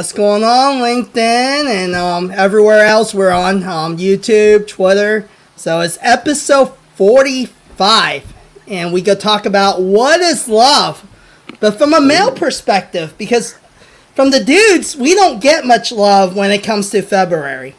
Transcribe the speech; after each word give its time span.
What's 0.00 0.12
going 0.12 0.42
on, 0.42 0.76
LinkedIn 0.76 1.66
and 1.66 1.94
um, 1.94 2.30
everywhere 2.30 2.86
else? 2.86 3.12
We're 3.12 3.32
on 3.32 3.62
um, 3.64 3.98
YouTube, 3.98 4.66
Twitter. 4.66 5.28
So 5.56 5.80
it's 5.80 5.98
episode 6.00 6.72
45, 6.94 8.32
and 8.66 8.94
we 8.94 9.02
go 9.02 9.14
talk 9.14 9.44
about 9.44 9.82
what 9.82 10.20
is 10.20 10.48
love, 10.48 11.06
but 11.60 11.76
from 11.76 11.92
a 11.92 12.00
male 12.00 12.32
perspective, 12.32 13.12
because 13.18 13.58
from 14.14 14.30
the 14.30 14.42
dudes, 14.42 14.96
we 14.96 15.14
don't 15.14 15.38
get 15.38 15.66
much 15.66 15.92
love 15.92 16.34
when 16.34 16.50
it 16.50 16.64
comes 16.64 16.88
to 16.92 17.02
February. 17.02 17.74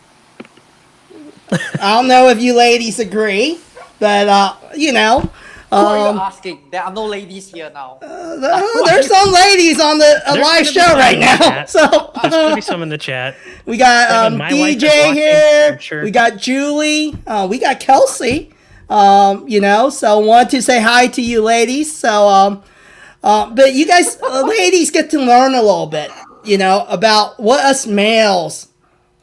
I 1.51 1.95
don't 1.95 2.07
know 2.07 2.29
if 2.29 2.39
you 2.39 2.55
ladies 2.55 2.99
agree, 2.99 3.59
but 3.97 4.27
uh, 4.27 4.55
you 4.75 4.93
know, 4.93 5.31
Who 5.71 5.77
are 5.77 6.09
um, 6.09 6.15
you 6.17 6.21
asking? 6.21 6.59
There 6.69 6.83
are 6.83 6.91
no 6.91 7.05
ladies 7.05 7.47
here 7.49 7.71
now. 7.73 7.97
uh, 8.01 8.85
there's 8.85 9.07
some 9.07 9.31
ladies 9.31 9.79
on 9.79 9.99
the 9.99 10.21
a 10.27 10.33
There's 10.33 10.45
live 10.45 10.67
show 10.67 10.93
right 10.95 11.13
in 11.13 11.19
the 11.21 11.25
now. 11.25 11.37
chat. 11.37 11.69
So 11.69 12.11
There's 12.21 12.33
gonna 12.33 12.55
be 12.55 12.61
some 12.71 12.83
in 12.83 12.89
the 12.89 12.97
chat. 12.97 13.37
we 13.65 13.77
got 13.77 14.11
um, 14.11 14.37
my 14.37 14.53
wife 14.53 14.75
is 14.75 14.83
DJ 14.83 15.13
here. 15.13 15.79
Sure. 15.79 16.03
We 16.03 16.11
got 16.11 16.35
Julie. 16.37 17.15
Uh, 17.25 17.47
we 17.49 17.57
got 17.57 17.79
Kelsey. 17.79 18.51
Um, 18.89 19.47
you 19.47 19.61
know, 19.61 19.89
so 19.89 20.19
want 20.19 20.49
to 20.51 20.61
say 20.61 20.81
hi 20.81 21.07
to 21.07 21.21
you, 21.21 21.41
ladies. 21.41 21.95
So, 21.95 22.27
um, 22.27 22.63
uh, 23.23 23.49
but 23.55 23.73
you 23.73 23.87
guys, 23.87 24.17
uh, 24.21 24.45
ladies, 24.45 24.91
get 24.91 25.09
to 25.11 25.19
learn 25.19 25.55
a 25.55 25.61
little 25.61 25.87
bit. 25.87 26.11
You 26.43 26.57
know 26.57 26.85
about 26.89 27.39
what 27.39 27.63
us 27.63 27.87
males 27.87 28.67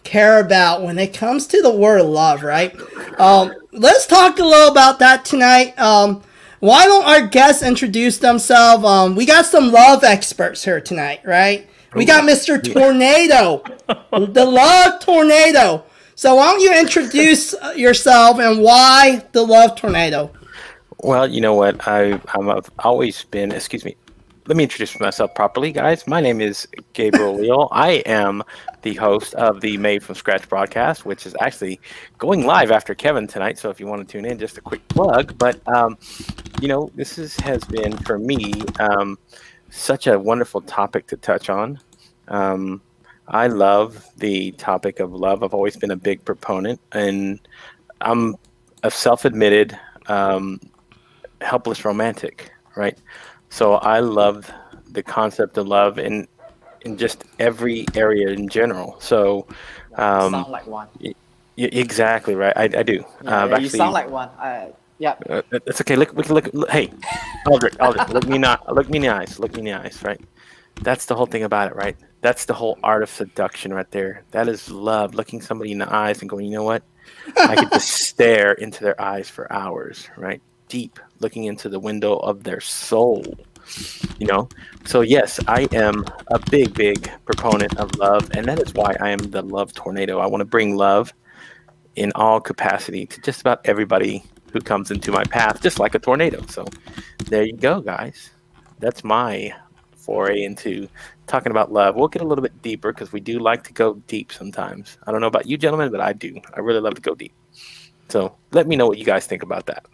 care 0.04 0.40
about 0.40 0.82
when 0.82 0.98
it 0.98 1.12
comes 1.12 1.46
to 1.48 1.60
the 1.60 1.70
word 1.70 2.00
love, 2.06 2.42
right? 2.42 2.74
Um, 3.20 3.52
let's 3.72 4.06
talk 4.06 4.38
a 4.38 4.44
little 4.44 4.70
about 4.70 5.00
that 5.00 5.26
tonight. 5.26 5.78
Um, 5.78 6.22
why 6.60 6.86
don't 6.86 7.04
our 7.04 7.26
guests 7.26 7.62
introduce 7.62 8.18
themselves? 8.18 8.84
Um, 8.84 9.14
we 9.14 9.26
got 9.26 9.46
some 9.46 9.70
love 9.70 10.04
experts 10.04 10.64
here 10.64 10.80
tonight, 10.80 11.20
right? 11.24 11.68
We 11.94 12.04
got 12.04 12.24
Mr. 12.24 12.62
Tornado, 12.62 13.62
the 14.12 14.44
love 14.44 15.00
tornado. 15.00 15.84
So 16.14 16.34
why 16.34 16.50
don't 16.50 16.60
you 16.60 16.78
introduce 16.78 17.54
yourself 17.76 18.38
and 18.40 18.62
why 18.62 19.24
the 19.32 19.42
love 19.42 19.76
tornado? 19.76 20.32
Well, 20.98 21.28
you 21.28 21.40
know 21.40 21.54
what? 21.54 21.86
I 21.86 22.20
I'm, 22.34 22.50
I've 22.50 22.70
always 22.80 23.24
been. 23.24 23.52
Excuse 23.52 23.84
me. 23.84 23.96
Let 24.48 24.56
me 24.56 24.62
introduce 24.62 24.98
myself 24.98 25.34
properly, 25.34 25.72
guys. 25.72 26.06
My 26.06 26.22
name 26.22 26.40
is 26.40 26.66
Gabriel 26.94 27.34
Leal. 27.34 27.68
I 27.72 28.02
am 28.06 28.42
the 28.80 28.94
host 28.94 29.34
of 29.34 29.60
the 29.60 29.76
Made 29.76 30.02
from 30.02 30.14
Scratch 30.14 30.48
broadcast, 30.48 31.04
which 31.04 31.26
is 31.26 31.36
actually 31.38 31.78
going 32.16 32.46
live 32.46 32.70
after 32.70 32.94
Kevin 32.94 33.26
tonight. 33.26 33.58
So 33.58 33.68
if 33.68 33.78
you 33.78 33.86
want 33.86 34.08
to 34.08 34.10
tune 34.10 34.24
in, 34.24 34.38
just 34.38 34.56
a 34.56 34.62
quick 34.62 34.88
plug. 34.88 35.36
But 35.36 35.60
um, 35.68 35.98
you 36.62 36.68
know, 36.68 36.90
this 36.94 37.18
is, 37.18 37.36
has 37.40 37.62
been 37.64 37.94
for 37.98 38.18
me 38.18 38.54
um, 38.80 39.18
such 39.68 40.06
a 40.06 40.18
wonderful 40.18 40.62
topic 40.62 41.06
to 41.08 41.18
touch 41.18 41.50
on. 41.50 41.78
Um, 42.28 42.80
I 43.26 43.48
love 43.48 44.02
the 44.16 44.52
topic 44.52 44.98
of 44.98 45.12
love. 45.12 45.42
I've 45.42 45.52
always 45.52 45.76
been 45.76 45.90
a 45.90 45.96
big 45.96 46.24
proponent, 46.24 46.80
and 46.92 47.38
I'm 48.00 48.34
a 48.82 48.90
self-admitted 48.90 49.78
um, 50.06 50.58
helpless 51.42 51.84
romantic, 51.84 52.50
right? 52.76 52.98
So 53.50 53.74
I 53.74 54.00
love 54.00 54.50
the 54.90 55.02
concept 55.02 55.58
of 55.58 55.66
love 55.68 55.98
in 55.98 56.28
in 56.82 56.96
just 56.96 57.24
every 57.38 57.86
area 57.94 58.28
in 58.28 58.48
general. 58.48 58.96
So 59.00 59.46
um, 59.96 60.32
sound 60.32 60.50
like 60.50 60.66
one. 60.66 60.88
y- 61.00 61.14
exactly 61.56 62.34
right. 62.34 62.56
I, 62.56 62.64
I 62.64 62.82
do. 62.82 63.04
Yeah, 63.22 63.44
I've 63.44 63.50
yeah, 63.50 63.58
you 63.58 63.68
sound 63.68 63.92
like 63.92 64.10
one. 64.10 64.28
Uh, 64.28 64.70
yeah. 64.98 65.14
uh, 65.28 65.42
it's 65.52 65.80
okay. 65.80 65.96
Look, 65.96 66.12
we 66.14 66.22
can 66.22 66.34
look, 66.34 66.48
look. 66.52 66.70
Hey, 66.70 66.90
Aldrich, 67.46 67.78
Aldrich, 67.80 68.08
look 68.08 68.26
me 68.26 68.38
not, 68.38 68.72
look 68.74 68.88
me 68.88 68.96
in 68.96 69.02
the 69.02 69.08
eyes. 69.08 69.38
Look 69.38 69.52
me 69.52 69.60
in 69.60 69.64
the 69.66 69.72
eyes. 69.72 70.02
Right. 70.02 70.20
That's 70.82 71.06
the 71.06 71.14
whole 71.14 71.26
thing 71.26 71.42
about 71.42 71.70
it, 71.70 71.76
right? 71.76 71.96
That's 72.20 72.44
the 72.44 72.54
whole 72.54 72.78
art 72.82 73.02
of 73.02 73.10
seduction, 73.10 73.72
right 73.72 73.90
there. 73.90 74.24
That 74.30 74.48
is 74.48 74.70
love. 74.70 75.14
Looking 75.14 75.40
somebody 75.40 75.72
in 75.72 75.78
the 75.78 75.92
eyes 75.92 76.20
and 76.20 76.28
going, 76.28 76.46
you 76.46 76.52
know 76.52 76.64
what? 76.64 76.82
I 77.36 77.56
could 77.56 77.70
just 77.70 77.88
stare 78.08 78.52
into 78.52 78.84
their 78.84 79.00
eyes 79.00 79.28
for 79.28 79.52
hours, 79.52 80.08
right? 80.16 80.40
Deep, 80.68 81.00
looking 81.20 81.44
into 81.44 81.68
the 81.68 81.80
window 81.80 82.16
of 82.16 82.44
their 82.44 82.60
soul. 82.60 83.24
You 84.18 84.26
know. 84.26 84.48
So 84.84 85.02
yes, 85.02 85.38
I 85.46 85.68
am 85.72 86.04
a 86.28 86.38
big, 86.50 86.74
big 86.74 87.10
proponent 87.24 87.76
of 87.76 87.94
love, 87.96 88.30
and 88.34 88.46
that 88.46 88.60
is 88.60 88.72
why 88.74 88.94
I 89.00 89.10
am 89.10 89.18
the 89.18 89.42
love 89.42 89.72
tornado. 89.74 90.20
I 90.20 90.26
want 90.26 90.40
to 90.40 90.46
bring 90.46 90.76
love 90.76 91.12
in 91.96 92.12
all 92.14 92.40
capacity 92.40 93.06
to 93.06 93.20
just 93.20 93.40
about 93.40 93.60
everybody 93.64 94.22
who 94.52 94.60
comes 94.60 94.90
into 94.90 95.12
my 95.12 95.24
path, 95.24 95.60
just 95.60 95.78
like 95.78 95.94
a 95.94 95.98
tornado. 95.98 96.44
So 96.46 96.64
there 97.26 97.42
you 97.42 97.52
go, 97.52 97.80
guys. 97.80 98.30
That's 98.78 99.04
my 99.04 99.52
foray 99.96 100.42
into 100.42 100.88
talking 101.26 101.50
about 101.50 101.72
love. 101.72 101.94
We'll 101.94 102.08
get 102.08 102.22
a 102.22 102.24
little 102.24 102.42
bit 102.42 102.62
deeper 102.62 102.92
because 102.92 103.12
we 103.12 103.20
do 103.20 103.38
like 103.38 103.64
to 103.64 103.72
go 103.72 103.94
deep 104.06 104.32
sometimes. 104.32 104.96
I 105.06 105.12
don't 105.12 105.20
know 105.20 105.26
about 105.26 105.46
you 105.46 105.58
gentlemen, 105.58 105.90
but 105.90 106.00
I 106.00 106.12
do. 106.14 106.40
I 106.54 106.60
really 106.60 106.80
love 106.80 106.94
to 106.94 107.02
go 107.02 107.14
deep. 107.14 107.34
So 108.08 108.34
let 108.52 108.66
me 108.66 108.76
know 108.76 108.86
what 108.86 108.96
you 108.96 109.04
guys 109.04 109.26
think 109.26 109.42
about 109.42 109.66
that. 109.66 109.84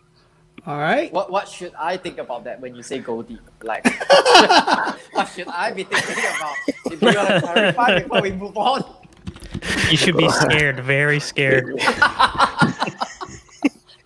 All 0.67 0.79
right. 0.79 1.13
What 1.13 1.31
what 1.31 1.47
should 1.47 1.75
I 1.79 1.99
think 1.99 2.19
about 2.19 2.45
that 2.45 2.61
when 2.61 2.75
you 2.75 2.83
say 2.83 2.99
go 2.99 3.23
deep? 3.23 3.41
Like, 3.63 3.85
what 5.13 5.29
should 5.29 5.49
I 5.49 5.73
be 5.73 5.85
thinking 5.85 6.25
about? 6.37 6.57
If 6.87 7.03
you 7.03 7.09
want 7.09 7.29
to 7.29 7.41
clarify 7.43 8.01
before 8.01 8.23
we 8.23 8.33
move 8.33 8.57
on. 8.57 8.83
You 9.91 9.97
should 9.97 10.17
be 10.17 10.29
scared, 10.31 10.81
very 10.81 11.21
scared. 11.21 11.79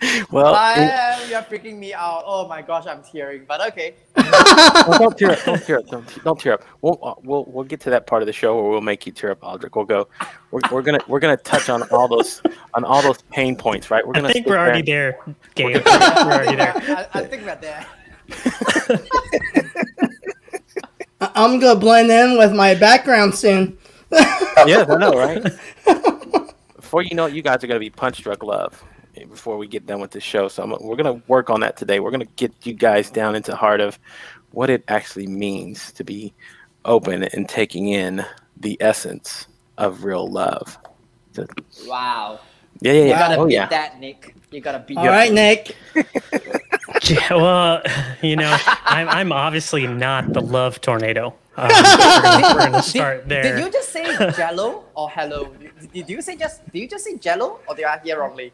Well, 0.30 0.54
I 0.54 1.20
it- 1.22 1.28
you're 1.30 1.42
freaking 1.42 1.76
me 1.78 1.92
out. 1.92 2.22
Oh 2.26 2.46
my 2.46 2.62
gosh, 2.62 2.86
I'm 2.86 3.02
tearing. 3.02 3.44
But 3.48 3.66
okay. 3.72 3.94
well, 4.16 4.98
don't 4.98 5.18
tear 5.18 5.32
up. 5.32 5.44
Don't 5.44 5.62
tear 5.64 5.78
up. 5.78 5.86
Don't, 5.88 6.24
don't 6.24 6.38
tear 6.40 6.52
up. 6.54 6.64
We'll, 6.82 6.98
uh, 7.02 7.14
we'll 7.22 7.44
we'll 7.46 7.64
get 7.64 7.80
to 7.80 7.90
that 7.90 8.06
part 8.06 8.22
of 8.22 8.26
the 8.26 8.32
show 8.32 8.54
where 8.60 8.70
we'll 8.70 8.80
make 8.80 9.06
you 9.06 9.12
tear 9.12 9.32
up, 9.32 9.42
Aldrich. 9.42 9.74
We'll 9.74 9.84
go. 9.86 10.06
We're, 10.50 10.60
we're 10.70 10.82
gonna 10.82 11.00
we're 11.08 11.18
gonna 11.20 11.36
touch 11.36 11.68
on 11.68 11.82
all 11.90 12.06
those 12.08 12.40
on 12.74 12.84
all 12.84 13.02
those 13.02 13.22
pain 13.32 13.56
points, 13.56 13.90
right? 13.90 14.06
We're 14.06 14.12
gonna. 14.14 14.28
I 14.28 14.32
think 14.32 14.46
we're 14.46 14.56
already 14.58 14.82
there- 14.82 15.18
there, 15.26 15.34
Gabe. 15.54 15.82
We're 15.84 15.92
already 15.92 16.56
there. 16.56 16.74
I, 16.76 17.06
I 17.14 17.24
think 17.24 17.44
we're 17.44 17.56
there. 17.56 17.86
I- 21.20 21.30
I'm 21.34 21.58
gonna 21.58 21.78
blend 21.78 22.10
in 22.10 22.38
with 22.38 22.52
my 22.52 22.74
background 22.74 23.34
soon. 23.34 23.76
yeah, 24.12 24.84
I 24.88 24.96
know, 24.96 25.12
right? 25.12 25.42
Before 26.76 27.02
you 27.02 27.14
know 27.14 27.26
it, 27.26 27.34
you 27.34 27.42
guys 27.42 27.62
are 27.62 27.66
going 27.66 27.76
to 27.76 27.80
be 27.80 27.90
punch 27.90 28.22
drunk 28.22 28.42
love 28.42 28.82
before 29.25 29.56
we 29.59 29.67
get 29.67 29.87
done 29.87 30.00
with 30.00 30.11
the 30.12 30.20
show. 30.20 30.49
So 30.49 30.62
I'm, 30.62 30.70
we're 30.70 30.97
going 30.97 31.20
to 31.20 31.26
work 31.29 31.50
on 31.50 31.61
that 31.61 31.76
today. 31.76 32.00
We're 32.00 32.11
going 32.11 32.20
to 32.26 32.32
get 32.37 32.53
you 32.67 32.75
guys 32.75 33.11
down 33.11 33.35
into 33.35 33.50
the 33.53 33.56
heart 33.56 33.81
of 33.81 33.99
what 34.53 34.70
it 34.70 34.85
actually 34.88 35.26
means 35.26 35.93
to 35.93 36.05
be 36.05 36.32
open 36.85 37.23
and 37.25 37.49
taking 37.49 37.88
in 37.88 38.25
the 38.56 38.76
essence 38.81 39.47
of 39.76 40.05
real 40.05 40.26
love. 40.29 40.79
So- 41.32 41.47
Wow. 41.87 42.41
yeah, 42.81 42.93
yeah, 42.93 43.00
You 43.03 43.09
yeah. 43.09 43.19
gotta 43.19 43.37
Oh, 43.41 43.47
beat 43.47 43.55
yeah. 43.55 43.67
that, 43.69 44.00
Nick. 44.00 44.35
You 44.50 44.61
gotta 44.61 44.79
beat 44.81 44.97
All 44.97 45.05
that. 45.05 45.11
right, 45.11 45.32
Nick. 45.32 45.76
Yeah, 47.05 47.35
well, 47.35 47.82
you 48.23 48.35
know, 48.37 48.56
I'm, 48.85 49.09
I'm 49.09 49.32
obviously 49.32 49.87
not 49.87 50.32
the 50.32 50.41
love 50.41 50.81
tornado. 50.81 51.35
Um, 51.56 51.69
we're, 51.69 51.82
gonna, 52.23 52.55
we're 52.55 52.61
gonna 52.70 52.82
start 52.82 53.20
did, 53.20 53.29
there. 53.29 53.43
Did 53.56 53.65
you 53.65 53.70
just 53.70 53.91
say 53.91 54.05
jello 54.32 54.85
or 54.94 55.09
hello? 55.11 55.53
Did, 55.61 55.93
did 55.93 56.09
you 56.11 56.20
say 56.23 56.37
just 56.37 56.65
did 56.73 56.79
you 56.81 56.88
just 56.88 57.05
say 57.05 57.17
jello 57.17 57.61
or 57.69 57.75
did 57.75 57.85
I 57.85 57.99
hear 58.00 58.19
wrongly? 58.20 58.53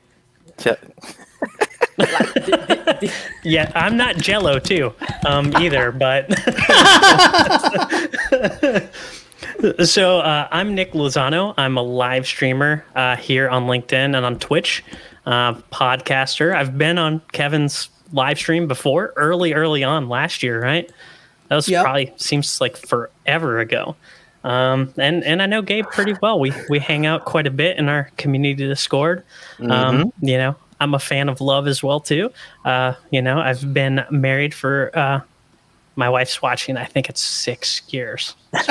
Yeah, 3.45 3.71
I'm 3.75 3.97
not 3.97 4.17
Jello 4.17 4.59
too, 4.59 4.93
um, 5.27 5.55
either. 5.57 5.93
But 5.93 6.31
so 9.85 10.21
uh, 10.21 10.49
I'm 10.51 10.75
Nick 10.75 10.93
Lozano. 10.93 11.55
I'm 11.57 11.77
a 11.77 11.83
live 11.83 12.27
streamer 12.27 12.85
uh, 12.97 13.17
here 13.17 13.49
on 13.49 13.67
LinkedIn 13.67 14.17
and 14.17 14.17
on 14.17 14.39
Twitch, 14.39 14.83
uh, 15.27 15.55
podcaster. 15.73 16.55
I've 16.55 16.77
been 16.79 16.99
on 16.99 17.21
Kevin's 17.33 17.91
live 18.13 18.39
stream 18.39 18.67
before, 18.67 19.13
early, 19.17 19.53
early 19.53 19.85
on 19.85 20.09
last 20.09 20.43
year, 20.43 20.61
right? 20.61 20.91
That 21.49 21.57
was 21.57 21.69
Yep. 21.69 21.85
probably 21.85 22.13
seems 22.17 22.61
like 22.61 22.77
forever 22.77 23.61
ago. 23.61 23.97
Um, 24.45 24.93
and 24.99 25.25
and 25.25 25.43
I 25.43 25.47
know 25.47 25.63
Gabe 25.63 25.87
pretty 25.87 26.15
well. 26.21 26.39
We 26.39 26.53
we 26.69 26.79
hang 26.79 27.07
out 27.07 27.25
quite 27.25 27.47
a 27.47 27.51
bit 27.51 27.79
in 27.79 27.89
our 27.89 28.11
community 28.19 28.67
Discord. 28.67 29.25
Um, 29.61 30.13
you 30.21 30.37
know, 30.37 30.55
I'm 30.81 30.95
a 30.95 30.99
fan 30.99 31.29
of 31.29 31.41
love 31.41 31.67
as 31.67 31.83
well 31.83 31.99
too. 32.01 32.31
Uh, 32.65 32.95
you 33.11 33.23
know, 33.23 33.39
I've 33.39 33.73
been 33.73 34.05
married 34.11 34.53
for 34.53 34.91
uh, 34.95 35.21
my 35.97 36.09
wife's 36.09 36.43
watching. 36.43 36.77
I 36.77 36.85
think 36.85 37.09
it's 37.09 37.21
six 37.21 37.83
years. 37.89 38.35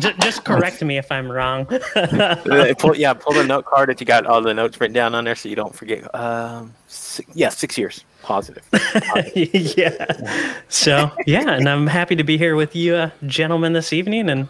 just, 0.00 0.18
just 0.20 0.44
correct 0.44 0.82
me 0.82 0.98
if 0.98 1.10
I'm 1.10 1.30
wrong. 1.30 1.66
Uh, 1.96 2.74
pull, 2.78 2.96
yeah, 2.96 3.12
pull 3.12 3.34
the 3.34 3.44
note 3.44 3.64
card 3.64 3.90
if 3.90 4.00
you 4.00 4.06
got 4.06 4.26
all 4.26 4.40
the 4.40 4.54
notes 4.54 4.80
written 4.80 4.94
down 4.94 5.14
on 5.14 5.24
there 5.24 5.34
so 5.34 5.48
you 5.48 5.56
don't 5.56 5.74
forget. 5.74 6.14
Um, 6.14 6.72
six, 6.86 7.28
yeah, 7.34 7.48
six 7.48 7.76
years. 7.76 8.04
Positive. 8.22 8.62
yeah. 9.34 10.54
So 10.68 11.10
yeah, 11.26 11.50
and 11.50 11.68
I'm 11.68 11.86
happy 11.86 12.16
to 12.16 12.24
be 12.24 12.38
here 12.38 12.54
with 12.54 12.76
you, 12.76 12.94
uh, 12.94 13.10
gentlemen, 13.26 13.72
this 13.72 13.92
evening, 13.92 14.30
and 14.30 14.48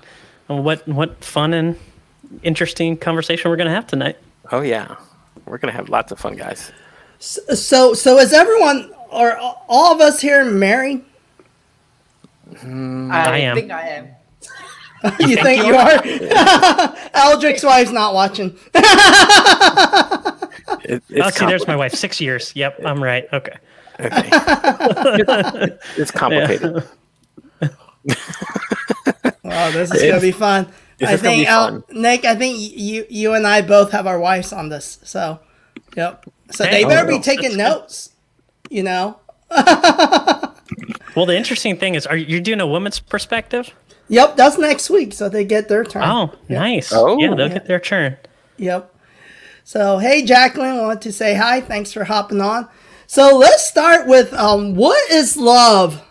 what 0.48 0.86
what 0.86 1.24
fun 1.24 1.52
and 1.54 1.78
interesting 2.42 2.96
conversation 2.96 3.50
we're 3.50 3.56
gonna 3.56 3.70
have 3.70 3.86
tonight. 3.86 4.16
Oh, 4.52 4.60
yeah. 4.60 4.96
We're 5.44 5.58
going 5.58 5.72
to 5.72 5.76
have 5.76 5.88
lots 5.88 6.12
of 6.12 6.18
fun, 6.18 6.36
guys. 6.36 6.72
So, 7.18 7.94
so 7.94 8.18
is 8.18 8.32
everyone 8.32 8.92
or 9.10 9.36
all 9.38 9.94
of 9.94 10.00
us 10.00 10.20
here 10.20 10.44
married? 10.44 11.04
I, 12.62 13.08
I 13.10 13.38
am. 13.38 13.56
think 13.56 13.70
I 13.70 13.88
am. 13.88 14.08
you, 15.20 15.36
think, 15.36 15.64
you 15.64 15.74
are? 15.74 16.02
Eldrick's 17.14 17.62
wife's 17.62 17.92
not 17.92 18.14
watching. 18.14 18.56
It, 20.82 21.02
Oh, 21.22 21.30
see, 21.30 21.46
there's 21.46 21.66
my 21.66 21.76
wife. 21.76 21.94
Six 21.94 22.20
years. 22.20 22.52
Yep, 22.56 22.80
I'm 22.84 23.02
right. 23.02 23.26
Okay. 23.32 23.52
okay. 24.00 24.28
it's 25.96 26.10
complicated. 26.10 26.84
Oh, 29.56 29.70
this 29.72 29.90
is 29.92 30.02
gonna 30.02 30.20
be 30.20 30.32
fun. 30.32 30.68
This 30.98 31.10
I 31.10 31.16
think 31.16 31.42
be 31.42 31.46
El- 31.46 31.68
fun. 31.68 31.84
Nick. 31.90 32.24
I 32.24 32.34
think 32.36 32.58
you 32.58 33.06
you 33.08 33.34
and 33.34 33.46
I 33.46 33.62
both 33.62 33.92
have 33.92 34.06
our 34.06 34.18
wives 34.18 34.52
on 34.52 34.68
this. 34.68 34.98
So, 35.02 35.40
yep. 35.96 36.24
So 36.50 36.64
they 36.64 36.84
better 36.84 37.06
oh, 37.06 37.16
be 37.16 37.22
taking 37.22 37.56
that's 37.56 37.56
good. 37.56 37.80
notes. 37.80 38.10
You 38.70 38.82
know. 38.82 39.18
Well, 41.16 41.24
the 41.24 41.36
interesting 41.36 41.78
thing 41.78 41.94
is, 41.94 42.06
are 42.06 42.16
you 42.16 42.40
doing 42.40 42.60
a 42.60 42.66
woman's 42.66 43.00
perspective? 43.00 43.72
Yep, 44.08 44.36
that's 44.36 44.58
next 44.58 44.90
week. 44.90 45.14
So 45.14 45.30
they 45.30 45.44
get 45.44 45.66
their 45.68 45.82
turn. 45.82 46.02
Oh, 46.04 46.34
nice. 46.48 46.92
Oh. 46.92 47.18
yeah, 47.18 47.34
they'll 47.34 47.48
get 47.48 47.66
their 47.66 47.80
turn. 47.80 48.18
Yep. 48.58 48.94
So 49.64 49.98
hey, 49.98 50.24
Jacqueline, 50.24 50.76
want 50.76 51.02
to 51.02 51.12
say 51.12 51.34
hi. 51.34 51.62
Thanks 51.62 51.92
for 51.92 52.04
hopping 52.04 52.42
on. 52.42 52.68
So 53.06 53.36
let's 53.36 53.66
start 53.66 54.06
with 54.06 54.32
um, 54.34 54.74
what 54.74 55.10
is 55.10 55.36
love? 55.36 56.05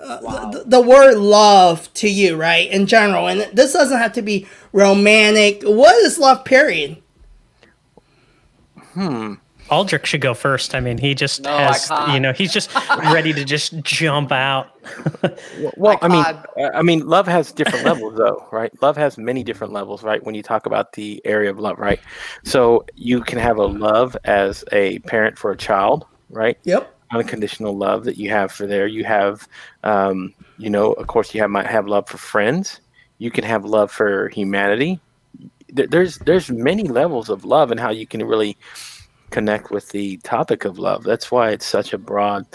Uh, 0.00 0.50
the, 0.50 0.64
the 0.64 0.80
word 0.80 1.16
love 1.16 1.92
to 1.94 2.08
you, 2.08 2.36
right? 2.36 2.70
In 2.70 2.86
general, 2.86 3.26
and 3.26 3.40
this 3.56 3.72
doesn't 3.72 3.98
have 3.98 4.12
to 4.12 4.22
be 4.22 4.46
romantic. 4.72 5.62
What 5.64 5.94
is 5.96 6.18
love? 6.18 6.44
Period. 6.44 7.02
Hmm. 8.92 9.34
Aldrich 9.70 10.06
should 10.06 10.20
go 10.20 10.34
first. 10.34 10.74
I 10.74 10.80
mean, 10.80 10.98
he 10.98 11.14
just 11.14 11.42
No, 11.42 11.56
has, 11.56 11.90
you 12.12 12.20
know, 12.20 12.32
he's 12.32 12.52
just 12.52 12.74
ready 13.12 13.32
to 13.32 13.44
just 13.44 13.80
jump 13.82 14.32
out. 14.32 14.68
Well, 15.76 15.98
I 16.00 16.06
I 16.06 16.08
mean, 16.08 16.24
uh, 16.24 16.70
I 16.74 16.82
mean, 16.82 17.06
love 17.06 17.26
has 17.26 17.52
different 17.52 17.84
levels, 17.84 18.16
though, 18.16 18.46
right? 18.50 18.72
Love 18.80 18.96
has 18.96 19.18
many 19.18 19.44
different 19.44 19.72
levels, 19.74 20.02
right? 20.02 20.24
When 20.24 20.34
you 20.34 20.42
talk 20.42 20.64
about 20.64 20.92
the 20.94 21.20
area 21.26 21.50
of 21.50 21.58
love, 21.58 21.78
right? 21.78 22.00
So 22.44 22.86
you 22.94 23.20
can 23.20 23.38
have 23.38 23.58
a 23.58 23.66
love 23.66 24.16
as 24.24 24.64
a 24.72 24.98
parent 25.00 25.36
for 25.36 25.50
a 25.50 25.56
child, 25.56 26.06
right? 26.30 26.56
Yep. 26.64 26.97
Unconditional 27.10 27.76
love 27.76 28.04
that 28.04 28.16
you 28.16 28.30
have 28.30 28.52
for 28.52 28.66
there. 28.66 28.86
You 28.86 29.04
have, 29.04 29.48
um, 29.84 30.34
you 30.58 30.70
know, 30.70 30.92
of 30.92 31.06
course, 31.06 31.34
you 31.34 31.40
have 31.40 31.50
might 31.50 31.66
have 31.66 31.86
love 31.86 32.08
for 32.08 32.18
friends. 32.18 32.80
You 33.18 33.30
can 33.30 33.44
have 33.44 33.64
love 33.64 33.90
for 33.90 34.28
humanity. 34.28 35.00
There's 35.70 36.18
there's 36.18 36.50
many 36.50 36.84
levels 36.84 37.28
of 37.28 37.44
love 37.44 37.70
and 37.70 37.80
how 37.80 37.90
you 37.90 38.06
can 38.06 38.24
really 38.24 38.56
connect 39.30 39.70
with 39.70 39.90
the 39.90 40.16
topic 40.18 40.64
of 40.64 40.78
love. 40.78 41.04
That's 41.04 41.30
why 41.30 41.50
it's 41.50 41.66
such 41.66 41.92
a 41.92 41.98
broad 41.98 42.46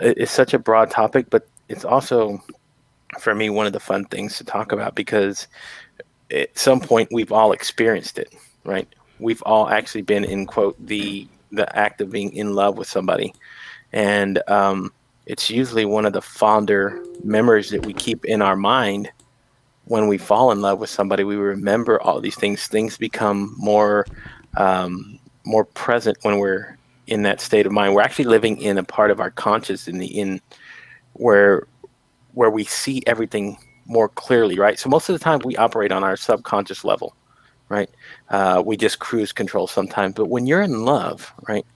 it's 0.00 0.32
such 0.32 0.54
a 0.54 0.58
broad 0.58 0.90
topic, 0.90 1.30
but 1.30 1.48
it's 1.68 1.84
also 1.84 2.42
for 3.18 3.34
me 3.34 3.50
one 3.50 3.66
of 3.66 3.72
the 3.72 3.80
fun 3.80 4.04
things 4.06 4.36
to 4.38 4.44
talk 4.44 4.72
about 4.72 4.94
because 4.94 5.46
at 6.30 6.56
some 6.58 6.80
point 6.80 7.08
we've 7.12 7.32
all 7.32 7.52
experienced 7.52 8.18
it, 8.18 8.34
right? 8.64 8.88
We've 9.18 9.42
all 9.42 9.68
actually 9.68 10.02
been 10.02 10.24
in 10.24 10.46
quote 10.46 10.76
the 10.84 11.28
the 11.54 11.76
act 11.76 12.00
of 12.00 12.10
being 12.10 12.32
in 12.32 12.54
love 12.54 12.78
with 12.78 12.88
somebody, 12.88 13.34
and 13.92 14.42
um, 14.48 14.92
it's 15.26 15.50
usually 15.50 15.84
one 15.84 16.06
of 16.06 16.12
the 16.12 16.22
fonder 16.22 17.02
memories 17.22 17.70
that 17.70 17.86
we 17.86 17.92
keep 17.92 18.24
in 18.24 18.42
our 18.42 18.56
mind 18.56 19.10
when 19.86 20.08
we 20.08 20.18
fall 20.18 20.50
in 20.50 20.60
love 20.60 20.78
with 20.78 20.90
somebody. 20.90 21.24
We 21.24 21.36
remember 21.36 22.00
all 22.00 22.20
these 22.20 22.36
things. 22.36 22.66
Things 22.66 22.96
become 22.98 23.54
more 23.56 24.06
um, 24.56 25.18
more 25.44 25.64
present 25.64 26.18
when 26.22 26.38
we're 26.38 26.78
in 27.06 27.22
that 27.22 27.40
state 27.40 27.66
of 27.66 27.72
mind. 27.72 27.94
We're 27.94 28.02
actually 28.02 28.26
living 28.26 28.60
in 28.60 28.78
a 28.78 28.84
part 28.84 29.10
of 29.10 29.20
our 29.20 29.30
conscious 29.30 29.88
in 29.88 29.98
the 29.98 30.06
in 30.06 30.40
where 31.14 31.66
where 32.32 32.50
we 32.50 32.64
see 32.64 33.02
everything 33.06 33.56
more 33.86 34.08
clearly, 34.08 34.58
right? 34.58 34.78
So 34.78 34.88
most 34.88 35.08
of 35.08 35.12
the 35.12 35.22
time 35.22 35.40
we 35.44 35.56
operate 35.56 35.92
on 35.92 36.02
our 36.02 36.16
subconscious 36.16 36.84
level, 36.84 37.14
right? 37.74 37.90
Uh, 38.30 38.62
we 38.64 38.76
just 38.76 39.00
cruise 39.00 39.32
control 39.32 39.66
sometimes. 39.66 40.14
But 40.14 40.26
when 40.26 40.46
you're 40.46 40.62
in 40.62 40.84
love, 40.84 41.32
right, 41.48 41.66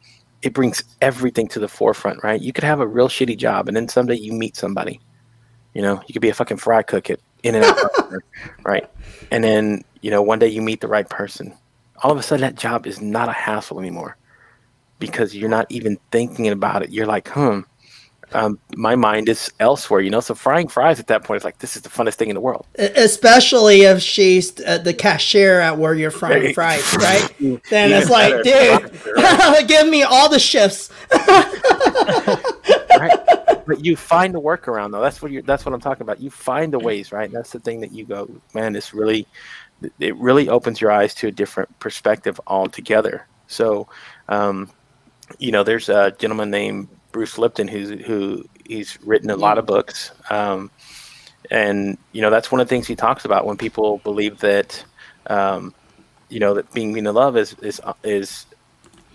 it 0.43 0.55
brings 0.55 0.85
everything 1.03 1.49
to 1.49 1.59
the 1.59 1.69
forefront, 1.69 2.23
right? 2.23 2.41
You 2.41 2.53
could 2.53 2.65
have 2.65 2.81
a 2.81 2.87
real 2.87 3.09
shitty 3.09 3.37
job, 3.37 3.69
and 3.69 3.77
then 3.77 3.89
someday 3.89 4.17
you 4.17 4.33
meet 4.33 4.57
somebody. 4.57 5.01
You 5.75 5.83
know, 5.83 6.01
you 6.07 6.13
could 6.13 6.23
be 6.23 6.29
a 6.29 6.35
fucking 6.35 6.59
fry 6.59 6.83
cook 6.83 7.11
at 7.11 7.21
In 7.43 7.57
and 7.57 7.65
Out, 7.65 8.13
right? 8.65 8.89
And 9.31 9.43
then 9.43 9.85
you 10.01 10.11
know, 10.11 10.23
one 10.23 10.39
day 10.39 10.49
you 10.49 10.63
meet 10.63 10.81
the 10.81 10.89
right 10.89 11.09
person. 11.09 11.57
All 12.03 12.13
of 12.13 12.19
a 12.19 12.23
sudden, 12.23 12.43
that 12.43 12.55
job 12.55 12.87
is 12.87 13.01
not 13.01 13.29
a 13.29 13.33
hassle 13.33 13.81
anymore 13.81 14.17
because 14.99 15.35
you're 15.35 15.49
not 15.49 15.67
even 15.71 15.99
thinking 16.11 16.49
about 16.49 16.83
it. 16.83 16.91
You're 16.91 17.07
like, 17.07 17.29
hmm, 17.29 17.61
um, 18.33 18.59
my 18.77 18.95
mind 18.95 19.29
is 19.29 19.51
elsewhere, 19.59 20.01
you 20.01 20.11
know. 20.11 20.21
So 20.21 20.35
frying 20.35 20.69
fries 20.69 21.01
at 21.01 21.07
that 21.07 21.25
point 21.25 21.41
is 21.41 21.45
like, 21.45 21.59
this 21.59 21.77
is 21.77 21.83
the 21.83 21.89
funnest 21.89 22.15
thing 22.15 22.29
in 22.29 22.35
the 22.35 22.41
world. 22.41 22.67
Especially 22.79 23.83
if 23.83 24.03
she's 24.03 24.61
uh, 24.61 24.79
the 24.79 24.93
cashier 24.93 25.61
at 25.61 25.79
where 25.79 25.95
you're 25.95 26.11
frying 26.11 26.53
fries, 26.53 26.95
right? 26.97 27.29
then 27.71 27.93
it's 27.93 28.11
like, 28.11 28.43
dude, 28.43 29.69
give 29.69 29.89
me 29.89 30.03
all 30.03 30.29
the 30.29 30.39
shifts. 30.39 30.91
right? 32.99 33.19
But 33.67 33.85
you 33.85 33.97
find 33.97 34.35
the 34.35 34.41
workaround 34.41 34.93
though. 34.93 35.01
That's 35.01 35.23
what 35.23 35.31
you. 35.31 35.43
That's 35.43 35.65
what 35.65 35.75
I'm 35.75 35.81
talking 35.81 36.03
about. 36.03 36.21
You 36.21 36.31
find 36.31 36.73
the 36.73 36.79
ways, 36.79 37.13
right? 37.13 37.31
That's 37.31 37.53
the 37.53 37.61
thing 37.61 37.81
that 37.81 37.93
you 37.93 38.05
go, 38.05 38.29
man. 38.55 38.73
This 38.73 38.93
really, 38.93 39.27
it 40.01 40.17
really 40.17 40.49
opens 40.49 40.81
your 40.81 40.91
eyes 40.91 41.15
to 41.17 41.29
a 41.29 41.31
different 41.31 41.79
perspective 41.79 42.41
altogether. 42.47 43.27
So, 43.47 43.89
um, 44.29 44.71
you 45.39 45.53
know, 45.53 45.65
there's 45.65 45.89
a 45.89 46.15
gentleman 46.19 46.51
named 46.51 46.89
Bruce 47.19 47.37
Lipton 47.37 47.67
who's 47.67 47.91
who 48.07 48.45
he's 48.65 48.97
written 49.03 49.29
a 49.29 49.35
lot 49.35 49.59
of 49.59 49.67
books, 49.67 50.13
um, 50.31 50.71
and 51.51 51.99
you 52.13 52.23
know 52.23 52.31
that's 52.31 52.53
one 52.53 52.61
of 52.61 52.69
the 52.69 52.73
things 52.73 52.87
he 52.87 52.95
talks 52.95 53.25
about 53.25 53.45
when 53.45 53.57
people 53.57 53.99
believe 54.05 54.39
that, 54.39 54.85
um, 55.27 55.75
you 56.29 56.39
know, 56.39 56.55
that 56.55 56.73
being 56.73 56.97
in 56.97 57.05
love 57.07 57.37
is 57.37 57.55
is 57.55 57.81
is 58.05 58.47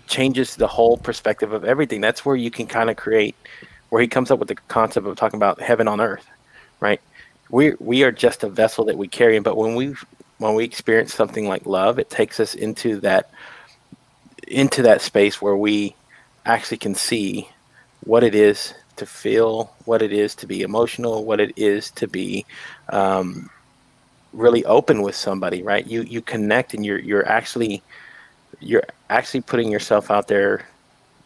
changes 0.06 0.56
the 0.56 0.66
whole 0.66 0.98
perspective 0.98 1.54
of 1.54 1.64
everything. 1.64 2.02
That's 2.02 2.26
where 2.26 2.36
you 2.36 2.50
can 2.50 2.66
kind 2.66 2.90
of 2.90 2.96
create 2.96 3.36
where 3.88 4.02
he 4.02 4.06
comes 4.06 4.30
up 4.30 4.38
with 4.38 4.48
the 4.48 4.56
concept 4.68 5.06
of 5.06 5.16
talking 5.16 5.38
about 5.38 5.58
heaven 5.62 5.88
on 5.88 5.98
earth, 5.98 6.26
right? 6.80 7.00
We 7.48 7.72
we 7.80 8.02
are 8.02 8.12
just 8.12 8.44
a 8.44 8.50
vessel 8.50 8.84
that 8.84 8.98
we 8.98 9.08
carry, 9.08 9.38
but 9.38 9.56
when 9.56 9.76
we 9.76 9.94
when 10.36 10.54
we 10.54 10.64
experience 10.64 11.14
something 11.14 11.48
like 11.48 11.64
love, 11.64 11.98
it 11.98 12.10
takes 12.10 12.38
us 12.38 12.54
into 12.54 13.00
that 13.00 13.30
into 14.46 14.82
that 14.82 15.00
space 15.00 15.40
where 15.40 15.56
we 15.56 15.96
actually 16.44 16.76
can 16.76 16.94
see 16.94 17.48
what 18.04 18.22
it 18.22 18.34
is 18.34 18.74
to 18.96 19.06
feel, 19.06 19.74
what 19.84 20.02
it 20.02 20.12
is 20.12 20.34
to 20.36 20.46
be 20.46 20.62
emotional, 20.62 21.24
what 21.24 21.40
it 21.40 21.52
is 21.56 21.90
to 21.92 22.06
be 22.06 22.44
um, 22.90 23.50
really 24.32 24.64
open 24.64 25.02
with 25.02 25.16
somebody, 25.16 25.62
right? 25.62 25.86
You 25.86 26.02
you 26.02 26.20
connect 26.20 26.74
and 26.74 26.84
you're 26.84 26.98
you're 26.98 27.26
actually 27.26 27.82
you're 28.60 28.84
actually 29.10 29.40
putting 29.40 29.70
yourself 29.70 30.10
out 30.10 30.28
there 30.28 30.66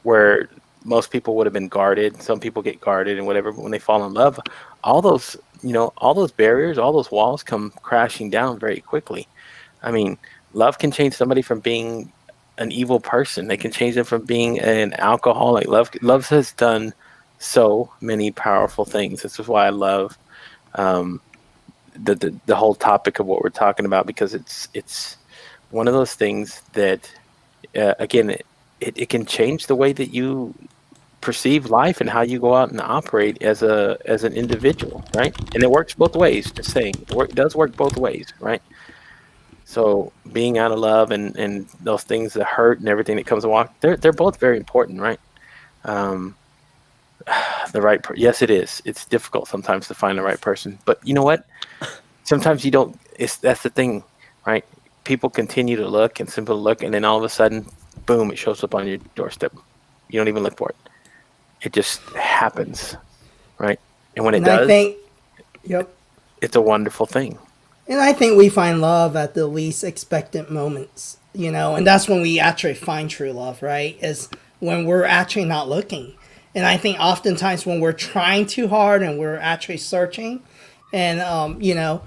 where 0.02 0.48
most 0.84 1.10
people 1.10 1.36
would 1.36 1.46
have 1.46 1.52
been 1.52 1.68
guarded. 1.68 2.22
Some 2.22 2.40
people 2.40 2.62
get 2.62 2.80
guarded 2.80 3.18
and 3.18 3.26
whatever, 3.26 3.52
but 3.52 3.62
when 3.62 3.72
they 3.72 3.78
fall 3.78 4.04
in 4.06 4.14
love, 4.14 4.40
all 4.84 5.02
those 5.02 5.36
you 5.62 5.72
know 5.72 5.92
all 5.98 6.14
those 6.14 6.32
barriers, 6.32 6.78
all 6.78 6.92
those 6.92 7.10
walls 7.10 7.42
come 7.42 7.72
crashing 7.82 8.30
down 8.30 8.58
very 8.58 8.80
quickly. 8.80 9.26
I 9.82 9.90
mean, 9.90 10.16
love 10.52 10.78
can 10.78 10.90
change 10.90 11.14
somebody 11.14 11.42
from 11.42 11.60
being 11.60 12.12
an 12.58 12.72
evil 12.72 13.00
person. 13.00 13.48
They 13.48 13.56
can 13.56 13.72
change 13.72 13.94
them 13.94 14.04
from 14.04 14.24
being 14.24 14.60
an 14.60 14.94
alcoholic. 14.94 15.68
Love 15.68 15.90
love 16.02 16.28
has 16.28 16.52
done 16.52 16.92
so 17.38 17.90
many 18.00 18.30
powerful 18.30 18.84
things. 18.84 19.22
This 19.22 19.38
is 19.38 19.48
why 19.48 19.66
I 19.66 19.70
love 19.70 20.18
um, 20.74 21.20
the, 22.04 22.14
the 22.14 22.34
the 22.46 22.56
whole 22.56 22.74
topic 22.74 23.18
of 23.18 23.26
what 23.26 23.42
we're 23.42 23.50
talking 23.50 23.86
about 23.86 24.06
because 24.06 24.34
it's 24.34 24.68
it's 24.74 25.16
one 25.70 25.88
of 25.88 25.94
those 25.94 26.14
things 26.14 26.62
that 26.72 27.10
uh, 27.76 27.94
again 27.98 28.30
it, 28.30 28.46
it, 28.80 28.98
it 28.98 29.08
can 29.08 29.24
change 29.26 29.66
the 29.66 29.74
way 29.74 29.92
that 29.92 30.12
you 30.12 30.54
perceive 31.20 31.66
life 31.66 32.00
and 32.00 32.08
how 32.08 32.22
you 32.22 32.38
go 32.38 32.54
out 32.54 32.70
and 32.70 32.80
operate 32.80 33.42
as 33.42 33.62
a 33.62 33.98
as 34.04 34.22
an 34.22 34.32
individual 34.34 35.04
right 35.14 35.34
and 35.54 35.64
it 35.64 35.70
works 35.70 35.94
both 35.94 36.14
ways 36.14 36.50
just 36.52 36.70
saying 36.70 36.94
it 36.96 37.12
work, 37.12 37.30
does 37.32 37.56
work 37.56 37.74
both 37.76 37.96
ways 37.96 38.32
right 38.38 38.62
so 39.68 40.10
being 40.32 40.56
out 40.56 40.72
of 40.72 40.78
love 40.78 41.10
and 41.10 41.36
and 41.36 41.68
those 41.82 42.02
things 42.02 42.32
that 42.32 42.46
hurt 42.46 42.78
and 42.78 42.88
everything 42.88 43.16
that 43.16 43.26
comes 43.26 43.44
along 43.44 43.68
they're 43.80 43.98
they're 43.98 44.14
both 44.14 44.40
very 44.40 44.56
important 44.56 44.98
right? 44.98 45.20
Um 45.84 46.34
the 47.72 47.82
right 47.82 48.02
per- 48.02 48.14
yes 48.16 48.40
it 48.40 48.48
is. 48.48 48.80
It's 48.86 49.04
difficult 49.04 49.46
sometimes 49.46 49.86
to 49.88 49.94
find 49.94 50.16
the 50.16 50.22
right 50.22 50.40
person. 50.40 50.78
But 50.86 51.06
you 51.06 51.12
know 51.12 51.22
what? 51.22 51.44
Sometimes 52.24 52.64
you 52.64 52.70
don't 52.70 52.98
it's 53.18 53.36
that's 53.36 53.62
the 53.62 53.68
thing 53.68 54.02
right? 54.46 54.64
People 55.04 55.28
continue 55.28 55.76
to 55.76 55.86
look 55.86 56.18
and 56.18 56.30
simply 56.30 56.56
look 56.56 56.82
and 56.82 56.94
then 56.94 57.04
all 57.04 57.18
of 57.18 57.24
a 57.24 57.28
sudden 57.28 57.66
boom 58.06 58.30
it 58.30 58.38
shows 58.38 58.64
up 58.64 58.74
on 58.74 58.86
your 58.86 58.96
doorstep. 59.16 59.52
You 60.08 60.18
don't 60.18 60.28
even 60.28 60.42
look 60.44 60.56
for 60.56 60.70
it. 60.70 60.76
It 61.60 61.74
just 61.74 62.00
happens 62.16 62.96
right? 63.58 63.78
And 64.16 64.24
when 64.24 64.32
it 64.32 64.38
And 64.38 64.46
does 64.46 64.60
I 64.60 64.66
think, 64.66 64.96
yep. 65.62 65.90
it's 66.40 66.56
a 66.56 66.60
wonderful 66.62 67.04
thing 67.04 67.36
And 67.88 68.00
I 68.00 68.12
think 68.12 68.36
we 68.36 68.50
find 68.50 68.80
love 68.80 69.16
at 69.16 69.34
the 69.34 69.46
least 69.46 69.82
expectant 69.82 70.50
moments, 70.50 71.16
you 71.32 71.50
know, 71.50 71.74
and 71.74 71.86
that's 71.86 72.06
when 72.06 72.20
we 72.20 72.38
actually 72.38 72.74
find 72.74 73.08
true 73.08 73.32
love, 73.32 73.62
right? 73.62 73.96
Is 74.02 74.28
when 74.60 74.84
we're 74.84 75.04
actually 75.04 75.46
not 75.46 75.68
looking. 75.68 76.14
And 76.54 76.66
I 76.66 76.76
think 76.76 76.98
oftentimes 77.00 77.64
when 77.64 77.80
we're 77.80 77.92
trying 77.92 78.46
too 78.46 78.68
hard 78.68 79.02
and 79.02 79.18
we're 79.18 79.36
actually 79.38 79.78
searching, 79.78 80.42
and, 80.92 81.20
um, 81.20 81.60
you 81.62 81.74
know, 81.74 82.02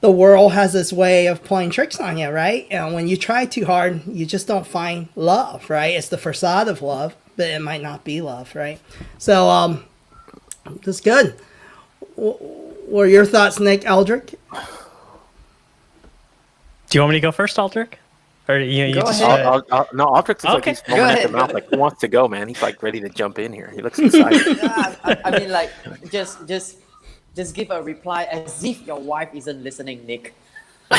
the 0.00 0.10
world 0.10 0.52
has 0.52 0.72
this 0.72 0.92
way 0.92 1.26
of 1.26 1.44
playing 1.44 1.70
tricks 1.70 2.00
on 2.00 2.16
you, 2.16 2.28
right? 2.30 2.66
And 2.70 2.92
when 2.92 3.06
you 3.06 3.16
try 3.16 3.46
too 3.46 3.64
hard, 3.64 4.04
you 4.06 4.26
just 4.26 4.48
don't 4.48 4.66
find 4.66 5.08
love, 5.14 5.70
right? 5.70 5.94
It's 5.94 6.08
the 6.08 6.18
facade 6.18 6.66
of 6.66 6.82
love, 6.82 7.14
but 7.36 7.48
it 7.50 7.62
might 7.62 7.82
not 7.82 8.02
be 8.02 8.20
love, 8.20 8.54
right? 8.56 8.80
So, 9.18 9.48
um, 9.48 9.84
that's 10.84 11.00
good. 11.00 11.36
W- 12.16 12.61
What 12.86 13.02
are 13.02 13.08
your 13.08 13.24
thoughts, 13.24 13.58
Nick 13.60 13.82
Eldrick? 13.84 14.34
Do 16.90 16.98
you 16.98 17.00
want 17.00 17.10
me 17.12 17.16
to 17.16 17.20
go 17.20 17.32
first, 17.32 17.58
Aldrich? 17.58 17.96
Or 18.48 18.58
you, 18.58 18.86
you 18.86 18.94
Go 18.94 19.00
just 19.02 19.22
ahead. 19.22 19.46
uh, 19.46 19.52
I'll, 19.52 19.62
I'll, 19.70 19.88
no, 19.94 20.04
Aldrich 20.04 20.42
looks 20.42 20.44
like 20.44 20.56
Okay. 20.58 20.70
he's 20.72 20.80
foaming 20.80 21.04
at 21.04 21.22
the 21.22 21.28
mouth, 21.28 21.52
like 21.52 21.70
he 21.70 21.76
wants 21.76 22.00
to 22.00 22.08
go, 22.08 22.26
man. 22.28 22.48
He's 22.48 22.60
like 22.60 22.82
ready 22.82 23.00
to 23.00 23.08
jump 23.08 23.38
in 23.38 23.52
here. 23.52 23.70
He 23.74 23.80
looks 23.82 23.98
excited. 24.06 24.42
Yeah, 24.58 24.96
I, 25.04 25.16
I 25.24 25.38
mean, 25.38 25.50
like, 25.50 25.70
just, 26.10 26.46
just, 26.46 26.78
just 27.34 27.54
give 27.54 27.70
a 27.70 27.80
reply 27.82 28.24
as 28.24 28.62
if 28.64 28.84
your 28.86 28.98
wife 29.00 29.30
isn't 29.32 29.62
listening, 29.62 30.04
Nick. 30.06 30.34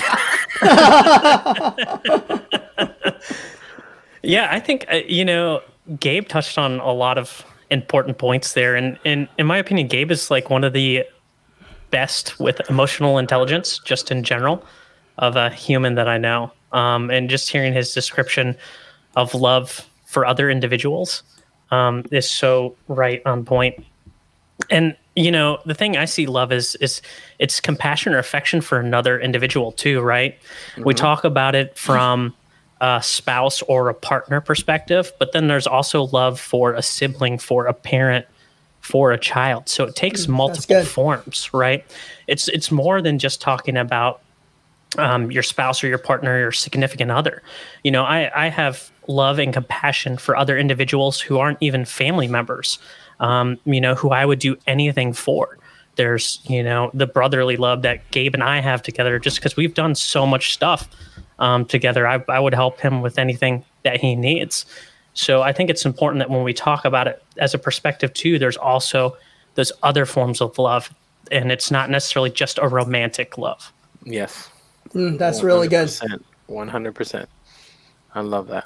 Yeah, 4.25 4.47
I 4.49 4.59
think 4.61 4.85
uh, 4.89 5.01
you 5.05 5.25
know 5.25 5.61
Gabe 5.99 6.29
touched 6.29 6.57
on 6.57 6.79
a 6.79 6.91
lot 6.93 7.17
of 7.17 7.45
important 7.69 8.17
points 8.17 8.53
there, 8.53 8.75
and, 8.75 8.97
and 9.03 9.27
in 9.37 9.45
my 9.45 9.57
opinion, 9.57 9.87
Gabe 9.87 10.11
is 10.11 10.31
like 10.31 10.49
one 10.49 10.63
of 10.63 10.71
the 10.71 11.03
best 11.93 12.39
with 12.39 12.59
emotional 12.71 13.19
intelligence, 13.19 13.79
just 13.85 14.11
in 14.11 14.23
general, 14.23 14.65
of 15.19 15.35
a 15.35 15.51
human 15.51 15.93
that 15.95 16.09
I 16.09 16.17
know. 16.17 16.51
Um, 16.71 17.11
and 17.11 17.29
just 17.29 17.51
hearing 17.51 17.71
his 17.71 17.93
description 17.93 18.57
of 19.15 19.35
love 19.35 19.87
for 20.07 20.25
other 20.25 20.49
individuals 20.49 21.21
um, 21.69 22.03
is 22.11 22.27
so 22.27 22.75
right 22.87 23.21
on 23.27 23.45
point. 23.45 23.85
And 24.71 24.97
you 25.15 25.31
know, 25.31 25.59
the 25.67 25.75
thing 25.75 25.95
I 25.95 26.05
see 26.05 26.25
love 26.25 26.51
is 26.51 26.73
is 26.75 27.01
it's 27.37 27.59
compassion 27.59 28.13
or 28.13 28.17
affection 28.17 28.61
for 28.61 28.79
another 28.79 29.19
individual 29.19 29.71
too, 29.71 30.01
right? 30.01 30.35
We 30.83 30.95
talk 30.95 31.23
about 31.23 31.53
it 31.53 31.77
from 31.77 32.33
a 32.81 33.01
spouse 33.03 33.61
or 33.63 33.89
a 33.89 33.93
partner 33.93 34.41
perspective, 34.41 35.11
but 35.19 35.31
then 35.31 35.47
there's 35.47 35.67
also 35.67 36.07
love 36.07 36.39
for 36.39 36.73
a 36.73 36.81
sibling, 36.81 37.37
for 37.37 37.67
a 37.67 37.73
parent, 37.73 38.25
for 38.83 39.13
a 39.13 39.17
child. 39.17 39.69
So 39.69 39.85
it 39.85 39.95
takes 39.95 40.27
multiple 40.27 40.83
forms, 40.83 41.51
right? 41.53 41.85
It's 42.27 42.49
it's 42.49 42.69
more 42.69 43.01
than 43.01 43.17
just 43.17 43.41
talking 43.41 43.77
about 43.77 44.21
um, 44.97 45.31
your 45.31 45.41
spouse 45.41 45.83
or 45.83 45.87
your 45.87 45.97
partner 45.97 46.35
or 46.35 46.39
your 46.39 46.51
significant 46.51 47.09
other. 47.09 47.41
You 47.83 47.91
know, 47.91 48.03
I, 48.03 48.29
I 48.35 48.49
have 48.49 48.91
love 49.07 49.39
and 49.39 49.53
compassion 49.53 50.17
for 50.17 50.35
other 50.35 50.57
individuals 50.57 51.19
who 51.21 51.39
aren't 51.39 51.57
even 51.61 51.85
family 51.85 52.27
members, 52.27 52.77
um, 53.19 53.57
you 53.65 53.81
know, 53.81 53.95
who 53.95 54.11
I 54.11 54.25
would 54.25 54.39
do 54.39 54.57
anything 54.67 55.13
for. 55.13 55.57
There's, 55.95 56.39
you 56.43 56.61
know, 56.61 56.91
the 56.93 57.07
brotherly 57.07 57.55
love 57.55 57.83
that 57.83 58.09
Gabe 58.11 58.33
and 58.33 58.43
I 58.43 58.59
have 58.59 58.83
together 58.83 59.17
just 59.17 59.37
because 59.37 59.55
we've 59.55 59.73
done 59.73 59.95
so 59.95 60.25
much 60.25 60.53
stuff 60.53 60.89
um, 61.39 61.65
together. 61.65 62.05
I, 62.05 62.23
I 62.27 62.39
would 62.39 62.53
help 62.53 62.81
him 62.81 63.01
with 63.01 63.17
anything 63.17 63.63
that 63.83 64.01
he 64.01 64.15
needs. 64.15 64.65
So 65.13 65.41
I 65.41 65.53
think 65.53 65.69
it's 65.69 65.85
important 65.85 66.19
that 66.19 66.29
when 66.29 66.43
we 66.43 66.53
talk 66.53 66.85
about 66.85 67.07
it 67.07 67.21
as 67.37 67.53
a 67.53 67.57
perspective 67.57 68.13
too, 68.13 68.39
there's 68.39 68.57
also 68.57 69.15
those 69.55 69.71
other 69.83 70.05
forms 70.05 70.41
of 70.41 70.57
love. 70.57 70.93
And 71.31 71.51
it's 71.51 71.71
not 71.71 71.89
necessarily 71.89 72.29
just 72.31 72.57
a 72.61 72.67
romantic 72.67 73.37
love. 73.37 73.71
yes. 74.03 74.49
Mm, 74.93 75.17
that's 75.17 75.41
really 75.41 75.67
good. 75.67 75.89
One 76.47 76.67
hundred 76.67 76.93
percent. 76.93 77.27
I 78.13 78.19
love 78.21 78.47
that. 78.49 78.65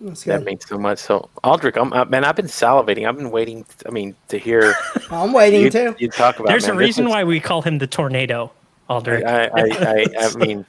That's 0.00 0.24
That 0.24 0.38
good. 0.38 0.46
means 0.46 0.66
so 0.66 0.78
much. 0.78 0.98
So, 0.98 1.28
Aldrich, 1.44 1.76
I'm, 1.76 1.92
uh, 1.92 2.04
man, 2.06 2.24
I've 2.24 2.34
been 2.34 2.46
salivating. 2.46 3.06
I've 3.08 3.16
been 3.16 3.30
waiting. 3.30 3.64
I 3.86 3.90
mean, 3.90 4.16
to 4.28 4.38
hear 4.38 4.74
I'm 5.10 5.32
waiting 5.32 5.60
you, 5.62 5.70
too. 5.70 5.94
you 5.98 6.08
talk 6.08 6.38
about. 6.40 6.48
There's 6.48 6.66
man, 6.66 6.74
a 6.76 6.78
reason 6.78 7.06
is- 7.06 7.10
why 7.10 7.22
we 7.24 7.38
call 7.40 7.62
him 7.62 7.78
the 7.78 7.86
tornado, 7.86 8.50
Aldrich. 8.88 9.24
I, 9.24 9.44
I, 9.46 9.50
I, 9.54 10.06
I 10.18 10.34
mean, 10.36 10.64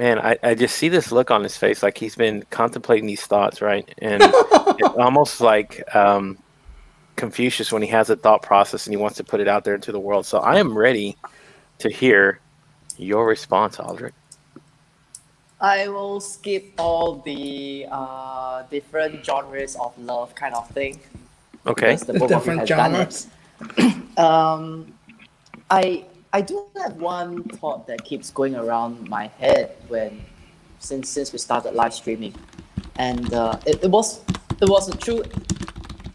man, 0.00 0.18
I, 0.18 0.38
I 0.42 0.54
just 0.54 0.76
see 0.76 0.88
this 0.88 1.12
look 1.12 1.30
on 1.30 1.42
his 1.42 1.58
face, 1.58 1.82
like 1.82 1.98
he's 1.98 2.16
been 2.16 2.42
contemplating 2.48 3.06
these 3.06 3.20
thoughts, 3.20 3.60
right? 3.60 3.86
And 3.98 4.22
it's 4.22 4.96
almost 4.98 5.42
like 5.42 5.84
um, 5.94 6.38
Confucius 7.16 7.70
when 7.70 7.82
he 7.82 7.88
has 7.88 8.08
a 8.08 8.16
thought 8.16 8.42
process 8.42 8.86
and 8.86 8.94
he 8.94 8.96
wants 8.96 9.18
to 9.18 9.24
put 9.24 9.40
it 9.40 9.46
out 9.46 9.64
there 9.64 9.74
into 9.74 9.92
the 9.92 10.00
world. 10.00 10.24
So 10.24 10.38
I 10.38 10.58
am 10.58 10.76
ready 10.76 11.18
to 11.80 11.90
hear 11.90 12.40
your 12.96 13.26
response, 13.26 13.78
Aldrich. 13.78 14.14
I 15.60 15.88
will 15.88 16.20
skip 16.20 16.72
all 16.78 17.16
the 17.16 17.86
uh, 17.90 18.62
different 18.70 19.22
genres 19.22 19.76
of 19.76 19.92
love 19.98 20.34
kind 20.34 20.54
of 20.54 20.66
thing. 20.70 20.98
Okay. 21.66 21.88
because 21.88 22.06
the 22.06 22.14
both 22.14 22.32
of 22.32 22.46
you 22.46 22.52
Different 22.56 22.66
genres. 22.66 23.26
um, 24.16 24.94
I 25.68 26.06
I 26.32 26.40
do 26.42 26.66
have 26.76 26.96
one 26.96 27.42
thought 27.42 27.86
that 27.88 28.04
keeps 28.04 28.30
going 28.30 28.54
around 28.54 29.08
my 29.08 29.26
head 29.38 29.76
when 29.88 30.24
since 30.78 31.08
since 31.08 31.32
we 31.32 31.38
started 31.38 31.74
live 31.74 31.92
streaming, 31.92 32.34
and 32.96 33.34
uh, 33.34 33.58
it, 33.66 33.82
it 33.84 33.90
was 33.90 34.20
it 34.60 34.68
was 34.68 34.88
a 34.88 34.96
true 34.96 35.24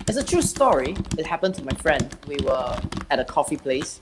it's 0.08 0.18
a 0.18 0.24
true 0.24 0.42
story. 0.42 0.96
It 1.18 1.26
happened 1.26 1.56
to 1.56 1.66
my 1.66 1.74
friend. 1.82 2.16
We 2.28 2.38
were 2.46 2.80
at 3.12 3.20
a 3.20 3.26
coffee 3.26 3.58
place, 3.58 4.00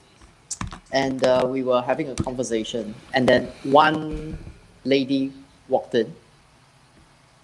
and 0.91 1.23
uh, 1.23 1.47
we 1.49 1.63
were 1.63 1.81
having 1.81 2.09
a 2.09 2.15
conversation, 2.15 2.93
and 3.13 3.27
then 3.27 3.51
one 3.63 4.37
lady 4.83 5.33
walked 5.67 5.95
in. 5.95 6.13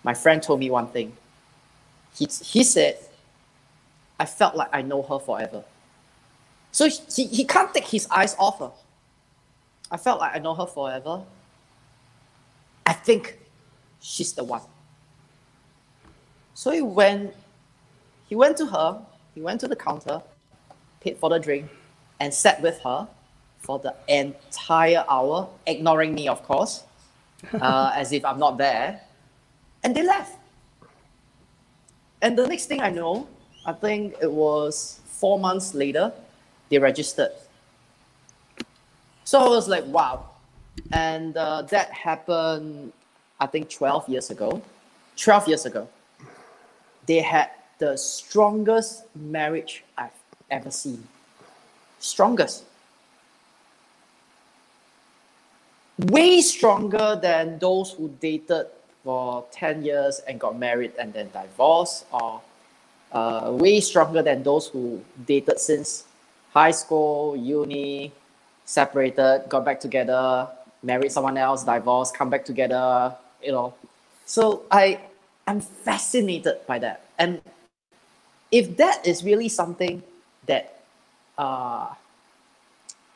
My 0.03 0.13
friend 0.13 0.43
told 0.43 0.59
me 0.59 0.69
one 0.69 0.87
thing. 0.87 1.17
He 2.15 2.27
he 2.43 2.63
said 2.63 2.97
I 4.19 4.25
felt 4.25 4.55
like 4.55 4.69
I 4.71 4.83
know 4.83 5.01
her 5.01 5.17
forever. 5.17 5.63
So 6.71 6.87
he, 6.87 7.25
he 7.25 7.45
can't 7.45 7.73
take 7.73 7.87
his 7.87 8.07
eyes 8.09 8.35
off 8.37 8.59
her. 8.59 8.71
I 9.91 9.97
felt 9.97 10.19
like 10.19 10.35
I 10.35 10.39
know 10.39 10.53
her 10.53 10.65
forever. 10.65 11.23
I 12.85 12.93
think 12.93 13.39
she's 13.99 14.33
the 14.33 14.43
one. 14.43 14.61
So 16.53 16.71
he 16.71 16.81
went 16.81 17.33
he 18.29 18.35
went 18.35 18.57
to 18.57 18.67
her, 18.67 19.01
he 19.33 19.41
went 19.41 19.59
to 19.61 19.67
the 19.67 19.75
counter, 19.75 20.21
paid 21.01 21.17
for 21.17 21.31
the 21.31 21.39
drink, 21.39 21.67
and 22.19 22.31
sat 22.31 22.61
with 22.61 22.79
her 22.81 23.07
for 23.57 23.79
the 23.79 23.95
entire 24.07 25.03
hour, 25.09 25.49
ignoring 25.65 26.13
me, 26.13 26.27
of 26.27 26.43
course, 26.43 26.83
uh, 27.59 27.91
as 27.95 28.11
if 28.11 28.23
I'm 28.23 28.37
not 28.37 28.59
there. 28.59 29.01
And 29.83 29.95
they 29.95 30.03
left. 30.03 30.37
And 32.21 32.37
the 32.37 32.45
next 32.45 32.67
thing 32.67 32.81
I 32.81 32.91
know, 32.91 33.27
I 33.65 33.73
think 33.73 34.15
it 34.21 34.31
was 34.31 34.99
four 35.05 35.39
months 35.39 35.73
later, 35.73 36.13
they 36.69 36.77
registered. 36.77 37.31
So 39.23 39.39
I 39.39 39.49
was 39.49 39.67
like, 39.67 39.85
wow. 39.85 40.25
And 40.91 41.35
uh, 41.35 41.63
that 41.63 41.91
happened, 41.91 42.93
I 43.39 43.45
think, 43.47 43.69
12 43.69 44.09
years 44.09 44.29
ago. 44.29 44.61
12 45.17 45.47
years 45.47 45.65
ago. 45.65 45.87
They 47.05 47.19
had 47.19 47.49
the 47.79 47.97
strongest 47.97 49.03
marriage 49.15 49.83
I've 49.97 50.17
ever 50.49 50.71
seen. 50.71 51.07
Strongest. 51.99 52.63
Way 55.97 56.41
stronger 56.41 57.19
than 57.21 57.59
those 57.59 57.91
who 57.91 58.09
dated 58.21 58.67
for 59.03 59.45
10 59.51 59.83
years 59.83 60.21
and 60.27 60.39
got 60.39 60.57
married 60.57 60.93
and 60.99 61.13
then 61.13 61.29
divorced, 61.33 62.05
or 62.11 62.41
uh, 63.11 63.51
way 63.53 63.79
stronger 63.81 64.21
than 64.21 64.43
those 64.43 64.67
who 64.67 65.03
dated 65.25 65.59
since 65.59 66.05
high 66.53 66.71
school, 66.71 67.35
uni, 67.35 68.11
separated, 68.65 69.43
got 69.49 69.65
back 69.65 69.79
together, 69.79 70.47
married 70.83 71.11
someone 71.11 71.37
else, 71.37 71.63
divorced, 71.63 72.15
come 72.15 72.29
back 72.29 72.45
together, 72.45 73.15
you 73.43 73.51
know. 73.51 73.73
So 74.25 74.63
I 74.71 74.99
I'm 75.47 75.61
fascinated 75.61 76.65
by 76.67 76.79
that. 76.79 77.05
And 77.17 77.41
if 78.51 78.77
that 78.77 79.05
is 79.05 79.23
really 79.23 79.49
something 79.49 80.03
that 80.47 80.81
uh, 81.37 81.93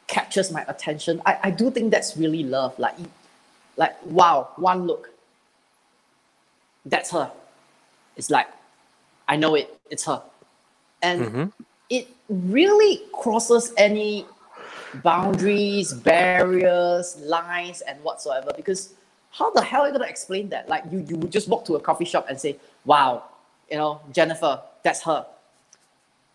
captures 0.07 0.51
my 0.51 0.63
attention, 0.67 1.21
I, 1.25 1.39
I 1.43 1.51
do 1.51 1.71
think 1.71 1.91
that's 1.91 2.17
really 2.17 2.43
love. 2.43 2.77
Like, 2.79 2.95
like 3.77 3.95
wow, 4.05 4.49
one 4.57 4.85
look. 4.87 5.09
That's 6.85 7.11
her. 7.11 7.31
It's 8.17 8.29
like, 8.29 8.47
I 9.27 9.37
know 9.37 9.55
it, 9.55 9.75
it's 9.89 10.05
her. 10.05 10.21
And 11.01 11.21
Mhm. 11.21 11.51
It 11.89 12.07
really 12.29 13.01
crosses 13.13 13.73
any 13.77 14.25
boundaries, 15.01 15.93
barriers, 15.93 17.17
lines, 17.19 17.81
and 17.81 18.01
whatsoever. 18.03 18.51
Because 18.55 18.93
how 19.31 19.51
the 19.51 19.61
hell 19.61 19.81
are 19.81 19.87
you 19.87 19.93
gonna 19.93 20.05
explain 20.05 20.49
that? 20.49 20.69
Like 20.69 20.83
you, 20.91 20.99
you 21.07 21.17
would 21.17 21.31
just 21.31 21.47
walk 21.47 21.65
to 21.65 21.75
a 21.75 21.79
coffee 21.79 22.05
shop 22.05 22.27
and 22.29 22.39
say, 22.39 22.57
"Wow, 22.85 23.23
you 23.69 23.77
know, 23.77 24.01
Jennifer, 24.11 24.61
that's 24.83 25.01
her. 25.03 25.25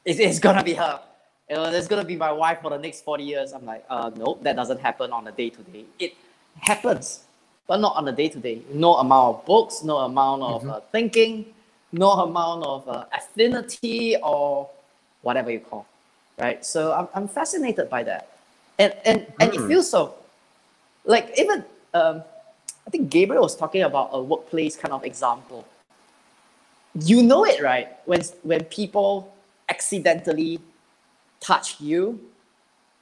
It 0.05 0.19
is 0.21 0.38
gonna 0.38 0.64
be 0.64 0.75
her. 0.75 1.00
You 1.49 1.57
know, 1.57 1.71
that's 1.71 1.88
gonna 1.88 2.05
be 2.05 2.17
my 2.17 2.33
wife 2.33 2.61
for 2.62 2.71
the 2.71 2.78
next 2.78 3.05
forty 3.05 3.25
years." 3.25 3.52
I'm 3.52 3.64
like, 3.64 3.85
uh, 3.88 4.11
nope, 4.17 4.43
that 4.43 4.57
doesn't 4.57 4.81
happen 4.81 5.12
on 5.12 5.26
a 5.28 5.33
day 5.33 5.50
to 5.50 5.62
day. 5.62 5.85
It 5.99 6.14
happens, 6.61 7.25
but 7.67 7.78
not 7.78 7.95
on 7.97 8.09
a 8.09 8.12
day 8.12 8.28
to 8.28 8.38
day. 8.38 8.62
No 8.73 8.97
amount 8.97 9.38
of 9.38 9.47
books, 9.47 9.83
no 9.85 9.99
amount 9.99 10.43
of 10.43 10.69
uh, 10.69 10.81
thinking, 10.90 11.47
no 11.93 12.11
amount 12.11 12.64
of 12.64 12.88
uh, 12.88 13.05
affinity 13.12 14.17
or 14.23 14.69
whatever 15.23 15.51
you 15.51 15.61
call, 15.61 15.87
right? 16.39 16.65
So 16.65 16.93
I'm, 16.93 17.09
I'm 17.15 17.29
fascinated 17.29 17.91
by 17.91 18.03
that, 18.05 18.39
and 18.79 18.95
and 19.05 19.27
and 19.41 19.55
it 19.55 19.61
feels 19.67 19.91
so. 19.91 20.15
like 21.09 21.33
even 21.39 21.65
um, 21.95 22.23
I 22.87 22.91
think 22.91 23.11
Gabriel 23.11 23.43
was 23.43 23.57
talking 23.57 23.83
about 23.83 24.11
a 24.13 24.23
workplace 24.23 24.77
kind 24.77 24.93
of 24.93 25.05
example. 25.05 25.67
You 26.95 27.23
know 27.23 27.45
it, 27.45 27.61
right? 27.61 27.89
When 28.05 28.23
when 28.43 28.65
people 28.65 29.35
accidentally 29.69 30.61
touch 31.41 31.81
you, 31.81 32.21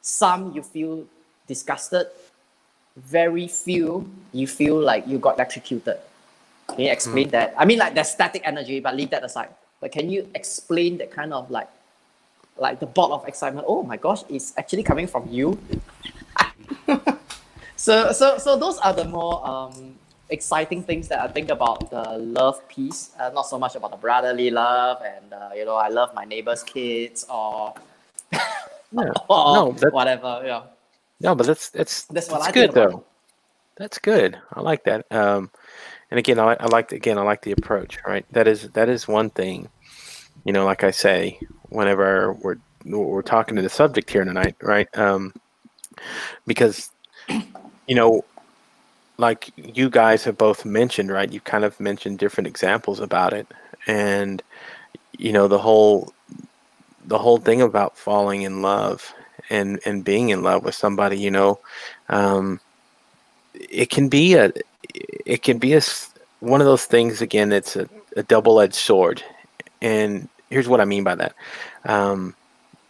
some 0.00 0.52
you 0.54 0.62
feel 0.62 1.04
disgusted, 1.46 2.06
very 2.96 3.48
few 3.48 4.08
you 4.32 4.46
feel 4.46 4.78
like 4.80 5.06
you 5.06 5.18
got 5.18 5.34
electrocuted. 5.34 5.98
Can 6.68 6.80
you 6.80 6.90
explain 6.90 7.28
mm. 7.28 7.32
that? 7.32 7.54
I 7.58 7.64
mean, 7.64 7.78
like 7.78 7.94
there's 7.94 8.10
static 8.10 8.42
energy, 8.44 8.80
but 8.80 8.94
leave 8.96 9.10
that 9.10 9.24
aside. 9.24 9.50
But 9.80 9.92
can 9.92 10.10
you 10.10 10.28
explain 10.34 10.98
that 10.98 11.10
kind 11.10 11.32
of 11.32 11.50
like, 11.50 11.68
like 12.58 12.80
the 12.80 12.86
bolt 12.86 13.12
of 13.12 13.26
excitement? 13.28 13.66
Oh 13.68 13.82
my 13.82 13.96
gosh, 13.96 14.22
it's 14.28 14.52
actually 14.56 14.82
coming 14.82 15.06
from 15.06 15.28
you. 15.28 15.58
so, 17.76 18.12
so, 18.12 18.38
so 18.38 18.56
those 18.56 18.78
are 18.78 18.92
the 18.92 19.04
more 19.04 19.46
um, 19.46 19.94
exciting 20.30 20.82
things 20.82 21.08
that 21.08 21.20
I 21.20 21.28
think 21.28 21.50
about 21.50 21.90
the 21.90 22.18
love 22.18 22.66
piece. 22.68 23.10
Uh, 23.18 23.30
not 23.30 23.46
so 23.46 23.58
much 23.58 23.76
about 23.76 23.90
the 23.90 23.96
brotherly 23.96 24.50
love 24.50 25.02
and 25.04 25.32
uh, 25.32 25.50
you 25.54 25.64
know 25.64 25.76
I 25.76 25.88
love 25.88 26.14
my 26.14 26.24
neighbor's 26.24 26.62
kids 26.62 27.24
or, 27.30 27.74
yeah. 28.32 28.42
or 29.28 29.54
no, 29.54 29.76
whatever. 29.90 30.42
Yeah. 30.44 30.62
No, 31.20 31.34
but 31.34 31.46
that's 31.46 31.70
that's 31.70 32.04
that's, 32.04 32.28
that's 32.28 32.52
good 32.52 32.72
though. 32.72 33.04
That's 33.76 33.98
good. 33.98 34.38
I 34.52 34.60
like 34.60 34.84
that. 34.84 35.06
Um, 35.10 35.50
and 36.10 36.18
again, 36.18 36.38
I, 36.38 36.56
I 36.58 36.66
like 36.66 36.92
again 36.92 37.18
I 37.18 37.22
like 37.22 37.42
the 37.42 37.52
approach. 37.52 37.98
Right, 38.06 38.26
that 38.32 38.48
is 38.48 38.70
that 38.70 38.88
is 38.88 39.08
one 39.08 39.30
thing. 39.30 39.68
You 40.44 40.52
know, 40.52 40.64
like 40.64 40.84
I 40.84 40.90
say, 40.90 41.40
whenever 41.68 42.32
we're 42.34 42.58
we're 42.84 43.22
talking 43.22 43.56
to 43.56 43.62
the 43.62 43.68
subject 43.68 44.10
here 44.10 44.24
tonight, 44.24 44.56
right? 44.62 44.88
Um, 44.96 45.34
because 46.46 46.90
you 47.86 47.94
know, 47.94 48.24
like 49.18 49.50
you 49.56 49.90
guys 49.90 50.24
have 50.24 50.38
both 50.38 50.64
mentioned, 50.64 51.10
right? 51.10 51.32
You 51.32 51.40
kind 51.40 51.64
of 51.64 51.78
mentioned 51.80 52.18
different 52.18 52.46
examples 52.46 53.00
about 53.00 53.32
it, 53.32 53.46
and 53.86 54.42
you 55.18 55.32
know 55.32 55.48
the 55.48 55.58
whole 55.58 56.12
the 57.06 57.18
whole 57.18 57.38
thing 57.38 57.62
about 57.62 57.96
falling 57.96 58.42
in 58.42 58.62
love 58.62 59.12
and 59.50 59.80
and 59.84 60.04
being 60.04 60.30
in 60.30 60.42
love 60.42 60.64
with 60.64 60.74
somebody. 60.74 61.18
You 61.18 61.30
know, 61.30 61.60
um, 62.08 62.60
it 63.54 63.90
can 63.90 64.08
be 64.08 64.34
a 64.34 64.52
it 65.24 65.42
can 65.42 65.58
be 65.58 65.74
a 65.74 65.82
one 66.40 66.60
of 66.60 66.66
those 66.66 66.84
things 66.84 67.22
again 67.22 67.50
it's 67.50 67.76
a, 67.76 67.88
a 68.16 68.22
double-edged 68.22 68.74
sword 68.74 69.22
and 69.80 70.28
here's 70.50 70.68
what 70.68 70.80
i 70.80 70.84
mean 70.84 71.04
by 71.04 71.14
that. 71.14 71.34
Um, 71.84 72.34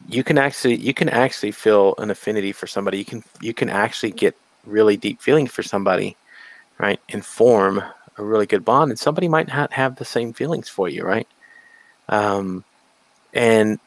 you 0.08 0.22
can 0.22 0.38
actually 0.38 0.76
you 0.76 0.94
can 0.94 1.08
actually 1.08 1.50
feel 1.50 1.94
an 1.98 2.10
affinity 2.10 2.52
for 2.52 2.66
somebody. 2.66 2.98
You 2.98 3.04
can 3.04 3.24
you 3.40 3.54
can 3.54 3.68
actually 3.68 4.12
get 4.12 4.36
really 4.64 4.96
deep 4.96 5.20
feelings 5.20 5.50
for 5.50 5.62
somebody 5.62 6.16
right 6.78 7.00
and 7.10 7.24
form 7.24 7.82
a 8.18 8.24
really 8.24 8.46
good 8.46 8.64
bond 8.64 8.90
and 8.90 8.98
somebody 8.98 9.28
might 9.28 9.48
not 9.48 9.72
have 9.72 9.96
the 9.96 10.04
same 10.04 10.32
feelings 10.32 10.68
for 10.68 10.88
you 10.88 11.04
right? 11.04 11.28
Um, 12.08 12.64
and 13.34 13.78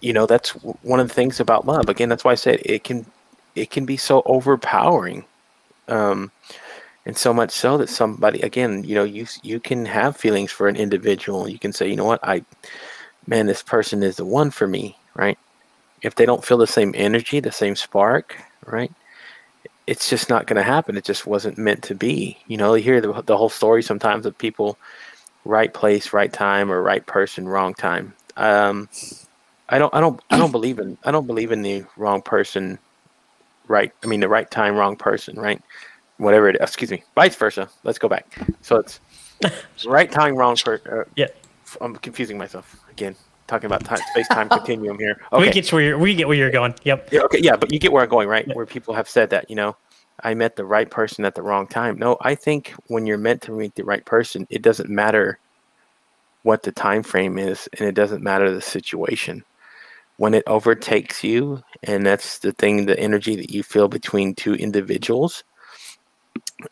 you 0.00 0.12
know 0.12 0.26
that's 0.26 0.50
one 0.82 1.00
of 1.00 1.08
the 1.08 1.14
things 1.14 1.40
about 1.40 1.66
love. 1.66 1.88
Again 1.88 2.08
that's 2.08 2.24
why 2.24 2.32
i 2.32 2.36
said 2.36 2.60
it 2.64 2.84
can 2.84 3.06
it 3.54 3.70
can 3.70 3.84
be 3.84 3.96
so 3.96 4.22
overpowering. 4.26 5.24
Um, 5.88 6.30
and 7.06 7.16
so 7.16 7.34
much 7.34 7.50
so 7.50 7.76
that 7.78 7.88
somebody 7.88 8.40
again 8.42 8.84
you 8.84 8.94
know 8.94 9.04
you 9.04 9.26
you 9.42 9.58
can 9.60 9.84
have 9.84 10.16
feelings 10.16 10.50
for 10.50 10.68
an 10.68 10.76
individual. 10.76 11.48
You 11.48 11.58
can 11.58 11.72
say 11.72 11.88
you 11.88 11.96
know 11.96 12.04
what? 12.04 12.20
I 12.22 12.44
man 13.26 13.46
this 13.46 13.62
person 13.62 14.02
is 14.02 14.16
the 14.16 14.24
one 14.24 14.50
for 14.50 14.66
me 14.66 14.96
right? 15.14 15.38
If 16.02 16.14
they 16.14 16.26
don't 16.26 16.44
feel 16.44 16.58
the 16.58 16.66
same 16.66 16.94
energy 16.96 17.40
the 17.40 17.52
same 17.52 17.76
spark 17.76 18.36
right? 18.66 18.92
It's 19.86 20.08
just 20.08 20.28
not 20.28 20.46
going 20.46 20.56
to 20.56 20.62
happen. 20.62 20.96
It 20.96 21.04
just 21.04 21.26
wasn't 21.26 21.58
meant 21.58 21.82
to 21.84 21.94
be. 21.94 22.38
You 22.46 22.56
know 22.56 22.74
you 22.74 22.82
hear 22.84 23.00
the, 23.00 23.22
the 23.22 23.36
whole 23.36 23.48
story 23.48 23.82
sometimes 23.82 24.26
of 24.26 24.38
people 24.38 24.78
right 25.44 25.74
place 25.74 26.12
right 26.12 26.32
time 26.32 26.70
or 26.70 26.82
right 26.82 27.04
person 27.06 27.48
wrong 27.48 27.74
time. 27.74 28.14
Um 28.36 28.88
i 29.72 29.78
don't 29.78 29.92
i 29.94 30.00
don't 30.00 30.20
i 30.30 30.36
don't 30.36 30.52
believe 30.52 30.78
in 30.78 30.96
i 31.04 31.10
don't 31.10 31.26
believe 31.26 31.50
in 31.50 31.62
the 31.62 31.84
wrong 31.96 32.22
person 32.22 32.78
right 33.68 33.92
i 34.04 34.06
mean 34.06 34.20
the 34.20 34.28
right 34.28 34.50
time 34.50 34.76
wrong 34.76 34.94
person 34.94 35.34
right 35.36 35.62
whatever 36.22 36.48
it 36.48 36.56
is. 36.56 36.62
Excuse 36.62 36.90
me. 36.90 37.02
Vice 37.14 37.36
versa. 37.36 37.68
Let's 37.84 37.98
go 37.98 38.08
back. 38.08 38.38
So 38.62 38.76
it's 38.76 39.00
right 39.86 40.10
time, 40.10 40.36
wrong 40.36 40.56
for. 40.56 40.80
Uh, 40.90 41.10
yeah. 41.16 41.26
I'm 41.80 41.96
confusing 41.96 42.38
myself 42.38 42.76
again. 42.90 43.16
Talking 43.48 43.66
about 43.66 43.84
time, 43.84 43.98
space 44.12 44.28
time 44.28 44.48
continuum 44.50 44.98
here. 44.98 45.20
Okay. 45.32 45.46
We 45.46 45.52
get 45.52 45.72
where 45.72 45.82
you're, 45.82 45.98
we 45.98 46.14
get 46.14 46.28
where 46.28 46.36
you're 46.36 46.50
going. 46.50 46.74
Yep. 46.84 47.08
Yeah. 47.12 47.20
Okay. 47.22 47.38
Yeah, 47.40 47.56
but 47.56 47.72
you 47.72 47.78
get 47.78 47.92
where 47.92 48.02
I'm 48.02 48.08
going, 48.08 48.28
right? 48.28 48.46
Where 48.54 48.66
people 48.66 48.94
have 48.94 49.08
said 49.08 49.30
that, 49.30 49.50
you 49.50 49.56
know, 49.56 49.76
I 50.22 50.34
met 50.34 50.56
the 50.56 50.64
right 50.64 50.88
person 50.88 51.24
at 51.24 51.34
the 51.34 51.42
wrong 51.42 51.66
time. 51.66 51.98
No, 51.98 52.16
I 52.20 52.34
think 52.34 52.74
when 52.86 53.06
you're 53.06 53.18
meant 53.18 53.42
to 53.42 53.52
meet 53.52 53.74
the 53.74 53.84
right 53.84 54.04
person, 54.04 54.46
it 54.50 54.62
doesn't 54.62 54.88
matter 54.88 55.38
what 56.44 56.62
the 56.62 56.72
time 56.72 57.02
frame 57.02 57.38
is, 57.38 57.68
and 57.78 57.88
it 57.88 57.94
doesn't 57.94 58.22
matter 58.22 58.50
the 58.50 58.60
situation. 58.60 59.44
When 60.18 60.34
it 60.34 60.44
overtakes 60.46 61.24
you, 61.24 61.62
and 61.82 62.06
that's 62.06 62.38
the 62.38 62.52
thing, 62.52 62.86
the 62.86 62.98
energy 62.98 63.34
that 63.36 63.50
you 63.50 63.62
feel 63.62 63.88
between 63.88 64.34
two 64.34 64.54
individuals, 64.54 65.42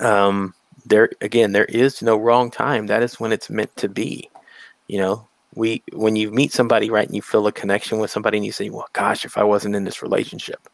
um, 0.00 0.54
there 0.86 1.10
again, 1.20 1.52
there 1.52 1.66
is 1.66 2.02
no 2.02 2.16
wrong 2.16 2.50
time. 2.50 2.86
That 2.86 3.02
is 3.02 3.20
when 3.20 3.32
it's 3.32 3.50
meant 3.50 3.74
to 3.76 3.88
be. 3.88 4.30
You 4.88 4.98
know, 4.98 5.28
we 5.54 5.82
when 5.92 6.16
you 6.16 6.30
meet 6.30 6.52
somebody 6.52 6.90
right 6.90 7.06
and 7.06 7.14
you 7.14 7.22
feel 7.22 7.46
a 7.46 7.52
connection 7.52 7.98
with 7.98 8.10
somebody 8.10 8.38
and 8.38 8.46
you 8.46 8.52
say, 8.52 8.70
"Well, 8.70 8.88
gosh, 8.92 9.24
if 9.24 9.36
I 9.38 9.44
wasn't 9.44 9.76
in 9.76 9.84
this 9.84 10.02
relationship," 10.02 10.68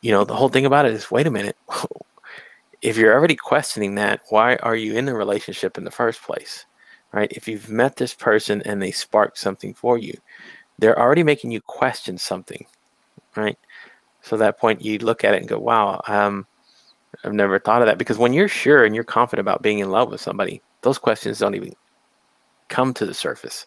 you 0.00 0.12
know, 0.12 0.24
the 0.24 0.34
whole 0.34 0.48
thing 0.48 0.66
about 0.66 0.86
it 0.86 0.92
is, 0.92 1.10
wait 1.10 1.26
a 1.26 1.30
minute. 1.30 1.56
if 2.82 2.96
you're 2.96 3.14
already 3.14 3.36
questioning 3.36 3.96
that, 3.96 4.20
why 4.30 4.56
are 4.56 4.76
you 4.76 4.94
in 4.94 5.04
the 5.04 5.14
relationship 5.14 5.76
in 5.76 5.84
the 5.84 5.90
first 5.90 6.22
place? 6.22 6.64
Right? 7.12 7.30
If 7.32 7.48
you've 7.48 7.68
met 7.68 7.96
this 7.96 8.14
person 8.14 8.62
and 8.62 8.80
they 8.80 8.92
spark 8.92 9.36
something 9.36 9.74
for 9.74 9.98
you, 9.98 10.14
they're 10.78 10.98
already 10.98 11.24
making 11.24 11.50
you 11.50 11.60
question 11.60 12.16
something, 12.16 12.64
right? 13.36 13.58
So 14.22 14.36
at 14.36 14.40
that 14.40 14.58
point, 14.58 14.84
you 14.84 14.98
look 14.98 15.24
at 15.24 15.34
it 15.34 15.40
and 15.40 15.48
go, 15.48 15.58
"Wow, 15.58 16.00
um, 16.06 16.46
I've 17.24 17.34
never 17.34 17.58
thought 17.58 17.82
of 17.82 17.86
that 17.86 17.98
because 17.98 18.18
when 18.18 18.32
you're 18.32 18.48
sure 18.48 18.84
and 18.84 18.94
you're 18.94 19.04
confident 19.04 19.46
about 19.46 19.62
being 19.62 19.78
in 19.80 19.90
love 19.90 20.10
with 20.10 20.20
somebody, 20.20 20.62
those 20.82 20.98
questions 20.98 21.38
don't 21.38 21.54
even 21.54 21.74
come 22.68 22.94
to 22.94 23.06
the 23.06 23.14
surface, 23.14 23.66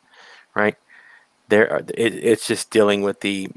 right? 0.55 0.75
There, 1.49 1.71
are, 1.71 1.79
it, 1.95 2.15
it's 2.15 2.47
just 2.47 2.71
dealing 2.71 3.01
with 3.01 3.19
the 3.21 3.49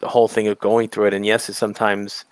the 0.00 0.08
whole 0.08 0.28
thing 0.28 0.48
of 0.48 0.58
going 0.60 0.88
through 0.88 1.06
it. 1.06 1.14
And 1.14 1.26
yes, 1.26 1.48
it's 1.48 1.58
sometimes 1.58 2.24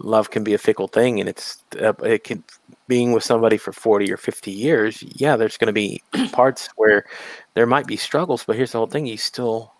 love 0.00 0.30
can 0.30 0.44
be 0.44 0.54
a 0.54 0.58
fickle 0.58 0.88
thing, 0.88 1.20
and 1.20 1.28
it's 1.28 1.64
uh, 1.80 1.94
it 2.04 2.24
can 2.24 2.44
being 2.88 3.12
with 3.12 3.24
somebody 3.24 3.56
for 3.58 3.72
forty 3.72 4.12
or 4.12 4.16
fifty 4.16 4.50
years. 4.50 5.02
Yeah, 5.16 5.36
there's 5.36 5.56
going 5.58 5.68
to 5.68 5.72
be 5.72 6.02
parts 6.32 6.68
where 6.76 7.04
there 7.54 7.66
might 7.66 7.86
be 7.86 7.96
struggles, 7.96 8.44
but 8.44 8.56
here's 8.56 8.72
the 8.72 8.78
whole 8.78 8.88
thing: 8.88 9.06
you 9.06 9.16
still 9.16 9.72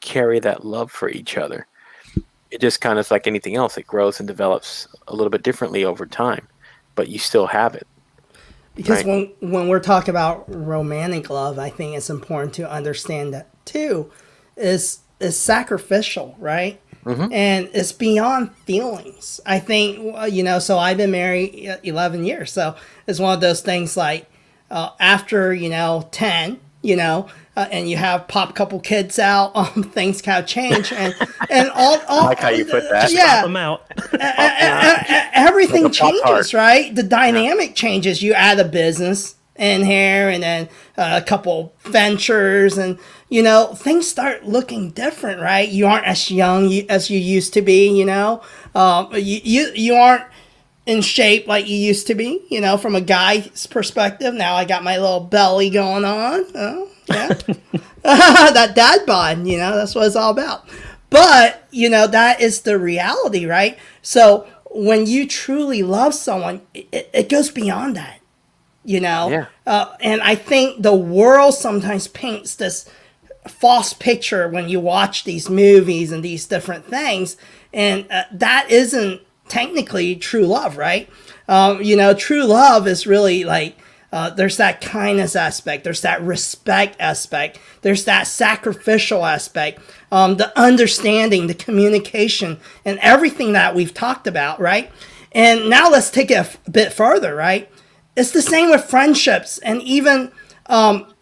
carry 0.00 0.40
that 0.40 0.64
love 0.64 0.90
for 0.92 1.08
each 1.10 1.38
other 1.38 1.66
it 2.54 2.60
just 2.60 2.80
kind 2.80 3.00
of 3.00 3.10
like 3.10 3.26
anything 3.26 3.56
else 3.56 3.76
it 3.76 3.86
grows 3.86 4.20
and 4.20 4.28
develops 4.28 4.86
a 5.08 5.14
little 5.14 5.28
bit 5.30 5.42
differently 5.42 5.84
over 5.84 6.06
time 6.06 6.46
but 6.94 7.08
you 7.08 7.18
still 7.18 7.48
have 7.48 7.74
it 7.74 7.86
because 8.76 9.04
right? 9.04 9.34
when 9.40 9.52
when 9.52 9.68
we're 9.68 9.80
talking 9.80 10.10
about 10.10 10.44
romantic 10.48 11.28
love 11.28 11.58
i 11.58 11.68
think 11.68 11.96
it's 11.96 12.08
important 12.08 12.54
to 12.54 12.70
understand 12.70 13.34
that 13.34 13.48
too 13.64 14.10
is 14.56 15.00
is 15.18 15.36
sacrificial 15.36 16.36
right 16.38 16.80
mm-hmm. 17.04 17.32
and 17.32 17.68
it's 17.74 17.90
beyond 17.90 18.54
feelings 18.58 19.40
i 19.44 19.58
think 19.58 19.98
you 20.32 20.44
know 20.44 20.60
so 20.60 20.78
i've 20.78 20.96
been 20.96 21.10
married 21.10 21.76
11 21.82 22.24
years 22.24 22.52
so 22.52 22.76
it's 23.08 23.18
one 23.18 23.34
of 23.34 23.40
those 23.40 23.62
things 23.62 23.96
like 23.96 24.30
uh, 24.70 24.90
after 25.00 25.52
you 25.52 25.68
know 25.68 26.08
10 26.12 26.60
you 26.82 26.94
know 26.94 27.26
uh, 27.56 27.68
and 27.70 27.88
you 27.88 27.96
have 27.96 28.26
pop 28.28 28.54
couple 28.54 28.80
kids 28.80 29.18
out, 29.18 29.52
um, 29.54 29.82
things 29.82 30.22
kind 30.22 30.42
of 30.42 30.48
change, 30.48 30.92
and 30.92 31.14
and 31.50 31.70
all, 31.70 32.00
all 32.08 32.20
I 32.20 32.26
like 32.26 32.38
how 32.38 32.48
you 32.48 32.64
put 32.64 32.88
that. 32.90 33.12
Yeah, 33.12 33.36
pop 33.36 33.44
them 33.44 33.56
out. 33.56 33.82
everything 35.34 35.84
like 35.84 35.92
changes, 35.92 36.54
right? 36.54 36.94
The 36.94 37.02
dynamic 37.02 37.70
yeah. 37.70 37.74
changes. 37.74 38.22
You 38.22 38.34
add 38.34 38.58
a 38.58 38.64
business 38.64 39.36
in 39.56 39.84
here, 39.84 40.28
and 40.28 40.42
then 40.42 40.68
uh, 40.98 41.20
a 41.22 41.26
couple 41.26 41.74
ventures, 41.82 42.76
and 42.78 42.98
you 43.28 43.42
know 43.42 43.74
things 43.74 44.08
start 44.08 44.44
looking 44.44 44.90
different, 44.90 45.40
right? 45.40 45.68
You 45.68 45.86
aren't 45.86 46.06
as 46.06 46.30
young 46.30 46.72
as 46.88 47.10
you 47.10 47.18
used 47.18 47.54
to 47.54 47.62
be. 47.62 47.88
You 47.88 48.04
know, 48.04 48.42
um, 48.74 49.10
you, 49.12 49.40
you 49.42 49.72
you 49.74 49.94
aren't 49.94 50.24
in 50.86 51.00
shape 51.00 51.46
like 51.46 51.66
you 51.66 51.76
used 51.76 52.06
to 52.08 52.14
be, 52.14 52.44
you 52.50 52.60
know, 52.60 52.76
from 52.76 52.94
a 52.94 53.00
guy's 53.00 53.66
perspective. 53.66 54.34
Now 54.34 54.54
I 54.56 54.64
got 54.64 54.84
my 54.84 54.98
little 54.98 55.20
belly 55.20 55.70
going 55.70 56.04
on. 56.04 56.44
Oh, 56.54 56.90
yeah. 57.08 57.28
that 58.02 58.72
dad 58.74 59.06
bod, 59.06 59.46
you 59.46 59.58
know, 59.58 59.76
that's 59.76 59.94
what 59.94 60.06
it's 60.06 60.16
all 60.16 60.30
about. 60.30 60.68
But, 61.10 61.66
you 61.70 61.88
know, 61.88 62.06
that 62.06 62.40
is 62.40 62.62
the 62.62 62.78
reality, 62.78 63.46
right? 63.46 63.78
So 64.02 64.46
when 64.70 65.06
you 65.06 65.26
truly 65.26 65.82
love 65.82 66.14
someone, 66.14 66.62
it, 66.74 67.10
it 67.12 67.28
goes 67.28 67.50
beyond 67.50 67.96
that, 67.96 68.20
you 68.84 69.00
know? 69.00 69.28
Yeah. 69.28 69.46
Uh, 69.66 69.96
and 70.00 70.20
I 70.22 70.34
think 70.34 70.82
the 70.82 70.94
world 70.94 71.54
sometimes 71.54 72.08
paints 72.08 72.56
this 72.56 72.90
false 73.46 73.92
picture 73.92 74.48
when 74.48 74.68
you 74.68 74.80
watch 74.80 75.24
these 75.24 75.48
movies 75.48 76.10
and 76.10 76.24
these 76.24 76.46
different 76.46 76.86
things. 76.86 77.36
And 77.72 78.10
uh, 78.10 78.24
that 78.32 78.70
isn't 78.70 79.20
technically 79.48 80.16
true 80.16 80.46
love, 80.46 80.76
right? 80.76 81.08
Um, 81.48 81.82
you 81.82 81.96
know, 81.96 82.14
true 82.14 82.44
love 82.44 82.86
is 82.86 83.06
really 83.06 83.44
like 83.44 83.76
uh, 84.14 84.30
there's 84.30 84.58
that 84.58 84.80
kindness 84.80 85.34
aspect, 85.34 85.82
there's 85.82 86.02
that 86.02 86.22
respect 86.22 86.94
aspect, 87.00 87.58
there's 87.82 88.04
that 88.04 88.28
sacrificial 88.28 89.26
aspect, 89.26 89.80
um, 90.12 90.36
the 90.36 90.56
understanding, 90.56 91.48
the 91.48 91.54
communication, 91.54 92.60
and 92.84 92.96
everything 93.00 93.54
that 93.54 93.74
we've 93.74 93.92
talked 93.92 94.28
about, 94.28 94.60
right? 94.60 94.88
And 95.32 95.68
now 95.68 95.90
let's 95.90 96.10
take 96.10 96.30
it 96.30 96.34
a 96.34 96.38
f- 96.38 96.60
bit 96.70 96.92
further, 96.92 97.34
right? 97.34 97.68
It's 98.14 98.30
the 98.30 98.40
same 98.40 98.70
with 98.70 98.84
friendships 98.84 99.58
and 99.58 99.82
even 99.82 100.30
um, 100.66 101.12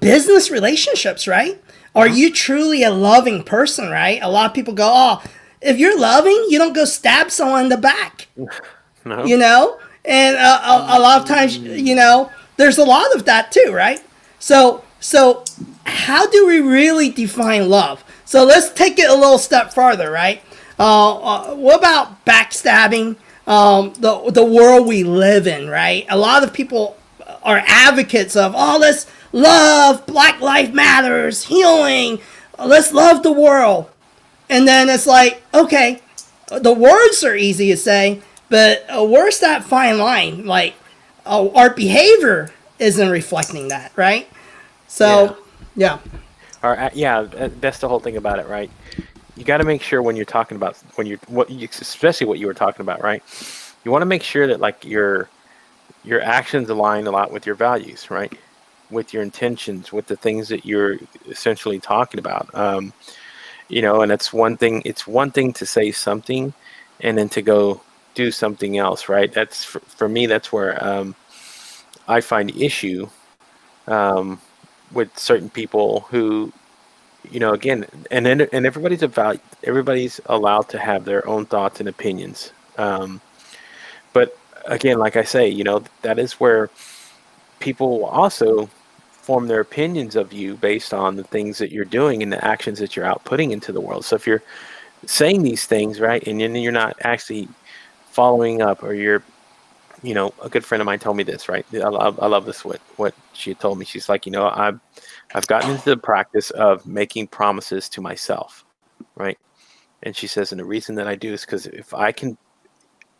business 0.00 0.50
relationships, 0.50 1.26
right? 1.26 1.58
Are 1.94 2.06
you 2.06 2.30
truly 2.30 2.82
a 2.82 2.90
loving 2.90 3.44
person, 3.44 3.88
right? 3.88 4.20
A 4.22 4.30
lot 4.30 4.44
of 4.44 4.52
people 4.52 4.74
go, 4.74 4.92
oh, 4.92 5.22
if 5.62 5.78
you're 5.78 5.98
loving, 5.98 6.48
you 6.50 6.58
don't 6.58 6.74
go 6.74 6.84
stab 6.84 7.30
someone 7.30 7.62
in 7.62 7.68
the 7.70 7.78
back. 7.78 8.28
No. 9.02 9.24
You 9.24 9.38
know? 9.38 9.80
And 10.10 10.36
uh, 10.36 10.60
a, 10.90 10.98
a 10.98 11.00
lot 11.00 11.22
of 11.22 11.28
times, 11.28 11.56
you 11.56 11.94
know, 11.94 12.32
there's 12.56 12.78
a 12.78 12.84
lot 12.84 13.14
of 13.14 13.24
that 13.26 13.52
too, 13.52 13.70
right? 13.72 14.02
So, 14.40 14.82
so 14.98 15.44
how 15.84 16.26
do 16.26 16.48
we 16.48 16.58
really 16.58 17.10
define 17.10 17.68
love? 17.68 18.02
So 18.24 18.44
let's 18.44 18.70
take 18.70 18.98
it 18.98 19.08
a 19.08 19.14
little 19.14 19.38
step 19.38 19.72
farther, 19.72 20.10
right? 20.10 20.42
Uh, 20.80 21.16
uh, 21.18 21.54
what 21.54 21.78
about 21.78 22.24
backstabbing? 22.24 23.16
Um, 23.46 23.92
the 23.94 24.30
the 24.30 24.44
world 24.44 24.86
we 24.86 25.02
live 25.04 25.46
in, 25.46 25.68
right? 25.68 26.06
A 26.08 26.16
lot 26.16 26.42
of 26.42 26.52
people 26.52 26.96
are 27.42 27.62
advocates 27.66 28.36
of, 28.36 28.52
oh, 28.56 28.78
let's 28.80 29.06
love, 29.32 30.06
Black 30.06 30.40
Life 30.40 30.72
Matters, 30.72 31.44
healing, 31.44 32.20
let's 32.58 32.92
love 32.92 33.22
the 33.22 33.32
world. 33.32 33.90
And 34.48 34.66
then 34.66 34.88
it's 34.88 35.06
like, 35.06 35.42
okay, 35.54 36.02
the 36.48 36.72
words 36.72 37.22
are 37.24 37.34
easy 37.36 37.70
to 37.70 37.76
say, 37.76 38.20
but 38.50 38.84
uh, 38.90 39.04
where's 39.04 39.38
that 39.38 39.64
fine 39.64 39.98
line? 39.98 40.44
Like, 40.44 40.74
uh, 41.24 41.48
our 41.52 41.72
behavior 41.72 42.50
isn't 42.78 43.08
reflecting 43.08 43.68
that, 43.68 43.92
right? 43.96 44.28
So, 44.88 45.38
yeah. 45.76 45.98
Or 46.62 46.78
uh, 46.78 46.90
yeah, 46.92 47.22
that's 47.60 47.78
the 47.78 47.88
whole 47.88 48.00
thing 48.00 48.16
about 48.16 48.38
it, 48.38 48.46
right? 48.48 48.70
You 49.36 49.44
got 49.44 49.58
to 49.58 49.64
make 49.64 49.82
sure 49.82 50.02
when 50.02 50.16
you're 50.16 50.26
talking 50.26 50.56
about 50.56 50.76
when 50.96 51.06
you're 51.06 51.18
what, 51.28 51.48
you, 51.48 51.68
especially 51.70 52.26
what 52.26 52.38
you 52.38 52.46
were 52.46 52.54
talking 52.54 52.82
about, 52.82 53.02
right? 53.02 53.22
You 53.84 53.90
want 53.90 54.02
to 54.02 54.06
make 54.06 54.22
sure 54.22 54.46
that 54.48 54.60
like 54.60 54.84
your 54.84 55.30
your 56.04 56.20
actions 56.20 56.68
align 56.68 57.06
a 57.06 57.10
lot 57.10 57.30
with 57.30 57.46
your 57.46 57.54
values, 57.54 58.10
right? 58.10 58.32
With 58.90 59.14
your 59.14 59.22
intentions, 59.22 59.92
with 59.92 60.06
the 60.06 60.16
things 60.16 60.48
that 60.48 60.66
you're 60.66 60.96
essentially 61.28 61.78
talking 61.78 62.18
about. 62.18 62.52
Um, 62.54 62.92
you 63.68 63.80
know, 63.80 64.02
and 64.02 64.10
it's 64.10 64.32
one 64.32 64.56
thing. 64.56 64.82
It's 64.84 65.06
one 65.06 65.30
thing 65.30 65.52
to 65.54 65.64
say 65.64 65.92
something, 65.92 66.52
and 67.00 67.16
then 67.16 67.28
to 67.30 67.42
go 67.42 67.80
do 68.14 68.30
something 68.30 68.78
else, 68.78 69.08
right? 69.08 69.32
That's 69.32 69.64
for, 69.64 69.80
for 69.80 70.08
me. 70.08 70.26
That's 70.26 70.52
where 70.52 70.82
um, 70.84 71.14
I 72.08 72.20
find 72.20 72.50
issue 72.56 73.08
um, 73.86 74.40
with 74.92 75.16
certain 75.18 75.50
people 75.50 76.00
who, 76.10 76.52
you 77.30 77.40
know, 77.40 77.52
again, 77.52 77.86
and 78.10 78.26
and 78.26 78.66
everybody's 78.66 79.02
about 79.02 79.38
everybody's 79.64 80.20
allowed 80.26 80.68
to 80.70 80.78
have 80.78 81.04
their 81.04 81.26
own 81.28 81.46
thoughts 81.46 81.80
and 81.80 81.88
opinions. 81.88 82.52
Um, 82.78 83.20
but 84.12 84.36
again, 84.66 84.98
like 84.98 85.16
I 85.16 85.24
say, 85.24 85.48
you 85.48 85.64
know, 85.64 85.82
that 86.02 86.18
is 86.18 86.34
where 86.34 86.70
people 87.60 88.06
also 88.06 88.68
form 89.12 89.46
their 89.46 89.60
opinions 89.60 90.16
of 90.16 90.32
you 90.32 90.56
based 90.56 90.92
on 90.94 91.14
the 91.14 91.24
things 91.24 91.58
that 91.58 91.70
you're 91.70 91.84
doing 91.84 92.22
and 92.22 92.32
the 92.32 92.44
actions 92.44 92.78
that 92.78 92.96
you're 92.96 93.04
outputting 93.04 93.50
into 93.52 93.70
the 93.70 93.80
world. 93.80 94.04
So 94.04 94.16
if 94.16 94.26
you're 94.26 94.42
saying 95.06 95.42
these 95.42 95.66
things, 95.66 96.00
right, 96.00 96.26
and 96.26 96.40
then 96.40 96.56
you're 96.56 96.72
not 96.72 96.96
actually 97.02 97.48
following 98.20 98.60
up, 98.60 98.82
or 98.82 98.92
you're, 98.92 99.22
you 100.02 100.12
know, 100.12 100.34
a 100.42 100.48
good 100.50 100.62
friend 100.62 100.82
of 100.82 100.84
mine 100.84 100.98
told 100.98 101.16
me 101.16 101.22
this, 101.22 101.48
right? 101.48 101.64
I 101.72 101.88
love, 101.88 102.20
I 102.20 102.26
love 102.26 102.44
this. 102.44 102.66
What 102.66 102.80
what 102.96 103.14
she 103.32 103.54
told 103.54 103.78
me. 103.78 103.86
She's 103.86 104.10
like, 104.10 104.26
you 104.26 104.32
know, 104.32 104.50
I've 104.50 104.78
I've 105.34 105.46
gotten 105.46 105.70
into 105.70 105.88
the 105.88 105.96
practice 105.96 106.50
of 106.50 106.86
making 106.86 107.28
promises 107.28 107.88
to 107.88 108.02
myself, 108.02 108.66
right? 109.14 109.38
And 110.02 110.14
she 110.14 110.26
says, 110.26 110.52
and 110.52 110.60
the 110.60 110.66
reason 110.66 110.96
that 110.96 111.08
I 111.08 111.14
do 111.14 111.32
is 111.32 111.46
because 111.46 111.64
if 111.64 111.94
I 111.94 112.12
can 112.12 112.36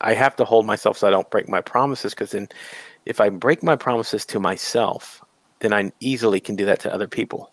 I 0.02 0.12
have 0.12 0.36
to 0.36 0.44
hold 0.44 0.66
myself 0.66 0.98
so 0.98 1.08
I 1.08 1.10
don't 1.10 1.30
break 1.30 1.48
my 1.48 1.62
promises 1.62 2.12
because 2.12 2.32
then 2.32 2.48
if 3.06 3.22
I 3.22 3.30
break 3.30 3.62
my 3.62 3.76
promises 3.76 4.26
to 4.26 4.38
myself, 4.38 5.22
then 5.60 5.72
I 5.72 5.90
easily 6.00 6.40
can 6.40 6.56
do 6.56 6.66
that 6.66 6.80
to 6.80 6.92
other 6.92 7.08
people. 7.08 7.52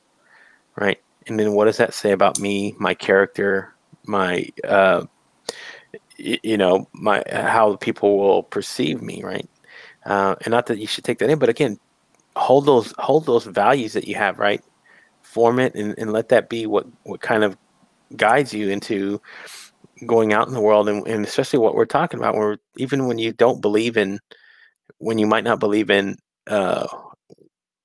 Right. 0.75 0.99
And 1.27 1.39
then 1.39 1.53
what 1.53 1.65
does 1.65 1.77
that 1.77 1.93
say 1.93 2.11
about 2.11 2.39
me, 2.39 2.75
my 2.77 2.93
character, 2.93 3.73
my, 4.05 4.49
uh, 4.65 5.05
you 6.17 6.57
know, 6.57 6.87
my, 6.93 7.23
how 7.31 7.75
people 7.75 8.17
will 8.17 8.43
perceive 8.43 9.01
me. 9.01 9.23
Right. 9.23 9.47
Uh, 10.05 10.35
and 10.41 10.51
not 10.51 10.67
that 10.67 10.79
you 10.79 10.87
should 10.87 11.03
take 11.03 11.19
that 11.19 11.29
in, 11.29 11.39
but 11.39 11.49
again, 11.49 11.79
hold 12.35 12.65
those, 12.65 12.93
hold 12.97 13.25
those 13.25 13.45
values 13.45 13.93
that 13.93 14.07
you 14.07 14.15
have, 14.15 14.39
right. 14.39 14.63
Form 15.21 15.59
it 15.59 15.75
and, 15.75 15.93
and 15.97 16.13
let 16.13 16.29
that 16.29 16.49
be 16.49 16.65
what, 16.65 16.87
what 17.03 17.21
kind 17.21 17.43
of 17.43 17.57
guides 18.15 18.53
you 18.53 18.69
into 18.69 19.21
going 20.05 20.33
out 20.33 20.47
in 20.47 20.53
the 20.53 20.61
world 20.61 20.87
and, 20.87 21.07
and 21.07 21.25
especially 21.25 21.59
what 21.59 21.75
we're 21.75 21.85
talking 21.85 22.19
about 22.19 22.35
where 22.35 22.57
even 22.77 23.07
when 23.07 23.17
you 23.17 23.33
don't 23.33 23.61
believe 23.61 23.97
in 23.97 24.19
when 24.99 25.17
you 25.17 25.25
might 25.25 25.43
not 25.43 25.59
believe 25.59 25.89
in 25.89 26.15
uh 26.47 26.87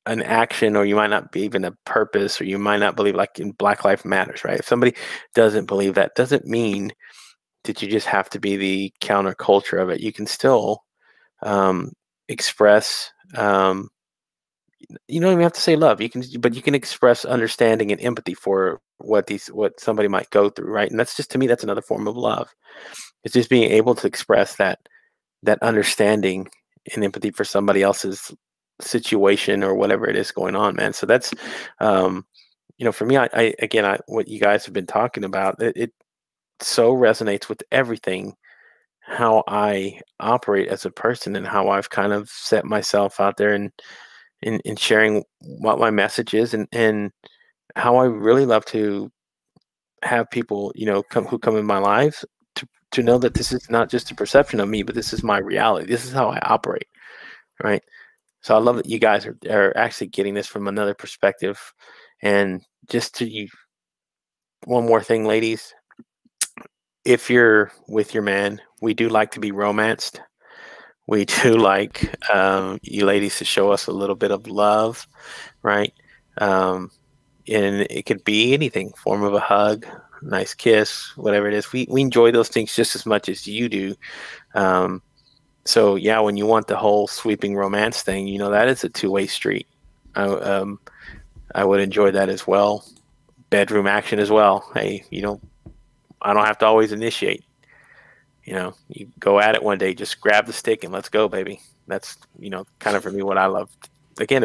an 0.07 0.21
action 0.23 0.77
or 0.77 0.85
you 0.85 0.97
might 0.97 1.11
not 1.11 1.31
believe 1.33 1.55
in 1.55 1.65
a 1.65 1.73
purpose 1.85 2.41
or 2.41 2.45
you 2.45 2.59
might 2.59 2.79
not 2.79 2.97
believe 2.97 3.15
like 3.15 3.39
in 3.39 3.53
black 3.53 3.85
life 3.85 4.05
matters 4.05 4.45
right 4.45 4.59
if 4.59 4.67
somebody 4.67 4.95
doesn't 5.35 5.67
believe 5.67 5.95
that 5.95 6.15
doesn't 6.15 6.45
mean 6.45 6.93
that 7.65 7.83
you 7.83 7.89
just 7.89 8.07
have 8.07 8.29
to 8.31 8.41
be 8.41 8.57
the 8.57 8.93
counterculture 9.01 9.81
of 9.81 9.91
it? 9.91 10.01
You 10.01 10.13
can 10.13 10.27
still 10.27 10.85
um 11.43 11.93
express 12.29 13.11
um 13.37 13.89
you 15.09 15.21
don't 15.21 15.33
even 15.33 15.43
have 15.43 15.53
to 15.53 15.61
say 15.61 15.77
love. 15.77 16.01
You 16.01 16.11
can 16.11 16.23
but 16.41 16.55
you 16.55 16.63
can 16.63 16.75
express 16.75 17.25
understanding 17.25 17.93
and 17.93 18.01
empathy 18.01 18.35
for 18.35 18.81
what 18.99 19.27
these 19.27 19.47
what 19.49 19.81
somebody 19.81 20.09
might 20.09 20.31
go 20.31 20.51
through 20.51 20.71
right? 20.71 20.91
And 20.91 20.99
that's 20.99 21.17
just 21.17 21.31
to 21.33 21.39
me 21.39 21.47
that's 21.47 21.65
another 21.65 21.83
form 21.83 22.09
of 22.09 22.17
love. 22.17 22.49
It's 23.25 23.35
just 23.35 23.51
being 23.51 23.71
able 23.71 23.95
to 23.97 24.07
express 24.07 24.57
that 24.57 24.81
that 25.43 25.63
understanding 25.63 26.49
and 26.95 27.05
empathy 27.05 27.31
for 27.31 27.45
somebody 27.45 27.83
else's 27.83 28.33
situation 28.81 29.63
or 29.63 29.75
whatever 29.75 30.09
it 30.09 30.17
is 30.17 30.33
going 30.33 30.57
on 30.57 30.77
man. 30.77 30.93
So 30.93 31.07
that's 31.07 31.33
um 31.81 32.27
you 32.79 32.85
know 32.85 32.93
for 32.93 33.05
me 33.05 33.17
i, 33.17 33.29
I 33.33 33.55
again 33.61 33.85
i 33.85 33.99
what 34.07 34.29
you 34.29 34.41
guys 34.41 34.65
have 34.65 34.75
been 34.75 34.87
talking 34.87 35.25
about 35.25 35.63
it, 35.63 35.77
it 35.77 35.93
so 36.63 36.95
resonates 36.95 37.49
with 37.49 37.63
everything 37.73 38.35
how 39.01 39.43
i 39.49 39.99
operate 40.21 40.69
as 40.69 40.85
a 40.85 40.91
person 40.91 41.37
and 41.37 41.47
how 41.47 41.69
i've 41.69 41.91
kind 41.91 42.13
of 42.13 42.29
set 42.29 42.65
myself 42.65 43.21
out 43.21 43.37
there 43.37 43.53
and 43.53 43.73
in, 44.43 44.61
in 44.61 44.77
sharing 44.77 45.25
what 45.41 45.79
my 45.79 45.91
message 45.91 46.35
is 46.35 46.53
and, 46.53 46.69
and 46.73 47.11
how 47.77 47.97
I 47.97 48.05
really 48.05 48.45
love 48.45 48.65
to 48.67 49.11
have 50.03 50.31
people, 50.31 50.73
you 50.75 50.87
know, 50.87 51.03
come 51.03 51.25
who 51.25 51.39
come 51.39 51.57
in 51.57 51.65
my 51.65 51.79
lives 51.79 52.25
to, 52.57 52.67
to 52.91 53.03
know 53.03 53.19
that 53.19 53.35
this 53.35 53.53
is 53.53 53.71
not 53.71 53.89
just 53.89 54.11
a 54.11 54.15
perception 54.15 54.61
of 54.61 54.69
me, 54.69 54.83
but 54.83 54.95
this 54.95 55.13
is 55.13 55.23
my 55.23 55.39
reality. 55.39 55.87
This 55.87 56.05
is 56.05 56.13
how 56.13 56.29
I 56.29 56.39
operate. 56.41 56.89
Right. 57.63 57.83
So 58.41 58.57
I 58.57 58.59
love 58.59 58.77
that 58.77 58.89
you 58.89 58.99
guys 58.99 59.25
are, 59.25 59.39
are 59.49 59.77
actually 59.77 60.09
getting 60.09 60.35
this 60.35 60.49
from 60.49 60.67
another 60.67 60.95
perspective. 60.95 61.61
And 62.23 62.63
just 62.91 63.15
to 63.17 63.29
you, 63.29 63.49
one 64.65 64.85
more 64.85 65.03
thing, 65.03 65.25
ladies, 65.25 65.73
if 67.05 67.31
you're 67.31 67.73
with 67.89 68.15
your 68.15 68.23
man, 68.23 68.61
we 68.81 68.95
do 68.95 69.09
like 69.09 69.31
to 69.33 69.41
be 69.41 69.53
romanced 69.53 70.21
we 71.07 71.25
do 71.43 71.57
like 71.57 72.15
um, 72.33 72.79
you 72.83 73.05
ladies 73.05 73.39
to 73.39 73.45
show 73.45 73.71
us 73.71 73.87
a 73.87 73.93
little 73.93 74.17
bit 74.17 74.31
of 74.31 74.47
love, 74.47 75.07
right? 75.63 75.93
Um, 76.39 76.91
and 77.49 77.87
it 77.91 78.07
could 78.07 78.25
be 78.25 78.55
anything, 78.55 78.93
form 78.93 79.23
of 79.23 79.35
a 79.35 79.41
hug, 79.41 79.87
nice 80.23 80.55
kiss, 80.55 81.17
whatever 81.17 81.49
it 81.49 81.55
is. 81.55 81.73
We 81.73 81.87
we 81.91 82.01
enjoy 82.01 82.31
those 82.31 82.49
things 82.49 82.75
just 82.75 82.95
as 82.95 83.05
much 83.05 83.29
as 83.29 83.47
you 83.47 83.69
do. 83.69 83.95
Um, 84.55 85.03
so 85.65 85.97
yeah, 85.97 86.21
when 86.21 86.37
you 86.37 86.47
want 86.47 86.69
the 86.69 86.77
whole 86.77 87.09
sweeping 87.09 87.57
romance 87.57 88.03
thing, 88.03 88.29
you 88.29 88.39
know 88.39 88.51
that 88.51 88.69
is 88.69 88.85
a 88.85 88.89
two 88.89 89.11
way 89.11 89.27
street. 89.27 89.67
I 90.15 90.25
um, 90.25 90.79
I 91.55 91.65
would 91.65 91.81
enjoy 91.81 92.13
that 92.13 92.29
as 92.29 92.47
well. 92.47 92.85
Bedroom 93.51 93.87
action 93.87 94.19
as 94.19 94.31
well. 94.31 94.71
Hey, 94.75 95.05
you 95.11 95.21
know, 95.21 95.41
I 96.23 96.33
don't 96.35 96.47
have 96.47 96.59
to 96.59 96.67
always 96.67 96.93
initiate 96.93 97.45
you 98.45 98.55
know, 98.55 98.75
you 98.89 99.09
go 99.19 99.41
at 99.41 99.55
it 99.55 99.63
one 99.63 99.79
day, 99.79 99.95
just 99.95 100.21
grab 100.21 100.47
the 100.47 100.53
stick 100.53 100.83
and 100.85 100.93
let's 100.93 101.09
go, 101.09 101.29
baby. 101.29 101.61
That's 101.87 102.17
you 102.39 102.51
know, 102.51 102.67
kind 102.81 102.97
of 102.97 103.03
for 103.03 103.13
me 103.13 103.23
what 103.23 103.39
I 103.39 103.47
love. 103.47 103.71
Again, 104.21 104.45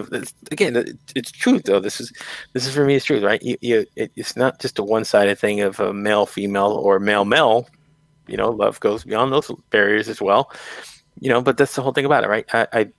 again, 0.51 0.97
it's 1.15 1.31
truth 1.31 1.63
though. 1.63 1.79
This 1.79 1.99
is 1.99 2.13
this 2.53 2.65
is 2.67 2.73
for 2.73 2.85
me, 2.85 2.95
it's 2.95 3.05
truth, 3.05 3.23
right? 3.23 3.41
You, 3.41 3.57
you 3.61 3.85
it, 3.95 4.11
it's 4.15 4.35
not 4.35 4.59
just 4.59 4.79
a 4.79 4.83
one 4.83 5.03
sided 5.03 5.39
thing 5.39 5.61
of 5.61 5.79
a 5.79 5.93
male 5.93 6.25
female 6.25 6.71
or 6.71 6.99
male 6.99 7.25
male. 7.25 7.67
You 8.27 8.37
know, 8.37 8.49
love 8.49 8.79
goes 8.79 9.03
beyond 9.03 9.31
those 9.31 9.51
barriers 9.71 10.09
as 10.09 10.21
well. 10.21 10.51
You 11.19 11.29
know, 11.29 11.41
but 11.41 11.57
that's 11.57 11.75
the 11.75 11.81
whole 11.81 11.93
thing 11.93 12.05
about 12.05 12.23
it, 12.23 12.29
right? 12.29 12.45
I 12.53 12.67
I, 12.73 12.89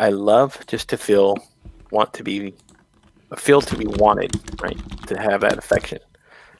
I 0.00 0.08
love 0.08 0.64
just 0.66 0.88
to 0.88 0.96
feel 0.96 1.36
want 1.90 2.12
to 2.14 2.22
be 2.22 2.54
feel 3.36 3.60
to 3.60 3.76
be 3.76 3.86
wanted, 3.86 4.32
right? 4.62 4.78
To 5.08 5.20
have 5.20 5.42
that 5.42 5.58
affection. 5.58 5.98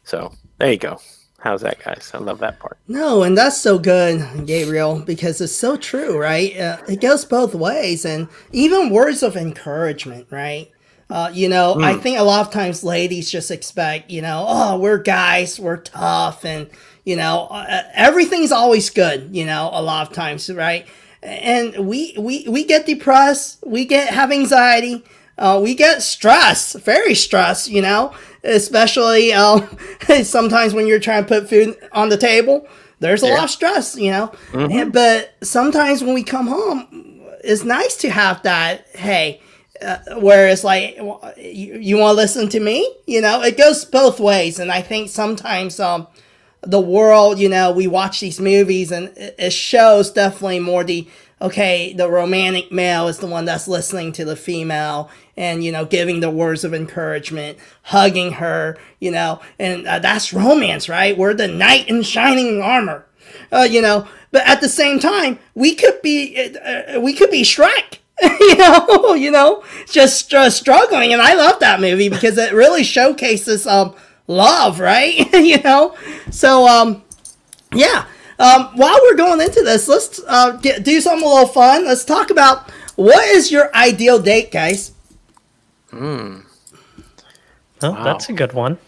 So 0.05 0.33
there 0.59 0.71
you 0.71 0.79
go. 0.79 0.99
How's 1.45 1.61
that, 1.61 1.79
guys? 1.85 2.11
I 2.15 2.19
love 2.19 2.39
that 2.39 2.59
part. 2.59 2.79
No, 2.89 3.23
and 3.23 3.37
that's 3.37 3.61
so 3.61 3.79
good, 3.79 4.47
Gabriel, 4.47 5.01
because 5.01 5.43
it's 5.43 5.53
so 5.53 5.77
true, 5.77 6.19
right? 6.19 6.59
Uh, 6.59 6.79
it 6.89 7.03
goes 7.03 7.27
both 7.27 7.55
ways, 7.55 8.07
and 8.07 8.29
even 8.53 8.89
words 8.89 9.23
of 9.23 9.37
encouragement, 9.37 10.27
right? 10.31 10.71
Uh, 11.11 11.31
you 11.35 11.51
know, 11.51 11.75
mm. 11.75 11.85
I 11.85 11.99
think 11.99 12.19
a 12.19 12.23
lot 12.23 12.47
of 12.47 12.51
times 12.51 12.83
ladies 12.83 13.31
just 13.31 13.51
expect, 13.51 14.11
you 14.11 14.23
know, 14.23 14.47
oh, 14.49 14.79
we're 14.79 14.97
guys, 14.97 15.61
we're 15.61 15.77
tough, 15.77 16.47
and 16.47 16.71
you 17.05 17.15
know, 17.15 17.49
uh, 17.51 17.83
everything's 17.93 18.51
always 18.51 18.89
good. 18.89 19.37
You 19.37 19.45
know, 19.45 19.69
a 19.71 19.83
lot 19.83 20.09
of 20.09 20.15
times, 20.15 20.49
right? 20.49 20.87
And 21.23 21.87
we 21.87 22.15
we 22.19 22.49
we 22.49 22.65
get 22.65 22.87
depressed, 22.87 23.63
we 23.67 23.85
get 23.85 24.09
have 24.09 24.33
anxiety, 24.33 25.05
uh, 25.39 25.61
we 25.63 25.75
get 25.75 26.03
stressed, 26.03 26.79
very 26.81 27.15
stressed. 27.15 27.69
You 27.69 27.83
know, 27.83 28.15
especially 28.43 29.33
um, 29.33 29.77
sometimes 30.23 30.75
when 30.75 30.87
you're 30.87 31.01
trying 31.01 31.25
to 31.25 31.29
put 31.29 31.49
food 31.49 31.77
on 31.93 32.09
the 32.09 32.17
table. 32.17 32.67
There's 33.01 33.23
a 33.23 33.27
yeah. 33.27 33.35
lot 33.35 33.45
of 33.45 33.51
stress, 33.51 33.97
you 33.97 34.11
know. 34.11 34.33
Mm-hmm. 34.53 34.73
And, 34.73 34.93
but 34.93 35.35
sometimes 35.43 36.03
when 36.03 36.15
we 36.15 36.23
come 36.23 36.47
home, 36.47 37.21
it's 37.43 37.65
nice 37.65 37.97
to 37.97 38.09
have 38.09 38.43
that. 38.45 38.87
Hey, 38.95 39.43
uh, 39.83 39.99
where 40.21 40.49
it's 40.49 40.65
like 40.65 40.97
you, 41.37 41.79
you 41.79 41.97
want 41.99 42.13
to 42.13 42.17
listen 42.17 42.49
to 42.49 42.61
me 42.61 42.89
you 43.07 43.21
know 43.21 43.43
it 43.43 43.59
goes 43.59 43.85
both 43.85 44.21
ways 44.21 44.61
and 44.61 44.71
i 44.71 44.81
think 44.81 45.11
sometimes 45.11 45.81
um 45.81 46.07
the 46.63 46.81
world 46.81 47.39
you 47.39 47.49
know 47.49 47.73
we 47.73 47.87
watch 47.87 48.21
these 48.21 48.41
movies 48.41 48.93
and 48.93 49.09
it, 49.19 49.35
it 49.37 49.53
shows 49.53 50.13
definitely 50.13 50.61
more 50.61 50.85
the 50.85 51.07
okay 51.41 51.93
the 51.93 52.09
romantic 52.09 52.71
male 52.71 53.09
is 53.09 53.19
the 53.19 53.27
one 53.27 53.45
that's 53.45 53.69
listening 53.69 54.13
to 54.13 54.25
the 54.25 54.37
female 54.37 55.11
and 55.37 55.65
you 55.65 55.73
know 55.73 55.85
giving 55.85 56.21
the 56.21 56.31
words 56.31 56.65
of 56.65 56.75
encouragement 56.75 57.59
hugging 57.83 58.33
her 58.33 58.77
you 59.01 59.11
know 59.11 59.41
and 59.59 59.87
uh, 59.87 59.99
that's 59.99 60.33
romance 60.33 60.89
right 60.89 61.19
we're 61.19 61.35
the 61.35 61.49
knight 61.49 61.89
in 61.89 62.03
shining 62.03 62.61
armor 62.63 63.07
uh, 63.53 63.67
you 63.69 63.83
know 63.83 64.07
but 64.31 64.47
at 64.47 64.61
the 64.61 64.69
same 64.69 64.99
time 64.99 65.39
we 65.55 65.75
could 65.75 66.01
be 66.03 66.37
uh, 66.37 66.97
uh 66.97 67.01
we 67.01 67.13
could 67.13 67.31
be 67.31 67.43
shrek 67.43 67.99
you 68.23 68.57
know, 68.57 69.15
you 69.19 69.31
know, 69.31 69.65
just 69.91 70.33
struggling. 70.55 71.13
And 71.13 71.21
I 71.21 71.35
love 71.35 71.61
that 71.61 71.81
movie 71.81 72.09
because 72.09 72.39
it 72.39 72.53
really 72.53 72.85
showcases 72.85 73.67
um 73.67 73.95
love, 74.27 74.81
right? 74.81 75.33
you 75.35 75.61
know, 75.63 75.97
so 76.31 76.67
um, 76.67 77.03
yeah. 77.73 78.07
Um, 78.39 78.67
while 78.77 78.99
we're 79.03 79.17
going 79.17 79.41
into 79.41 79.63
this, 79.63 79.89
let's 79.89 80.21
uh, 80.27 80.53
get, 80.53 80.85
do 80.85 81.01
something 81.01 81.27
a 81.27 81.31
little 81.31 81.49
fun. 81.49 81.85
Let's 81.85 82.05
talk 82.05 82.31
about 82.31 82.71
what 82.97 83.25
is 83.29 83.53
your 83.53 83.75
ideal 83.75 84.19
date, 84.21 84.51
guys. 84.51 84.93
Hmm. 85.91 86.41
Oh, 87.83 87.91
wow. 87.91 88.05
that's 88.05 88.29
a 88.29 88.33
good 88.33 88.53
one. 88.53 88.79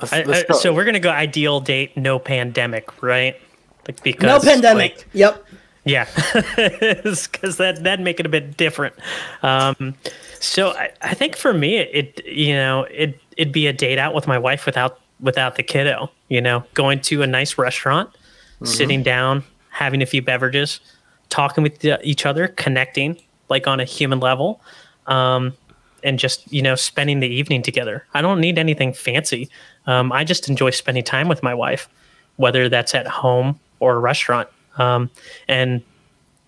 Let's, 0.00 0.12
let's 0.12 0.50
I, 0.50 0.54
I, 0.54 0.56
so 0.56 0.72
we're 0.72 0.84
gonna 0.84 1.00
go 1.00 1.10
ideal 1.10 1.60
date, 1.60 1.96
no 1.96 2.18
pandemic, 2.18 3.02
right? 3.02 3.36
Like 3.86 4.02
because 4.02 4.44
no 4.44 4.50
pandemic. 4.50 4.96
Like, 4.98 5.06
yep. 5.12 5.44
Yeah, 5.84 6.04
because 6.34 7.56
that 7.56 7.80
that'd 7.82 8.04
make 8.04 8.20
it 8.20 8.26
a 8.26 8.28
bit 8.28 8.56
different. 8.56 8.94
Um, 9.42 9.94
so 10.38 10.70
I, 10.70 10.90
I 11.00 11.14
think 11.14 11.34
for 11.34 11.54
me, 11.54 11.78
it, 11.78 12.18
it 12.18 12.26
you 12.26 12.54
know 12.54 12.82
it 12.84 13.18
it'd 13.36 13.52
be 13.52 13.66
a 13.66 13.72
date 13.72 13.98
out 13.98 14.14
with 14.14 14.26
my 14.26 14.38
wife 14.38 14.66
without 14.66 15.00
without 15.18 15.56
the 15.56 15.62
kiddo. 15.62 16.10
You 16.28 16.42
know, 16.42 16.64
going 16.74 17.00
to 17.02 17.22
a 17.22 17.26
nice 17.26 17.56
restaurant, 17.56 18.10
mm-hmm. 18.60 18.66
sitting 18.66 19.02
down, 19.02 19.44
having 19.70 20.02
a 20.02 20.06
few 20.06 20.22
beverages, 20.22 20.80
talking 21.28 21.62
with 21.62 21.84
each 22.02 22.26
other, 22.26 22.48
connecting 22.48 23.20
like 23.48 23.66
on 23.66 23.80
a 23.80 23.84
human 23.84 24.20
level, 24.20 24.60
um, 25.06 25.54
and 26.04 26.18
just 26.18 26.50
you 26.52 26.62
know 26.62 26.74
spending 26.74 27.20
the 27.20 27.28
evening 27.28 27.62
together. 27.62 28.04
I 28.14 28.22
don't 28.22 28.40
need 28.40 28.58
anything 28.58 28.92
fancy. 28.92 29.48
Um, 29.86 30.12
I 30.12 30.24
just 30.24 30.48
enjoy 30.48 30.70
spending 30.70 31.04
time 31.04 31.28
with 31.28 31.42
my 31.42 31.54
wife, 31.54 31.88
whether 32.36 32.68
that's 32.68 32.94
at 32.94 33.06
home 33.06 33.58
or 33.80 33.96
a 33.96 33.98
restaurant. 33.98 34.48
Um, 34.76 35.10
and 35.48 35.82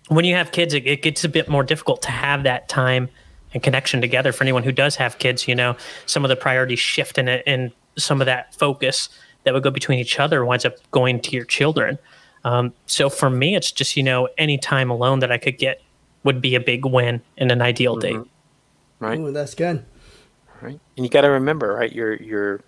when 0.07 0.25
you 0.25 0.35
have 0.35 0.51
kids, 0.51 0.73
it, 0.73 0.85
it, 0.85 1.01
gets 1.01 1.23
a 1.23 1.29
bit 1.29 1.49
more 1.49 1.63
difficult 1.63 2.01
to 2.03 2.11
have 2.11 2.43
that 2.43 2.69
time 2.69 3.09
and 3.53 3.61
connection 3.61 3.99
together. 3.99 4.31
For 4.31 4.43
anyone 4.43 4.63
who 4.63 4.71
does 4.71 4.95
have 4.95 5.17
kids, 5.17 5.47
you 5.47 5.55
know, 5.55 5.75
some 6.05 6.23
of 6.23 6.29
the 6.29 6.35
priorities 6.35 6.79
shift 6.79 7.17
in 7.17 7.27
it, 7.27 7.43
and 7.45 7.71
some 7.97 8.21
of 8.21 8.25
that 8.25 8.55
focus 8.55 9.09
that 9.43 9.53
would 9.53 9.63
go 9.63 9.71
between 9.71 9.99
each 9.99 10.19
other 10.19 10.45
winds 10.45 10.65
up 10.65 10.75
going 10.91 11.19
to 11.21 11.31
your 11.31 11.45
children. 11.45 11.97
Um, 12.43 12.73
so 12.85 13.09
for 13.09 13.29
me, 13.29 13.55
it's 13.55 13.71
just 13.71 13.95
you 13.95 14.03
know 14.03 14.29
any 14.37 14.57
time 14.57 14.89
alone 14.89 15.19
that 15.19 15.31
I 15.31 15.37
could 15.37 15.57
get 15.57 15.81
would 16.23 16.41
be 16.41 16.55
a 16.55 16.59
big 16.59 16.85
win 16.85 17.21
in 17.37 17.51
an 17.51 17.61
ideal 17.61 17.97
mm-hmm. 17.97 18.21
date. 18.21 18.31
Right. 18.99 19.19
Ooh, 19.19 19.31
that's 19.31 19.55
good. 19.55 19.85
Right, 20.61 20.79
and 20.95 21.05
you 21.05 21.09
got 21.09 21.21
to 21.21 21.29
remember, 21.29 21.73
right? 21.73 21.91
You're 21.91 22.15
you're 22.15 22.61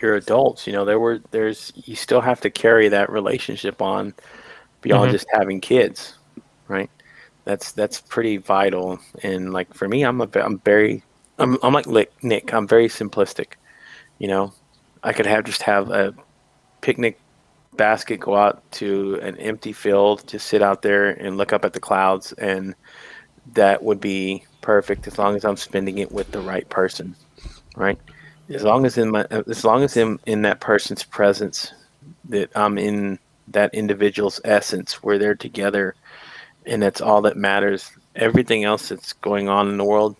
you're 0.00 0.16
adults. 0.16 0.66
You 0.66 0.72
know, 0.72 0.84
there 0.84 1.00
were 1.00 1.20
there's 1.30 1.72
you 1.74 1.96
still 1.96 2.20
have 2.20 2.40
to 2.42 2.50
carry 2.50 2.88
that 2.88 3.10
relationship 3.10 3.80
on 3.80 4.14
beyond 4.82 5.04
mm-hmm. 5.04 5.12
just 5.12 5.26
having 5.32 5.60
kids, 5.60 6.14
right? 6.68 6.90
That's 7.44 7.72
that's 7.72 8.00
pretty 8.00 8.36
vital. 8.36 8.98
And 9.22 9.52
like 9.52 9.72
for 9.72 9.88
me, 9.88 10.04
I'm 10.04 10.20
a 10.20 10.28
I'm 10.34 10.58
very 10.60 11.02
I'm 11.38 11.58
I'm 11.62 11.72
like 11.72 12.10
Nick. 12.22 12.52
I'm 12.52 12.66
very 12.66 12.88
simplistic. 12.88 13.54
You 14.18 14.28
know, 14.28 14.52
I 15.06 15.12
could 15.12 15.26
have 15.26 15.44
just 15.44 15.62
have 15.62 15.90
a 15.90 16.12
picnic 16.80 17.20
basket, 17.76 18.18
go 18.18 18.34
out 18.34 18.68
to 18.72 19.20
an 19.22 19.38
empty 19.38 19.72
field, 19.72 20.26
just 20.26 20.48
sit 20.48 20.62
out 20.62 20.82
there 20.82 21.10
and 21.10 21.36
look 21.36 21.52
up 21.52 21.64
at 21.64 21.72
the 21.72 21.80
clouds, 21.80 22.32
and 22.32 22.74
that 23.54 23.84
would 23.84 24.00
be 24.00 24.44
perfect 24.62 25.06
as 25.06 25.16
long 25.16 25.36
as 25.36 25.44
I'm 25.44 25.56
spending 25.56 25.98
it 25.98 26.10
with 26.10 26.32
the 26.32 26.40
right 26.40 26.68
person, 26.70 27.14
right? 27.76 27.98
As 28.48 28.64
long 28.64 28.84
as 28.84 28.98
in 28.98 29.12
my 29.12 29.24
as 29.30 29.64
long 29.64 29.84
as 29.84 29.96
in 29.96 30.18
in 30.26 30.42
that 30.42 30.58
person's 30.58 31.04
presence, 31.04 31.72
that 32.28 32.50
I'm 32.56 32.76
in 32.76 33.20
that 33.46 33.72
individual's 33.74 34.40
essence 34.44 35.04
where 35.04 35.18
they're 35.18 35.36
together 35.36 35.94
and 36.66 36.82
that's 36.82 37.00
all 37.00 37.22
that 37.22 37.36
matters 37.36 37.92
everything 38.16 38.64
else 38.64 38.88
that's 38.88 39.12
going 39.12 39.48
on 39.48 39.68
in 39.68 39.76
the 39.76 39.84
world 39.84 40.16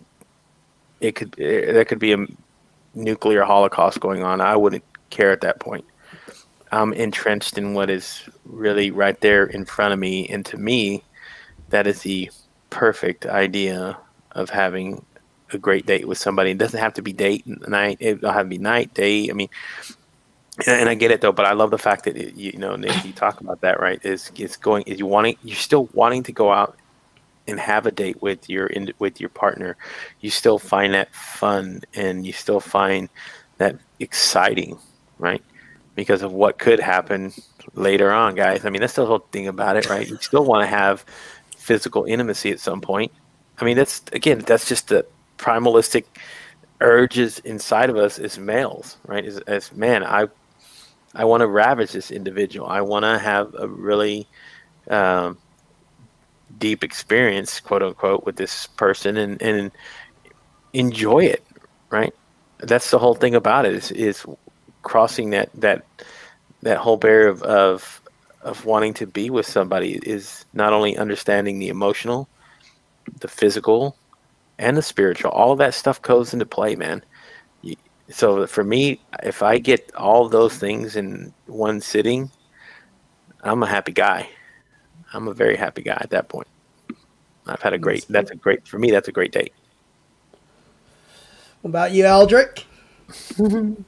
it 1.01 1.13
could 1.13 1.37
it, 1.37 1.73
that 1.73 1.89
could 1.89 1.99
be 1.99 2.13
a 2.13 2.25
nuclear 2.97 3.43
holocaust 3.43 3.99
going 3.99 4.23
on 4.23 4.41
i 4.41 4.55
wouldn't 4.55 4.83
care 5.09 5.31
at 5.31 5.41
that 5.41 5.59
point 5.59 5.85
i'm 6.71 6.93
entrenched 6.93 7.57
in 7.57 7.73
what 7.73 7.89
is 7.89 8.23
really 8.45 8.91
right 8.91 9.21
there 9.21 9.45
in 9.45 9.65
front 9.65 9.93
of 9.93 9.99
me 9.99 10.27
and 10.29 10.45
to 10.45 10.57
me 10.57 11.03
that 11.69 11.87
is 11.87 12.01
the 12.01 12.29
perfect 12.69 13.25
idea 13.25 13.97
of 14.31 14.49
having 14.49 15.03
a 15.53 15.57
great 15.57 15.85
date 15.85 16.07
with 16.07 16.17
somebody 16.17 16.51
it 16.51 16.57
doesn't 16.57 16.79
have 16.79 16.93
to 16.93 17.01
be 17.01 17.13
date 17.13 17.45
night 17.67 17.97
it'll 17.99 18.31
have 18.31 18.45
to 18.45 18.49
be 18.49 18.57
night 18.57 18.93
day 18.93 19.29
i 19.29 19.33
mean 19.33 19.49
and 20.65 20.89
I 20.89 20.95
get 20.95 21.11
it 21.11 21.21
though, 21.21 21.31
but 21.31 21.45
I 21.45 21.53
love 21.53 21.69
the 21.69 21.77
fact 21.77 22.05
that 22.05 22.17
it, 22.17 22.35
you 22.35 22.53
know, 22.53 22.75
Nick, 22.75 23.05
you 23.05 23.13
talk 23.13 23.41
about 23.41 23.61
that, 23.61 23.79
right? 23.79 24.03
Is 24.03 24.31
is 24.37 24.57
going 24.57 24.83
is 24.87 24.97
you 24.97 25.05
wanting 25.05 25.37
you're 25.43 25.55
still 25.55 25.87
wanting 25.93 26.23
to 26.23 26.31
go 26.31 26.51
out 26.51 26.77
and 27.47 27.59
have 27.59 27.85
a 27.85 27.91
date 27.91 28.21
with 28.21 28.49
your 28.49 28.69
with 28.99 29.19
your 29.19 29.29
partner. 29.29 29.77
You 30.21 30.29
still 30.29 30.59
find 30.59 30.93
that 30.93 31.13
fun 31.13 31.81
and 31.93 32.25
you 32.25 32.33
still 32.33 32.59
find 32.59 33.09
that 33.57 33.77
exciting, 33.99 34.77
right? 35.19 35.43
Because 35.95 36.21
of 36.21 36.31
what 36.31 36.59
could 36.59 36.79
happen 36.79 37.33
later 37.73 38.11
on, 38.11 38.35
guys. 38.35 38.65
I 38.65 38.69
mean, 38.69 38.81
that's 38.81 38.93
the 38.93 39.05
whole 39.05 39.25
thing 39.31 39.47
about 39.47 39.77
it, 39.77 39.89
right? 39.89 40.07
You 40.07 40.17
still 40.21 40.45
want 40.45 40.63
to 40.63 40.67
have 40.67 41.05
physical 41.57 42.05
intimacy 42.05 42.51
at 42.51 42.59
some 42.59 42.81
point. 42.81 43.11
I 43.59 43.65
mean, 43.65 43.77
that's 43.77 44.03
again, 44.13 44.39
that's 44.39 44.67
just 44.67 44.89
the 44.89 45.05
primalistic 45.37 46.05
urges 46.81 47.39
inside 47.39 47.89
of 47.89 47.97
us 47.97 48.19
as 48.19 48.37
males, 48.37 48.97
right? 49.07 49.25
As, 49.25 49.39
as 49.39 49.73
man, 49.73 50.03
I 50.03 50.27
I 51.15 51.25
want 51.25 51.41
to 51.41 51.47
ravage 51.47 51.91
this 51.91 52.11
individual. 52.11 52.67
I 52.67 52.81
want 52.81 53.03
to 53.03 53.17
have 53.17 53.55
a 53.57 53.67
really 53.67 54.27
um, 54.89 55.37
deep 56.57 56.83
experience, 56.83 57.59
quote 57.59 57.83
unquote, 57.83 58.25
with 58.25 58.35
this 58.35 58.67
person 58.67 59.17
and, 59.17 59.41
and 59.41 59.71
enjoy 60.73 61.19
it, 61.19 61.43
right? 61.89 62.13
That's 62.59 62.91
the 62.91 62.99
whole 62.99 63.15
thing 63.15 63.35
about 63.35 63.65
it 63.65 63.73
is, 63.75 63.91
is 63.91 64.25
crossing 64.81 65.31
that, 65.31 65.49
that, 65.55 65.85
that 66.61 66.77
whole 66.77 66.97
barrier 66.97 67.27
of, 67.27 67.43
of, 67.43 68.01
of 68.41 68.65
wanting 68.65 68.93
to 68.95 69.05
be 69.05 69.29
with 69.29 69.45
somebody 69.45 69.99
is 70.03 70.45
not 70.53 70.73
only 70.73 70.97
understanding 70.97 71.59
the 71.59 71.69
emotional, 71.69 72.27
the 73.19 73.27
physical, 73.27 73.95
and 74.57 74.75
the 74.75 74.81
spiritual. 74.81 75.31
All 75.31 75.55
that 75.57 75.73
stuff 75.73 76.01
goes 76.01 76.33
into 76.33 76.45
play, 76.45 76.75
man 76.75 77.03
so 78.09 78.47
for 78.47 78.63
me, 78.63 78.99
if 79.23 79.43
I 79.43 79.57
get 79.57 79.93
all 79.95 80.29
those 80.29 80.55
things 80.57 80.95
in 80.95 81.33
one 81.45 81.81
sitting, 81.81 82.31
I'm 83.43 83.63
a 83.63 83.67
happy 83.67 83.91
guy. 83.91 84.29
I'm 85.13 85.27
a 85.27 85.33
very 85.33 85.55
happy 85.55 85.81
guy 85.81 85.97
at 85.99 86.09
that 86.11 86.29
point. 86.29 86.47
I've 87.45 87.61
had 87.61 87.73
a 87.73 87.77
great. 87.77 88.05
That's 88.09 88.31
a 88.31 88.35
great 88.35 88.67
for 88.67 88.77
me. 88.77 88.91
That's 88.91 89.07
a 89.07 89.11
great 89.11 89.31
date. 89.31 89.53
What 91.61 91.69
about 91.69 91.91
you, 91.91 92.03
Eldrick? 92.03 92.65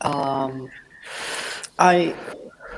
um, 0.00 0.70
I, 1.78 2.14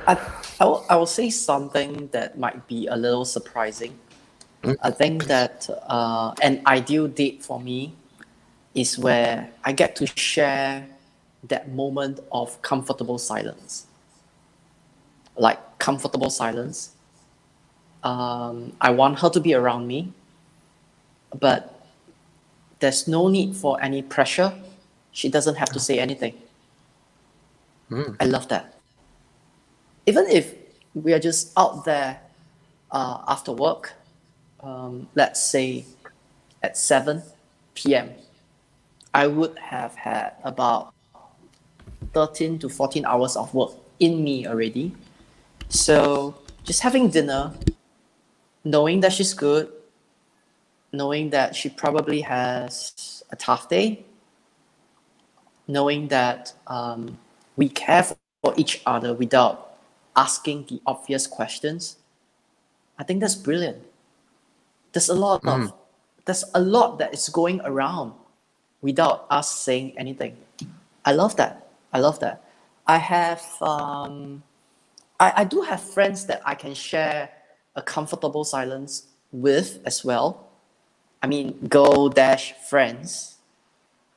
I, 0.07 0.17
I 0.59 0.65
will, 0.65 0.85
I 0.89 0.95
will 0.95 1.05
say 1.05 1.29
something 1.29 2.07
that 2.11 2.37
might 2.37 2.67
be 2.67 2.87
a 2.87 2.95
little 2.95 3.25
surprising. 3.25 3.97
Mm-hmm. 4.63 4.73
I 4.81 4.91
think 4.91 5.25
that 5.25 5.69
uh, 5.87 6.33
an 6.41 6.61
ideal 6.65 7.07
date 7.07 7.43
for 7.43 7.59
me 7.59 7.93
is 8.73 8.97
where 8.97 9.49
I 9.63 9.71
get 9.71 9.95
to 9.97 10.07
share 10.07 10.87
that 11.43 11.69
moment 11.71 12.19
of 12.31 12.61
comfortable 12.61 13.17
silence. 13.17 13.87
Like 15.37 15.59
comfortable 15.79 16.29
silence. 16.29 16.91
Um, 18.03 18.73
I 18.79 18.91
want 18.91 19.19
her 19.19 19.29
to 19.29 19.39
be 19.39 19.53
around 19.53 19.87
me, 19.87 20.13
but 21.37 21.87
there's 22.79 23.07
no 23.07 23.27
need 23.27 23.55
for 23.55 23.81
any 23.81 24.01
pressure. 24.01 24.53
She 25.11 25.29
doesn't 25.29 25.55
have 25.55 25.69
to 25.69 25.79
say 25.79 25.99
anything. 25.99 26.35
Mm. 27.89 28.15
I 28.19 28.25
love 28.25 28.47
that. 28.49 28.75
Even 30.05 30.27
if 30.27 30.53
we 30.93 31.13
are 31.13 31.19
just 31.19 31.51
out 31.57 31.85
there 31.85 32.19
uh, 32.91 33.23
after 33.27 33.51
work, 33.51 33.93
um, 34.61 35.07
let's 35.15 35.41
say 35.41 35.85
at 36.61 36.77
7 36.77 37.23
p.m., 37.73 38.11
I 39.13 39.27
would 39.27 39.57
have 39.57 39.95
had 39.95 40.33
about 40.43 40.93
13 42.13 42.59
to 42.59 42.69
14 42.69 43.05
hours 43.05 43.35
of 43.35 43.53
work 43.53 43.71
in 43.99 44.23
me 44.23 44.45
already. 44.45 44.93
So 45.69 46.35
just 46.63 46.81
having 46.81 47.09
dinner, 47.09 47.53
knowing 48.63 49.01
that 49.01 49.13
she's 49.13 49.33
good, 49.33 49.71
knowing 50.91 51.29
that 51.31 51.55
she 51.55 51.69
probably 51.69 52.21
has 52.21 53.23
a 53.31 53.35
tough 53.35 53.69
day, 53.69 54.05
knowing 55.67 56.07
that 56.07 56.53
um, 56.67 57.17
we 57.57 57.69
care 57.69 58.03
for 58.03 58.53
each 58.57 58.81
other 58.85 59.13
without 59.13 59.77
asking 60.15 60.65
the 60.69 60.81
obvious 60.85 61.27
questions, 61.27 61.97
I 62.97 63.03
think 63.03 63.19
that's 63.19 63.35
brilliant. 63.35 63.83
There's 64.93 65.09
a 65.09 65.13
lot 65.13 65.45
of 65.45 65.73
there's 66.25 66.45
a 66.55 66.59
lot 66.59 66.97
that 66.99 67.13
is 67.13 67.29
going 67.29 67.61
around 67.61 68.13
without 68.81 69.27
us 69.29 69.51
saying 69.51 69.93
anything. 69.97 70.37
I 71.03 71.11
love 71.11 71.35
that. 71.35 71.67
I 71.93 71.99
love 71.99 72.19
that. 72.21 72.43
I 72.87 72.97
have 72.97 73.43
um, 73.61 74.41
I, 75.19 75.33
I 75.37 75.43
do 75.43 75.61
have 75.61 75.81
friends 75.81 76.25
that 76.27 76.41
I 76.45 76.55
can 76.55 76.73
share 76.73 77.29
a 77.75 77.81
comfortable 77.81 78.43
silence 78.43 79.07
with 79.31 79.79
as 79.85 80.03
well. 80.03 80.47
I 81.21 81.27
mean, 81.27 81.57
go 81.67 82.09
dash 82.09 82.53
friends. 82.69 83.37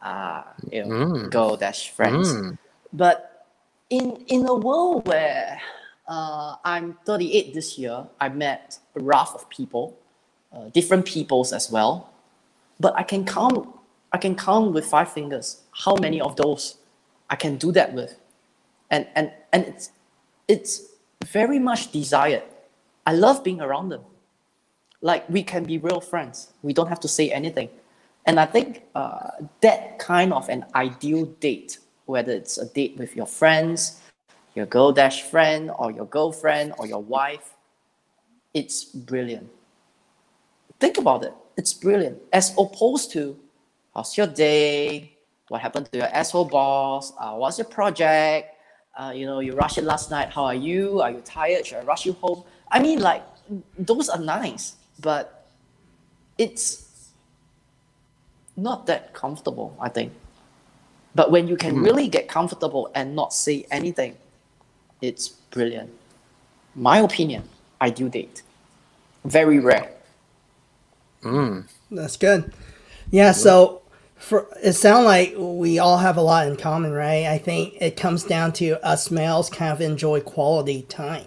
Uh, 0.02 0.42
you 0.70 0.84
know, 0.84 0.94
Mm. 0.94 1.30
go 1.30 1.56
dash 1.56 1.90
friends. 1.90 2.32
Mm. 2.32 2.58
But 2.92 3.46
in 3.90 4.16
in 4.28 4.46
a 4.46 4.54
world 4.54 5.06
where 5.08 5.60
uh, 6.06 6.56
I'm 6.64 6.96
38 7.04 7.52
this 7.52 7.78
year, 7.78 8.06
I 8.20 8.28
met 8.28 8.78
a 8.94 9.00
raft 9.00 9.34
of 9.34 9.48
people, 9.50 9.96
uh, 10.52 10.68
different 10.70 11.04
peoples 11.04 11.52
as 11.52 11.70
well. 11.70 12.10
But 12.80 12.94
I 12.96 13.02
can 13.02 13.24
count 13.24 13.68
I 14.12 14.18
can 14.18 14.34
count 14.36 14.72
with 14.72 14.86
five 14.86 15.10
fingers 15.12 15.62
how 15.84 15.96
many 15.96 16.20
of 16.20 16.36
those 16.36 16.78
I 17.28 17.36
can 17.36 17.56
do 17.56 17.72
that 17.72 17.92
with, 17.92 18.16
and 18.90 19.06
and 19.14 19.32
and 19.52 19.64
it's 19.66 19.90
it's 20.48 20.88
very 21.24 21.58
much 21.58 21.92
desired. 21.92 22.42
I 23.06 23.12
love 23.12 23.44
being 23.44 23.60
around 23.60 23.90
them. 23.90 24.02
Like 25.00 25.28
we 25.28 25.42
can 25.42 25.64
be 25.64 25.78
real 25.78 26.00
friends. 26.00 26.52
We 26.62 26.72
don't 26.72 26.88
have 26.88 27.00
to 27.00 27.08
say 27.08 27.30
anything. 27.30 27.68
And 28.26 28.40
I 28.40 28.46
think 28.46 28.82
uh, 28.94 29.30
that 29.60 29.98
kind 29.98 30.32
of 30.32 30.48
an 30.48 30.64
ideal 30.74 31.26
date, 31.40 31.78
whether 32.06 32.32
it's 32.32 32.58
a 32.58 32.66
date 32.66 32.96
with 32.98 33.14
your 33.14 33.26
friends, 33.26 34.00
your 34.54 34.66
girl 34.66 34.92
dash 34.92 35.22
friend, 35.22 35.70
or 35.78 35.90
your 35.92 36.06
girlfriend, 36.06 36.74
or 36.78 36.86
your 36.86 37.02
wife, 37.02 37.54
it's 38.52 38.84
brilliant. 38.84 39.48
Think 40.80 40.98
about 40.98 41.24
it. 41.24 41.34
It's 41.56 41.72
brilliant. 41.72 42.18
As 42.32 42.52
opposed 42.58 43.12
to, 43.12 43.38
how's 43.94 44.16
your 44.16 44.26
day? 44.26 45.16
What 45.48 45.60
happened 45.60 45.90
to 45.92 45.98
your 45.98 46.08
asshole 46.08 46.44
boss? 46.44 47.12
Uh, 47.18 47.34
what's 47.34 47.58
your 47.58 47.66
project? 47.66 48.57
Uh, 48.98 49.12
you 49.14 49.26
know, 49.26 49.38
you 49.38 49.54
rushed 49.54 49.78
it 49.78 49.84
last 49.84 50.10
night. 50.10 50.28
How 50.30 50.44
are 50.44 50.54
you? 50.54 51.00
Are 51.00 51.12
you 51.12 51.20
tired? 51.24 51.64
Should 51.64 51.78
I 51.78 51.82
rush 51.82 52.04
you 52.04 52.14
home? 52.14 52.42
I 52.68 52.82
mean, 52.82 52.98
like, 52.98 53.22
those 53.78 54.08
are 54.08 54.18
nice, 54.18 54.74
but 55.00 55.46
it's 56.36 57.10
not 58.56 58.86
that 58.86 59.14
comfortable, 59.14 59.76
I 59.80 59.88
think. 59.88 60.12
But 61.14 61.30
when 61.30 61.46
you 61.46 61.56
can 61.56 61.80
really 61.80 62.08
get 62.08 62.26
comfortable 62.28 62.90
and 62.92 63.14
not 63.14 63.32
say 63.32 63.66
anything, 63.70 64.16
it's 65.00 65.28
brilliant. 65.28 65.90
My 66.74 66.98
opinion, 66.98 67.48
ideal 67.80 68.08
date. 68.08 68.42
Very 69.24 69.60
rare. 69.60 69.90
Mm. 71.22 71.68
That's 71.90 72.16
good. 72.16 72.52
Yeah, 73.10 73.32
so 73.32 73.82
for 74.18 74.48
it 74.62 74.74
sounds 74.74 75.04
like 75.04 75.34
we 75.36 75.78
all 75.78 75.98
have 75.98 76.16
a 76.16 76.22
lot 76.22 76.46
in 76.46 76.56
common, 76.56 76.92
right? 76.92 77.26
I 77.26 77.38
think 77.38 77.74
it 77.80 77.96
comes 77.96 78.24
down 78.24 78.52
to 78.54 78.84
us 78.84 79.10
males 79.10 79.48
kind 79.48 79.72
of 79.72 79.80
enjoy 79.80 80.20
quality 80.20 80.82
time, 80.82 81.26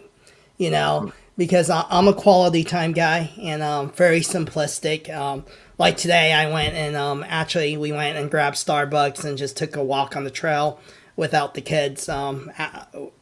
you 0.57 0.69
know, 0.69 1.11
because 1.37 1.69
I, 1.69 1.85
I'm 1.89 2.07
a 2.07 2.13
quality 2.13 2.63
time 2.63 2.91
guy 2.91 3.31
and 3.41 3.61
um, 3.61 3.91
very 3.91 4.19
simplistic. 4.19 5.13
Um, 5.13 5.45
like 5.77 5.97
today, 5.97 6.33
I 6.33 6.51
went 6.51 6.75
and 6.75 6.95
um, 6.95 7.25
actually 7.27 7.77
we 7.77 7.91
went 7.91 8.17
and 8.17 8.29
grabbed 8.29 8.57
Starbucks 8.57 9.23
and 9.23 9.37
just 9.37 9.57
took 9.57 9.75
a 9.75 9.83
walk 9.83 10.15
on 10.15 10.23
the 10.23 10.29
trail 10.29 10.79
without 11.15 11.53
the 11.53 11.61
kids. 11.61 12.07
Um, 12.09 12.51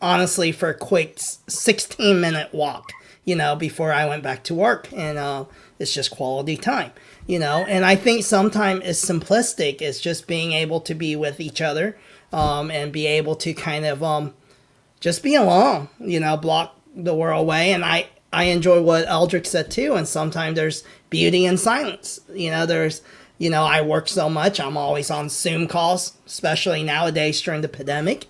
honestly, 0.02 0.52
for 0.52 0.70
a 0.70 0.74
quick 0.74 1.20
16 1.20 2.20
minute 2.20 2.54
walk, 2.54 2.92
you 3.26 3.36
know, 3.36 3.56
before 3.56 3.94
I 3.94 4.06
went 4.08 4.24
back 4.24 4.44
to 4.46 4.56
work, 4.56 4.90
and 4.94 5.18
uh, 5.18 5.46
it's 5.78 5.94
just 5.94 6.12
quality 6.12 6.58
time, 6.58 6.92
you 7.30 7.38
know. 7.38 7.64
And 7.68 7.86
I 7.86 7.96
think 7.96 8.26
sometimes 8.26 8.82
it's 8.84 9.06
simplistic. 9.06 9.82
It's 9.82 10.02
just 10.02 10.26
being 10.28 10.52
able 10.54 10.82
to 10.82 10.96
be 10.96 11.16
with 11.16 11.40
each 11.40 11.62
other, 11.62 11.96
um, 12.34 12.72
and 12.72 12.92
be 12.92 13.06
able 13.06 13.36
to 13.38 13.54
kind 13.54 13.86
of 13.86 14.04
um, 14.04 14.34
just 15.00 15.22
be 15.22 15.36
alone, 15.36 15.90
you 16.00 16.20
know, 16.20 16.36
block 16.36 16.76
the 16.96 17.14
world 17.14 17.42
away. 17.42 17.72
And 17.72 17.86
I 17.86 18.08
I 18.34 18.46
enjoy 18.46 18.82
what 18.82 19.06
Eldrick 19.08 19.46
said 19.46 19.70
too. 19.70 19.94
And 19.94 20.08
sometimes 20.08 20.56
there's 20.56 20.84
beauty 21.12 21.46
in 21.46 21.58
silence. 21.58 22.20
You 22.34 22.50
know, 22.50 22.66
there's 22.66 23.04
you 23.38 23.52
know 23.52 23.64
I 23.64 23.82
work 23.82 24.08
so 24.10 24.28
much. 24.28 24.60
I'm 24.60 24.76
always 24.76 25.12
on 25.12 25.30
Zoom 25.30 25.68
calls, 25.68 26.14
especially 26.26 26.82
nowadays 26.82 27.40
during 27.42 27.62
the 27.62 27.70
pandemic. 27.70 28.26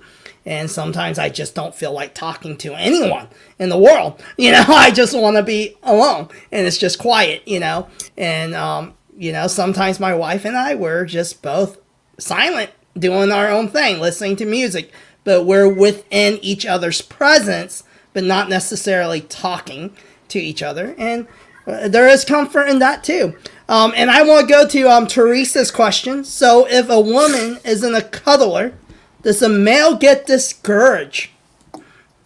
And 0.46 0.70
sometimes 0.70 1.20
I 1.20 1.30
just 1.30 1.54
don't 1.54 1.76
feel 1.76 1.92
like 1.92 2.14
talking 2.14 2.58
to 2.58 2.74
anyone 2.74 3.28
in 3.58 3.70
the 3.70 3.78
world. 3.78 4.24
You 4.38 4.52
know, 4.52 4.64
I 4.68 4.90
just 4.92 5.18
want 5.18 5.36
to 5.36 5.44
be 5.44 5.76
alone 5.84 6.30
and 6.52 6.66
it's 6.66 6.78
just 6.78 6.98
quiet, 6.98 7.46
you 7.46 7.60
know. 7.60 7.88
And, 8.18 8.56
um, 8.56 8.94
you 9.18 9.34
know, 9.34 9.48
sometimes 9.48 10.00
my 10.00 10.16
wife 10.16 10.46
and 10.46 10.58
I 10.58 10.76
were 10.76 11.06
just 11.06 11.42
both 11.42 11.78
silent, 12.18 12.72
doing 12.98 13.32
our 13.32 13.50
own 13.50 13.68
thing, 13.68 14.00
listening 14.00 14.38
to 14.38 14.46
music, 14.46 14.92
but 15.26 15.46
we're 15.46 15.68
within 15.68 16.40
each 16.42 16.66
other's 16.66 17.02
presence, 17.02 17.84
but 18.14 18.24
not 18.24 18.48
necessarily 18.48 19.22
talking 19.22 19.94
to 20.30 20.40
each 20.40 20.64
other. 20.64 20.96
And 20.98 21.28
uh, 21.68 21.88
there 21.90 22.08
is 22.08 22.24
comfort 22.26 22.66
in 22.66 22.80
that 22.80 23.04
too. 23.04 23.36
Um, 23.68 23.94
and 23.96 24.10
I 24.10 24.24
want 24.24 24.48
to 24.48 24.54
go 24.54 24.68
to 24.68 24.90
um, 24.90 25.06
Teresa's 25.06 25.70
question. 25.70 26.24
So, 26.24 26.66
if 26.68 26.90
a 26.90 27.00
woman 27.00 27.60
isn't 27.64 27.94
a 27.94 28.02
cuddler, 28.02 28.74
does 29.22 29.42
a 29.42 29.50
male 29.50 29.96
get 29.96 30.26
discouraged? 30.26 31.30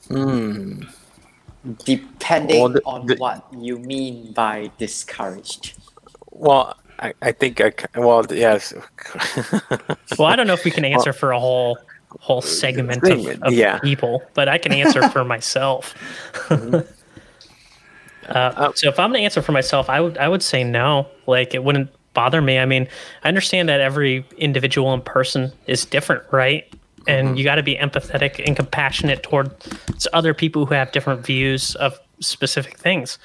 Hmm. 0.08 0.82
Depending 1.86 2.60
Well, 2.60 2.70
the- 2.70 2.82
on 2.86 3.06
the- 3.06 3.16
what 3.16 3.46
you 3.58 3.80
mean 3.80 4.34
by 4.34 4.70
discouraged. 4.78 5.74
Well, 6.32 6.76
I, 7.00 7.14
I 7.22 7.32
think 7.32 7.62
I 7.62 7.70
c- 7.72 7.86
well 7.96 8.26
yes. 8.30 8.74
Well, 10.18 10.28
I 10.28 10.36
don't 10.36 10.48
know 10.48 10.54
if 10.54 10.66
we 10.66 10.72
can 10.72 10.86
answer 10.86 11.14
for 11.14 11.32
a 11.32 11.40
whole 11.40 11.78
whole 12.20 12.42
segment 12.42 13.02
of, 13.04 13.10
thing, 13.10 13.42
of 13.44 13.54
yeah. 13.54 13.80
people, 13.80 14.22
but 14.36 14.48
I 14.48 14.58
can 14.60 14.72
answer 14.72 15.08
for 15.10 15.24
myself. 15.36 15.94
Mm-hmm. 16.50 16.80
Uh, 18.30 18.32
uh, 18.56 18.72
so 18.74 18.88
if 18.88 18.98
I'm 19.00 19.10
going 19.10 19.20
to 19.20 19.26
answer 19.26 19.42
for 19.42 19.52
myself, 19.52 19.90
I 19.90 20.00
would 20.00 20.18
I 20.18 20.30
would 20.30 20.42
say 20.42 20.64
no. 20.64 21.08
Like 21.28 21.54
it 21.54 21.62
wouldn't 21.66 21.90
bother 22.14 22.42
me. 22.42 22.58
I 22.58 22.66
mean, 22.66 22.88
I 23.26 23.28
understand 23.28 23.68
that 23.68 23.82
every 23.82 24.26
individual 24.38 24.94
and 24.94 25.04
person 25.04 25.52
is 25.68 25.84
different, 25.84 26.24
right? 26.32 26.64
And 27.08 27.38
you 27.38 27.44
got 27.44 27.56
to 27.56 27.64
be 27.64 27.76
empathetic 27.76 28.42
and 28.46 28.56
compassionate 28.56 29.24
towards 29.24 30.08
other 30.14 30.34
people 30.34 30.66
who 30.66 30.74
have 30.74 30.92
different 30.92 31.26
views 31.26 31.76
of 31.76 32.00
specific 32.20 32.78
things. 32.78 33.18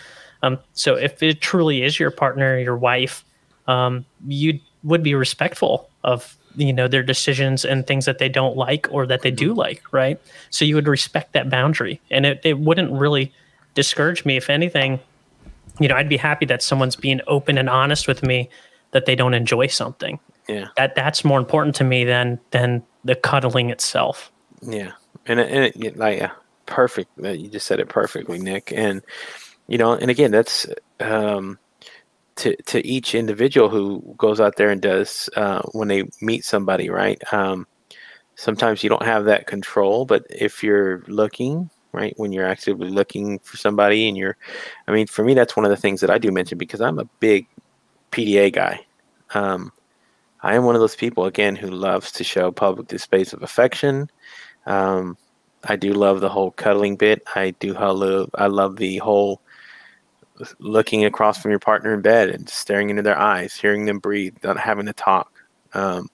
Um, 0.43 0.59
so 0.73 0.95
if 0.95 1.23
it 1.23 1.41
truly 1.41 1.83
is 1.83 1.99
your 1.99 2.11
partner, 2.11 2.59
your 2.59 2.77
wife, 2.77 3.25
um, 3.67 4.05
you 4.27 4.61
would 4.83 5.03
be 5.03 5.15
respectful 5.15 5.91
of 6.05 6.37
you 6.57 6.73
know 6.73 6.89
their 6.89 7.03
decisions 7.03 7.65
and 7.65 7.87
things 7.87 8.05
that 8.07 8.19
they 8.19 8.29
don't 8.29 8.57
like 8.57 8.89
or 8.91 9.07
that 9.07 9.23
they 9.23 9.31
do 9.31 9.55
like 9.55 9.83
right? 9.93 10.21
So 10.51 10.65
you 10.65 10.75
would 10.75 10.89
respect 10.89 11.33
that 11.35 11.51
boundary. 11.51 12.01
And 12.11 12.27
it, 12.27 12.41
it 12.45 12.59
wouldn't 12.59 12.93
really 12.93 13.33
discourage 13.75 14.25
me. 14.25 14.37
If 14.37 14.51
anything 14.51 14.99
you 15.81 15.89
know 15.89 15.95
i'd 15.97 16.09
be 16.09 16.17
happy 16.17 16.47
that 16.47 16.63
someone's 16.63 16.97
being 16.97 17.21
open 17.27 17.59
and 17.59 17.69
honest 17.69 18.09
with 18.09 18.23
me 18.23 18.49
that 18.93 19.07
they 19.07 19.15
don't 19.15 19.35
enjoy 19.35 19.67
something 19.67 20.19
yeah. 20.49 20.69
that 20.77 20.95
that's 20.95 21.25
more 21.25 21.39
important 21.39 21.75
to 21.77 21.85
me 21.85 22.05
than 22.05 22.39
than 22.51 22.83
the 23.05 23.15
cuddling 23.15 23.71
itself 23.71 24.33
Yeah, 24.63 24.93
and 25.27 25.41
it, 25.41 25.51
and 25.51 25.85
it, 25.85 25.97
like 25.97 26.19
yeah, 26.19 26.33
perfect. 26.67 27.11
That 27.19 27.39
you 27.39 27.49
just 27.49 27.67
said 27.67 27.81
it 27.81 27.89
perfectly, 27.89 28.39
Nick. 28.39 28.73
And 28.73 29.03
you 29.67 29.79
know, 29.79 29.93
and 29.93 30.11
again, 30.11 30.31
that's 30.31 30.67
um, 31.01 31.59
to 32.37 32.57
to 32.67 32.87
each 32.87 33.15
individual 33.15 33.69
who 33.69 34.15
goes 34.17 34.41
out 34.41 34.57
there 34.57 34.71
and 34.71 34.81
does 34.81 35.29
uh, 35.37 35.63
when 35.73 35.89
they 35.89 36.05
meet 36.21 36.45
somebody, 36.45 36.91
right? 36.91 37.21
Um, 37.33 37.67
sometimes 38.37 38.83
you 38.83 38.89
don't 38.89 39.05
have 39.05 39.25
that 39.25 39.47
control. 39.47 40.05
But 40.05 40.27
if 40.31 40.63
you're 40.63 41.03
looking, 41.09 41.71
right, 41.93 42.15
when 42.17 42.33
you're 42.33 42.47
actively 42.47 42.91
looking 42.91 43.39
for 43.41 43.57
somebody 43.57 44.09
and 44.09 44.17
you're, 44.17 44.37
I 44.87 44.93
mean, 44.93 45.07
for 45.07 45.25
me, 45.25 45.35
that's 45.35 45.57
one 45.57 45.65
of 45.65 45.71
the 45.71 45.77
things 45.77 46.01
that 46.01 46.11
I 46.11 46.19
do 46.19 46.31
mention 46.31 46.59
because 46.59 46.81
I'm 46.81 46.99
a 46.99 47.05
big 47.21 47.47
PDA 48.13 48.53
guy. 48.53 48.85
Um, 49.35 49.73
I 50.41 50.55
am 50.55 50.65
one 50.65 50.75
of 50.75 50.81
those 50.81 50.97
people, 50.97 51.25
again, 51.25 51.57
who 51.57 51.71
loves 51.71 52.13
to 52.13 52.25
show 52.25 52.51
public 52.51 52.89
displays 52.89 53.33
of 53.33 53.43
affection. 53.43 54.11
Um, 54.67 55.17
I 55.65 55.77
do 55.77 55.93
love 55.93 56.21
the 56.21 56.29
whole 56.29 56.53
cuddling 56.53 56.97
bit. 56.97 57.23
I 57.35 57.51
do 57.59 57.73
love, 57.75 58.31
I 58.35 58.47
love 58.47 58.77
the 58.77 58.99
whole 58.99 59.41
looking 60.59 61.05
across 61.05 61.41
from 61.41 61.51
your 61.51 61.59
partner 61.59 61.93
in 61.95 62.01
bed 62.01 62.29
and 62.29 62.49
staring 62.49 62.91
into 62.91 63.03
their 63.03 63.19
eyes, 63.19 63.57
hearing 63.57 63.85
them 63.85 63.99
breathe, 63.99 64.37
not 64.45 64.59
having 64.59 64.87
to 64.87 64.93
talk. 64.93 65.33
Um, 65.75 66.09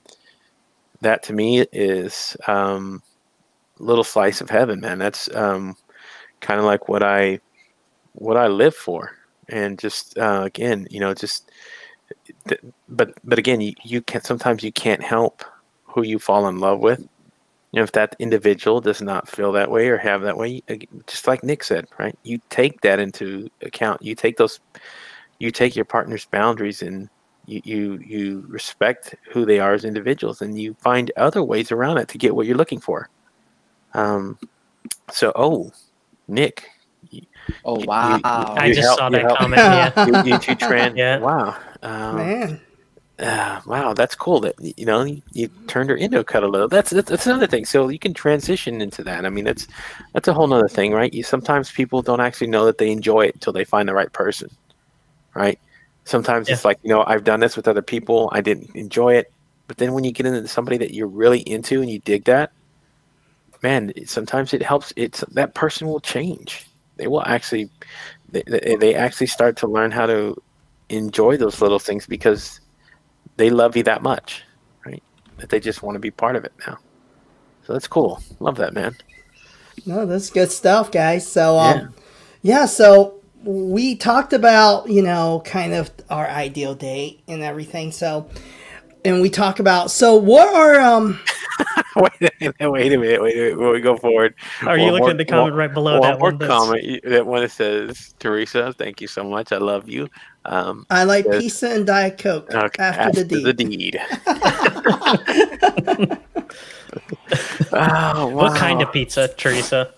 that 1.01 1.23
to 1.25 1.33
me 1.33 1.61
is 1.73 2.37
um, 2.49 3.03
little 3.79 4.05
slice 4.05 4.41
of 4.41 4.51
heaven, 4.51 4.81
man. 4.81 4.99
That's 4.99 5.33
um, 5.35 5.77
kind 6.41 6.59
of 6.59 6.67
like 6.67 6.89
what 6.89 7.03
I 7.03 7.41
what 8.13 8.37
I 8.37 8.47
live 8.47 8.75
for, 8.75 9.17
and 9.49 9.79
just 9.79 10.17
uh, 10.19 10.43
again, 10.45 10.87
you 10.91 11.01
know, 11.01 11.13
just 11.15 11.51
but 12.89 13.15
but 13.25 13.39
again, 13.39 13.61
you, 13.61 13.73
you 13.85 14.03
can 14.03 14.23
sometimes 14.23 14.63
you 14.63 14.73
can't 14.73 15.03
help 15.03 15.45
who 15.85 16.03
you 16.03 16.19
fall 16.19 16.49
in 16.49 16.59
love 16.59 16.81
with. 16.81 17.01
You 17.01 17.81
know, 17.81 17.83
if 17.83 17.93
that 17.93 18.15
individual 18.19 18.81
does 18.81 19.03
not 19.03 19.29
feel 19.29 19.51
that 19.53 19.71
way 19.71 19.89
or 19.89 19.99
have 19.99 20.23
that 20.23 20.37
way, 20.37 20.63
just 21.07 21.27
like 21.27 21.43
Nick 21.43 21.65
said, 21.65 21.87
right? 21.99 22.17
You 22.23 22.41
take 22.49 22.81
that 22.83 23.01
into 23.01 23.49
account. 23.63 24.01
You 24.03 24.15
take 24.15 24.37
those, 24.37 24.61
you 25.41 25.51
take 25.51 25.75
your 25.75 25.85
partner's 25.85 26.25
boundaries 26.27 26.83
and 26.83 27.09
you 27.47 27.61
you 27.65 27.99
you 28.05 28.45
respect 28.49 29.15
who 29.31 29.45
they 29.45 29.59
are 29.59 29.75
as 29.75 29.85
individuals, 29.85 30.41
and 30.43 30.59
you 30.59 30.75
find 30.81 31.11
other 31.17 31.43
ways 31.43 31.73
around 31.73 31.99
it 31.99 32.09
to 32.09 32.19
get 32.19 32.35
what 32.35 32.47
you're 32.47 32.57
looking 32.57 32.81
for. 32.81 33.09
Um, 33.93 34.39
so 35.11 35.33
oh, 35.35 35.73
Nick. 36.29 36.69
Oh 37.65 37.83
wow! 37.85 38.17
You, 38.17 38.23
I 38.25 38.69
just 38.69 38.83
help, 38.83 38.99
saw 38.99 39.11
that 39.11 39.23
help. 39.23 39.39
comment. 39.39 39.63
Yeah, 39.63 40.07
you, 40.25 40.33
you 40.33 40.39
two 40.39 40.55
trend. 40.55 40.97
Yeah. 41.05 41.19
Wow. 41.19 41.57
Um, 41.85 42.17
Man. 42.17 42.61
Uh, 43.21 43.61
wow, 43.65 43.95
that's 43.95 44.17
cool. 44.17 44.41
That 44.41 44.55
you 44.61 44.85
know 44.85 45.05
you, 45.05 45.23
you 45.33 45.49
turned 45.69 45.89
her 45.89 45.97
into 45.97 46.19
a 46.19 46.25
cuddler. 46.25 46.67
That's, 46.67 46.91
that's 46.91 47.09
that's 47.09 47.27
another 47.29 47.47
thing. 47.47 47.65
So 47.65 47.89
you 47.89 47.99
can 47.99 48.13
transition 48.13 48.81
into 48.81 49.05
that. 49.05 49.25
I 49.25 49.31
mean, 49.31 49.45
that's 49.45 49.69
that's 50.15 50.27
a 50.27 50.35
whole 50.35 50.53
other 50.53 50.67
thing, 50.67 50.93
right? 50.93 51.15
You 51.15 51.23
sometimes 51.23 51.71
people 51.71 52.03
don't 52.03 52.21
actually 52.21 52.49
know 52.49 52.65
that 52.65 52.79
they 52.79 52.91
enjoy 52.91 53.27
it 53.27 53.35
until 53.35 53.53
they 53.53 53.65
find 53.65 53.89
the 53.89 53.95
right 53.95 54.13
person, 54.13 54.51
right? 55.35 55.61
Sometimes 56.05 56.49
yeah. 56.49 56.55
it's 56.55 56.65
like 56.65 56.81
you 56.83 56.91
know 56.91 57.05
I've 57.07 57.23
done 57.23 57.39
this 57.39 57.57
with 57.57 57.69
other 57.69 57.83
people. 57.83 58.31
I 58.33 58.41
didn't 58.41 58.75
enjoy 58.75 59.15
it, 59.15 59.33
but 59.69 59.77
then 59.77 59.93
when 59.93 60.03
you 60.03 60.11
get 60.11 60.27
into 60.27 60.49
somebody 60.49 60.79
that 60.79 60.93
you're 60.93 61.07
really 61.07 61.41
into 61.41 61.83
and 61.83 61.91
you 61.91 62.01
dig 62.01 62.25
that, 62.25 62.51
man, 63.63 63.93
sometimes 64.07 64.53
it 64.53 64.63
helps. 64.63 64.93
It's 64.97 65.21
that 65.21 65.55
person 65.55 65.87
will 65.87 66.01
change. 66.01 66.67
They 66.97 67.07
will 67.07 67.23
actually, 67.23 67.71
they, 68.31 68.43
they 68.43 68.95
actually 68.95 69.27
start 69.29 69.57
to 69.59 69.67
learn 69.67 69.91
how 69.91 70.07
to 70.07 70.41
enjoy 70.97 71.37
those 71.37 71.61
little 71.61 71.79
things 71.79 72.07
because 72.07 72.61
they 73.37 73.51
love 73.51 73.77
you 73.77 73.83
that 73.85 74.03
much, 74.03 74.45
right? 74.85 75.03
That 75.39 75.51
they 75.51 75.61
just 75.61 75.83
want 75.83 75.97
to 75.97 76.01
be 76.01 76.11
part 76.11 76.37
of 76.37 76.45
it 76.45 76.53
now. 76.67 76.79
So 77.65 77.73
that's 77.73 77.89
cool. 77.89 78.23
Love 78.41 78.57
that, 78.57 78.75
man. 78.75 78.97
No, 79.87 80.07
that's 80.07 80.31
good 80.31 80.51
stuff, 80.51 80.93
guys. 80.93 81.27
So, 81.27 81.59
um, 81.59 81.77
yeah. 82.43 82.61
yeah, 82.61 82.67
so 82.67 83.21
we 83.43 83.97
talked 83.97 84.33
about, 84.33 84.89
you 84.89 85.03
know, 85.03 85.43
kind 85.45 85.75
of 85.75 85.91
our 86.11 86.27
ideal 86.29 86.75
date 86.75 87.23
and 87.29 87.43
everything. 87.43 87.93
So, 87.93 88.29
and 89.05 89.21
we 89.21 89.31
talk 89.31 89.61
about, 89.61 89.91
so 89.91 90.15
what 90.17 90.55
are, 90.55 90.81
um, 90.81 91.21
wait, 91.97 92.13
a 92.21 92.31
minute, 92.41 92.73
wait 92.73 92.93
a 92.93 92.99
minute, 92.99 93.23
wait 93.23 93.37
a 93.37 93.41
minute, 93.41 93.57
before 93.57 93.73
we 93.73 93.81
go 93.81 93.97
forward. 93.97 94.35
Are 94.67 94.79
you 94.79 94.91
looking 94.91 95.01
more, 95.01 95.11
at 95.11 95.19
the 95.19 95.25
comment 95.25 95.55
right 95.55 95.73
below 95.73 96.01
one 96.01 96.11
that 96.11 96.21
one? 96.21 96.39
comment, 96.39 97.01
that 97.05 97.27
one 97.27 97.43
that 97.43 97.51
says, 97.51 98.15
Teresa, 98.19 98.73
thank 98.79 99.01
you 99.01 99.07
so 99.07 99.25
much. 99.25 99.53
I 99.53 99.59
love 99.59 99.89
you. 99.89 100.09
Um, 100.47 100.85
I 100.91 101.05
like 101.05 101.25
says, 101.25 101.43
pizza 101.43 101.71
and 101.71 101.87
Diet 101.87 102.19
Coke 102.19 102.53
okay, 102.53 102.83
after, 102.83 103.01
after, 103.01 103.25
the 103.25 103.25
deed. 103.25 103.45
The 103.45 103.55
deed. 103.55 103.99
oh, 107.73 107.73
wow. 107.73 108.29
What 108.29 108.55
kind 108.57 108.83
of 108.83 108.93
pizza, 108.93 109.29
Teresa? 109.29 109.95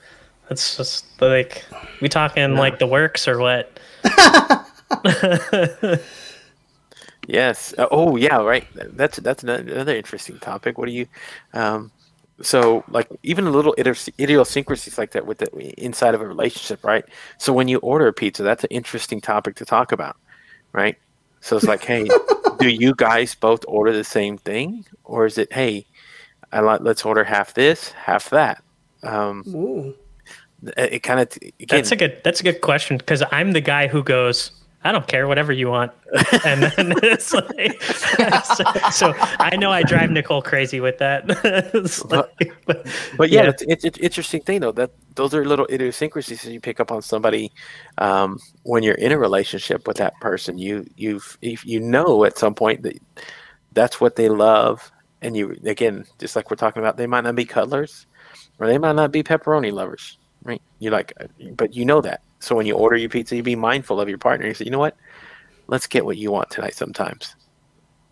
That's 0.49 0.77
just 0.77 1.05
like, 1.21 1.65
we 2.01 2.09
talking 2.09 2.55
no. 2.55 2.61
like 2.61 2.79
the 2.79 2.87
works 2.87 3.27
or 3.27 3.39
what? 3.39 3.81
Yes. 7.27 7.75
Uh, 7.77 7.89
oh, 7.91 8.17
yeah. 8.17 8.37
Right. 8.37 8.67
That's 8.75 9.19
that's 9.19 9.43
another 9.43 9.97
interesting 9.97 10.39
topic. 10.39 10.79
What 10.79 10.87
do 10.87 10.93
you? 10.93 11.07
Um, 11.53 11.91
so, 12.43 12.85
like, 12.89 13.09
even 13.23 13.47
a 13.47 13.51
little 13.51 13.75
idiosyncrasies 13.79 14.99
like 14.99 15.13
that 15.13 15.27
with 15.27 15.39
the 15.39 15.73
inside 15.83 16.15
of 16.15 16.21
a 16.21 16.27
relationship, 16.27 16.85
right? 16.85 17.05
So, 17.39 17.53
when 17.53 17.67
you 17.67 17.79
order 17.79 18.09
a 18.09 18.13
pizza, 18.13 18.43
that's 18.43 18.65
an 18.65 18.71
interesting 18.71 19.23
topic 19.23 19.55
to 19.57 19.65
talk 19.65 19.91
about, 19.91 20.17
right? 20.77 20.97
So 21.41 21.57
it's 21.57 21.67
like, 21.67 21.85
hey, 21.85 22.09
do 22.59 22.69
you 22.69 22.95
guys 22.95 23.35
both 23.35 23.65
order 23.67 23.93
the 23.93 24.05
same 24.05 24.39
thing, 24.39 24.85
or 25.05 25.27
is 25.27 25.39
it, 25.39 25.53
hey, 25.53 25.87
I 26.53 26.61
like 26.61 26.81
let's 26.83 27.05
order 27.05 27.25
half 27.25 27.55
this, 27.55 27.91
half 27.93 28.31
that? 28.31 28.63
Um, 29.03 29.43
Ooh. 29.49 29.95
It, 30.77 30.95
it 30.95 31.03
kind 31.03 31.21
of 31.21 31.29
that's 31.69 31.93
a 31.93 31.97
good 31.97 32.21
that's 32.25 32.41
a 32.41 32.43
good 32.43 32.61
question 32.61 32.97
because 32.97 33.23
I'm 33.33 33.53
the 33.53 33.61
guy 33.61 33.89
who 33.89 34.03
goes 34.03 34.53
I 34.87 34.93
don't 34.93 35.07
care, 35.09 35.27
whatever 35.27 35.53
you 35.53 35.69
want. 35.69 35.91
And 36.45 36.63
then 36.63 36.95
it's 37.03 37.33
like, 37.33 37.83
so, 37.83 38.65
so, 38.93 39.15
I 39.41 39.57
know 39.57 39.73
I 39.73 39.83
drive 39.83 40.11
Nicole 40.11 40.43
crazy 40.43 40.79
with 40.79 40.99
that. 40.99 41.27
like, 42.09 42.53
but, 42.67 42.87
but, 43.17 43.31
yeah, 43.31 43.43
yeah. 43.43 43.49
It's, 43.51 43.63
it's, 43.63 43.85
it's, 43.85 43.99
interesting 43.99 44.43
thing 44.43 44.61
though 44.61 44.73
that 44.73 44.93
those 45.17 45.35
are 45.35 45.45
little 45.45 45.67
idiosyncrasies 45.71 46.43
that 46.43 46.53
you 46.53 46.61
pick 46.61 46.79
up 46.79 46.93
on 46.93 47.03
somebody 47.03 47.51
um, 47.99 48.39
when 48.63 48.85
you're 48.85 48.95
in 48.95 49.11
a 49.11 49.19
relationship 49.19 49.89
with 49.89 49.97
that 49.97 50.15
person. 50.21 50.57
You 50.57 50.87
you've 50.97 51.37
you 51.41 51.81
know 51.81 52.25
at 52.25 52.39
some 52.39 52.55
point 52.55 52.83
that 52.85 52.97
that's 53.73 54.01
what 54.01 54.15
they 54.15 54.29
love, 54.29 54.93
and 55.21 55.37
you 55.37 55.57
again 55.65 56.05
just 56.21 56.37
like 56.37 56.49
we're 56.49 56.57
talking 56.57 56.81
about, 56.81 56.97
they 56.97 57.09
might 57.09 57.25
not 57.25 57.35
be 57.35 57.45
cuddlers, 57.45 58.07
or 58.61 58.69
they 58.69 58.79
might 58.79 58.95
not 58.95 59.11
be 59.11 59.25
pepperoni 59.25 59.73
lovers, 59.73 60.19
right? 60.45 60.63
You 60.79 60.91
like, 60.91 61.13
but 61.57 61.75
you 61.75 61.85
know 61.85 62.01
that 62.03 62.21
so 62.47 62.55
when 62.55 62.65
you 62.65 62.77
order 62.77 62.97
your 62.97 63.11
pizza, 63.11 63.35
you 63.35 63.43
be 63.43 63.57
mindful 63.57 64.01
of 64.01 64.09
your 64.09 64.19
partner. 64.19 64.47
You 64.47 64.55
say, 64.55 64.67
you 64.67 64.71
know 64.71 64.79
what? 64.79 64.97
Let's 65.67 65.89
get 65.89 66.05
what 66.05 66.17
you 66.17 66.31
want 66.31 66.49
tonight 66.49 66.77
sometimes. 66.77 67.35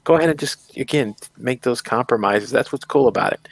Go 0.03 0.17
ahead 0.17 0.29
and 0.29 0.37
just, 0.37 0.77
again, 0.77 1.15
make 1.39 1.63
those 1.63 1.81
compromises. 1.81 2.51
That's 2.51 2.73
what's 2.73 2.85
cool 2.85 3.07
about 3.07 3.33
it. 3.33 3.49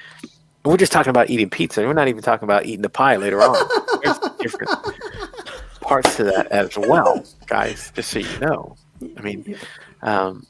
we're 0.64 0.76
just 0.76 0.91
talking 0.91 1.11
about 1.11 1.30
eating 1.30 1.49
pizza. 1.49 1.83
We're 1.83 1.93
not 1.93 2.09
even 2.09 2.20
talking 2.20 2.47
about 2.47 2.66
eating 2.66 2.83
the 2.83 2.91
pie 2.91 3.14
later 3.14 3.41
on. 3.43 3.57
There's 4.03 4.18
different 4.41 4.72
parts 5.83 6.16
to 6.16 6.24
that 6.24 6.49
as 6.51 6.76
well, 6.76 7.24
guys, 7.47 7.93
just 7.95 8.11
so 8.11 8.18
you 8.18 8.39
know. 8.41 8.74
I 9.16 9.20
mean, 9.20 9.57
um, 10.03 10.45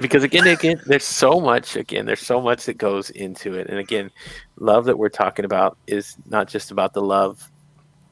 because 0.00 0.24
again, 0.24 0.48
again, 0.48 0.80
there's 0.86 1.04
so 1.04 1.38
much. 1.38 1.76
Again, 1.76 2.06
there's 2.06 2.26
so 2.26 2.40
much 2.40 2.64
that 2.66 2.76
goes 2.76 3.10
into 3.10 3.54
it, 3.54 3.68
and 3.68 3.78
again, 3.78 4.10
love 4.56 4.84
that 4.86 4.98
we're 4.98 5.10
talking 5.10 5.44
about 5.44 5.78
is 5.86 6.16
not 6.28 6.48
just 6.48 6.72
about 6.72 6.92
the 6.92 7.02
love 7.02 7.48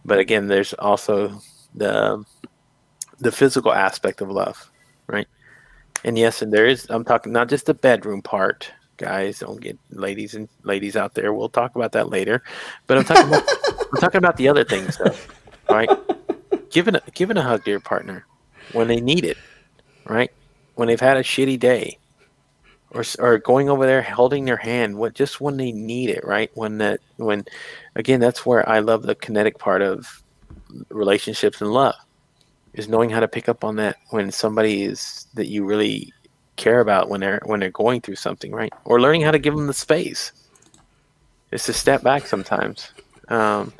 but 0.08 0.18
again, 0.18 0.48
there's 0.48 0.72
also 0.74 1.40
the 1.74 2.24
the 3.20 3.30
physical 3.30 3.72
aspect 3.72 4.20
of 4.20 4.30
love, 4.30 4.70
right? 5.06 5.28
And 6.04 6.18
yes, 6.18 6.42
and 6.42 6.52
there 6.52 6.66
is. 6.66 6.86
I'm 6.88 7.04
talking 7.04 7.30
not 7.32 7.48
just 7.48 7.66
the 7.66 7.74
bedroom 7.74 8.22
part, 8.22 8.72
guys. 8.96 9.40
Don't 9.40 9.60
get 9.60 9.78
ladies 9.90 10.34
and 10.34 10.48
ladies 10.62 10.96
out 10.96 11.14
there. 11.14 11.34
We'll 11.34 11.50
talk 11.50 11.76
about 11.76 11.92
that 11.92 12.08
later. 12.08 12.42
But 12.86 12.98
I'm 12.98 13.04
talking 13.04 13.28
about 13.28 13.48
I'm 13.92 14.00
talking 14.00 14.18
about 14.18 14.36
the 14.38 14.48
other 14.48 14.64
things, 14.64 14.96
though, 14.96 15.14
right? 15.68 15.90
Giving 16.70 16.96
a, 16.96 17.02
giving 17.14 17.36
a 17.36 17.42
hug 17.42 17.64
to 17.64 17.70
your 17.70 17.80
partner 17.80 18.24
when 18.72 18.88
they 18.88 19.00
need 19.00 19.24
it, 19.24 19.36
right? 20.06 20.30
When 20.74 20.88
they've 20.88 20.98
had 20.98 21.18
a 21.18 21.22
shitty 21.22 21.58
day, 21.58 21.98
or 22.90 23.04
or 23.18 23.38
going 23.38 23.68
over 23.68 23.86
there 23.86 24.02
holding 24.02 24.44
their 24.44 24.56
hand 24.56 24.96
what 24.96 25.14
just 25.14 25.40
when 25.40 25.56
they 25.56 25.72
need 25.72 26.10
it 26.10 26.24
right 26.24 26.50
when 26.54 26.78
that 26.78 27.00
when 27.16 27.44
again 27.98 28.18
that's 28.18 28.46
where 28.46 28.66
i 28.68 28.78
love 28.78 29.02
the 29.02 29.14
kinetic 29.14 29.58
part 29.58 29.82
of 29.82 30.22
relationships 30.88 31.60
and 31.60 31.70
love 31.70 31.94
is 32.74 32.88
knowing 32.88 33.10
how 33.10 33.20
to 33.20 33.28
pick 33.28 33.48
up 33.48 33.64
on 33.64 33.76
that 33.76 33.96
when 34.10 34.30
somebody 34.30 34.84
is 34.84 35.26
that 35.34 35.48
you 35.48 35.64
really 35.64 36.12
care 36.56 36.80
about 36.80 37.08
when 37.08 37.20
they're 37.20 37.40
when 37.44 37.60
they're 37.60 37.70
going 37.70 38.00
through 38.00 38.16
something 38.16 38.52
right? 38.52 38.72
Or 38.84 39.00
learning 39.00 39.22
how 39.22 39.30
to 39.30 39.38
give 39.38 39.54
them 39.54 39.66
the 39.66 39.74
space. 39.74 40.32
It's 41.50 41.64
to 41.66 41.72
step 41.72 42.02
back 42.02 42.26
sometimes. 42.26 42.92
Um, 43.28 43.72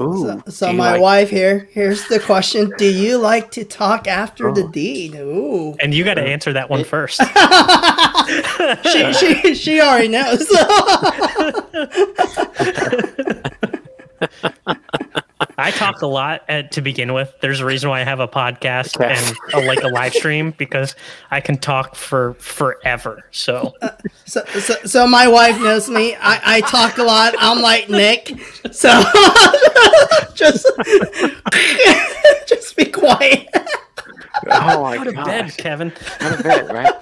Ooh, 0.00 0.22
so, 0.22 0.42
so 0.48 0.72
my 0.72 0.92
like... 0.92 1.00
wife 1.00 1.30
here. 1.30 1.68
Here's 1.72 2.06
the 2.08 2.20
question: 2.20 2.72
Do 2.78 2.86
you 2.86 3.18
like 3.18 3.50
to 3.52 3.64
talk 3.64 4.06
after 4.06 4.48
oh. 4.48 4.54
the 4.54 4.68
deed? 4.68 5.14
Ooh. 5.14 5.74
And 5.80 5.94
you 5.94 6.04
got 6.04 6.14
to 6.14 6.22
answer 6.22 6.52
that 6.52 6.70
one 6.70 6.84
first. 6.84 7.20
she, 8.92 9.12
she 9.12 9.54
she 9.54 9.80
already 9.80 10.08
knows. 10.08 10.46
I 15.58 15.70
talk 15.70 16.02
a 16.02 16.06
lot 16.06 16.42
at, 16.48 16.72
to 16.72 16.82
begin 16.82 17.12
with. 17.14 17.34
There's 17.40 17.60
a 17.60 17.64
reason 17.64 17.88
why 17.90 18.00
I 18.00 18.04
have 18.04 18.20
a 18.20 18.28
podcast 18.28 18.96
Okay. 19.00 19.14
and 19.16 19.36
a, 19.54 19.66
like 19.66 19.82
a 19.82 19.88
live 19.88 20.12
stream 20.12 20.52
because 20.56 20.94
I 21.30 21.40
can 21.40 21.56
talk 21.58 21.94
for 21.94 22.34
forever. 22.34 23.24
So 23.30 23.72
So, 24.26 24.44
so, 24.46 24.74
so 24.84 25.06
my 25.06 25.28
wife 25.28 25.58
knows 25.60 25.88
me. 25.88 26.14
I, 26.16 26.56
I 26.56 26.60
talk 26.62 26.98
a 26.98 27.02
lot. 27.04 27.34
I'm 27.38 27.62
like 27.62 27.88
Nick. 27.88 28.32
So 28.72 28.88
just 30.34 30.66
just 32.46 32.76
be 32.76 32.84
quiet. 32.86 33.48
Oh 34.50 34.82
my 34.82 34.96
go 34.98 35.04
to 35.04 35.12
god! 35.12 35.24
bed, 35.26 35.56
Kevin. 35.56 35.92
Go 36.20 36.36
to 36.36 36.42
bed, 36.42 36.72
right? 36.72 36.92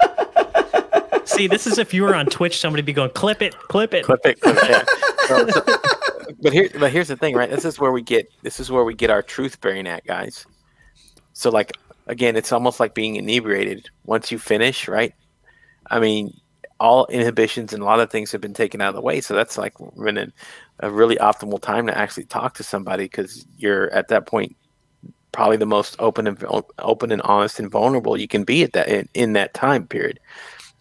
See, 1.27 1.47
this 1.47 1.66
is 1.66 1.79
if 1.79 1.93
you 1.95 2.03
were 2.03 2.14
on 2.14 2.27
Twitch, 2.27 2.59
somebody 2.59 2.81
would 2.83 2.87
be 2.87 2.93
going, 2.93 3.11
clip 3.11 3.43
it, 3.43 3.57
clip 3.68 3.95
it. 3.95 4.05
Clip 4.05 4.20
it. 4.25 4.41
Clip 4.41 4.57
it. 4.57 4.68
yeah. 4.70 4.85
So- 5.29 5.49
so- 5.49 5.62
but 6.43 6.53
here, 6.53 6.68
but 6.79 6.91
here's 6.93 7.09
the 7.09 7.16
thing, 7.16 7.35
right? 7.35 7.49
This 7.51 7.64
is 7.64 7.79
where 7.79 7.93
we 7.93 8.03
get 8.03 8.31
this 8.43 8.61
is 8.61 8.70
where 8.70 8.85
we 8.85 8.95
get 8.95 9.09
our 9.09 9.22
truth 9.22 9.61
bearing 9.62 9.87
at, 9.87 10.05
guys. 10.05 10.45
So 11.33 11.49
like 11.51 11.72
again, 12.07 12.37
it's 12.37 12.53
almost 12.53 12.81
like 12.81 12.95
being 12.95 13.16
inebriated. 13.16 13.89
Once 14.05 14.31
you 14.31 14.39
finish, 14.39 14.87
right? 14.87 15.14
I 15.91 16.01
mean, 16.01 16.39
all 16.81 17.07
inhibitions 17.07 17.72
and 17.72 17.83
a 17.83 17.87
lot 17.87 18.01
of 18.01 18.11
things 18.11 18.31
have 18.33 18.41
been 18.43 18.53
taken 18.53 18.83
out 18.83 18.91
of 18.91 18.95
the 18.95 19.01
way. 19.01 19.20
So 19.22 19.35
that's 19.35 19.57
like 19.57 19.72
when 19.97 20.18
a, 20.18 20.27
a 20.81 20.91
really 20.91 21.16
optimal 21.16 21.61
time 21.61 21.87
to 21.87 21.97
actually 21.97 22.25
talk 22.25 22.55
to 22.55 22.62
somebody 22.62 23.05
because 23.05 23.47
you're 23.57 23.91
at 23.93 24.09
that 24.09 24.27
point 24.27 24.55
probably 25.33 25.57
the 25.57 25.66
most 25.66 25.97
open 25.99 26.27
and 26.27 26.45
open 26.79 27.11
and 27.12 27.22
honest 27.22 27.59
and 27.59 27.70
vulnerable 27.70 28.16
you 28.16 28.29
can 28.29 28.45
be 28.45 28.62
at 28.62 28.72
that 28.75 28.89
in, 28.89 29.09
in 29.14 29.33
that 29.35 29.55
time 29.55 29.87
period. 29.87 30.20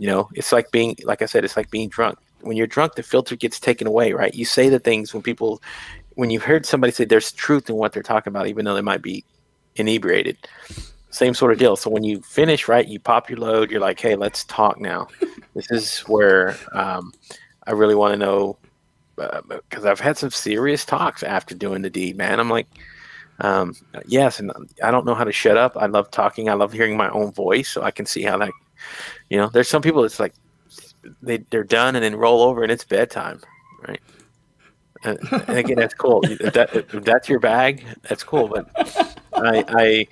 You 0.04 0.10
know, 0.10 0.30
it's 0.34 0.52
like 0.52 0.70
being 0.72 0.98
like 1.06 1.22
I 1.22 1.26
said, 1.28 1.46
it's 1.46 1.56
like 1.56 1.72
being 1.72 1.88
drunk. 1.88 2.20
When 2.42 2.58
you're 2.58 2.68
drunk, 2.68 2.96
the 2.96 3.04
filter 3.04 3.38
gets 3.38 3.58
taken 3.58 3.88
away, 3.88 4.12
right? 4.12 4.36
You 4.36 4.44
say 4.44 4.68
the 4.68 4.78
things 4.78 5.14
when 5.14 5.24
people 5.24 5.64
when 6.16 6.30
you've 6.30 6.44
heard 6.44 6.66
somebody 6.66 6.92
say 6.92 7.06
there's 7.06 7.32
truth 7.32 7.70
in 7.70 7.78
what 7.78 7.94
they're 7.94 8.04
talking 8.04 8.30
about, 8.30 8.48
even 8.48 8.66
though 8.66 8.76
they 8.76 8.82
might 8.82 9.02
be 9.02 9.24
inebriated. 9.78 10.38
Same 11.12 11.34
sort 11.34 11.54
of 11.54 11.58
deal. 11.58 11.78
So 11.78 11.90
when 11.90 12.04
you 12.04 12.22
finish, 12.22 12.68
right, 12.68 12.86
you 12.86 13.00
pop 13.00 13.30
your 13.30 13.40
load. 13.40 13.72
You're 13.72 13.80
like, 13.80 13.98
hey, 13.98 14.18
let's 14.18 14.44
talk 14.44 14.78
now. 14.78 15.08
this 15.56 15.72
is 15.72 16.00
where 16.00 16.58
um, 16.74 17.14
I 17.66 17.72
really 17.72 17.96
want 17.96 18.12
to 18.12 18.18
know 18.18 18.58
because 19.16 19.86
I've 19.86 20.02
had 20.02 20.18
some 20.18 20.32
serious 20.32 20.84
talks 20.84 21.24
after 21.24 21.56
doing 21.56 21.82
the 21.82 21.90
deed, 21.90 22.18
man. 22.18 22.42
I'm 22.42 22.50
like, 22.50 22.68
um, 23.40 23.74
yes, 24.06 24.42
and 24.42 24.52
I 24.84 24.92
don't 24.92 25.06
know 25.06 25.16
how 25.16 25.24
to 25.24 25.32
shut 25.32 25.56
up. 25.56 25.78
I 25.78 25.86
love 25.86 26.12
talking. 26.12 26.50
I 26.50 26.56
love 26.56 26.74
hearing 26.74 26.98
my 26.98 27.10
own 27.12 27.32
voice, 27.32 27.70
so 27.70 27.84
I 27.84 27.92
can 27.92 28.06
see 28.06 28.24
how 28.24 28.38
that, 28.40 28.52
you 29.30 29.38
know, 29.38 29.50
there's 29.50 29.70
some 29.70 29.82
people 29.82 30.04
it's 30.04 30.20
like 30.20 30.34
they 31.22 31.38
they're 31.50 31.64
done 31.64 31.96
and 31.96 32.04
then 32.04 32.16
roll 32.16 32.42
over 32.42 32.64
and 32.64 32.72
it's 32.72 32.84
bedtime, 32.84 33.42
right? 33.88 34.02
And, 35.04 35.20
and 35.32 35.58
again, 35.58 35.78
that's 35.78 35.94
cool. 35.94 36.22
If, 36.24 36.54
that, 36.54 36.76
if 36.76 36.90
that's 37.04 37.28
your 37.28 37.40
bag, 37.40 37.86
that's 38.04 38.24
cool. 38.24 38.48
But 38.48 38.70
I, 39.34 39.66
I, 39.68 40.08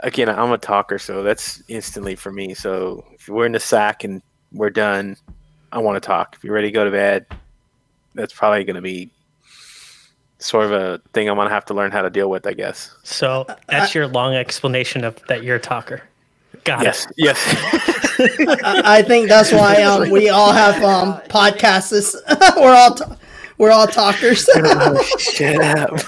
again, 0.00 0.28
I'm 0.28 0.52
a 0.52 0.58
talker, 0.58 0.98
so 0.98 1.22
that's 1.22 1.62
instantly 1.68 2.14
for 2.14 2.30
me. 2.30 2.54
So 2.54 3.04
if 3.12 3.28
we're 3.28 3.46
in 3.46 3.52
the 3.52 3.60
sack 3.60 4.04
and 4.04 4.22
we're 4.52 4.70
done, 4.70 5.16
I 5.72 5.78
want 5.78 6.00
to 6.00 6.06
talk. 6.06 6.36
If 6.36 6.44
you're 6.44 6.54
ready 6.54 6.68
to 6.68 6.72
go 6.72 6.84
to 6.84 6.90
bed, 6.90 7.26
that's 8.14 8.32
probably 8.32 8.62
going 8.64 8.76
to 8.76 8.82
be 8.82 9.10
sort 10.38 10.66
of 10.66 10.72
a 10.72 11.00
thing 11.14 11.28
I'm 11.28 11.36
going 11.36 11.48
to 11.48 11.54
have 11.54 11.64
to 11.66 11.74
learn 11.74 11.90
how 11.90 12.02
to 12.02 12.10
deal 12.10 12.30
with, 12.30 12.46
I 12.46 12.52
guess. 12.52 12.94
So 13.02 13.42
uh, 13.48 13.56
that's 13.68 13.96
uh, 13.96 14.00
your 14.00 14.08
long 14.08 14.34
explanation 14.34 15.04
of 15.04 15.20
that 15.28 15.42
you're 15.42 15.56
a 15.56 15.60
talker. 15.60 16.02
Got 16.64 16.84
Yes, 16.84 17.06
yes. 17.16 17.38
I, 18.64 18.82
I 18.98 19.02
think 19.02 19.28
that's 19.28 19.52
why 19.52 19.82
um, 19.82 20.10
we 20.10 20.28
all 20.28 20.52
have 20.52 20.82
um, 20.82 21.20
podcasts. 21.28 22.14
we're 22.56 22.74
all 22.74 22.94
ta- 22.94 23.16
we're 23.58 23.70
all 23.70 23.86
talkers. 23.86 24.44
Shut 25.18 25.60
up. 25.60 26.00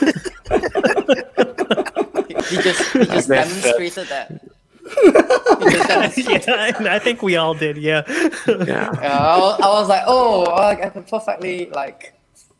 He 2.49 2.57
just 2.57 2.93
he 2.93 3.05
just 3.05 3.29
messed 3.29 3.67
up. 3.67 3.79
demonstrated 3.79 4.09
that. 4.09 4.41
He 6.15 6.23
yeah, 6.33 6.43
I, 6.49 6.75
I 6.97 6.99
think 6.99 7.23
we 7.23 7.37
all 7.37 7.55
did. 7.55 7.77
Yeah. 7.79 8.03
Yeah. 8.47 8.91
Yeah, 9.01 9.19
I 9.19 9.39
was, 9.39 9.61
I 9.61 9.69
was 9.69 9.89
like, 9.89 10.03
oh, 10.07 10.45
I 10.45 10.71
I 10.87 10.91
can 10.91 11.05
perfectly 11.05 11.71
like 11.71 12.15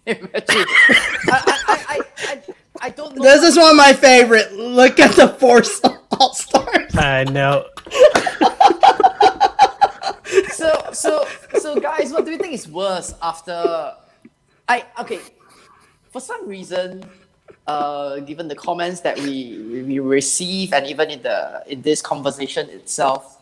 imagine. 0.07 0.31
I, 0.49 1.43
I, 1.69 1.85
I, 1.89 2.01
I, 2.19 2.43
I 2.81 2.91
don't 2.91 3.15
know. 3.17 3.23
this 3.23 3.43
is 3.43 3.57
one 3.57 3.71
of 3.71 3.77
my 3.77 3.93
favorite. 3.93 4.53
Look 4.53 4.99
at 5.01 5.15
the 5.17 5.29
Force 5.29 5.81
All 6.19 6.35
Stars. 6.35 6.95
I 6.97 7.25
know. 7.25 7.67
So 10.65 10.93
so 10.93 11.13
so 11.59 11.81
guys 11.81 12.13
what 12.13 12.25
do 12.25 12.33
you 12.33 12.39
think 12.39 12.55
is 12.55 12.69
worse 12.69 13.15
after 13.23 13.93
i 14.69 14.85
okay 15.01 15.21
for 16.13 16.21
some 16.21 16.49
reason 16.49 17.05
uh 17.67 18.21
given 18.21 18.49
the 18.49 18.57
comments 18.57 19.01
that 19.03 19.19
we 19.21 19.85
we 19.89 19.99
receive 20.01 20.73
and 20.73 20.87
even 20.87 21.11
in 21.11 21.23
the 21.23 21.63
in 21.69 21.83
this 21.83 22.03
conversation 22.03 22.69
itself 22.71 23.39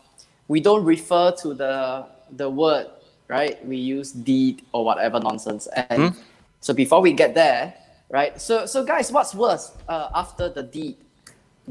we 0.49 0.59
don't 0.61 0.85
refer 0.85 1.31
to 1.31 1.53
the 1.53 2.05
the 2.31 2.49
word 2.49 2.87
right? 3.29 3.65
We 3.65 3.77
use 3.77 4.11
deed 4.11 4.63
or 4.73 4.85
whatever 4.85 5.19
nonsense. 5.19 5.67
And 5.89 6.13
so 6.61 6.73
before 6.73 7.01
we 7.01 7.13
get 7.13 7.33
there 7.35 7.73
right? 8.09 8.39
So 8.41 8.65
so 8.67 8.83
guys 8.85 9.11
what's 9.11 9.33
worse 9.35 9.71
uh, 9.89 10.09
after 10.15 10.49
the 10.49 10.63
deed? 10.63 10.97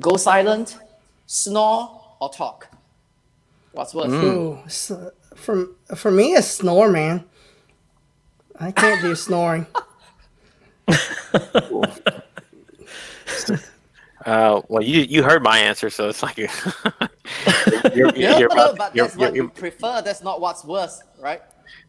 Go 0.00 0.16
silent 0.16 0.76
snore 1.26 2.00
or 2.20 2.30
talk? 2.30 2.68
What's 3.72 3.94
worse? 3.94 4.16
Ooh, 4.22 4.58
s- 4.66 4.92
for 5.42 5.66
for 5.94 6.10
me, 6.10 6.32
it's 6.34 6.46
snore, 6.48 6.88
man. 6.90 7.24
I 8.58 8.70
can't 8.70 9.00
do 9.02 9.14
snoring. 9.14 9.66
Uh, 14.24 14.62
well, 14.68 14.80
you 14.82 15.00
you 15.00 15.20
heard 15.20 15.42
my 15.42 15.58
answer, 15.58 15.90
so 15.90 16.08
it's 16.08 16.22
like 16.22 16.36
you're, 16.38 16.48
you're, 17.92 18.12
Yeah, 18.16 18.38
you're 18.38 18.54
no, 18.54 18.72
but 18.78 18.94
you're- 18.94 19.08
that's 19.08 19.16
what 19.18 19.34
you're- 19.34 19.46
you 19.46 19.50
prefer. 19.50 20.00
That's 20.00 20.22
not 20.22 20.40
what's 20.40 20.64
worse, 20.64 21.02
right? 21.18 21.42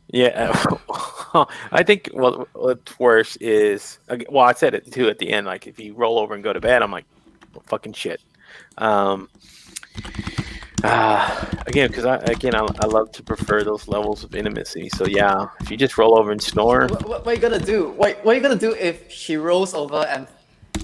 Yeah, 0.08 0.52
I 1.72 1.84
think 1.84 2.10
what 2.12 2.48
what's 2.56 2.98
worse 3.00 3.36
is 3.38 4.00
well, 4.30 4.46
I 4.46 4.54
said 4.54 4.74
it 4.74 4.92
too 4.92 5.10
at 5.10 5.20
the 5.20 5.30
end. 5.30 5.46
Like 5.46 5.68
if 5.68 5.80
you 5.80 5.94
roll 5.94 6.18
over 6.18 6.34
and 6.34 6.44
go 6.44 6.54
to 6.54 6.60
bed, 6.60 6.82
I'm 6.82 6.92
like, 6.92 7.06
well, 7.54 7.64
fucking 7.68 7.94
shit. 7.94 8.20
Um, 8.80 9.30
uh, 10.84 11.46
again, 11.68 11.88
because 11.88 12.06
I 12.06 12.18
again 12.18 12.56
I, 12.56 12.68
I 12.80 12.86
love 12.86 13.12
to 13.14 13.24
prefer 13.24 13.64
those 13.64 13.88
levels 13.88 14.24
of 14.24 14.36
intimacy. 14.36 14.90
So 14.90 15.06
yeah, 15.06 15.48
if 15.62 15.72
you 15.72 15.78
just 15.78 15.98
roll 15.98 16.18
over 16.18 16.32
and 16.32 16.42
snore, 16.42 16.88
What, 16.88 17.08
what, 17.08 17.26
what 17.26 17.28
are 17.28 17.34
you 17.34 17.42
gonna 17.42 17.60
do? 17.60 17.90
What, 17.92 18.24
what 18.24 18.34
are 18.34 18.36
you 18.36 18.42
gonna 18.42 18.56
do 18.56 18.74
if 18.76 19.12
she 19.12 19.38
rolls 19.38 19.74
over 19.74 20.06
and 20.06 20.28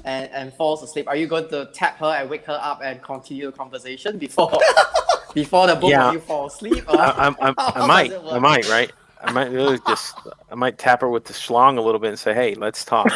and 0.06 0.30
and 0.32 0.54
falls 0.54 0.84
asleep? 0.84 1.08
Are 1.08 1.16
you 1.16 1.28
going 1.28 1.50
to 1.50 1.70
tap 1.74 1.98
her 1.98 2.06
and 2.08 2.30
wake 2.30 2.46
her 2.46 2.60
up 2.62 2.82
and 2.84 3.02
continue 3.02 3.48
the 3.48 3.52
conversation 3.58 4.18
before 4.18 4.58
before 5.34 5.68
the 5.68 5.76
both 5.76 5.90
Yeah. 5.92 6.08
of 6.08 6.14
you 6.14 6.20
fall 6.20 6.48
asleep? 6.48 6.86
Or 6.88 7.00
I, 7.00 7.10
I, 7.10 7.28
I, 7.28 7.54
how 7.58 7.72
I 7.76 7.88
might, 7.88 8.14
I 8.14 8.40
might, 8.40 8.70
right? 8.70 8.92
I 9.22 9.32
might 9.34 9.52
really 9.52 9.80
just, 9.86 10.16
I 10.50 10.56
might 10.56 10.78
tap 10.78 11.02
her 11.02 11.10
with 11.10 11.26
the 11.26 11.34
schlong 11.34 11.78
a 11.78 11.82
little 11.82 12.00
bit 12.00 12.10
and 12.10 12.18
say, 12.18 12.34
"Hey, 12.34 12.56
let's 12.56 12.86
talk." 12.86 13.12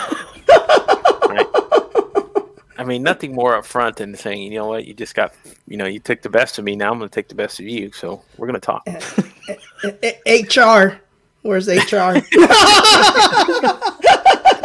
right? 2.78 2.84
I 2.86 2.88
mean, 2.88 3.04
nothing 3.04 3.34
more 3.34 3.54
upfront 3.60 3.96
than 3.98 4.16
saying, 4.16 4.42
"You 4.52 4.60
know 4.60 4.68
what? 4.68 4.86
You 4.86 4.94
just 4.94 5.16
got, 5.16 5.34
you 5.68 5.78
know, 5.78 5.86
you 5.86 6.00
took 6.00 6.22
the 6.22 6.30
best 6.30 6.58
of 6.60 6.66
me. 6.66 6.76
Now 6.76 6.92
I'm 6.92 6.98
going 7.00 7.10
to 7.10 7.14
take 7.16 7.28
the 7.30 7.36
best 7.36 7.60
of 7.60 7.66
you. 7.68 7.92
So 7.92 8.22
we're 8.38 8.48
going 8.48 8.60
to 8.60 8.66
talk." 8.66 8.88
HR, 10.26 11.00
where's 11.42 11.68
HR? 11.68 12.20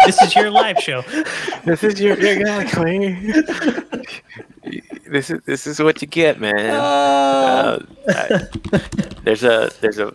This 0.07 0.23
is 0.23 0.35
your 0.35 0.51
live 0.51 0.79
show. 0.79 1.03
this 1.67 1.85
is 1.85 2.01
your 2.01 2.15
exactly. 2.15 3.15
this 5.07 5.29
is 5.29 5.41
this 5.45 5.67
is 5.67 5.81
what 5.81 6.01
you 6.01 6.09
get, 6.09 6.41
man. 6.41 6.71
Uh, 6.71 6.79
Uh, 6.81 7.79
I- 8.09 8.49
there's 9.25 9.45
a 9.45 9.71
there's 9.83 9.99
a 9.99 10.15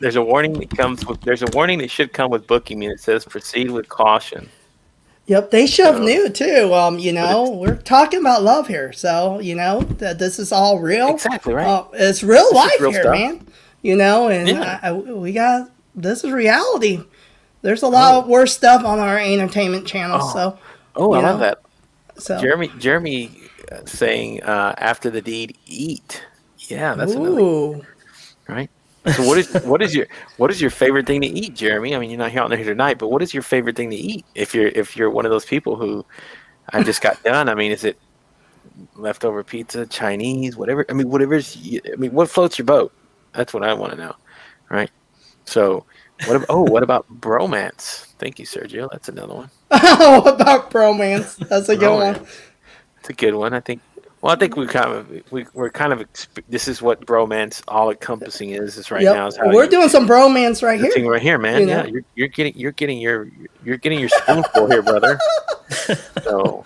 there's 0.00 0.16
a 0.16 0.22
warning 0.22 0.54
that 0.54 0.76
comes 0.76 1.06
with 1.06 1.20
there's 1.20 1.42
a 1.42 1.46
warning 1.52 1.78
that 1.78 1.92
should 1.92 2.12
come 2.12 2.32
with 2.32 2.48
booking 2.48 2.80
me. 2.80 2.88
It 2.88 2.98
says 2.98 3.24
proceed 3.24 3.70
with 3.70 3.88
caution. 3.88 4.48
Yep, 5.26 5.50
they 5.52 5.66
should 5.66 5.86
have 5.86 5.96
So- 5.96 6.02
knew 6.02 6.28
too. 6.28 6.74
Um, 6.74 6.98
you 6.98 7.12
know, 7.12 7.50
we're 7.50 7.76
talking 7.76 8.20
about 8.20 8.42
love 8.42 8.66
here, 8.66 8.92
so 8.92 9.38
you 9.38 9.54
know 9.54 9.80
that 9.98 10.18
this 10.18 10.38
is 10.38 10.50
all 10.52 10.78
real. 10.80 11.10
Exactly 11.10 11.54
right. 11.54 11.66
Uh, 11.66 11.84
it's 11.92 12.22
real 12.22 12.42
This 12.44 12.52
life 12.52 12.80
real 12.80 12.90
here, 12.90 13.02
stuff. 13.02 13.14
man. 13.14 13.46
You 13.82 13.96
know, 13.96 14.28
and 14.28 14.48
Yeah. 14.48 14.80
I, 14.82 14.88
I- 14.88 14.92
we 14.92 15.32
got 15.32 15.70
this 15.94 16.24
is 16.24 16.30
reality. 16.32 17.00
There's 17.62 17.82
a 17.82 17.88
lot 17.88 18.14
of 18.14 18.26
worse 18.26 18.54
stuff 18.54 18.84
on 18.84 18.98
our 18.98 19.18
entertainment 19.18 19.86
channel. 19.86 20.18
Oh. 20.22 20.32
So, 20.32 20.58
oh, 20.96 21.12
I 21.12 21.18
you 21.18 21.22
love 21.26 21.40
that. 21.40 21.60
so 22.18 22.40
Jeremy 22.40 22.70
Jeremy 22.78 23.30
uh, 23.70 23.84
saying 23.84 24.42
uh, 24.42 24.74
after 24.78 25.10
the 25.10 25.20
deed 25.20 25.56
eat. 25.66 26.24
Yeah, 26.68 26.94
that's 26.94 27.12
another 27.12 27.80
right. 28.48 28.70
So 29.06 29.26
what 29.26 29.38
is 29.38 29.52
what 29.64 29.80
is 29.82 29.94
your 29.94 30.06
what 30.36 30.50
is 30.50 30.60
your 30.60 30.70
favorite 30.70 31.06
thing 31.06 31.22
to 31.22 31.26
eat, 31.26 31.54
Jeremy? 31.54 31.94
I 31.94 31.98
mean, 31.98 32.10
you're 32.10 32.18
not 32.18 32.32
here 32.32 32.42
on 32.42 32.50
here 32.52 32.64
tonight, 32.64 32.98
but 32.98 33.08
what 33.08 33.22
is 33.22 33.32
your 33.32 33.42
favorite 33.42 33.76
thing 33.76 33.90
to 33.90 33.96
eat? 33.96 34.26
If 34.34 34.54
you're 34.54 34.68
if 34.68 34.96
you're 34.96 35.10
one 35.10 35.24
of 35.24 35.30
those 35.30 35.46
people 35.46 35.74
who 35.76 36.04
I 36.72 36.82
just 36.82 37.00
got 37.00 37.22
done, 37.22 37.48
I 37.48 37.54
mean, 37.54 37.72
is 37.72 37.84
it 37.84 37.98
leftover 38.94 39.42
pizza, 39.42 39.86
Chinese, 39.86 40.56
whatever? 40.56 40.84
I 40.88 40.92
mean, 40.92 41.08
whatever's. 41.08 41.56
I 41.90 41.96
mean, 41.96 42.12
what 42.12 42.28
floats 42.28 42.58
your 42.58 42.66
boat? 42.66 42.92
That's 43.32 43.54
what 43.54 43.64
I 43.64 43.72
want 43.72 43.92
to 43.92 43.98
know, 43.98 44.14
right? 44.68 44.90
So, 45.46 45.86
what? 46.26 46.36
About, 46.36 46.46
oh, 46.50 46.62
what 46.62 46.82
about 46.82 47.06
bromance? 47.20 48.06
Thank 48.18 48.38
you, 48.38 48.44
Sergio. 48.44 48.88
That's 48.92 49.08
another 49.08 49.34
one. 49.34 49.50
Oh, 49.72 50.22
about 50.22 50.70
bromance. 50.70 51.36
That's 51.48 51.68
a 51.68 51.76
good 51.76 51.88
Bromance. 51.88 52.18
one. 52.18 52.28
It's 52.98 53.08
a 53.08 53.12
good 53.14 53.34
one. 53.34 53.54
I 53.54 53.60
think. 53.60 53.80
Well, 54.22 54.32
I 54.34 54.36
think 54.36 54.54
we 54.56 54.66
kind 54.66 54.92
of 54.92 55.32
we 55.32 55.46
we're 55.54 55.70
kind 55.70 55.94
of 55.94 56.04
this 56.50 56.68
is 56.68 56.82
what 56.82 57.06
bromance 57.06 57.62
all 57.68 57.90
encompassing 57.90 58.50
is. 58.50 58.76
Is 58.76 58.90
right 58.90 59.00
Yep. 59.02 59.14
now 59.16 59.26
is 59.28 59.36
how 59.38 59.50
We're 59.50 59.66
doing 59.66 59.88
some 59.88 60.06
bromance 60.06 60.62
right 60.62 60.78
the 60.78 60.88
thing 60.88 61.04
here. 61.04 61.12
right 61.12 61.22
here, 61.22 61.38
man. 61.38 61.62
you 61.62 61.68
yeah, 61.68 61.86
you're 61.86 62.02
you're 62.16 62.28
getting 62.28 62.52
you're 62.54 62.72
getting 62.72 62.98
your 62.98 63.28
you're 63.64 63.78
getting 63.78 63.98
your 63.98 64.10
spoonful 64.10 64.68
here, 64.68 64.82
brother. 64.82 65.18
So, 66.24 66.64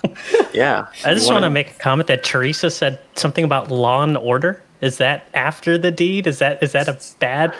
yeah. 0.55 0.87
I 1.05 1.13
just 1.15 1.27
want 1.27 1.29
to 1.29 1.33
wanna- 1.35 1.51
make 1.51 1.71
a 1.73 1.75
comment 1.75 2.07
that 2.09 2.25
Teresa 2.25 2.71
said 2.71 2.99
something 3.17 3.45
about 3.45 3.71
law 3.71 4.03
and 4.03 4.17
order. 4.17 4.63
Is 4.81 4.99
that 4.99 5.27
after 5.35 5.79
the 5.79 5.91
deed? 5.91 6.27
Is 6.27 6.39
that 6.41 6.63
is 6.63 6.73
that 6.73 6.89
a 6.89 6.99
bad 7.21 7.55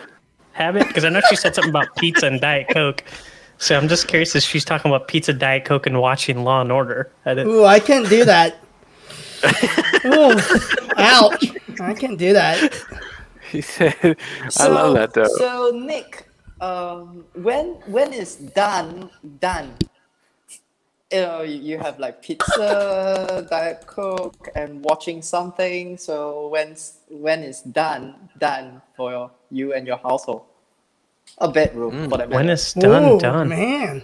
habit? 0.53 0.89
Because 0.89 1.05
I 1.05 1.11
know 1.11 1.21
she 1.29 1.37
said 1.37 1.55
something 1.55 1.71
about 1.71 1.95
pizza 1.97 2.27
and 2.27 2.41
Diet 2.41 2.69
Coke. 2.71 3.05
So 3.59 3.77
I'm 3.79 3.89
just 3.89 4.09
curious 4.09 4.35
if 4.35 4.43
she's 4.43 4.65
talking 4.65 4.91
about 4.91 5.07
pizza, 5.09 5.33
Diet 5.33 5.65
Coke, 5.65 5.87
and 5.87 6.01
watching 6.01 6.45
Law 6.45 6.61
and 6.61 6.73
Order. 6.73 7.11
I 7.25 7.35
didn't, 7.35 7.53
Ooh, 7.53 7.65
I 7.65 7.79
can't 7.79 8.09
do 8.09 8.25
that. 8.25 8.57
Ooh, 10.07 10.39
ouch. 10.97 11.53
I 11.81 11.95
can't 11.95 12.19
do 12.19 12.33
that. 12.35 12.61
He 13.53 13.61
said, 13.61 14.17
"I 14.57 14.67
love 14.69 14.95
that 14.95 15.15
though." 15.15 15.29
So 15.29 15.71
Nick, 15.75 16.29
um, 16.61 17.25
when 17.35 17.79
when 17.87 18.13
is 18.13 18.37
done 18.37 19.11
done? 19.41 19.75
You 21.13 21.21
know, 21.23 21.43
you 21.43 21.57
you 21.61 21.79
have 21.79 21.99
like 22.01 22.23
pizza, 22.23 23.47
diet 23.51 23.87
coke, 23.87 24.49
and 24.57 24.83
watching 24.85 25.23
something. 25.23 25.99
So 25.99 26.49
when's 26.49 26.99
when 27.11 27.43
is 27.45 27.63
done 27.63 28.31
done 28.39 28.83
for 28.97 29.31
you 29.51 29.75
and 29.75 29.87
your 29.87 29.99
household? 29.99 30.43
A 31.39 31.49
bedroom 31.49 31.99
for 32.09 32.19
that 32.19 32.31
when 32.31 32.49
matter. 32.49 32.51
is 32.51 32.75
done 32.75 33.15
Ooh, 33.15 33.19
done? 33.19 33.49
man. 33.49 34.03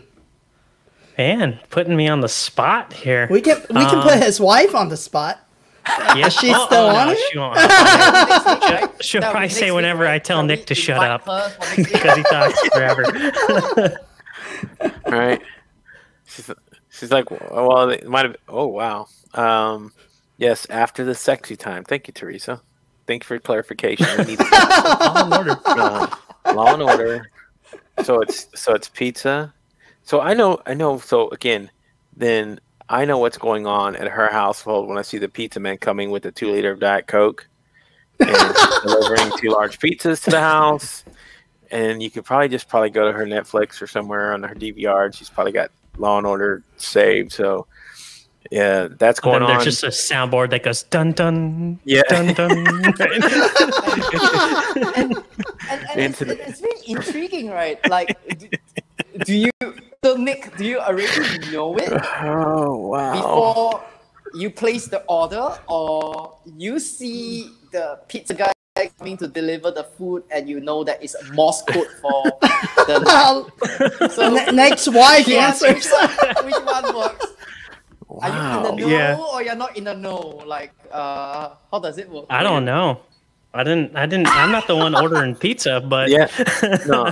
Man, 1.20 1.60
putting 1.68 1.94
me 1.96 2.08
on 2.08 2.20
the 2.20 2.30
spot 2.30 2.94
here. 2.94 3.28
We 3.30 3.42
can 3.42 3.58
we 3.68 3.84
can 3.84 3.96
Um, 3.98 4.02
put 4.02 4.22
his 4.22 4.40
wife 4.40 4.74
on 4.74 4.88
the 4.88 4.96
spot. 4.96 5.38
yeah, 6.16 6.30
she's 6.30 6.56
still 6.56 6.86
on 6.88 7.10
it? 7.10 7.18
She 7.30 7.36
won't. 7.38 7.56
Right? 7.56 8.88
She'll 9.02 9.20
Now, 9.20 9.30
probably 9.30 9.50
say 9.50 9.70
whenever 9.70 10.06
I 10.06 10.18
tell 10.18 10.42
Nick 10.42 10.64
to 10.68 10.74
shut 10.74 10.96
up 10.96 11.26
her 11.26 11.50
for 11.50 11.58
next 11.60 11.76
week? 11.76 11.92
because 11.92 12.16
he 12.16 12.22
talks 12.30 12.68
forever. 12.70 13.98
right? 15.08 15.42
She's 16.24 16.50
she's 16.88 17.10
like, 17.12 17.30
well, 17.30 17.90
it 17.90 18.08
might 18.08 18.24
have. 18.24 18.36
Oh 18.48 18.68
wow. 18.68 19.06
Um, 19.34 19.92
yes, 20.38 20.64
after 20.70 21.04
the 21.04 21.14
sexy 21.14 21.54
time. 21.54 21.84
Thank 21.84 22.08
you, 22.08 22.14
Teresa. 22.14 22.62
Thank 23.06 23.24
you 23.24 23.26
for 23.26 23.38
clarification. 23.38 24.06
We 24.20 24.24
need 24.24 24.38
Law 24.40 25.24
and 25.24 25.34
Order. 25.34 25.56
uh, 25.66 26.16
law 26.54 26.72
and 26.72 26.82
order. 26.82 27.30
So 28.04 28.22
it's 28.22 28.46
so 28.54 28.72
it's 28.72 28.88
pizza. 28.88 29.52
So 30.10 30.20
I 30.20 30.34
know 30.34 30.60
I 30.66 30.74
know. 30.74 30.98
So 30.98 31.28
again, 31.28 31.70
then 32.16 32.58
I 32.88 33.04
know 33.04 33.18
what's 33.18 33.38
going 33.38 33.68
on 33.68 33.94
at 33.94 34.08
her 34.08 34.26
household 34.26 34.88
when 34.88 34.98
I 34.98 35.02
see 35.02 35.18
the 35.18 35.28
pizza 35.28 35.60
man 35.60 35.78
coming 35.78 36.10
with 36.10 36.26
a 36.26 36.32
two 36.32 36.50
liter 36.50 36.72
of 36.72 36.80
Diet 36.80 37.06
Coke 37.06 37.46
and 38.18 38.28
delivering 38.82 39.30
two 39.38 39.50
large 39.50 39.78
pizzas 39.78 40.24
to 40.24 40.30
the 40.30 40.40
house. 40.40 41.04
And 41.70 42.02
you 42.02 42.10
could 42.10 42.24
probably 42.24 42.48
just 42.48 42.68
probably 42.68 42.90
go 42.90 43.06
to 43.06 43.16
her 43.16 43.24
Netflix 43.24 43.80
or 43.80 43.86
somewhere 43.86 44.34
on 44.34 44.42
her 44.42 44.56
DVR. 44.56 45.04
And 45.04 45.14
she's 45.14 45.30
probably 45.30 45.52
got 45.52 45.70
Law 45.96 46.18
and 46.18 46.26
Order 46.26 46.64
saved. 46.76 47.30
So 47.30 47.68
yeah, 48.50 48.88
that's 48.90 49.20
going 49.20 49.34
Then 49.34 49.42
on. 49.42 49.62
there's 49.62 49.80
just 49.80 49.84
a 49.84 49.90
soundboard 50.14 50.50
that 50.50 50.64
goes 50.64 50.82
dun 50.82 51.12
dun 51.12 51.78
Yeah. 51.84 52.02
dun 52.08 52.34
dun. 52.34 52.50
and, 54.96 54.96
and, 54.96 55.24
and 55.68 56.00
it's, 56.00 56.20
Into 56.20 56.24
the- 56.24 56.48
it's 56.48 56.58
very 56.58 56.74
intriguing, 56.88 57.50
right? 57.50 57.78
Like, 57.88 58.18
do, 59.20 59.24
do 59.24 59.34
you, 59.34 59.50
so 60.04 60.16
Nick, 60.16 60.56
do 60.56 60.64
you 60.64 60.78
already 60.78 61.38
know 61.52 61.76
it 61.76 61.90
oh 62.22 62.76
wow. 62.88 63.12
before 63.14 63.84
you 64.34 64.50
place 64.50 64.86
the 64.86 65.02
order, 65.08 65.58
or 65.68 66.36
you 66.56 66.78
see 66.78 67.50
the 67.72 67.98
pizza 68.08 68.34
guy 68.34 68.52
coming 68.98 69.16
to 69.18 69.26
deliver 69.28 69.70
the 69.70 69.84
food, 69.84 70.22
and 70.30 70.48
you 70.48 70.60
know 70.60 70.84
that 70.84 71.02
it's 71.02 71.14
a 71.14 71.32
Morse 71.32 71.62
code 71.68 71.88
for 72.00 72.22
the 72.86 73.02
Well, 73.06 73.50
so 74.10 74.30
ne- 74.30 74.52
next 74.52 74.88
wife 74.88 75.26
Yeah, 75.28 75.48
answers. 75.48 75.74
which 75.74 75.90
one, 75.90 76.44
which 76.46 76.62
one 76.64 76.96
works? 76.96 77.26
Are 78.22 78.28
you 78.28 78.56
in 78.56 78.62
the 78.62 78.70
Wow. 78.70 78.76
know 78.76 78.88
Yeah. 78.88 79.18
or 79.18 79.42
you're 79.42 79.54
not 79.54 79.76
in 79.76 79.84
the 79.84 79.94
know? 79.94 80.42
Like, 80.46 80.72
uh, 80.90 81.50
how 81.70 81.78
does 81.78 81.98
it 81.98 82.08
work? 82.08 82.26
I 82.30 82.42
don't 82.42 82.64
know. 82.64 83.00
I 83.52 83.64
didn't. 83.64 83.96
I 83.96 84.06
didn't. 84.06 84.28
I'm 84.28 84.52
not 84.52 84.66
the 84.68 84.76
one 84.76 84.94
ordering 84.94 85.34
pizza, 85.34 85.80
but 85.80 86.08
Yeah. 86.08 86.28
No. 86.86 87.10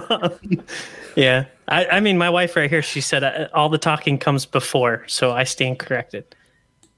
Yeah. 1.19 1.45
I, 1.69 1.87
I 1.87 2.01
mean, 2.01 2.17
my 2.17 2.31
wife 2.31 2.57
right 2.57 2.71
here. 2.71 2.81
She 2.83 3.01
said 3.03 3.23
uh, 3.25 3.49
all 3.53 3.69
the 3.69 3.77
talking 3.79 4.19
comes 4.19 4.47
before, 4.47 5.05
so 5.07 5.33
I 5.33 5.45
stand 5.45 5.79
corrected. 5.79 6.35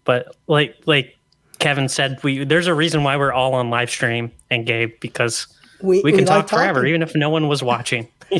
But 0.04 0.36
like 0.46 0.76
like 0.86 1.16
Kevin 1.58 1.88
said, 1.88 2.22
we 2.22 2.44
there's 2.44 2.68
a 2.68 2.74
reason 2.74 3.02
why 3.02 3.16
we're 3.16 3.32
all 3.32 3.54
on 3.54 3.70
live 3.70 3.90
stream 3.90 4.30
and 4.50 4.64
Gabe 4.66 4.92
because 5.00 5.46
We, 5.82 6.00
we 6.02 6.12
can 6.12 6.20
like 6.24 6.46
talk 6.46 6.48
forever, 6.48 6.80
talking. 6.80 6.88
even 6.90 7.02
if 7.02 7.14
no 7.16 7.30
one 7.30 7.48
was 7.48 7.62
watching. 7.62 8.06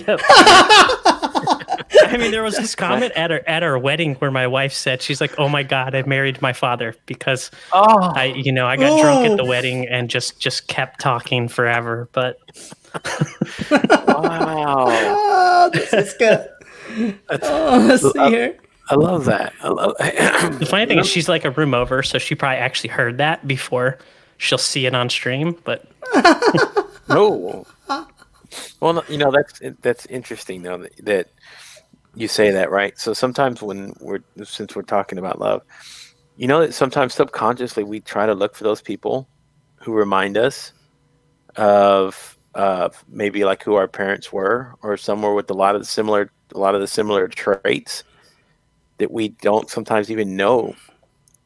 I 2.03 2.17
mean, 2.19 2.31
there 2.31 2.43
was 2.43 2.57
this 2.57 2.75
comment 2.75 3.13
at 3.15 3.31
our 3.33 3.41
at 3.47 3.63
our 3.63 3.79
wedding 3.79 4.15
where 4.17 4.31
my 4.31 4.47
wife 4.47 4.73
said, 4.73 5.03
"She's 5.03 5.21
like, 5.21 5.39
oh 5.39 5.49
my 5.49 5.63
god, 5.63 5.95
I 5.95 6.03
married 6.03 6.41
my 6.41 6.53
father 6.53 6.95
because 7.07 7.51
Oh. 7.73 8.13
I, 8.15 8.27
you 8.27 8.53
know, 8.53 8.67
I 8.67 8.77
got 8.77 9.01
drunk 9.01 9.29
at 9.31 9.37
the 9.37 9.45
wedding 9.45 9.87
and 9.89 10.09
just 10.09 10.41
just 10.41 10.69
kept 10.69 11.01
talking 11.01 11.49
forever." 11.49 12.09
But 12.13 12.39
Wow. 13.71 14.87
Oh, 15.63 15.69
this 15.75 15.93
is 15.93 16.15
good. 16.15 16.49
Oh, 17.43 17.87
let's 17.87 18.03
see 18.03 18.29
here. 18.31 18.57
I 18.89 18.95
love 18.95 19.27
that. 19.27 19.53
I 19.61 19.69
love 19.69 19.95
the 20.59 20.67
funny 20.69 20.87
thing 20.87 20.99
is, 20.99 21.07
she's 21.07 21.29
like 21.29 21.45
a 21.45 21.51
room 21.51 21.75
over, 21.75 22.03
so 22.03 22.19
she 22.19 22.35
probably 22.35 22.57
actually 22.57 22.89
heard 22.91 23.19
that 23.19 23.47
before 23.47 23.99
she'll 24.39 24.59
see 24.59 24.87
it 24.87 24.95
on 24.95 25.11
stream. 25.11 25.57
But 25.65 25.87
no. 27.09 27.67
Well, 28.81 29.05
you 29.09 29.19
know 29.19 29.31
that's 29.31 29.61
that's 29.83 30.07
interesting 30.07 30.63
though 30.63 30.79
that, 30.79 31.05
that 31.05 31.29
you 32.15 32.27
say 32.27 32.51
that 32.51 32.71
right. 32.71 32.99
So 32.99 33.13
sometimes 33.13 33.63
when 33.63 33.93
we're 34.01 34.21
since 34.43 34.75
we're 34.75 34.83
talking 34.83 35.19
about 35.19 35.39
love, 35.39 35.63
you 36.37 36.49
know 36.49 36.61
that 36.61 36.75
sometimes 36.75 37.15
subconsciously 37.15 37.85
we 37.85 38.01
try 38.01 38.27
to 38.27 38.35
look 38.35 38.57
for 38.57 38.65
those 38.65 38.83
people 38.83 39.29
who 39.77 39.93
remind 39.93 40.37
us 40.37 40.73
of 41.57 42.37
of 42.55 43.05
maybe 43.09 43.45
like 43.45 43.63
who 43.63 43.75
our 43.75 43.89
parents 43.89 44.33
were 44.33 44.75
or 44.83 44.97
somewhere 44.97 45.33
with 45.35 45.51
a 45.51 45.55
lot 45.55 45.75
of 45.75 45.81
the 45.81 45.87
similar 45.87 46.31
a 46.55 46.59
lot 46.59 46.75
of 46.75 46.81
the 46.81 46.87
similar 46.87 47.29
traits 47.29 48.03
that 48.99 49.11
we 49.11 49.29
don't 49.29 49.71
sometimes 49.71 50.11
even 50.11 50.37
know 50.37 50.75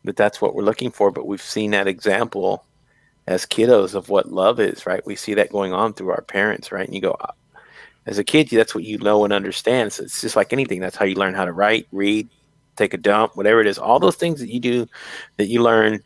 that 0.05 0.16
that's 0.16 0.40
what 0.40 0.55
we're 0.55 0.62
looking 0.62 0.90
for 0.90 1.11
but 1.11 1.26
we've 1.26 1.42
seen 1.42 1.72
that 1.72 1.86
example 1.86 2.64
as 3.26 3.44
kiddos 3.46 3.94
of 3.94 4.09
what 4.09 4.32
love 4.32 4.59
is 4.61 4.86
right? 4.86 5.05
We 5.07 5.14
see 5.16 5.34
that 5.34 5.52
going 5.52 5.72
on 5.74 5.92
through 5.92 6.11
our 6.11 6.22
parents 6.22 6.72
right? 6.72 6.86
And 6.86 6.94
you 6.94 7.02
go 7.02 7.16
"Ah." 7.20 7.32
as 8.07 8.18
a 8.18 8.24
kid 8.24 8.48
that's 8.50 8.74
what 8.74 8.84
you 8.84 8.98
know 8.98 9.24
and 9.24 9.32
understand. 9.32 9.92
So 9.92 10.05
it's 10.05 10.20
just 10.20 10.36
like 10.36 10.52
anything. 10.52 10.80
That's 10.80 10.96
how 10.96 11.05
you 11.05 11.16
learn 11.16 11.34
how 11.34 11.44
to 11.44 11.52
write 11.52 11.86
read 11.92 12.28
take 12.76 12.94
a 12.94 12.98
dump 12.98 13.36
whatever 13.36 13.61
it 13.61 13.66
is. 13.66 13.78
All 13.78 13.98
those 13.98 14.16
things 14.16 14.40
that 14.40 14.50
you 14.50 14.61
do 14.61 14.86
that 15.36 15.46
you 15.46 15.62
learn 15.62 16.02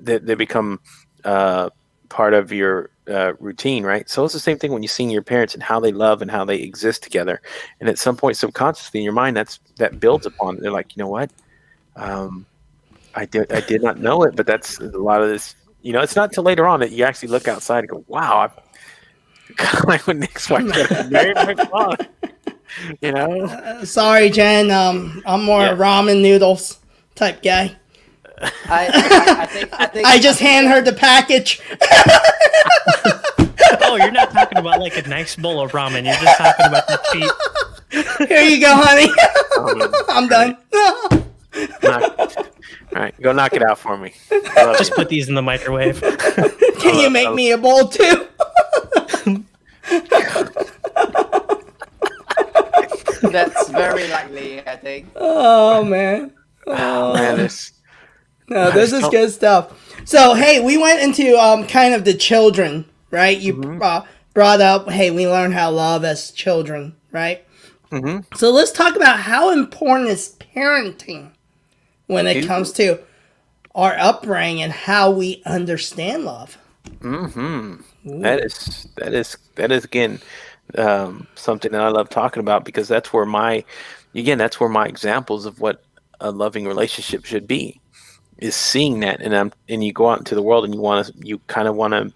that 0.00 0.26
they 0.26 0.34
become 0.34 0.80
uh, 1.24 1.70
part 2.12 2.34
of 2.34 2.52
your 2.52 2.90
uh, 3.08 3.32
routine 3.40 3.82
right 3.84 4.08
so 4.08 4.22
it's 4.24 4.34
the 4.34 4.38
same 4.38 4.58
thing 4.58 4.70
when 4.72 4.82
you 4.82 4.88
see 4.88 5.04
your 5.10 5.22
parents 5.22 5.54
and 5.54 5.62
how 5.62 5.80
they 5.80 5.92
love 5.92 6.22
and 6.22 6.30
how 6.30 6.44
they 6.44 6.58
exist 6.58 7.02
together 7.02 7.40
and 7.80 7.88
at 7.88 7.98
some 7.98 8.16
point 8.16 8.36
subconsciously 8.36 9.00
in 9.00 9.04
your 9.04 9.12
mind 9.14 9.34
that's 9.36 9.58
that 9.78 9.98
builds 9.98 10.26
upon 10.26 10.54
it 10.56 10.60
they're 10.60 10.70
like 10.70 10.94
you 10.94 11.02
know 11.02 11.08
what 11.08 11.30
um, 11.96 12.46
I 13.14 13.24
did 13.26 13.52
I 13.52 13.60
did 13.60 13.82
not 13.82 13.98
know 14.00 14.22
it, 14.22 14.34
but 14.36 14.46
that's 14.46 14.80
a 14.80 14.84
lot 14.98 15.22
of 15.22 15.28
this. 15.28 15.54
You 15.82 15.92
know, 15.92 16.00
it's 16.00 16.16
not 16.16 16.32
till 16.32 16.44
later 16.44 16.66
on 16.66 16.80
that 16.80 16.92
you 16.92 17.04
actually 17.04 17.28
look 17.28 17.46
outside 17.48 17.80
and 17.80 17.88
go, 17.88 18.04
"Wow!" 18.08 18.50
I'm 19.48 19.54
kind 19.56 19.78
of 19.82 19.88
like 19.88 20.06
when 20.06 20.20
Nick's 20.20 20.48
wife 20.48 20.64
married 21.10 21.36
my 21.36 21.54
father. 21.70 22.06
You 23.02 23.12
know, 23.12 23.44
Uh, 23.44 23.84
sorry, 23.84 24.30
Jen. 24.30 24.70
Um, 24.70 25.22
I'm 25.26 25.44
more 25.44 25.60
Yeah. 25.60 25.74
ramen 25.76 26.22
noodles 26.22 26.78
type 27.14 27.42
guy. 27.42 27.76
I, 28.42 28.48
I, 28.68 29.42
I 29.42 29.46
think 29.46 29.68
I 29.72 29.86
think 29.86 30.06
I 30.06 30.18
just 30.18 30.40
hand 30.40 30.66
her 30.68 30.80
the 30.80 30.92
package. 30.92 31.60
oh, 33.82 33.96
you're 33.96 34.10
not 34.10 34.32
talking 34.32 34.58
about 34.58 34.80
like 34.80 34.96
a 34.96 35.08
nice 35.08 35.36
bowl 35.36 35.60
of 35.60 35.72
ramen. 35.72 36.04
You're 36.04 36.14
just 36.14 36.38
talking 36.38 36.66
about 36.66 36.86
the 36.86 37.00
cheap. 37.12 38.28
Here 38.28 38.42
you 38.42 38.60
go, 38.60 38.74
honey. 38.74 39.08
um, 39.58 39.94
I'm 40.08 40.28
done. 40.28 40.56
knock, 41.82 42.18
all 42.94 43.02
right, 43.02 43.14
go 43.20 43.32
knock 43.32 43.52
it 43.52 43.62
out 43.62 43.78
for 43.78 43.96
me. 43.96 44.12
Just 44.30 44.90
you. 44.90 44.96
put 44.96 45.08
these 45.08 45.28
in 45.28 45.34
the 45.34 45.42
microwave. 45.42 46.00
Can 46.80 46.98
you 46.98 47.10
make 47.10 47.32
me 47.32 47.52
a 47.52 47.58
bowl 47.58 47.88
too? 47.88 48.26
that's 53.22 53.68
very 53.68 54.08
likely. 54.08 54.66
I 54.66 54.76
think. 54.76 55.08
Oh 55.14 55.84
man. 55.84 56.32
Oh, 56.66 57.14
man, 57.14 57.38
this 57.38 57.72
No, 58.48 58.70
this 58.70 58.92
is 58.92 59.08
good 59.08 59.30
stuff. 59.30 59.78
So, 60.04 60.34
hey, 60.34 60.60
we 60.60 60.76
went 60.76 61.00
into 61.00 61.38
um 61.38 61.66
kind 61.66 61.94
of 61.94 62.04
the 62.04 62.14
children, 62.14 62.84
right? 63.10 63.38
You 63.38 63.80
uh, 63.82 64.04
brought 64.34 64.60
up, 64.60 64.90
hey, 64.90 65.10
we 65.10 65.26
learn 65.28 65.52
how 65.52 65.70
to 65.70 65.76
love 65.76 66.04
as 66.04 66.30
children, 66.30 66.96
right? 67.10 67.44
Mm-hmm. 67.90 68.34
So 68.36 68.50
let's 68.50 68.72
talk 68.72 68.96
about 68.96 69.20
how 69.20 69.50
important 69.50 70.08
is 70.08 70.36
parenting 70.54 71.30
when 72.06 72.26
it 72.26 72.46
comes 72.46 72.72
to 72.72 72.98
our 73.74 73.96
upbringing 73.98 74.62
and 74.62 74.72
how 74.72 75.10
we 75.10 75.42
understand 75.44 76.24
love. 76.24 76.58
Mm-hmm. 77.00 78.20
That 78.22 78.40
is 78.40 78.88
that 78.96 79.14
is 79.14 79.36
that 79.56 79.70
is 79.70 79.84
again 79.84 80.20
um, 80.76 81.26
something 81.34 81.70
that 81.72 81.82
I 81.82 81.88
love 81.88 82.08
talking 82.08 82.40
about 82.40 82.64
because 82.64 82.88
that's 82.88 83.12
where 83.12 83.26
my 83.26 83.64
again 84.14 84.38
that's 84.38 84.58
where 84.58 84.68
my 84.68 84.86
examples 84.86 85.46
of 85.46 85.60
what 85.60 85.84
a 86.20 86.30
loving 86.30 86.66
relationship 86.66 87.24
should 87.24 87.46
be 87.46 87.80
is 88.42 88.56
seeing 88.56 89.00
that 89.00 89.22
and 89.22 89.34
I'm 89.34 89.52
and 89.68 89.84
you 89.84 89.92
go 89.92 90.10
out 90.10 90.18
into 90.18 90.34
the 90.34 90.42
world 90.42 90.64
and 90.64 90.74
you 90.74 90.80
want 90.80 91.06
to 91.06 91.14
you 91.26 91.38
kind 91.46 91.68
of 91.68 91.76
want 91.76 91.92
to 91.92 92.12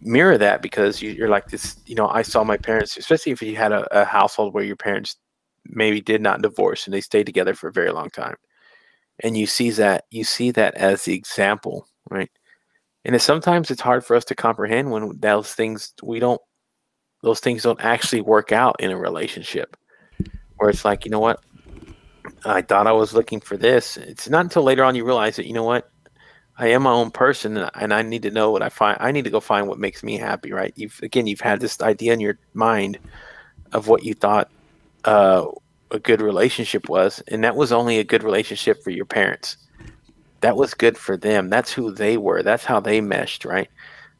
mirror 0.00 0.38
that 0.38 0.62
because 0.62 1.02
you, 1.02 1.10
you're 1.10 1.28
like 1.28 1.48
this 1.48 1.76
you 1.86 1.94
know 1.94 2.08
I 2.08 2.22
saw 2.22 2.44
my 2.44 2.56
parents 2.56 2.96
especially 2.96 3.32
if 3.32 3.42
you 3.42 3.56
had 3.56 3.72
a, 3.72 4.00
a 4.00 4.04
household 4.04 4.54
where 4.54 4.62
your 4.62 4.76
parents 4.76 5.16
maybe 5.64 6.00
did 6.00 6.20
not 6.20 6.42
divorce 6.42 6.86
and 6.86 6.94
they 6.94 7.00
stayed 7.00 7.26
together 7.26 7.54
for 7.54 7.68
a 7.68 7.72
very 7.72 7.90
long 7.90 8.10
time. 8.10 8.36
And 9.20 9.36
you 9.36 9.46
see 9.46 9.70
that 9.70 10.04
you 10.10 10.22
see 10.22 10.50
that 10.52 10.74
as 10.74 11.04
the 11.04 11.14
example 11.14 11.88
right? 12.10 12.30
And 13.04 13.14
it's, 13.14 13.24
sometimes 13.24 13.70
it's 13.70 13.80
hard 13.80 14.04
for 14.04 14.16
us 14.16 14.24
to 14.26 14.34
comprehend 14.34 14.90
when 14.90 15.18
those 15.18 15.52
things 15.54 15.94
we 16.02 16.20
don't 16.20 16.40
those 17.22 17.40
things 17.40 17.62
don't 17.62 17.80
actually 17.80 18.20
work 18.20 18.52
out 18.52 18.76
in 18.80 18.90
a 18.90 18.98
relationship. 18.98 19.76
Where 20.56 20.70
it's 20.70 20.84
like 20.84 21.04
you 21.04 21.10
know 21.10 21.20
what 21.20 21.42
i 22.44 22.62
thought 22.62 22.86
i 22.86 22.92
was 22.92 23.14
looking 23.14 23.40
for 23.40 23.56
this 23.56 23.96
it's 23.96 24.28
not 24.28 24.44
until 24.44 24.62
later 24.62 24.84
on 24.84 24.94
you 24.94 25.04
realize 25.04 25.36
that 25.36 25.46
you 25.46 25.52
know 25.52 25.64
what 25.64 25.90
i 26.58 26.68
am 26.68 26.82
my 26.82 26.92
own 26.92 27.10
person 27.10 27.56
and- 27.56 27.94
i 27.94 28.02
need 28.02 28.22
to 28.22 28.30
know 28.30 28.50
what 28.50 28.62
i 28.62 28.68
find 28.68 28.96
i 29.00 29.10
need 29.10 29.24
to 29.24 29.30
go 29.30 29.40
find 29.40 29.68
what 29.68 29.78
makes 29.78 30.02
me 30.02 30.16
happy 30.16 30.52
right 30.52 30.72
you've 30.76 30.98
again 31.02 31.26
you've 31.26 31.40
had 31.40 31.60
this 31.60 31.80
idea 31.82 32.12
in 32.12 32.20
your 32.20 32.38
mind 32.54 32.98
of 33.72 33.88
what 33.88 34.04
you 34.04 34.14
thought 34.14 34.50
uh, 35.04 35.46
a 35.90 35.98
good 35.98 36.20
relationship 36.20 36.88
was 36.88 37.22
and 37.28 37.44
that 37.44 37.56
was 37.56 37.72
only 37.72 37.98
a 37.98 38.04
good 38.04 38.22
relationship 38.22 38.82
for 38.82 38.90
your 38.90 39.06
parents 39.06 39.56
that 40.40 40.56
was 40.56 40.74
good 40.74 40.96
for 40.96 41.16
them. 41.16 41.50
That's 41.50 41.72
who 41.72 41.92
they 41.92 42.16
were. 42.16 42.42
That's 42.42 42.64
how 42.64 42.80
they 42.80 43.00
meshed, 43.00 43.44
right? 43.44 43.68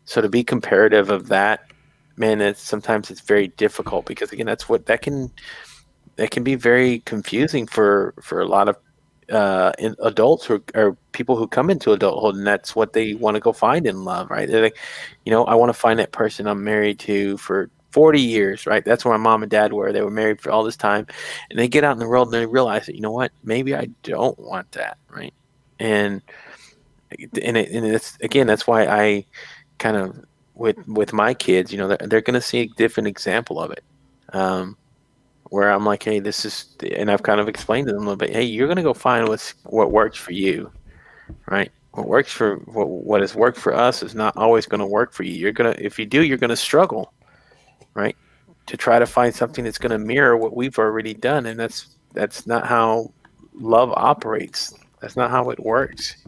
So 0.04 0.20
to 0.20 0.28
be 0.28 0.42
comparative 0.42 1.10
of 1.10 1.28
that, 1.28 1.70
man, 2.16 2.40
it's 2.40 2.60
sometimes 2.60 3.10
it's 3.10 3.20
very 3.20 3.48
difficult 3.48 4.06
because 4.06 4.32
again, 4.32 4.46
that's 4.46 4.68
what 4.68 4.86
that 4.86 5.02
can 5.02 5.30
that 6.18 6.30
can 6.30 6.44
be 6.44 6.54
very 6.54 7.00
confusing 7.00 7.66
for 7.66 8.14
for 8.22 8.40
a 8.40 8.46
lot 8.46 8.68
of 8.68 8.76
uh, 9.32 9.72
adults 10.02 10.44
who 10.44 10.62
or 10.74 10.96
people 11.12 11.36
who 11.36 11.48
come 11.48 11.70
into 11.70 11.92
adulthood, 11.92 12.36
and 12.36 12.46
that's 12.46 12.76
what 12.76 12.92
they 12.92 13.14
want 13.14 13.34
to 13.34 13.40
go 13.40 13.52
find 13.52 13.86
in 13.86 14.04
love, 14.04 14.30
right? 14.30 14.48
They're 14.48 14.62
like, 14.62 14.78
you 15.24 15.32
know, 15.32 15.44
I 15.44 15.54
want 15.54 15.70
to 15.70 15.78
find 15.78 15.98
that 15.98 16.12
person 16.12 16.46
I'm 16.46 16.62
married 16.62 16.98
to 17.00 17.36
for 17.38 17.70
40 17.90 18.20
years, 18.20 18.66
right? 18.66 18.84
That's 18.84 19.04
where 19.04 19.16
my 19.16 19.22
mom 19.22 19.42
and 19.42 19.50
dad 19.50 19.72
were. 19.72 19.92
They 19.92 20.02
were 20.02 20.10
married 20.10 20.40
for 20.40 20.50
all 20.50 20.62
this 20.64 20.76
time, 20.76 21.06
and 21.50 21.58
they 21.58 21.68
get 21.68 21.84
out 21.84 21.92
in 21.92 21.98
the 21.98 22.08
world 22.08 22.28
and 22.28 22.34
they 22.34 22.46
realize 22.46 22.86
that, 22.86 22.94
you 22.94 23.00
know 23.00 23.12
what, 23.12 23.32
maybe 23.42 23.74
I 23.74 23.88
don't 24.02 24.38
want 24.38 24.70
that, 24.72 24.98
right? 25.10 25.32
and 25.78 26.22
and, 27.10 27.56
it, 27.56 27.70
and 27.70 27.86
it's 27.86 28.18
again 28.20 28.46
that's 28.46 28.66
why 28.66 28.86
I 28.86 29.24
kind 29.78 29.96
of 29.96 30.24
with 30.54 30.76
with 30.86 31.12
my 31.12 31.34
kids, 31.34 31.72
you 31.72 31.78
know, 31.78 31.88
they're, 31.88 32.08
they're 32.08 32.20
going 32.20 32.34
to 32.34 32.40
see 32.40 32.60
a 32.60 32.66
different 32.66 33.06
example 33.06 33.60
of 33.60 33.70
it. 33.70 33.84
Um, 34.32 34.76
where 35.50 35.70
I'm 35.70 35.84
like, 35.84 36.02
hey, 36.02 36.20
this 36.20 36.44
is, 36.44 36.76
and 36.94 37.10
I've 37.10 37.22
kind 37.22 37.40
of 37.40 37.48
explained 37.48 37.86
to 37.86 37.92
them 37.92 38.02
a 38.02 38.04
little 38.04 38.16
bit. 38.16 38.30
Hey, 38.30 38.44
you're 38.44 38.66
to 38.76 38.82
go 38.82 38.94
find 38.94 39.28
what's 39.28 39.54
what 39.64 39.90
works 39.90 40.18
for 40.18 40.32
you, 40.32 40.70
right? 41.46 41.70
What 41.92 42.06
works 42.06 42.32
for 42.32 42.56
what 42.56 42.88
what 42.88 43.20
has 43.22 43.34
worked 43.34 43.58
for 43.58 43.74
us 43.74 44.02
is 44.02 44.14
not 44.14 44.36
always 44.36 44.66
going 44.66 44.80
to 44.80 44.86
work 44.86 45.12
for 45.12 45.22
you. 45.22 45.32
You're 45.32 45.52
gonna, 45.52 45.74
if 45.78 45.98
you 45.98 46.06
do, 46.06 46.22
you're 46.22 46.38
to 46.50 46.56
struggle, 46.56 47.12
right? 47.94 48.16
To 48.66 48.76
try 48.76 48.98
to 48.98 49.06
find 49.06 49.34
something 49.34 49.64
that's 49.64 49.78
to 49.90 49.98
mirror 49.98 50.36
what 50.36 50.54
we've 50.54 50.78
already 50.78 51.14
done, 51.14 51.46
and 51.46 51.58
that's 51.58 51.96
that's 52.12 52.46
not 52.46 52.66
how 52.66 53.12
love 53.54 53.92
operates. 53.96 54.74
That's 55.00 55.16
not 55.16 55.30
how 55.30 55.50
it 55.50 55.60
works. 55.60 56.24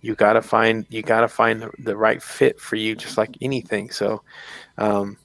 You 0.00 0.14
gotta 0.14 0.42
find 0.42 0.86
you 0.88 1.02
gotta 1.02 1.28
find 1.28 1.62
the, 1.62 1.70
the 1.78 1.96
right 1.96 2.22
fit 2.22 2.60
for 2.60 2.76
you, 2.76 2.94
just 2.96 3.16
like 3.16 3.36
anything. 3.40 3.90
So, 3.90 4.22
um, 4.78 5.16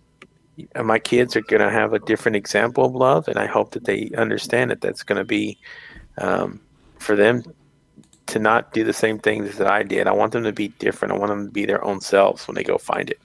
my 0.83 0.99
kids 0.99 1.35
are 1.35 1.41
gonna 1.41 1.69
have 1.69 1.93
a 1.93 1.99
different 1.99 2.35
example 2.35 2.85
of 2.85 2.95
love, 2.95 3.27
and 3.27 3.37
I 3.37 3.45
hope 3.45 3.71
that 3.71 3.85
they 3.85 4.11
understand 4.17 4.71
that 4.71 4.81
that's 4.81 5.03
gonna 5.03 5.25
be 5.25 5.57
um, 6.17 6.61
for 6.99 7.15
them 7.15 7.43
to 8.27 8.39
not 8.39 8.73
do 8.73 8.83
the 8.83 8.93
same 8.93 9.19
things 9.19 9.57
that 9.57 9.67
I 9.67 9.83
did. 9.83 10.07
I 10.07 10.11
want 10.11 10.31
them 10.31 10.43
to 10.43 10.53
be 10.53 10.69
different. 10.69 11.13
I 11.13 11.17
want 11.17 11.29
them 11.29 11.45
to 11.45 11.51
be 11.51 11.65
their 11.65 11.83
own 11.83 12.01
selves 12.01 12.47
when 12.47 12.55
they 12.55 12.63
go 12.63 12.77
find 12.77 13.09
it. 13.09 13.19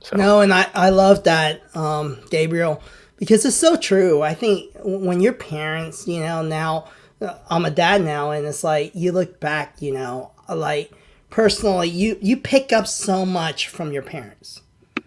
So 0.00 0.16
No, 0.16 0.40
and 0.40 0.52
I, 0.52 0.68
I 0.74 0.90
love 0.90 1.24
that, 1.24 1.62
um, 1.74 2.18
Gabriel, 2.30 2.82
because 3.16 3.44
it's 3.44 3.56
so 3.56 3.76
true. 3.76 4.22
I 4.22 4.34
think 4.34 4.70
when 4.82 5.20
your 5.20 5.32
parents, 5.32 6.06
you 6.06 6.20
know, 6.20 6.42
now 6.42 6.88
uh, 7.22 7.38
I'm 7.48 7.64
a 7.64 7.70
dad 7.70 8.02
now, 8.02 8.32
and 8.32 8.46
it's 8.46 8.62
like 8.62 8.94
you 8.94 9.12
look 9.12 9.40
back, 9.40 9.80
you 9.80 9.92
know, 9.92 10.32
like 10.48 10.92
personally, 11.30 11.88
you 11.88 12.18
you 12.20 12.36
pick 12.36 12.72
up 12.72 12.86
so 12.86 13.24
much 13.24 13.68
from 13.68 13.92
your 13.92 14.02
parents, 14.02 14.60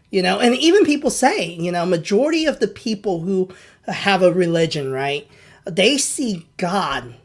you 0.10 0.22
know, 0.22 0.40
and 0.40 0.56
even 0.56 0.86
people 0.86 1.10
say, 1.10 1.46
you 1.46 1.72
know, 1.72 1.86
majority 1.86 2.46
of 2.46 2.60
the 2.60 2.68
people 2.68 3.22
who 3.22 3.50
have 3.88 4.22
a 4.22 4.32
religion, 4.32 4.92
right, 4.92 5.28
they 5.66 5.98
see 5.98 6.48
God 6.58 7.16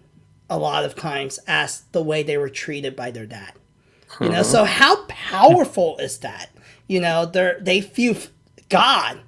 a 0.51 0.59
lot 0.59 0.85
of 0.85 0.95
times 0.95 1.39
as 1.47 1.83
the 1.93 2.03
way 2.03 2.22
they 2.22 2.37
were 2.37 2.51
treated 2.51 2.95
by 2.97 3.11
their 3.11 3.26
dad. 3.26 3.53
You 4.20 4.28
know, 4.28 4.43
so 4.43 4.64
how 4.64 5.05
powerful 5.07 5.97
is 5.99 6.18
that? 6.18 6.51
You 6.87 7.01
know, 7.01 7.24
they 7.24 7.55
they 7.61 7.80
view 7.80 8.16
God 8.68 9.20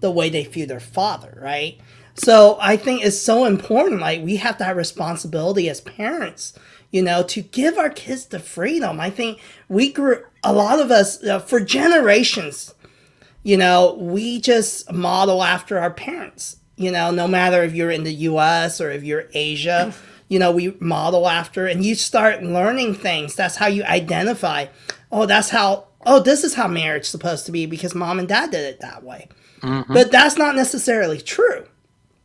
the 0.00 0.10
way 0.10 0.28
they 0.28 0.44
view 0.44 0.66
their 0.66 0.80
father, 0.80 1.38
right? 1.40 1.78
So 2.14 2.58
I 2.60 2.76
think 2.76 3.04
it's 3.04 3.18
so 3.18 3.44
important. 3.44 4.00
Like 4.00 4.22
we 4.22 4.36
have 4.36 4.58
that 4.58 4.76
responsibility 4.76 5.68
as 5.68 5.80
parents, 5.80 6.58
you 6.90 7.02
know, 7.02 7.22
to 7.24 7.40
give 7.40 7.78
our 7.78 7.88
kids 7.88 8.26
the 8.26 8.38
freedom. 8.38 9.00
I 9.00 9.10
think 9.10 9.40
we 9.68 9.92
grew 9.92 10.24
a 10.42 10.52
lot 10.52 10.80
of 10.80 10.90
us 10.90 11.22
uh, 11.24 11.38
for 11.38 11.60
generations. 11.60 12.74
You 13.42 13.56
know, 13.56 13.94
we 13.98 14.40
just 14.40 14.92
model 14.92 15.42
after 15.42 15.78
our 15.78 15.90
parents. 15.90 16.56
You 16.76 16.90
know, 16.90 17.10
no 17.10 17.28
matter 17.28 17.62
if 17.62 17.74
you're 17.74 17.90
in 17.90 18.04
the 18.04 18.14
U.S. 18.14 18.80
or 18.80 18.90
if 18.90 19.02
you're 19.04 19.28
Asia, 19.34 19.92
you 20.28 20.38
know, 20.38 20.50
we 20.50 20.74
model 20.80 21.28
after, 21.28 21.66
and 21.66 21.84
you 21.84 21.94
start 21.94 22.42
learning 22.42 22.94
things. 22.94 23.34
That's 23.34 23.56
how 23.56 23.66
you 23.66 23.84
identify. 23.84 24.66
Oh, 25.10 25.26
that's 25.26 25.50
how. 25.50 25.88
Oh, 26.04 26.18
this 26.18 26.42
is 26.42 26.54
how 26.54 26.66
marriage 26.66 27.02
is 27.02 27.08
supposed 27.08 27.46
to 27.46 27.52
be 27.52 27.66
because 27.66 27.94
mom 27.94 28.18
and 28.18 28.26
dad 28.26 28.50
did 28.50 28.64
it 28.64 28.80
that 28.80 29.04
way. 29.04 29.28
Mm-hmm. 29.60 29.92
But 29.92 30.10
that's 30.10 30.36
not 30.36 30.56
necessarily 30.56 31.20
true. 31.20 31.64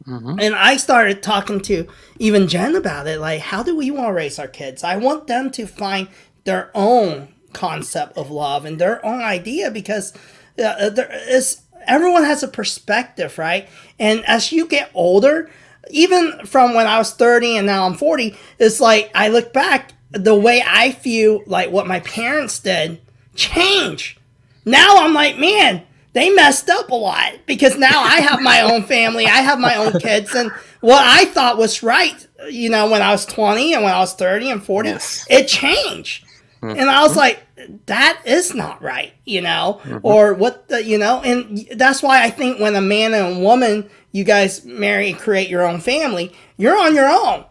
Mm-hmm. 0.08 0.40
And 0.40 0.56
I 0.56 0.78
started 0.78 1.22
talking 1.22 1.60
to 1.62 1.88
even 2.18 2.48
Jen 2.48 2.76
about 2.76 3.08
it. 3.08 3.20
Like, 3.20 3.42
how 3.42 3.62
do 3.62 3.76
we 3.76 3.92
want 3.92 4.08
to 4.08 4.14
raise 4.14 4.40
our 4.40 4.48
kids? 4.48 4.84
I 4.84 4.96
want 4.96 5.28
them 5.28 5.52
to 5.52 5.68
find 5.68 6.08
their 6.46 6.72
own 6.74 7.28
concept 7.54 8.18
of 8.18 8.32
love 8.32 8.66
and 8.66 8.80
their 8.80 9.06
own 9.06 9.22
idea 9.22 9.70
because 9.70 10.14
uh, 10.60 10.90
there 10.90 11.12
is 11.30 11.62
everyone 11.88 12.24
has 12.24 12.44
a 12.44 12.48
perspective, 12.48 13.38
right? 13.38 13.68
And 14.00 14.26
as 14.26 14.52
you 14.52 14.68
get 14.68 14.92
older, 14.94 15.50
even 15.90 16.46
from 16.46 16.74
when 16.74 16.86
I 16.88 16.98
was 16.98 17.14
30 17.14 17.58
and 17.58 17.68
now 17.68 17.86
I'm 17.86 17.94
40, 17.96 18.36
it's 18.60 18.80
like 18.80 19.10
I 19.16 19.30
look 19.30 19.54
back, 19.54 19.94
the 20.12 20.36
way 20.36 20.62
I 20.66 20.92
view 20.92 21.44
like 21.48 21.72
what 21.72 21.88
my 21.88 22.00
parents 22.02 22.60
did 22.60 23.00
change. 23.36 24.18
Now 24.66 24.98
I'm 24.98 25.14
like, 25.14 25.38
man, 25.38 25.84
they 26.14 26.30
messed 26.30 26.70
up 26.70 26.90
a 26.90 26.96
lot 26.96 27.34
because 27.46 27.78
now 27.78 28.02
I 28.02 28.20
have 28.22 28.42
my 28.42 28.62
own 28.62 28.84
family, 28.84 29.26
I 29.26 29.38
have 29.42 29.60
my 29.60 29.76
own 29.76 30.00
kids, 30.00 30.34
and 30.36 30.52
what 30.82 31.04
I 31.06 31.26
thought 31.26 31.58
was 31.58 31.84
right, 31.84 32.28
you 32.50 32.70
know, 32.70 32.90
when 32.90 33.02
I 33.02 33.12
was 33.12 33.26
20 33.26 33.74
and 33.74 33.84
when 33.84 33.94
I 33.94 34.00
was 34.00 34.14
30 34.14 34.50
and 34.52 34.64
40, 34.64 34.90
Yes. 34.90 35.26
it 35.30 35.48
changed. 35.48 36.26
Mm-hmm. 36.62 36.80
And 36.80 36.90
I 36.90 37.04
was 37.04 37.16
like, 37.16 37.44
that 37.86 38.22
is 38.26 38.54
not 38.54 38.82
right, 38.82 39.14
you 39.26 39.42
know, 39.42 39.82
mm-hmm. 39.84 40.00
or 40.02 40.34
what 40.34 40.68
the, 40.70 40.84
you 40.84 40.98
know, 40.98 41.22
and 41.22 41.68
that's 41.76 42.02
why 42.02 42.24
I 42.24 42.30
think 42.30 42.60
when 42.60 42.76
a 42.76 42.82
man 42.82 43.14
and 43.14 43.38
a 43.38 43.40
woman, 43.40 43.90
you 44.12 44.24
guys 44.24 44.66
marry 44.66 45.10
and 45.10 45.20
create 45.20 45.50
your 45.50 45.66
own 45.66 45.80
family, 45.80 46.34
you're 46.58 46.78
on 46.78 46.96
your 46.96 47.10
own. 47.10 47.46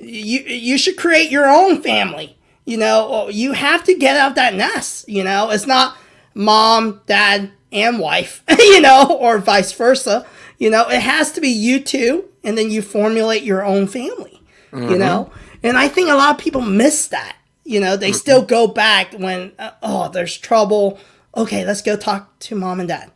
You, 0.00 0.40
you 0.40 0.78
should 0.78 0.96
create 0.96 1.30
your 1.30 1.48
own 1.48 1.82
family. 1.82 2.38
You 2.64 2.76
know, 2.76 3.08
oh, 3.10 3.28
you 3.28 3.52
have 3.52 3.84
to 3.84 3.94
get 3.94 4.16
out 4.16 4.34
that 4.36 4.54
nest. 4.54 5.08
You 5.08 5.24
know, 5.24 5.50
it's 5.50 5.66
not 5.66 5.96
mom, 6.34 7.00
dad, 7.06 7.50
and 7.72 7.98
wife, 7.98 8.44
you 8.58 8.80
know, 8.80 9.16
or 9.18 9.38
vice 9.38 9.72
versa. 9.72 10.26
You 10.58 10.70
know, 10.70 10.88
it 10.88 11.00
has 11.00 11.32
to 11.32 11.40
be 11.40 11.48
you 11.48 11.80
two, 11.80 12.28
and 12.42 12.56
then 12.56 12.70
you 12.70 12.82
formulate 12.82 13.42
your 13.42 13.64
own 13.64 13.86
family, 13.86 14.42
you 14.72 14.78
mm-hmm. 14.78 14.98
know? 14.98 15.32
And 15.62 15.76
I 15.76 15.88
think 15.88 16.08
a 16.08 16.14
lot 16.14 16.34
of 16.34 16.38
people 16.38 16.60
miss 16.60 17.08
that. 17.08 17.36
You 17.68 17.80
know, 17.80 17.98
they 17.98 18.12
still 18.12 18.40
go 18.40 18.66
back 18.66 19.12
when, 19.12 19.52
uh, 19.58 19.72
oh, 19.82 20.08
there's 20.08 20.38
trouble. 20.38 20.98
Okay, 21.36 21.66
let's 21.66 21.82
go 21.82 21.98
talk 21.98 22.38
to 22.38 22.54
mom 22.54 22.80
and 22.80 22.88
dad, 22.88 23.12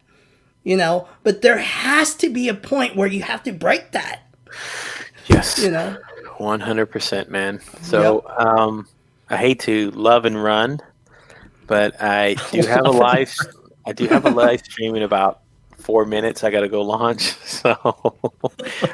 you 0.62 0.76
know? 0.76 1.08
But 1.22 1.40
there 1.40 1.56
has 1.56 2.14
to 2.16 2.28
be 2.28 2.50
a 2.50 2.54
point 2.54 2.94
where 2.94 3.08
you 3.08 3.22
have 3.22 3.42
to 3.44 3.52
break 3.52 3.92
that, 3.92 4.20
yes, 5.26 5.58
you 5.58 5.70
know? 5.70 5.96
One 6.36 6.60
hundred 6.60 6.90
percent, 6.90 7.30
man. 7.30 7.60
So 7.80 8.26
um, 8.36 8.86
I 9.30 9.38
hate 9.38 9.60
to 9.60 9.90
love 9.92 10.26
and 10.26 10.44
run, 10.44 10.80
but 11.66 11.96
I 12.02 12.36
do 12.50 12.60
have 12.66 12.84
a 12.84 12.90
live. 13.08 13.34
I 13.86 13.92
do 13.92 14.06
have 14.06 14.26
a 14.26 14.30
live 14.30 14.60
stream 14.60 14.94
in 14.96 15.02
about 15.02 15.40
four 15.82 16.04
minutes. 16.06 16.44
I 16.44 16.50
got 16.50 16.60
to 16.60 16.68
go 16.68 16.82
launch. 16.82 17.34
So 17.62 17.76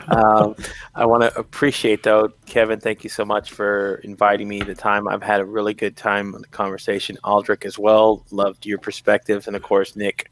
um, 0.08 0.56
I 0.94 1.06
want 1.06 1.22
to 1.22 1.38
appreciate 1.38 2.02
though, 2.02 2.30
Kevin. 2.46 2.80
Thank 2.80 3.04
you 3.04 3.10
so 3.10 3.24
much 3.24 3.50
for 3.52 3.96
inviting 4.04 4.48
me. 4.48 4.60
The 4.60 4.74
time 4.74 5.08
I've 5.08 5.22
had 5.22 5.40
a 5.40 5.44
really 5.44 5.74
good 5.74 5.96
time 5.96 6.34
on 6.34 6.40
the 6.42 6.48
conversation. 6.48 7.16
Aldrich 7.24 7.64
as 7.64 7.78
well. 7.78 8.24
Loved 8.30 8.66
your 8.66 8.78
perspectives, 8.78 9.46
and 9.46 9.56
of 9.56 9.62
course 9.62 9.96
Nick. 9.96 10.30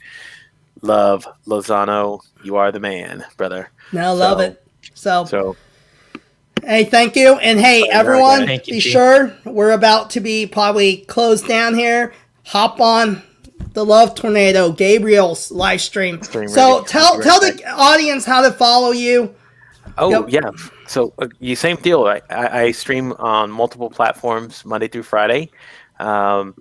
Love 0.82 1.26
Lozano. 1.46 2.20
You 2.44 2.56
are 2.56 2.70
the 2.72 2.80
man, 2.80 3.24
brother. 3.36 3.70
No, 3.92 4.14
love 4.14 4.38
So- 4.38 4.44
it. 4.44 4.62
So, 4.94 5.24
So 5.24 5.56
hey, 6.64 6.84
thank 6.84 7.16
you. 7.16 7.36
And 7.38 7.58
hey, 7.58 7.88
everyone, 7.90 8.46
Thank 8.46 8.66
you, 8.66 8.74
be 8.74 8.80
G. 8.80 8.90
sure 8.90 9.34
we're 9.44 9.72
about 9.72 10.10
to 10.10 10.20
be 10.20 10.46
probably 10.46 10.98
closed 10.98 11.46
down 11.48 11.74
here. 11.74 12.12
Hop 12.44 12.80
on 12.80 13.22
the 13.76 13.84
Love 13.84 14.14
Tornado 14.14 14.72
Gabriel's 14.72 15.52
live 15.52 15.82
stream. 15.82 16.22
So 16.22 16.82
tell 16.84 17.20
tell 17.20 17.38
the 17.38 17.62
audience 17.76 18.24
how 18.24 18.40
to 18.40 18.50
follow 18.50 18.92
you. 18.92 19.34
Oh 19.98 20.08
Yep. 20.08 20.24
yeah. 20.30 20.50
So 20.86 21.12
uh, 21.18 21.28
you 21.40 21.54
same 21.56 21.76
deal. 21.76 22.04
I, 22.06 22.22
I, 22.30 22.60
I 22.62 22.70
stream 22.70 23.12
on 23.18 23.50
multiple 23.50 23.90
platforms 23.90 24.64
Monday 24.64 24.88
through 24.88 25.02
Friday. 25.02 25.50
Um, 26.00 26.54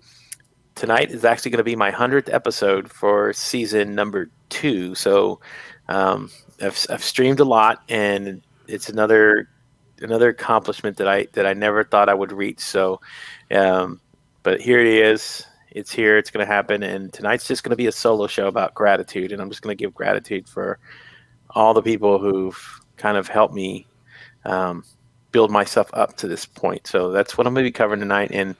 tonight 0.76 1.10
is 1.10 1.24
actually 1.24 1.52
going 1.52 1.60
to 1.60 1.64
be 1.64 1.78
my 1.78 1.90
hundredth 1.90 2.28
episode 2.28 2.92
for 2.92 3.32
season 3.32 3.96
number 3.96 4.30
two. 4.50 4.94
So 4.94 5.40
um, 5.88 6.30
I've, 6.62 6.86
I've 6.90 7.04
streamed 7.04 7.40
a 7.40 7.46
lot, 7.46 7.82
and 7.88 8.42
it's 8.68 8.90
another 8.90 9.48
another 10.02 10.28
accomplishment 10.28 10.98
that 10.98 11.08
I 11.08 11.28
that 11.32 11.46
I 11.46 11.54
never 11.54 11.86
thought 11.86 12.10
I 12.10 12.14
would 12.14 12.34
reach. 12.34 12.60
So, 12.60 13.00
um, 13.52 14.02
but 14.44 14.60
here 14.60 14.82
it 14.82 14.88
is. 14.88 15.46
It's 15.76 15.92
here. 15.92 16.18
It's 16.18 16.32
going 16.32 16.46
to 16.46 16.52
happen. 16.52 16.84
And 16.84 17.12
tonight's 17.12 17.48
just 17.48 17.64
going 17.64 17.72
to 17.72 17.76
be 17.76 17.88
a 17.88 17.92
solo 17.92 18.28
show 18.28 18.48
about 18.48 18.74
gratitude, 18.74 19.34
and 19.34 19.42
I'm 19.42 19.50
just 19.50 19.62
going 19.62 19.76
to 19.76 19.82
give 19.82 19.94
gratitude 19.94 20.48
for 20.48 20.80
all 21.50 21.74
the 21.74 21.82
people 21.82 22.18
who've 22.18 22.58
kind 22.96 23.18
of 23.18 23.28
helped 23.28 23.54
me 23.54 23.86
um, 24.46 24.84
build 25.32 25.52
myself 25.52 25.90
up 25.94 26.16
to 26.16 26.30
this 26.30 26.46
point. 26.46 26.88
So 26.88 27.12
that's 27.12 27.38
what 27.38 27.46
I'm 27.46 27.54
going 27.54 27.66
to 27.66 27.68
be 27.68 27.74
covering 27.74 28.00
tonight. 28.00 28.32
And 28.32 28.56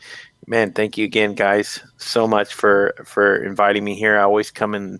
man, 0.46 0.74
thank 0.74 0.98
you 0.98 1.06
again, 1.06 1.36
guys, 1.36 1.80
so 1.96 2.28
much 2.28 2.54
for 2.54 2.94
for 3.06 3.38
inviting 3.44 3.86
me 3.86 3.96
here. 3.96 4.20
I 4.20 4.24
always 4.24 4.52
come 4.52 4.76
and 4.76 5.00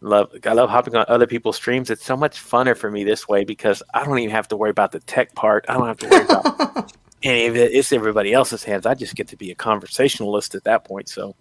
love. 0.00 0.32
I 0.44 0.52
love 0.52 0.68
hopping 0.68 0.96
on 0.96 1.04
other 1.06 1.28
people's 1.28 1.54
streams. 1.54 1.90
It's 1.90 2.04
so 2.04 2.16
much 2.16 2.42
funner 2.42 2.76
for 2.76 2.90
me 2.90 3.04
this 3.04 3.28
way 3.28 3.44
because 3.44 3.84
I 3.94 4.04
don't 4.04 4.18
even 4.18 4.34
have 4.34 4.48
to 4.48 4.56
worry 4.56 4.70
about 4.70 4.90
the 4.90 5.00
tech 5.00 5.34
part. 5.36 5.64
I 5.68 5.74
don't 5.74 5.86
have 5.86 5.98
to 5.98 6.08
worry 6.08 6.24
about 6.24 6.92
of. 7.30 7.56
It's 7.56 7.92
everybody 7.92 8.32
else's 8.32 8.64
hands. 8.64 8.86
I 8.86 8.94
just 8.94 9.14
get 9.14 9.28
to 9.28 9.36
be 9.36 9.50
a 9.50 9.54
conversationalist 9.54 10.54
at 10.54 10.64
that 10.64 10.84
point. 10.84 11.08
So 11.08 11.34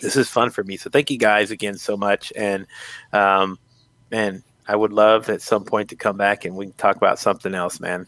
this 0.00 0.16
is 0.16 0.28
fun 0.28 0.50
for 0.50 0.64
me. 0.64 0.76
So 0.76 0.90
thank 0.90 1.10
you 1.10 1.18
guys 1.18 1.50
again 1.50 1.76
so 1.76 1.96
much. 1.96 2.32
And 2.36 2.66
um, 3.12 3.58
man, 4.10 4.42
I 4.66 4.76
would 4.76 4.92
love 4.92 5.28
at 5.30 5.42
some 5.42 5.64
point 5.64 5.88
to 5.90 5.96
come 5.96 6.16
back 6.16 6.44
and 6.44 6.54
we 6.56 6.66
can 6.66 6.74
talk 6.74 6.96
about 6.96 7.18
something 7.18 7.54
else, 7.54 7.80
man. 7.80 8.06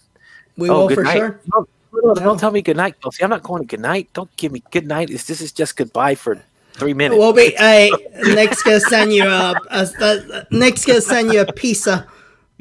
We 0.57 0.69
Oh, 0.71 0.87
will 0.87 0.95
for 0.95 1.05
night. 1.05 1.17
sure. 1.17 1.41
No, 1.55 1.67
no, 1.93 2.13
no, 2.13 2.15
don't 2.15 2.39
tell 2.39 2.51
me 2.51 2.63
good 2.63 2.77
night, 2.77 3.01
Kelsey. 3.01 3.25
I'm 3.25 3.31
not 3.31 3.43
going 3.43 3.63
to 3.63 3.67
good 3.67 3.81
night. 3.81 4.09
Don't 4.13 4.35
give 4.37 4.53
me 4.53 4.63
good 4.71 4.87
night. 4.87 5.09
This 5.09 5.29
is 5.41 5.53
just 5.53 5.77
goodbye 5.77 6.15
for 6.15 6.41
three 6.75 6.95
minutes. 6.95 7.19
We'll 7.19 7.33
be. 7.33 7.55
Hey, 7.59 7.91
Nick's 8.23 8.63
gonna 8.63 8.81
send 8.81 9.13
you 9.13 9.25
a. 9.25 9.55
a, 9.71 9.87
a 10.01 10.47
Nick's 10.51 10.85
gonna 10.85 11.01
send 11.01 11.33
you 11.33 11.41
a 11.41 11.53
pizza. 11.53 12.07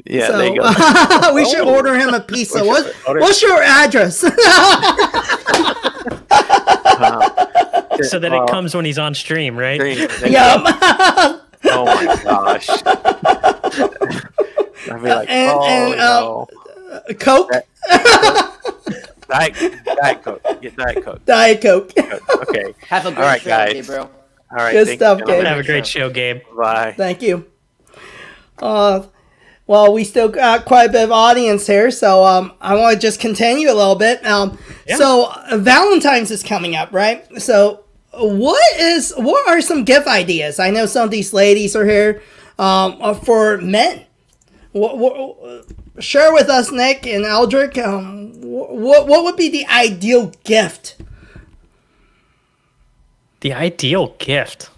Yeah, 0.04 0.26
so 0.28 0.38
there 0.38 0.48
you 0.54 0.60
go. 0.60 1.32
we 1.34 1.44
should 1.44 1.60
Oh. 1.60 1.74
order 1.74 1.94
him 1.98 2.14
a 2.14 2.20
pizza. 2.20 2.64
What, 2.70 2.94
order- 3.06 3.20
what's 3.20 3.42
your 3.42 3.62
address? 3.62 4.24
Uh, 7.02 7.96
so 8.02 8.18
that 8.18 8.30
uh, 8.32 8.42
it 8.44 8.50
comes 8.50 8.74
when 8.74 8.84
he's 8.84 8.98
on 8.98 9.14
stream, 9.14 9.56
right? 9.56 9.78
there 9.78 9.88
you- 9.88 10.06
there 10.08 10.26
you 10.28 10.32
yep. 10.34 10.60
Oh 11.64 11.84
my 11.86 12.20
gosh. 12.22 12.68
I'd 14.90 15.02
be 15.02 15.08
like, 15.08 15.28
And- 15.30 15.50
oh 15.50 15.62
and, 15.64 15.94
uh, 16.00 16.20
no. 16.20 16.48
Coke, 17.18 17.50
Diet, 19.28 19.54
Diet 19.84 20.22
Coke. 20.22 20.42
Get 20.60 20.76
Diet 20.76 21.04
Coke. 21.04 21.24
Diet 21.24 21.60
Coke. 21.62 21.92
Okay. 21.96 22.74
Have 22.88 23.06
a 23.06 23.12
great 23.12 23.24
right, 23.24 23.40
show, 23.40 23.48
guys. 23.48 23.72
Gabriel. 23.74 24.10
All 24.50 24.56
right. 24.56 24.72
Good 24.72 24.88
stuff, 24.96 25.20
you. 25.20 25.26
Gabe. 25.26 25.44
Have 25.44 25.58
a 25.58 25.62
great 25.62 25.86
show, 25.86 26.10
Gabe. 26.10 26.40
Bye. 26.56 26.94
Thank 26.96 27.22
you. 27.22 27.46
Uh, 28.58 29.04
well, 29.70 29.92
we 29.92 30.02
still 30.02 30.28
got 30.28 30.64
quite 30.64 30.90
a 30.90 30.92
bit 30.92 31.04
of 31.04 31.12
audience 31.12 31.64
here, 31.64 31.92
so 31.92 32.24
um, 32.24 32.52
I 32.60 32.74
want 32.74 32.94
to 32.94 33.00
just 33.00 33.20
continue 33.20 33.70
a 33.70 33.72
little 33.72 33.94
bit. 33.94 34.26
Um, 34.26 34.58
Yeah. 34.84 34.96
So 34.96 35.30
uh, 35.30 35.58
Valentine's 35.58 36.32
is 36.32 36.42
coming 36.42 36.74
up, 36.74 36.92
right? 36.92 37.24
So 37.40 37.84
what 38.12 38.60
is 38.80 39.14
what 39.16 39.46
are 39.48 39.60
some 39.60 39.84
gift 39.84 40.08
ideas? 40.08 40.58
I 40.58 40.70
know 40.70 40.86
some 40.86 41.04
of 41.04 41.12
these 41.12 41.32
ladies 41.32 41.76
are 41.76 41.86
here 41.86 42.20
um, 42.58 42.98
uh, 43.00 43.14
for 43.14 43.58
men. 43.58 44.06
What, 44.72 44.98
what, 44.98 45.66
share 46.00 46.32
with 46.32 46.48
us, 46.48 46.72
Nick 46.72 47.06
and 47.06 47.24
Eldrick. 47.24 47.78
Um, 47.78 48.32
what 48.40 49.06
what 49.06 49.22
would 49.22 49.36
be 49.36 49.50
the 49.50 49.66
ideal 49.66 50.32
gift? 50.42 50.96
The 53.38 53.52
ideal 53.52 54.16
gift 54.18 54.68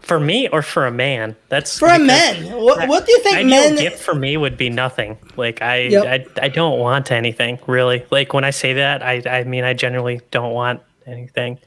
for 0.00 0.18
me 0.20 0.48
or 0.48 0.62
for 0.62 0.86
a 0.86 0.90
man? 0.90 1.36
That's 1.48 1.78
For 1.78 1.88
a 1.88 1.98
man, 1.98 2.50
what, 2.52 2.88
what 2.88 3.06
do 3.06 3.12
you 3.12 3.20
think 3.22 3.36
ideal 3.36 3.48
men? 3.48 3.76
gift 3.76 3.98
for 4.02 4.14
me 4.14 4.36
would 4.36 4.56
be 4.56 4.68
nothing. 4.70 5.18
Like 5.36 5.62
I, 5.62 5.76
Yep. 5.88 6.30
I, 6.40 6.44
I 6.44 6.48
don't 6.48 6.78
want 6.78 7.10
anything 7.10 7.58
really. 7.66 8.04
Like 8.10 8.32
when 8.32 8.44
I 8.44 8.50
say 8.50 8.72
that, 8.74 9.02
I, 9.02 9.22
I 9.26 9.44
mean 9.44 9.64
I 9.64 9.72
generally 9.74 10.20
don't 10.30 10.52
want 10.52 10.80
anything 11.06 11.58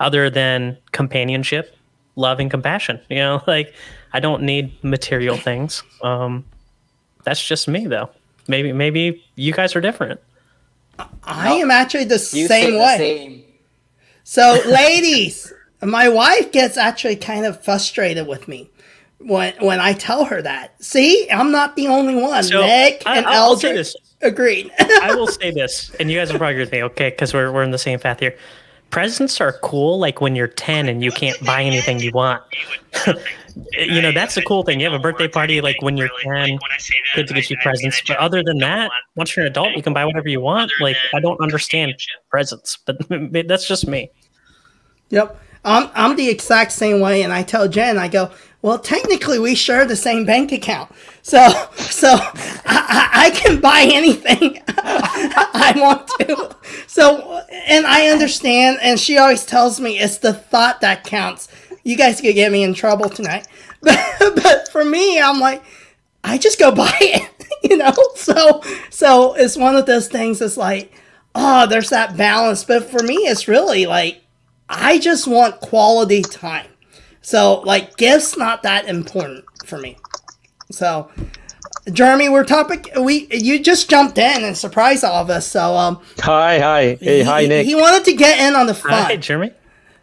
other 0.00 0.28
than 0.30 0.76
companionship, 0.92 1.76
love, 2.16 2.40
and 2.40 2.50
compassion. 2.50 3.00
You 3.08 3.16
know, 3.16 3.42
like 3.46 3.74
I 4.12 4.20
don't 4.20 4.42
need 4.42 4.72
material 4.84 5.36
things. 5.36 5.82
Um, 6.02 6.44
that's 7.24 7.44
just 7.46 7.68
me 7.68 7.86
though. 7.86 8.10
Maybe, 8.48 8.72
maybe 8.72 9.24
you 9.36 9.52
guys 9.52 9.76
are 9.76 9.80
different. 9.80 10.20
I 11.24 11.54
am 11.54 11.70
actually 11.70 12.04
the 12.04 12.14
You 12.32 12.46
same 12.48 12.74
way. 12.74 12.96
the 12.98 12.98
same. 12.98 13.44
So, 14.24 14.60
ladies, 14.66 15.52
my 15.90 16.08
wife 16.08 16.52
gets 16.52 16.76
actually 16.76 17.16
kind 17.16 17.44
of 17.46 17.62
frustrated 17.64 18.26
with 18.26 18.46
me 18.48 18.70
when 19.18 19.54
when 19.60 19.80
I 19.80 19.92
tell 19.94 20.24
her 20.24 20.40
that. 20.42 20.82
See, 20.82 21.28
I'm 21.30 21.50
not 21.52 21.76
the 21.76 21.88
only 21.88 22.14
one. 22.14 22.42
So, 22.44 22.60
Nick 22.60 23.02
I- 23.06 23.16
and 23.18 23.26
I'll- 23.26 23.50
I'll 23.50 23.56
say 23.56 23.72
this. 23.72 23.94
agreed. 24.20 24.70
I 25.02 25.14
will 25.14 25.26
say 25.26 25.50
this, 25.50 25.90
and 25.98 26.10
you 26.10 26.18
guys 26.18 26.30
will 26.32 26.38
probably 26.38 26.54
agree 26.54 26.62
with 26.64 26.72
me, 26.72 26.82
okay? 26.84 27.10
Because 27.10 27.34
we're, 27.34 27.50
we're 27.52 27.62
in 27.64 27.70
the 27.72 27.78
same 27.78 27.98
path 27.98 28.20
here. 28.20 28.36
Presents 28.90 29.40
are 29.40 29.52
cool, 29.62 29.98
like 29.98 30.20
when 30.20 30.36
you're 30.36 30.46
10 30.48 30.86
and 30.88 31.02
you 31.02 31.10
can't 31.10 31.42
buy 31.46 31.62
anything 31.62 31.98
you 31.98 32.10
want. 32.12 32.42
you 33.72 34.02
know, 34.02 34.12
that's 34.12 34.34
the 34.34 34.42
cool 34.42 34.62
thing. 34.64 34.80
You 34.80 34.84
have 34.90 34.92
a 34.92 35.02
birthday 35.02 35.28
party, 35.28 35.62
like 35.62 35.80
when 35.80 35.96
you're 35.96 36.10
10, 36.22 36.58
good 37.14 37.26
to 37.28 37.32
get 37.34 37.48
you 37.48 37.56
presents. 37.62 38.02
But 38.06 38.18
other 38.18 38.42
than 38.44 38.58
that, 38.58 38.90
once 39.16 39.34
you're 39.34 39.46
an 39.46 39.50
adult, 39.50 39.74
you 39.76 39.82
can 39.82 39.94
buy 39.94 40.04
whatever 40.04 40.28
you 40.28 40.40
want. 40.42 40.70
Like, 40.78 40.96
I 41.14 41.20
don't 41.20 41.40
understand 41.40 41.94
presents, 42.28 42.78
but 42.84 42.98
that's 43.48 43.66
just 43.66 43.86
me. 43.88 44.10
Yep. 45.08 45.40
I'm, 45.64 45.90
I'm 45.94 46.16
the 46.16 46.28
exact 46.28 46.72
same 46.72 47.00
way, 47.00 47.22
and 47.22 47.32
I 47.32 47.42
tell 47.42 47.68
Jen, 47.68 47.98
I 47.98 48.08
go, 48.08 48.30
well, 48.62 48.78
technically, 48.78 49.40
we 49.40 49.56
share 49.56 49.84
the 49.84 49.96
same 49.96 50.24
bank 50.24 50.52
account, 50.52 50.92
so 51.22 51.48
so 51.74 52.10
I, 52.64 53.08
I, 53.12 53.30
can 53.30 53.60
buy 53.60 53.88
anything 53.92 54.62
I 54.68 55.72
want 55.76 56.06
to. 56.20 56.56
So, 56.86 57.42
and 57.66 57.84
I 57.84 58.06
understand, 58.06 58.78
and 58.80 59.00
she 59.00 59.18
always 59.18 59.44
tells 59.44 59.80
me 59.80 59.98
it's 59.98 60.18
the 60.18 60.32
thought 60.32 60.80
that 60.80 61.02
counts. 61.02 61.48
You 61.82 61.96
guys 61.96 62.20
could 62.20 62.36
get 62.36 62.52
me 62.52 62.62
in 62.62 62.72
trouble 62.72 63.08
tonight, 63.08 63.48
but 63.80 63.98
but 64.20 64.68
for 64.70 64.84
me, 64.84 65.20
I'm 65.20 65.40
like, 65.40 65.64
I 66.22 66.38
just 66.38 66.60
go 66.60 66.70
buy 66.74 66.96
it, 67.00 67.46
you 67.64 67.76
know. 67.76 67.94
So 68.14 68.62
so 68.90 69.34
it's 69.34 69.56
one 69.56 69.74
of 69.74 69.86
those 69.86 70.06
things. 70.06 70.40
It's 70.40 70.56
like, 70.56 70.92
oh, 71.34 71.66
there's 71.66 71.90
that 71.90 72.16
balance, 72.16 72.62
but 72.62 72.88
for 72.88 73.02
me, 73.02 73.16
it's 73.16 73.48
really 73.48 73.86
like. 73.86 74.21
I 74.72 74.98
just 74.98 75.26
want 75.28 75.60
quality 75.60 76.22
time. 76.22 76.66
So 77.20 77.60
like 77.60 77.96
gifts 77.96 78.36
not 78.36 78.62
that 78.62 78.86
important 78.88 79.44
for 79.64 79.78
me. 79.78 79.98
So 80.70 81.10
Jeremy, 81.92 82.28
we're 82.28 82.44
topic 82.44 82.88
we 82.98 83.28
you 83.30 83.60
just 83.62 83.90
jumped 83.90 84.16
in 84.18 84.44
and 84.44 84.56
surprised 84.56 85.04
all 85.04 85.22
of 85.22 85.30
us. 85.30 85.46
So 85.46 85.76
um 85.76 86.00
Hi, 86.20 86.58
hi. 86.58 86.94
Hey, 86.94 87.18
he, 87.18 87.22
hi, 87.22 87.46
Nick. 87.46 87.66
he 87.66 87.74
wanted 87.74 88.04
to 88.06 88.14
get 88.14 88.40
in 88.40 88.54
on 88.56 88.66
the 88.66 88.74
fun. 88.74 89.04
Hi, 89.04 89.16
Jeremy. 89.16 89.52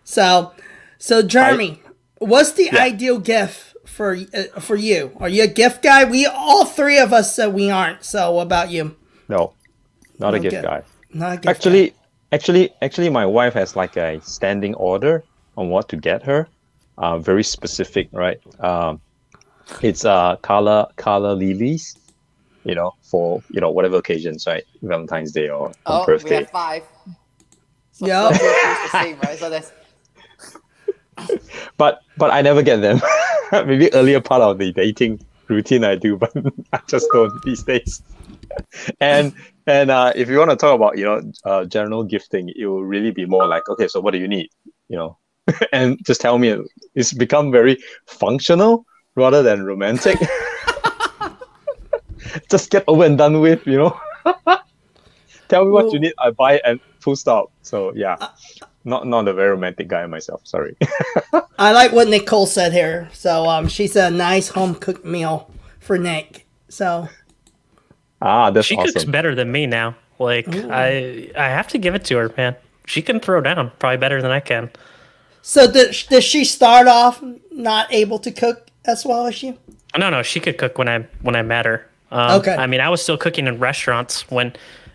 So 0.03 0.53
so 0.97 1.22
Jeremy, 1.24 1.82
what's 2.20 2.51
the 2.51 2.70
ideal 2.72 3.17
gift 3.20 3.76
for 3.88 4.17
uh, 4.34 4.59
for 4.59 4.76
you? 4.76 5.13
Are 5.17 5.30
you 5.30 5.43
a 5.43 5.47
gift 5.47 5.82
guy? 5.82 6.03
We 6.05 6.26
all 6.28 6.65
three 6.65 6.99
of 6.99 7.11
us 7.11 7.36
said 7.36 7.53
we 7.53 7.72
aren't. 7.72 8.03
So 8.03 8.32
what 8.34 8.43
about 8.43 8.70
you? 8.70 8.95
no, 9.28 9.53
not 10.20 10.34
a 10.36 10.38
Okay. 10.38 10.49
gift 10.49 10.63
guy. 10.63 10.84
Not 11.11 11.34
a 11.34 11.38
gift 11.38 11.47
Actually, 11.47 11.93
actually, 12.32 12.72
actually, 12.82 13.10
my 13.10 13.26
wife 13.26 13.54
has 13.54 13.76
like 13.76 13.98
a 13.98 14.20
standing 14.22 14.76
order 14.76 15.24
on 15.58 15.70
what 15.70 15.90
to 15.90 15.98
get 15.98 16.24
her. 16.24 16.48
Uh, 16.98 17.18
very 17.18 17.44
specific, 17.44 18.10
right? 18.12 18.38
Um, 18.60 19.00
it's 19.82 20.04
uh 20.04 20.36
calla 20.44 20.90
calla 20.98 21.34
lilies, 21.34 21.96
you 22.66 22.76
know, 22.76 22.92
for 23.10 23.42
you 23.50 23.62
know 23.62 23.72
whatever 23.72 23.98
occasions, 23.98 24.46
right? 24.48 24.64
Valentine's 24.82 25.32
Day 25.32 25.50
or 25.50 25.68
on 25.68 25.74
Oh, 25.86 26.06
we 26.06 26.06
birthday. 26.06 26.36
have 26.36 26.50
five. 26.50 26.84
So 27.92 28.06
Yeah. 28.08 28.32
so 28.38 28.46
it's 28.72 28.82
the 28.82 28.90
same, 28.90 29.20
right? 29.20 29.38
So 29.40 29.50
that's 29.50 29.72
But 31.78 32.00
but 32.18 32.32
I 32.32 32.42
never 32.42 32.62
get 32.62 32.78
them. 32.82 33.00
maybe 33.52 33.94
earlier 33.94 34.22
part 34.22 34.42
of 34.42 34.58
the 34.58 34.72
dating 34.74 35.20
routine 35.48 35.84
I 35.84 35.96
do, 35.96 36.18
but 36.18 36.32
I 36.74 36.80
just 36.88 37.08
don't 37.14 37.32
these 37.44 37.64
days. 37.64 38.02
and 39.00 39.34
and 39.70 39.91
uh, 39.91 40.11
if 40.15 40.30
you 40.30 40.38
want 40.39 40.49
to 40.49 40.57
talk 40.57 40.76
about 40.76 40.97
you 40.97 41.05
know 41.05 41.22
uh, 41.45 41.65
general 41.65 42.03
gifting, 42.03 42.49
it 42.55 42.65
will 42.65 42.84
really 42.84 43.11
be 43.11 43.26
more 43.26 43.45
like 43.47 43.70
okay, 43.70 43.88
so 43.88 43.99
what 44.01 44.11
do 44.11 44.20
you 44.20 44.28
need? 44.28 44.49
You 44.88 44.97
know, 44.97 45.17
and 45.72 46.03
just 46.05 46.22
tell 46.22 46.38
me. 46.38 46.57
It's 46.95 47.13
become 47.13 47.51
very 47.51 47.78
functional 48.07 48.86
rather 49.15 49.43
than 49.43 49.63
romantic. 49.63 50.17
just 52.49 52.70
get 52.72 52.84
over 52.88 53.05
and 53.05 53.17
done 53.17 53.39
with. 53.39 53.65
You 53.67 53.78
know. 53.78 54.01
tell 55.47 55.65
me 55.65 55.72
what 55.72 55.86
Well- 55.86 55.93
you 55.93 55.99
need, 55.99 56.13
I 56.17 56.32
buy 56.32 56.53
it 56.53 56.61
and 56.65 56.80
full 56.99 57.15
stop. 57.15 57.51
So 57.61 57.93
yeah, 57.95 58.17
not 58.84 59.07
not 59.07 59.28
a 59.28 59.34
very 59.34 59.51
romantic 59.51 59.88
guy 59.88 60.05
myself. 60.07 60.41
Sorry. 60.45 60.76
I 61.59 61.72
like 61.72 61.91
what 61.91 62.07
Nicole 62.07 62.47
said 62.47 62.74
here. 62.74 63.09
So 63.13 63.45
um, 63.45 63.67
she 63.67 63.88
said 63.88 64.13
a 64.13 64.15
nice 64.15 64.49
home 64.49 64.76
cooked 64.76 65.05
meal 65.05 65.51
for 65.80 65.97
Nick. 65.97 66.47
So 66.70 67.07
ah, 68.22 68.49
that's 68.51 68.67
She 68.67 68.76
cooks 68.78 69.05
better 69.05 69.36
than 69.36 69.51
me 69.51 69.65
now. 69.67 69.95
Like 70.20 70.47
I, 70.49 71.32
I 71.38 71.47
have 71.49 71.67
to 71.70 71.78
give 71.78 71.95
it 71.95 72.03
to 72.05 72.17
her, 72.17 72.34
man. 72.38 72.55
She 72.86 73.01
can 73.01 73.20
throw 73.20 73.39
down 73.41 73.72
probably 73.80 73.97
better 73.97 74.22
than 74.22 74.32
I 74.32 74.39
can. 74.39 74.70
so 75.41 75.72
did, 75.72 75.95
did 76.09 76.24
she 76.24 76.43
start 76.43 76.88
off 76.88 77.24
not 77.51 77.91
able 77.93 78.20
to 78.20 78.32
cook 78.32 78.67
as 78.86 79.05
well 79.05 79.28
as 79.28 79.41
you? 79.43 79.57
No, 79.97 80.09
no, 80.09 80.22
she 80.24 80.39
could 80.39 80.57
cook 80.57 80.78
when 80.78 80.89
I 80.89 80.99
when 81.22 81.36
I 81.36 81.41
met 81.41 81.65
her. 81.65 81.88
Um, 82.11 82.39
Okay. 82.41 82.55
I 82.55 82.65
mean, 82.67 82.82
I 82.82 82.89
was 82.89 83.01
still 83.01 83.17
cooking 83.17 83.47
in 83.47 83.59
restaurants 83.59 84.30
when 84.30 84.53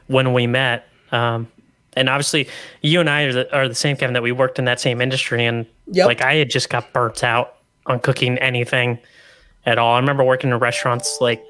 when 0.08 0.32
we 0.34 0.46
met. 0.46 0.86
Um, 1.12 1.48
and 1.96 2.08
obviously, 2.08 2.48
you 2.82 2.98
and 3.00 3.08
I 3.08 3.22
are 3.22 3.32
the, 3.32 3.56
are 3.56 3.68
the 3.68 3.74
same 3.74 3.96
Kevin 3.96 4.14
that 4.14 4.22
we 4.22 4.32
worked 4.32 4.58
in 4.58 4.64
that 4.66 4.80
same 4.80 5.00
industry, 5.00 5.44
and 5.46 5.64
Yep. 5.86 6.06
like 6.06 6.22
I 6.22 6.34
had 6.34 6.50
just 6.50 6.68
got 6.70 6.92
burnt 6.92 7.22
out 7.22 7.54
on 7.86 8.00
cooking 8.00 8.36
anything 8.38 8.98
at 9.64 9.78
all. 9.78 9.94
I 9.94 9.98
remember 10.00 10.24
working 10.24 10.50
in 10.50 10.58
restaurants 10.58 11.18
like 11.20 11.42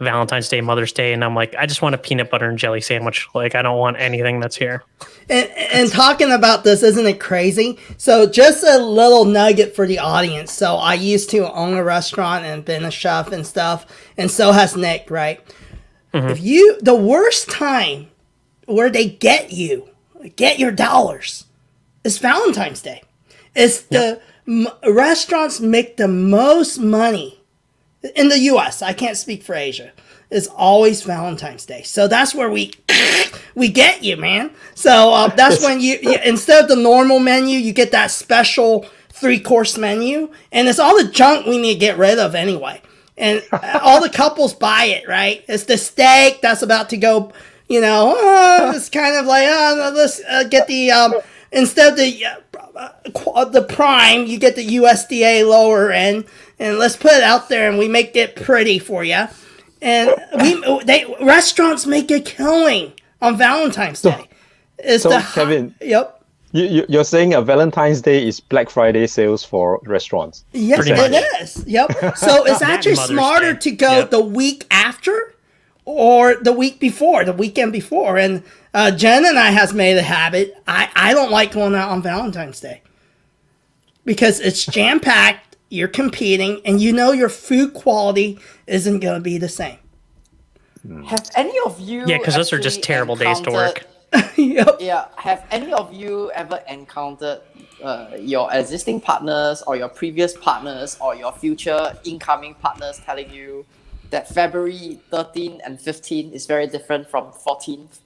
Valentine's 0.00 0.48
Day, 0.48 0.62
Mother's 0.62 0.92
Day, 0.92 1.12
and 1.12 1.22
I'm 1.22 1.34
like, 1.34 1.54
I 1.58 1.66
just 1.66 1.82
want 1.82 1.94
a 1.94 1.98
peanut 1.98 2.30
butter 2.30 2.48
and 2.48 2.58
jelly 2.58 2.80
sandwich. 2.80 3.28
Like, 3.34 3.54
I 3.54 3.60
don't 3.60 3.78
want 3.78 3.98
anything 3.98 4.40
that's 4.40 4.56
here. 4.56 4.82
And, 5.28 5.48
and 5.50 5.92
talking 5.92 6.32
about 6.32 6.64
this, 6.64 6.82
isn't 6.82 7.06
it 7.06 7.20
crazy? 7.20 7.78
So, 7.98 8.26
just 8.26 8.64
a 8.64 8.78
little 8.78 9.26
nugget 9.26 9.76
for 9.76 9.86
the 9.86 9.98
audience. 9.98 10.52
So, 10.52 10.76
I 10.76 10.94
used 10.94 11.28
to 11.30 11.52
own 11.52 11.74
a 11.74 11.84
restaurant 11.84 12.46
and 12.46 12.64
been 12.64 12.84
a 12.84 12.90
chef 12.90 13.30
and 13.30 13.46
stuff, 13.46 13.86
and 14.16 14.30
so 14.30 14.52
has 14.52 14.74
Nick, 14.74 15.10
right? 15.10 15.40
Mm-hmm. 16.14 16.28
If 16.28 16.40
you, 16.40 16.80
the 16.80 16.94
worst 16.94 17.50
time 17.50 18.08
where 18.64 18.88
they 18.88 19.06
get 19.06 19.52
you, 19.52 19.90
get 20.36 20.58
your 20.58 20.72
dollars, 20.72 21.44
is 22.04 22.18
Valentine's 22.18 22.80
Day. 22.80 23.02
It's 23.54 23.82
the 23.82 24.20
m- 24.48 24.68
restaurants 24.88 25.60
make 25.60 25.98
the 25.98 26.08
most 26.08 26.78
money 26.78 27.39
in 28.14 28.28
the 28.28 28.38
U.S. 28.40 28.82
I 28.82 28.92
can't 28.92 29.16
speak 29.16 29.42
for 29.42 29.54
Asia. 29.54 29.92
It's 30.30 30.46
always 30.46 31.02
Valentine's 31.02 31.66
Day, 31.66 31.82
so 31.82 32.06
that's 32.06 32.34
where 32.34 32.50
we 32.50 32.72
we 33.54 33.68
get 33.68 34.04
you, 34.04 34.16
man. 34.16 34.52
So 34.74 35.12
uh, 35.12 35.28
that's 35.28 35.62
when 35.62 35.80
you, 35.80 35.98
you 36.00 36.16
instead 36.24 36.62
of 36.62 36.68
the 36.68 36.76
normal 36.76 37.18
menu, 37.18 37.58
you 37.58 37.72
get 37.72 37.90
that 37.92 38.10
special 38.10 38.86
three 39.08 39.40
course 39.40 39.76
menu, 39.76 40.30
and 40.52 40.68
it's 40.68 40.78
all 40.78 40.96
the 41.02 41.10
junk 41.10 41.46
we 41.46 41.58
need 41.58 41.74
to 41.74 41.80
get 41.80 41.98
rid 41.98 42.18
of 42.18 42.34
anyway. 42.34 42.80
And 43.18 43.42
uh, 43.52 43.80
all 43.82 44.00
the 44.00 44.08
couples 44.08 44.54
buy 44.54 44.84
it, 44.84 45.06
right? 45.08 45.44
It's 45.48 45.64
the 45.64 45.76
steak 45.76 46.40
that's 46.40 46.62
about 46.62 46.90
to 46.90 46.96
go. 46.96 47.32
You 47.68 47.80
know, 47.80 48.16
uh, 48.16 48.72
it's 48.76 48.88
kind 48.88 49.16
of 49.16 49.26
like 49.26 49.46
uh, 49.46 49.92
let's 49.94 50.22
uh, 50.28 50.44
get 50.44 50.68
the 50.68 50.92
um, 50.92 51.14
instead 51.50 51.92
of 51.92 51.98
the 51.98 52.24
uh, 52.80 53.44
the 53.44 53.62
prime, 53.62 54.26
you 54.26 54.38
get 54.38 54.56
the 54.56 54.66
USDA 54.76 55.46
lower 55.48 55.90
end, 55.92 56.24
and 56.58 56.78
let's 56.78 56.96
put 56.96 57.12
it 57.12 57.22
out 57.22 57.48
there, 57.48 57.68
and 57.68 57.78
we 57.78 57.88
make 57.88 58.16
it 58.16 58.36
pretty 58.36 58.78
for 58.78 59.04
you. 59.04 59.26
And 59.82 60.14
we 60.40 60.60
they 60.84 61.04
restaurants 61.22 61.86
make 61.86 62.10
a 62.10 62.20
killing 62.20 62.92
on 63.22 63.36
Valentine's 63.36 64.02
Day. 64.02 64.28
It's 64.78 65.02
so, 65.02 65.10
the 65.10 65.20
Kevin- 65.34 65.74
Yep. 65.80 66.16
You, 66.52 66.64
you, 66.64 66.86
you're 66.88 67.04
saying 67.04 67.32
a 67.34 67.40
Valentine's 67.42 68.00
Day 68.02 68.26
is 68.26 68.40
Black 68.40 68.68
Friday 68.70 69.06
sales 69.06 69.44
for 69.44 69.80
restaurants. 69.84 70.44
Yes, 70.52 70.78
Pretty 70.80 70.92
it 71.00 71.10
much. 71.12 71.22
is. 71.42 71.64
Yep. 71.66 72.16
So 72.16 72.44
it's 72.44 72.60
actually 72.74 72.96
smarter 72.96 73.52
Day. 73.52 73.60
to 73.60 73.70
go 73.70 73.90
Yep. 73.98 74.10
the 74.10 74.20
week 74.20 74.66
after 74.70 75.32
or 75.90 76.36
the 76.36 76.52
week 76.52 76.80
before, 76.80 77.24
the 77.24 77.32
weekend 77.32 77.72
before. 77.72 78.18
And 78.18 78.42
uh, 78.74 78.90
Jen 78.90 79.24
and 79.26 79.38
I 79.38 79.50
has 79.50 79.72
made 79.74 79.96
a 79.96 80.02
habit. 80.02 80.54
I, 80.66 80.88
I 80.94 81.12
don't 81.14 81.30
like 81.30 81.52
going 81.52 81.74
out 81.74 81.90
on 81.90 82.02
Valentine's 82.02 82.60
Day 82.60 82.82
because 84.04 84.40
it's 84.40 84.64
jam 84.66 85.00
packed. 85.00 85.56
You're 85.72 85.88
competing, 85.88 86.60
and 86.64 86.80
you 86.80 86.92
know 86.92 87.12
your 87.12 87.28
food 87.28 87.74
quality 87.74 88.40
isn't 88.66 88.98
going 89.00 89.14
to 89.14 89.20
be 89.20 89.38
the 89.38 89.48
same. 89.48 89.78
Have 91.06 91.30
any 91.36 91.56
of 91.64 91.78
you? 91.78 92.04
Yeah, 92.06 92.18
because 92.18 92.34
those 92.34 92.52
are 92.52 92.58
just 92.58 92.82
terrible 92.82 93.14
days 93.14 93.40
to 93.42 93.50
work. 93.52 93.84
encountered- 94.12 94.36
yep. 94.38 94.76
Yeah, 94.80 95.06
have 95.16 95.46
any 95.52 95.72
of 95.72 95.92
you 95.92 96.32
ever 96.32 96.60
encountered 96.68 97.42
uh, 97.82 98.08
your 98.18 98.52
existing 98.52 99.00
partners 99.00 99.62
or 99.66 99.76
your 99.76 99.88
previous 99.88 100.36
partners 100.36 100.96
or 101.00 101.14
your 101.14 101.30
future 101.32 101.96
incoming 102.04 102.54
partners 102.54 103.00
telling 103.04 103.30
you 103.30 103.64
that 104.10 104.28
February 104.28 105.00
13 105.10 105.60
and 105.64 105.80
15 105.80 106.32
is 106.32 106.46
very 106.46 106.66
different 106.66 107.08
from 107.08 107.26
14th? 107.32 108.00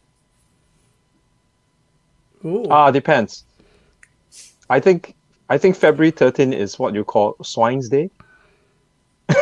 Ooh. 2.45 2.67
Ah, 2.71 2.91
depends. 2.91 3.45
I 4.69 4.81
think 4.81 5.15
I 5.49 5.59
think 5.59 5.77
February 5.77 6.11
13 6.11 6.53
is 6.53 6.79
what 6.79 6.95
you 6.95 7.05
call 7.05 7.37
Swine's 7.43 7.89
Day. 7.89 8.11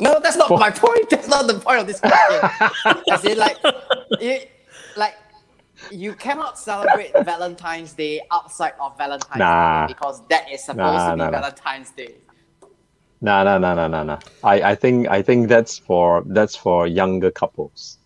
No, 0.00 0.18
that's 0.20 0.36
not 0.36 0.50
my 0.50 0.70
point. 0.70 1.08
That's 1.08 1.28
not 1.28 1.46
the 1.46 1.54
point 1.54 1.78
of 1.78 1.86
this 1.86 2.00
question. 2.00 2.50
As 3.10 3.24
in, 3.24 3.38
like, 3.38 3.56
it, 4.20 4.50
like, 4.96 5.14
you 5.90 6.14
cannot 6.14 6.58
celebrate 6.58 7.12
Valentine's 7.24 7.92
Day 7.92 8.20
outside 8.32 8.72
of 8.80 8.98
Valentine's 8.98 9.38
Nah. 9.38 9.86
Day 9.86 9.92
because 9.94 10.20
that 10.28 10.50
is 10.50 10.64
supposed 10.64 10.78
Nah, 10.98 11.10
to 11.10 11.14
be 11.14 11.18
nah, 11.18 11.30
nah. 11.30 11.40
Valentine's 11.40 11.90
Day. 11.92 12.16
Nah, 13.24 13.42
no, 13.42 13.56
no, 13.56 13.74
no, 13.74 13.88
no, 13.88 14.02
no. 14.02 14.18
I, 14.42 14.72
I 14.72 14.74
think 14.74 15.08
I 15.08 15.22
think 15.22 15.48
that's 15.48 15.78
for 15.78 16.22
that's 16.26 16.54
for 16.54 16.86
younger 16.86 17.30
couples. 17.30 17.96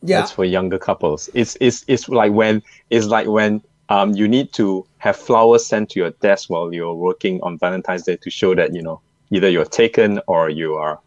Yeah. 0.00 0.20
That's 0.20 0.32
for 0.32 0.46
younger 0.46 0.78
couples. 0.78 1.28
It's 1.34 1.58
it's 1.60 1.84
it's 1.86 2.08
like 2.08 2.32
when 2.32 2.62
it's 2.88 3.04
like 3.08 3.28
when 3.28 3.60
um 3.90 4.14
you 4.14 4.26
need 4.26 4.54
to 4.54 4.86
have 4.96 5.16
flowers 5.16 5.66
sent 5.66 5.90
to 5.90 6.00
your 6.00 6.12
desk 6.22 6.48
while 6.48 6.72
you're 6.72 6.94
working 6.94 7.42
on 7.42 7.58
Valentine's 7.58 8.04
Day 8.04 8.16
to 8.16 8.30
show 8.30 8.54
that 8.54 8.74
you 8.74 8.80
know 8.80 9.02
either 9.30 9.50
you're 9.50 9.66
taken 9.66 10.18
or 10.26 10.48
you 10.48 10.76
are 10.76 10.98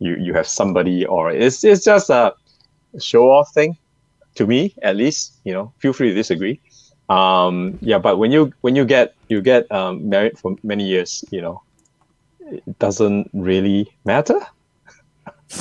you 0.00 0.16
you 0.16 0.34
have 0.34 0.48
somebody 0.48 1.06
or 1.06 1.30
it's 1.30 1.62
it's 1.62 1.84
just 1.84 2.10
a 2.10 2.34
show 2.98 3.30
off 3.30 3.54
thing 3.54 3.78
to 4.34 4.44
me 4.44 4.74
at 4.82 4.96
least 4.96 5.34
you 5.44 5.52
know 5.52 5.72
feel 5.78 5.92
free 5.92 6.08
to 6.08 6.14
disagree 6.14 6.60
um 7.10 7.78
yeah 7.80 7.98
but 7.98 8.18
when 8.18 8.32
you 8.32 8.52
when 8.62 8.74
you 8.74 8.84
get 8.84 9.14
you 9.28 9.40
get 9.40 9.70
um, 9.70 10.08
married 10.08 10.36
for 10.36 10.56
many 10.64 10.84
years 10.84 11.24
you 11.30 11.40
know 11.40 11.62
it 12.50 12.78
doesn't 12.78 13.30
really 13.32 13.90
matter 14.04 14.38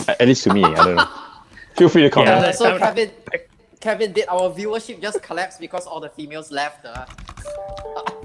at 0.07 0.27
least 0.27 0.43
to 0.43 0.53
me 0.53 0.63
i 0.63 0.73
don't 0.75 0.95
know 0.95 1.07
feel 1.77 1.89
free 1.89 2.01
to 2.03 2.09
comment 2.09 2.29
Yeah. 2.41 2.51
So 2.51 2.77
Kevin, 2.79 3.11
Kevin, 3.79 4.11
did 4.11 4.27
our 4.27 4.49
viewership 4.49 5.01
just 5.01 5.21
collapse 5.21 5.57
because 5.59 5.85
all 5.85 5.99
the 5.99 6.09
females 6.09 6.51
left? 6.51 6.83
Uh, 6.85 7.05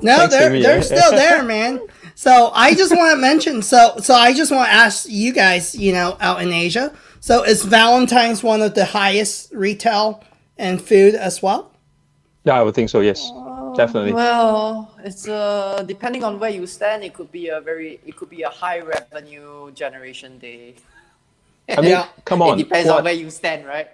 No, 0.00 0.16
Thanks, 0.16 0.34
they're 0.34 0.50
Amy, 0.50 0.62
they're 0.62 0.76
yeah. 0.78 0.82
still 0.82 1.10
there, 1.12 1.42
man. 1.44 1.80
So 2.14 2.50
I 2.54 2.74
just 2.74 2.96
want 2.96 3.14
to 3.14 3.20
mention. 3.20 3.60
So 3.62 3.96
so 4.00 4.14
I 4.14 4.32
just 4.32 4.50
want 4.50 4.66
to 4.68 4.72
ask 4.72 5.06
you 5.08 5.32
guys, 5.32 5.74
you 5.74 5.92
know, 5.92 6.16
out 6.20 6.42
in 6.42 6.50
Asia. 6.52 6.92
So 7.20 7.44
is 7.44 7.62
Valentine's 7.64 8.42
one 8.42 8.62
of 8.62 8.74
the 8.74 8.86
highest 8.86 9.52
retail 9.52 10.24
and 10.56 10.80
food 10.80 11.14
as 11.14 11.42
well? 11.42 11.68
yeah 12.44 12.54
i 12.58 12.62
would 12.62 12.74
think 12.74 12.88
so 12.90 12.98
yes 13.00 13.30
definitely 13.76 14.12
well, 14.12 14.91
it's 15.04 15.28
uh 15.28 15.82
depending 15.86 16.22
on 16.24 16.38
where 16.38 16.50
you 16.50 16.66
stand, 16.66 17.02
it 17.04 17.14
could 17.14 17.30
be 17.32 17.48
a 17.48 17.60
very 17.60 18.00
it 18.06 18.16
could 18.16 18.30
be 18.30 18.42
a 18.42 18.48
high 18.48 18.80
revenue 18.80 19.70
generation 19.72 20.38
day. 20.38 20.74
i 21.68 21.80
mean 21.80 21.90
Yeah. 21.90 22.06
come 22.24 22.42
on 22.42 22.58
it 22.58 22.64
depends 22.64 22.88
what, 22.88 22.98
on 22.98 23.04
where 23.04 23.12
you 23.14 23.30
stand, 23.30 23.66
right? 23.66 23.88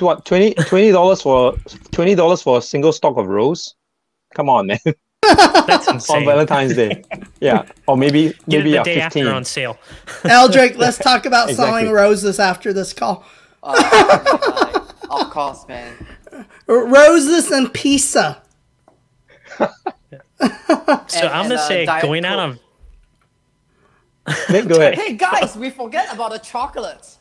what 0.00 0.24
20 0.24 0.54
dollars 0.92 1.22
for 1.22 1.54
20 1.90 2.14
dollars 2.14 2.40
for 2.42 2.58
a 2.58 2.62
single 2.62 2.92
stock 2.92 3.16
of 3.16 3.26
rose 3.26 3.74
come 4.34 4.48
on 4.48 4.66
man 4.68 4.78
That's 5.66 5.88
on 5.88 5.96
insane. 5.96 6.24
valentine's 6.24 6.74
day 6.76 7.02
yeah 7.40 7.64
or 7.88 7.96
maybe 7.96 8.28
Get 8.28 8.46
maybe 8.48 8.74
it 8.74 8.76
a 8.76 8.78
the 8.78 8.84
day 8.84 9.00
15 9.00 9.26
after 9.26 9.34
on 9.34 9.44
sale. 9.44 9.76
Eldrick, 10.24 10.76
let's 10.76 10.98
talk 10.98 11.26
about 11.26 11.50
selling 11.50 11.90
roses 11.90 12.38
after 12.38 12.72
this 12.72 12.92
call. 12.92 13.24
Uh, 13.62 13.74
like, 14.72 14.76
of 15.10 15.30
course, 15.30 15.66
man. 15.66 15.92
Roses 16.68 17.50
and 17.50 17.72
pizza. 17.74 18.42
So 20.40 20.48
And- 20.48 21.28
I'm 21.28 21.40
and, 21.42 21.48
gonna 21.50 21.54
uh, 21.54 21.68
say 21.68 21.84
Diet 21.86 22.02
going 22.02 22.24
out 22.24 22.36
Coke. 22.38 22.58
on 24.28 24.34
Nick, 24.50 24.68
go 24.68 24.76
ahead 24.76 24.94
Hey 24.94 25.14
guys, 25.14 25.56
we 25.56 25.70
forget 25.70 26.12
about 26.12 26.32
the 26.32 26.38
chocolates. 26.38 27.16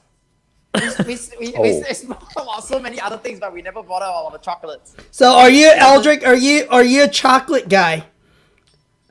We, 0.76 0.82
we, 0.82 1.06
we, 1.06 1.18
we, 1.40 1.54
Oh. 1.58 1.62
we 1.62 1.94
spoke 1.94 2.30
about 2.36 2.64
so 2.64 2.80
many 2.80 3.00
other 3.00 3.18
things, 3.18 3.40
but 3.40 3.52
we 3.54 3.62
never 3.62 3.82
bothered 3.82 4.10
about 4.10 4.34
the 4.34 4.38
chocolates. 4.40 4.96
So 5.12 5.32
are 5.32 5.50
you 5.50 5.72
Eldrick? 5.76 6.24
Are 6.26 6.36
you 6.36 6.68
are 6.70 6.84
you 6.84 7.04
a 7.04 7.08
chocolate 7.08 7.68
guy? 7.70 8.04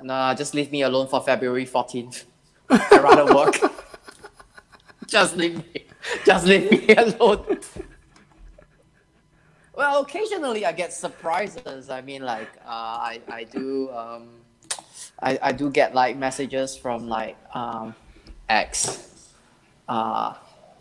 Nah, 0.01 0.35
just 0.35 0.55
leave 0.55 0.71
me 0.71 0.83
alone 0.83 1.09
for 1.09 1.21
February 1.23 1.67
14th. 1.67 2.25
I'd 2.71 3.03
rather 3.03 3.35
work. 3.35 3.57
just 5.09 5.37
leave 5.37 5.57
me. 5.57 5.87
Just 6.25 6.47
leave 6.47 6.71
me 6.71 6.95
alone. 6.95 7.59
Well, 9.77 10.01
occasionally 10.01 10.64
I 10.64 10.72
get 10.72 10.93
surprises. 10.93 11.91
I 11.91 12.01
mean, 12.01 12.22
like, 12.22 12.49
uh, 12.66 13.12
I, 13.12 13.20
I 13.29 13.45
do, 13.45 13.91
um, 13.93 14.29
I, 15.22 15.39
I 15.43 15.53
do 15.53 15.70
get 15.70 15.95
like 15.95 16.16
messages 16.16 16.77
from 16.77 17.09
like 17.09 17.37
um, 17.55 17.95
ex, 18.49 19.31
uh, 19.89 20.35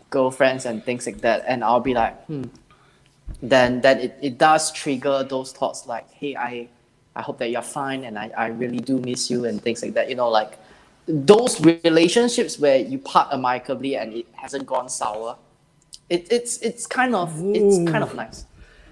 girlfriends 0.08 0.64
and 0.64 0.82
things 0.82 1.06
like 1.06 1.20
that, 1.20 1.44
and 1.46 1.62
I'll 1.62 1.80
be 1.80 1.94
like, 1.94 2.24
hmm. 2.24 2.44
Then, 3.42 3.80
then 3.80 4.00
it, 4.00 4.18
it 4.22 4.38
does 4.38 4.72
trigger 4.72 5.24
those 5.24 5.52
thoughts 5.52 5.86
like, 5.86 6.10
hey, 6.12 6.36
I, 6.36 6.68
I 7.14 7.22
hope 7.22 7.38
that 7.38 7.50
you're 7.50 7.60
fine, 7.60 8.04
and 8.04 8.18
I, 8.18 8.30
I 8.36 8.46
really 8.46 8.78
do 8.78 8.98
miss 8.98 9.30
you, 9.30 9.44
and 9.44 9.60
things 9.60 9.82
like 9.82 9.94
that. 9.94 10.08
You 10.08 10.14
know, 10.14 10.30
like 10.30 10.58
those 11.06 11.60
relationships 11.60 12.58
where 12.58 12.78
you 12.78 12.98
part 12.98 13.32
amicably 13.32 13.96
and 13.96 14.14
it 14.14 14.26
hasn't 14.32 14.66
gone 14.66 14.88
sour. 14.88 15.36
It, 16.08 16.28
it's 16.30 16.58
it's 16.58 16.86
kind 16.86 17.14
of 17.14 17.34
it's 17.54 17.78
kind 17.90 18.02
of 18.04 18.14
nice. 18.14 18.46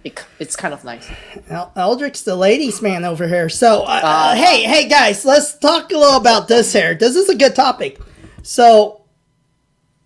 It, 0.04 0.22
it's 0.38 0.54
kind 0.54 0.74
of 0.74 0.84
nice. 0.84 1.10
El- 1.48 1.72
Eldrick's 1.76 2.22
the 2.22 2.36
ladies' 2.36 2.82
man 2.82 3.04
over 3.06 3.26
here. 3.26 3.48
So, 3.48 3.82
uh, 3.82 3.86
uh, 3.86 4.00
Uh, 4.04 4.34
hey, 4.34 4.62
hey, 4.64 4.86
guys, 4.86 5.24
let's 5.24 5.56
talk 5.58 5.90
a 5.92 5.96
little 5.96 6.18
about 6.18 6.46
this 6.46 6.72
here. 6.74 6.94
This 6.94 7.16
is 7.16 7.30
a 7.30 7.34
good 7.34 7.54
topic. 7.54 7.98
So, 8.42 9.00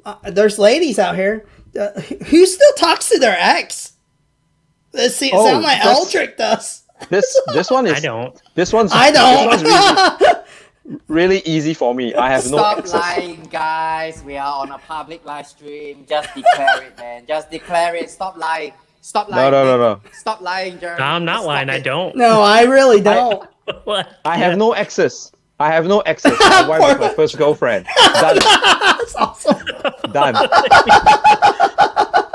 uh, 0.04 0.14
there's 0.30 0.56
ladies 0.58 1.00
out 1.00 1.16
here 1.16 1.46
uh, 1.78 2.00
who 2.00 2.46
still 2.46 2.72
talks 2.76 3.08
to 3.08 3.18
their 3.18 3.36
ex. 3.38 3.94
This 4.92 5.16
see, 5.16 5.30
Oh, 5.34 5.44
sound 5.46 5.64
like 5.64 5.82
that's- 5.82 5.98
Eldrick 5.98 6.36
does. 6.36 6.82
This 7.10 7.40
this 7.52 7.70
one 7.70 7.86
is 7.90 7.92
I 7.94 8.00
don't. 8.00 8.40
this 8.54 8.72
one's 8.72 8.90
I 8.92 9.10
This 9.10 9.46
one's 9.46 9.62
don't. 9.62 10.22
really, 10.22 11.02
really 11.08 11.38
easy 11.44 11.74
for 11.74 11.94
me. 11.94 12.14
I 12.14 12.30
have 12.30 12.44
no 12.50 12.58
Stop 12.58 12.78
access. 12.78 12.94
lying, 12.94 13.42
guys. 13.50 14.22
We 14.24 14.36
are 14.36 14.62
on 14.62 14.70
a 14.72 14.78
public 14.78 15.24
live 15.24 15.46
stream. 15.46 16.06
Just 16.08 16.34
declare 16.34 16.82
it, 16.84 16.96
man. 16.98 17.24
Just 17.26 17.50
declare 17.50 17.94
it. 17.96 18.10
Stop 18.10 18.36
lying. 18.36 18.72
Stop 19.08 19.30
lying. 19.30 19.50
no, 19.50 19.64
no, 19.64 19.78
man. 19.78 20.00
no. 20.04 20.10
Stop 20.12 20.40
lying, 20.42 20.78
Jeremy. 20.78 20.98
No, 21.00 21.04
I'm 21.06 21.24
not 21.24 21.36
Stop 21.38 21.46
lying. 21.46 21.70
I 21.70 21.80
don't. 21.80 22.14
no, 22.14 22.42
I 22.42 22.64
really 22.64 23.00
don't. 23.00 23.48
What? 23.84 24.06
I 24.26 24.36
have 24.36 24.52
Yeah. 24.52 24.56
no 24.56 24.74
access. 24.74 25.32
I 25.58 25.68
have 25.72 25.86
no 25.86 26.02
access. 26.04 26.38
My 26.40 26.68
wife 26.78 26.94
is 26.96 27.00
my 27.00 27.08
first 27.14 27.36
girlfriend. 27.38 27.86
Done. 28.20 28.36
That's 28.38 29.14
awesome. 29.16 29.58
Done. 30.12 30.36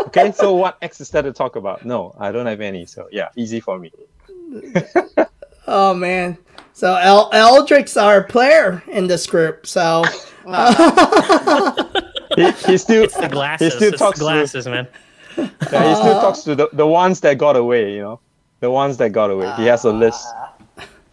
okay, 0.07 0.32
so 0.32 0.53
what 0.55 0.78
X 0.82 0.99
is 0.99 1.09
there 1.11 1.21
to 1.21 1.32
talk 1.32 1.55
about? 1.55 1.86
No, 1.86 2.15
I 2.19 2.32
don't 2.32 2.45
have 2.47 2.59
any. 2.61 2.86
So 2.88 3.07
yeah, 3.11 3.30
easy 3.36 3.59
for 3.59 3.78
me. 3.80 3.91
Oh 5.67 5.93
man. 5.93 6.38
So 6.74 6.95
El- 6.95 7.30
Eldrick's 7.34 7.97
our 7.97 8.24
player 8.24 8.82
in 8.88 9.05
this 9.07 9.26
group. 9.28 9.65
So 9.67 10.03
He, 12.36 12.51
he 12.65 12.78
still 12.78 13.03
It's 13.03 13.15
the 13.17 13.30
glasses. 13.32 13.74
still 13.76 13.89
It's 13.93 13.99
talks 13.99 14.17
the 14.19 14.26
to- 14.26 14.32
glasses, 14.34 14.65
man. 14.67 14.88
Yeah, 15.38 15.90
he 15.90 15.96
still 15.96 16.22
talks 16.22 16.40
to 16.42 16.56
the, 16.56 16.70
the 16.74 16.86
ones 16.88 17.20
that 17.22 17.38
got 17.38 17.56
away. 17.56 17.96
You 17.96 18.02
know, 18.02 18.20
the 18.60 18.72
ones 18.72 18.98
that 18.98 19.12
got 19.12 19.30
away. 19.32 19.52
He 19.58 19.66
has 19.66 19.84
a 19.86 19.92
list 19.92 20.28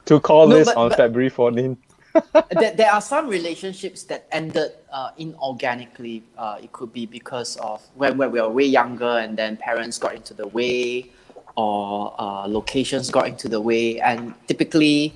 to 0.07 0.21
call 0.21 0.47
No, 0.49 0.57
list 0.57 0.71
but- 0.75 0.77
on 0.77 0.89
but- 0.91 0.97
February 0.97 1.31
14th. 1.31 1.77
there, 2.59 2.75
there 2.75 2.91
are 2.93 3.01
some 3.01 3.29
relationships 3.29 4.03
that 4.03 4.27
ended 4.33 4.73
uh, 4.93 5.11
inorganically. 5.21 6.23
Uh, 6.37 6.59
it 6.61 6.73
could 6.73 6.93
be 6.93 7.07
because 7.07 7.57
of 7.59 7.81
when, 7.95 8.17
when 8.19 8.33
we 8.33 8.41
were 8.41 8.49
way 8.49 8.65
younger 8.65 9.19
and 9.19 9.37
then 9.37 9.57
parents 9.57 9.97
got 9.97 10.17
into 10.17 10.35
the 10.35 10.49
way 10.49 11.09
or 11.57 12.13
uh, 12.19 12.49
locations 12.49 13.11
got 13.11 13.29
into 13.29 13.49
the 13.49 13.61
way. 13.61 14.01
And 14.01 14.35
typically, 14.49 15.15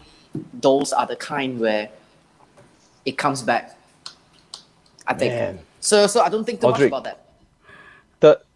those 0.53 0.93
are 0.93 1.05
the 1.05 1.17
kind 1.17 1.59
where 1.59 1.89
it 3.05 3.19
comes 3.19 3.43
back. 3.43 3.77
I 5.09 5.15
think. 5.15 5.33
Man. 5.33 5.59
So, 5.81 6.07
so 6.07 6.21
I 6.21 6.29
don't 6.29 6.45
think 6.45 6.61
too 6.61 6.69
Audrey. 6.69 6.89
much 6.89 7.03
about 7.03 7.05
that. 7.05 7.24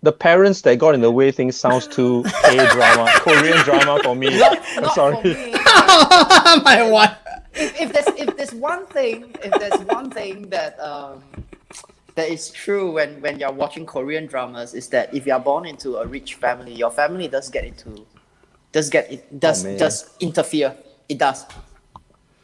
The 0.03 0.11
the 0.11 0.13
parents 0.13 0.63
that 0.63 0.79
got 0.79 0.95
in 0.95 1.01
the 1.01 1.11
way 1.11 1.31
thing 1.33 1.53
sounds 1.53 1.87
too 1.87 2.25
K 2.45 2.57
drama, 2.57 3.11
Korean 3.17 3.59
drama 3.65 4.01
for 4.03 4.15
me. 4.15 4.39
Not 4.39 4.59
I'm 4.77 4.91
sorry. 4.91 5.17
for 5.17 5.29
me. 5.29 5.53
my 6.65 6.89
wife. 6.91 7.17
if, 7.55 7.81
if 7.81 7.93
there's 7.93 8.07
if 8.19 8.37
there's 8.37 8.55
one 8.55 8.87
thing 8.87 9.35
if 9.43 9.53
there's 9.59 9.81
one 9.87 10.11
thing 10.11 10.49
that 10.51 10.79
um 10.81 11.23
that 12.15 12.29
is 12.29 12.51
true 12.51 12.93
when 12.93 13.21
when 13.21 13.39
you're 13.39 13.53
watching 13.53 13.87
Korean 13.87 14.27
dramas 14.27 14.75
is 14.75 14.89
that 14.89 15.13
if 15.15 15.27
you're 15.27 15.39
born 15.39 15.67
into 15.67 15.97
a 15.97 16.07
rich 16.07 16.35
family, 16.35 16.75
your 16.75 16.91
family 16.91 17.29
does 17.29 17.49
get 17.49 17.65
into 17.65 18.07
does 18.73 18.91
get 18.91 19.11
it 19.13 19.41
does 19.41 19.65
man. 19.65 19.79
does 19.79 20.11
interfere. 20.21 20.77
It 21.09 21.19
does. 21.19 21.47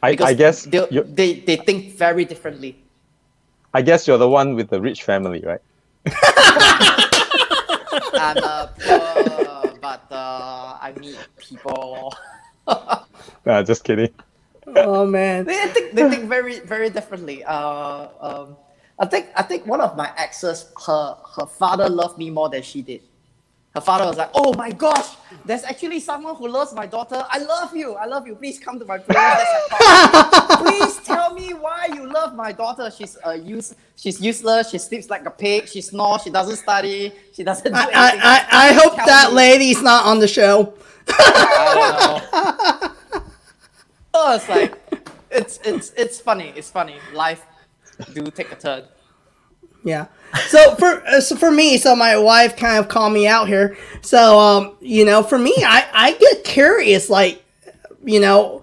I, 0.03 0.11
Because 0.13 0.31
I 0.31 0.35
guess 0.35 0.65
they 0.65 0.87
they 0.91 1.41
they 1.41 1.57
think 1.57 1.97
very 1.97 2.25
differently. 2.25 2.83
I 3.73 3.83
guess 3.83 4.07
you're 4.07 4.19
the 4.19 4.29
one 4.29 4.55
with 4.55 4.71
the 4.71 4.81
rich 4.81 5.03
family, 5.03 5.43
right? 5.43 5.61
I'm 8.15 8.39
uh, 8.39 8.67
poor, 8.79 9.79
but 9.81 10.07
uh, 10.11 10.79
I 10.81 10.95
meet 10.99 11.19
people. 11.39 12.15
Nah, 13.47 13.63
just 13.63 13.85
kidding. 13.85 14.09
Oh 14.67 15.07
man. 15.07 15.45
they 15.45 15.67
think 15.69 15.93
they 15.93 16.09
think 16.09 16.25
very 16.29 16.61
very 16.61 16.89
differently. 16.89 17.45
Uh, 17.45 18.09
um, 18.21 18.57
I 18.99 19.07
think 19.07 19.29
I 19.37 19.43
think 19.43 19.67
one 19.67 19.81
of 19.81 19.97
my 19.97 20.11
exes, 20.17 20.73
her 20.87 21.17
her 21.37 21.47
father 21.47 21.89
loved 21.89 22.17
me 22.17 22.31
more 22.31 22.49
than 22.49 22.63
she 22.63 22.81
did. 22.83 23.03
Her 23.75 23.81
father 23.81 24.07
was 24.07 24.17
like, 24.17 24.31
"Oh 24.35 24.55
my 24.55 24.71
gosh, 24.71 25.17
there's 25.45 25.65
actually 25.65 25.99
someone 25.99 26.37
who 26.37 26.47
loves 26.47 26.73
my 26.73 26.87
daughter. 26.87 27.27
I 27.29 27.39
love 27.39 27.75
you. 27.75 27.95
I 27.95 28.07
love 28.07 28.25
you. 28.25 28.37
Please 28.37 28.61
come 28.61 28.79
to 28.79 28.85
my 28.85 28.99
place. 28.99 29.19
Coffee. 29.19 30.65
Please 30.65 30.97
tell 31.01 31.35
me 31.35 31.55
why 31.55 31.89
you 31.93 32.07
love 32.07 32.37
my 32.37 32.53
daughter. 32.53 32.89
She's 32.97 33.19
uh, 33.27 33.33
use 33.33 33.75
she's 33.97 34.21
useless. 34.21 34.71
She 34.71 34.79
sleeps 34.79 35.11
like 35.11 35.27
a 35.27 35.31
pig. 35.31 35.67
She 35.67 35.81
snores. 35.81 36.23
She 36.23 36.31
doesn't 36.31 36.57
study. 36.57 37.13
She 37.33 37.43
doesn't 37.43 37.73
do 37.73 37.77
I, 37.77 37.83
anything. 37.83 38.21
I, 38.23 38.47
I, 38.51 38.69
I 38.69 38.73
hope 38.75 38.95
Tell 38.95 39.07
that 39.07 39.31
me. 39.31 39.37
lady's 39.37 39.83
not 39.83 40.07
on 40.07 40.21
the 40.21 40.29
show. 40.29 40.75
I 41.09 42.21
don't 42.31 43.13
know. 43.13 43.25
oh, 44.15 44.37
it's 44.37 44.49
like 44.49 44.79
it's 45.33 45.59
it's 45.65 45.93
it's 45.97 46.21
funny. 46.21 46.53
It's 46.55 46.71
funny. 46.71 46.99
Life 47.13 47.45
do 48.13 48.23
take 48.31 48.53
a 48.53 48.57
turn. 48.57 48.85
Yeah. 49.85 50.07
So 50.49 50.75
for 50.77 51.07
uh, 51.07 51.21
so 51.21 51.37
for 51.37 51.51
me, 51.51 51.79
so 51.79 51.95
my 51.95 52.17
wife 52.17 52.57
kind 52.57 52.79
of 52.79 52.89
called 52.89 53.13
me 53.13 53.27
out 53.27 53.47
here. 53.47 53.77
So 54.01 54.39
um, 54.39 54.77
you 54.81 55.05
know, 55.05 55.23
for 55.23 55.39
me, 55.39 55.55
I 55.59 55.87
I 55.93 56.13
get 56.15 56.45
curious, 56.45 57.09
like, 57.09 57.45
you 58.05 58.19
know, 58.19 58.63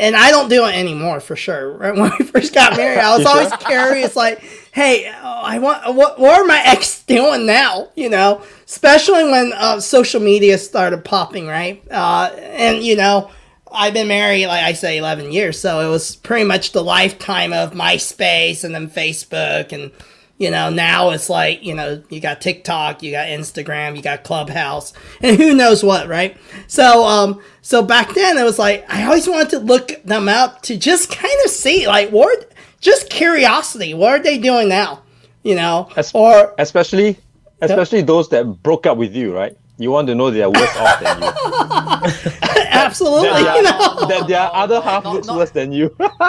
and 0.00 0.16
I 0.16 0.30
don't 0.30 0.48
do 0.48 0.64
it 0.64 0.74
anymore 0.74 1.20
for 1.20 1.36
sure. 1.36 1.76
Right 1.76 1.94
when 1.96 2.12
we 2.18 2.24
first 2.24 2.52
got 2.52 2.76
married, 2.76 2.98
I 2.98 3.16
was 3.16 3.26
always 3.26 3.52
curious, 3.58 4.16
like, 4.16 4.40
hey, 4.72 5.08
I 5.08 5.58
want 5.58 5.94
what 5.94 6.18
what 6.18 6.40
are 6.40 6.46
my 6.46 6.60
ex 6.64 7.02
doing 7.04 7.46
now? 7.46 7.90
You 7.94 8.08
know, 8.08 8.42
especially 8.64 9.24
when 9.24 9.52
uh, 9.52 9.80
social 9.80 10.20
media 10.20 10.58
started 10.58 11.04
popping, 11.04 11.46
right? 11.46 11.82
Uh, 11.90 12.30
and 12.36 12.82
you 12.82 12.96
know. 12.96 13.30
I've 13.70 13.92
been 13.92 14.08
married, 14.08 14.46
like 14.46 14.64
I 14.64 14.72
say, 14.72 14.96
11 14.96 15.30
years. 15.30 15.60
So 15.60 15.86
it 15.86 15.90
was 15.90 16.16
pretty 16.16 16.46
much 16.46 16.72
the 16.72 16.82
lifetime 16.82 17.52
of 17.52 17.72
MySpace 17.72 18.64
and 18.64 18.74
then 18.74 18.88
Facebook. 18.88 19.72
And, 19.72 19.92
you 20.38 20.50
know, 20.50 20.70
now 20.70 21.10
it's 21.10 21.28
like, 21.30 21.62
you 21.64 21.74
know, 21.74 22.02
you 22.10 22.20
got 22.20 22.40
TikTok, 22.40 23.02
you 23.02 23.12
got 23.12 23.26
Instagram, 23.28 23.96
you 23.96 24.02
got 24.02 24.24
Clubhouse, 24.24 24.92
and 25.20 25.36
who 25.36 25.54
knows 25.54 25.84
what, 25.84 26.08
right? 26.08 26.36
So, 26.68 27.04
um, 27.04 27.42
so 27.62 27.82
back 27.82 28.14
then 28.14 28.38
it 28.38 28.44
was 28.44 28.58
like, 28.58 28.86
I 28.92 29.04
always 29.04 29.28
wanted 29.28 29.50
to 29.50 29.58
look 29.60 29.92
them 30.04 30.28
up 30.28 30.62
to 30.62 30.76
just 30.78 31.10
kind 31.10 31.38
of 31.44 31.50
see, 31.50 31.86
like, 31.88 32.10
what, 32.10 32.52
just 32.80 33.10
curiosity. 33.10 33.94
What 33.94 34.12
are 34.20 34.22
they 34.22 34.38
doing 34.38 34.68
now? 34.68 35.02
You 35.42 35.56
know, 35.56 35.90
Es- 35.96 36.14
or 36.14 36.54
Especially 36.58 37.18
especially 37.62 38.02
those 38.02 38.28
that 38.30 38.44
broke 38.62 38.86
up 38.86 38.98
with 38.98 39.14
you, 39.14 39.34
right? 39.34 39.56
You 39.78 39.90
want 39.90 40.08
to 40.08 40.14
know 40.14 40.30
they're 40.30 40.50
worse 40.50 40.76
off 40.76 41.00
than 41.00 41.22
you. 41.22 41.32
absolutely, 42.70 43.28
That 43.28 43.56
you 43.56 43.62
their, 43.62 43.62
know. 43.62 44.06
that 44.06 44.26
their 44.28 44.50
no, 44.52 44.52
other 44.52 44.74
no, 44.76 44.80
half 44.80 45.04
no, 45.04 45.12
looks 45.12 45.28
no. 45.28 45.36
worse 45.36 45.50
than 45.50 45.72
you. 45.72 45.94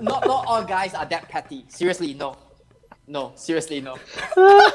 Not 0.00 0.26
not 0.26 0.44
all 0.46 0.64
guys 0.64 0.94
are 0.94 1.06
that 1.06 1.28
petty. 1.28 1.64
Seriously, 1.68 2.14
no. 2.14 2.36
No, 3.08 3.32
seriously, 3.36 3.80
no. 3.80 3.96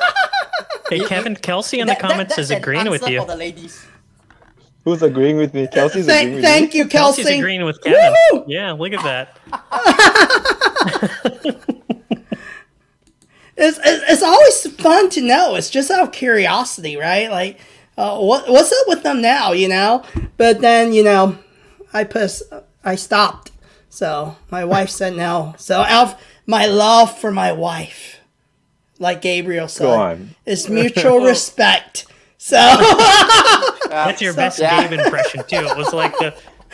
Hey, 0.89 0.99
Kevin 0.99 1.35
Kelsey 1.35 1.79
in 1.79 1.87
the 1.87 1.93
That- 1.93 2.01
that- 2.01 2.09
comments 2.11 2.35
that's 2.35 2.51
is 2.51 2.55
agreeing 2.57 2.89
with 2.89 3.07
you. 3.07 3.21
For 3.21 3.27
the 3.27 3.35
ladies. 3.35 3.85
Who's 4.83 5.01
agreeing 5.01 5.37
with 5.37 5.53
me? 5.53 5.67
Kelsey's 5.67 6.07
agreeing 6.07 6.27
Thank, 6.27 6.35
with 6.35 6.43
thank 6.43 6.73
you, 6.75 6.87
Kelsey. 6.87 7.23
Kelsey's 7.23 7.39
agreeing 7.39 7.63
with 7.63 7.81
Kevin. 7.81 8.13
Woo! 8.33 8.43
Yeah, 8.47 8.73
look 8.73 8.93
at 8.93 9.01
that. 9.03 9.37
it's, 13.55 13.79
it's 13.83 14.03
it's 14.11 14.23
always 14.23 14.67
fun 14.81 15.09
to 15.11 15.21
know. 15.21 15.55
It's 15.55 15.69
just 15.69 15.89
out 15.89 16.03
of 16.03 16.11
curiosity, 16.11 16.97
right? 16.97 17.31
Like, 17.31 17.59
uh, 17.97 18.19
what 18.19 18.47
what's 18.49 18.71
up 18.71 18.87
with 18.87 19.03
them 19.03 19.21
now? 19.21 19.53
You 19.53 19.69
know. 19.69 20.03
But 20.37 20.59
then 20.61 20.91
you 20.93 21.03
know, 21.03 21.37
I 21.93 22.03
pus 22.03 22.43
I 22.83 22.95
stopped. 22.95 23.51
So 23.89 24.35
my 24.51 24.65
wife 24.65 24.89
said 24.89 25.15
no. 25.15 25.55
So 25.57 25.81
out 25.81 26.13
of 26.15 26.21
my 26.45 26.65
love 26.65 27.17
for 27.17 27.31
my 27.31 27.51
wife, 27.53 28.19
like 28.99 29.21
Gabriel 29.21 29.67
said, 29.67 29.83
Go 29.85 29.91
on. 29.93 30.35
it's 30.45 30.69
mutual 30.69 31.19
respect. 31.25 32.05
So 32.37 32.55
That's 33.89 34.21
your 34.21 34.33
best 34.33 34.59
Yeah. 34.59 34.87
Gabe 34.87 34.99
impression 34.99 35.41
too. 35.47 35.65
It 35.65 35.77
was 35.77 35.93
like 35.93 36.11
the 36.17 36.33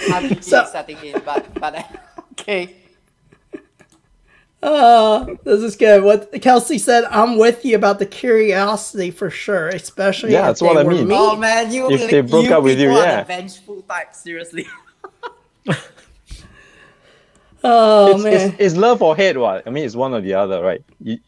RPG 0.00 0.42
So- 0.44 0.64
setting 0.70 0.96
but 1.24 1.54
but 1.54 1.86
okay. 2.32 2.74
Oh, 4.62 5.38
this 5.44 5.62
is 5.62 5.74
good. 5.76 6.02
What 6.02 6.30
Kelsey 6.42 6.76
said, 6.76 7.04
I'm 7.04 7.38
with 7.38 7.64
you 7.64 7.76
about 7.76 7.98
the 7.98 8.04
curiosity 8.04 9.10
for 9.10 9.30
sure, 9.30 9.68
especially 9.68 10.32
Yeah, 10.32 10.40
if 10.40 10.46
that's 10.48 10.60
they 10.60 10.66
what 10.66 10.76
I 10.76 10.82
were 10.82 10.90
mean. 10.90 11.08
me. 11.08 11.14
Oh 11.16 11.34
man, 11.34 11.72
you 11.72 11.90
If 11.90 12.10
they 12.10 12.20
broke 12.20 12.44
you 12.44 12.54
up 12.54 12.62
with 12.64 12.78
you, 12.78 12.88
people 12.88 13.00
are 13.00 13.06
yeah. 13.06 13.22
the 13.22 13.26
vengeful 13.26 13.80
type. 13.82 14.14
Seriously. 14.14 14.66
Oh 17.62 18.14
it's, 18.14 18.24
man. 18.24 18.32
it's, 18.32 18.56
it's 18.58 18.76
love 18.76 19.02
or 19.02 19.16
hate, 19.16 19.36
what? 19.36 19.66
I 19.66 19.70
mean, 19.70 19.84
it's 19.84 19.96
one 19.96 20.14
or 20.14 20.20
the 20.20 20.34
other, 20.34 20.62
right? 20.62 20.82
You, 21.00 21.18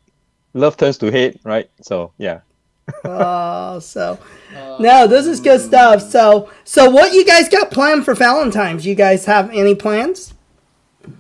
love 0.55 0.77
turns 0.77 0.99
to 0.99 1.11
hate, 1.11 1.41
right? 1.45 1.71
So 1.81 2.13
yeah. 2.19 2.41
Oh, 3.05 3.79
so 3.79 4.19
no, 4.81 5.07
this 5.07 5.27
is 5.27 5.41
good 5.41 5.61
stuff. 5.61 6.03
So, 6.03 6.51
so 6.65 6.91
what 6.91 7.13
you 7.13 7.25
guys 7.25 7.49
got 7.49 7.71
planned 7.71 8.05
for 8.05 8.15
Valentine's? 8.15 8.87
You 8.87 8.95
guys 8.95 9.25
have 9.27 9.51
any 9.51 9.75
plans? 9.75 10.35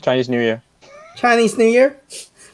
Chinese 0.00 0.28
New 0.28 0.40
Year. 0.40 0.62
Chinese 1.16 1.58
New 1.58 1.66
Year. 1.66 2.00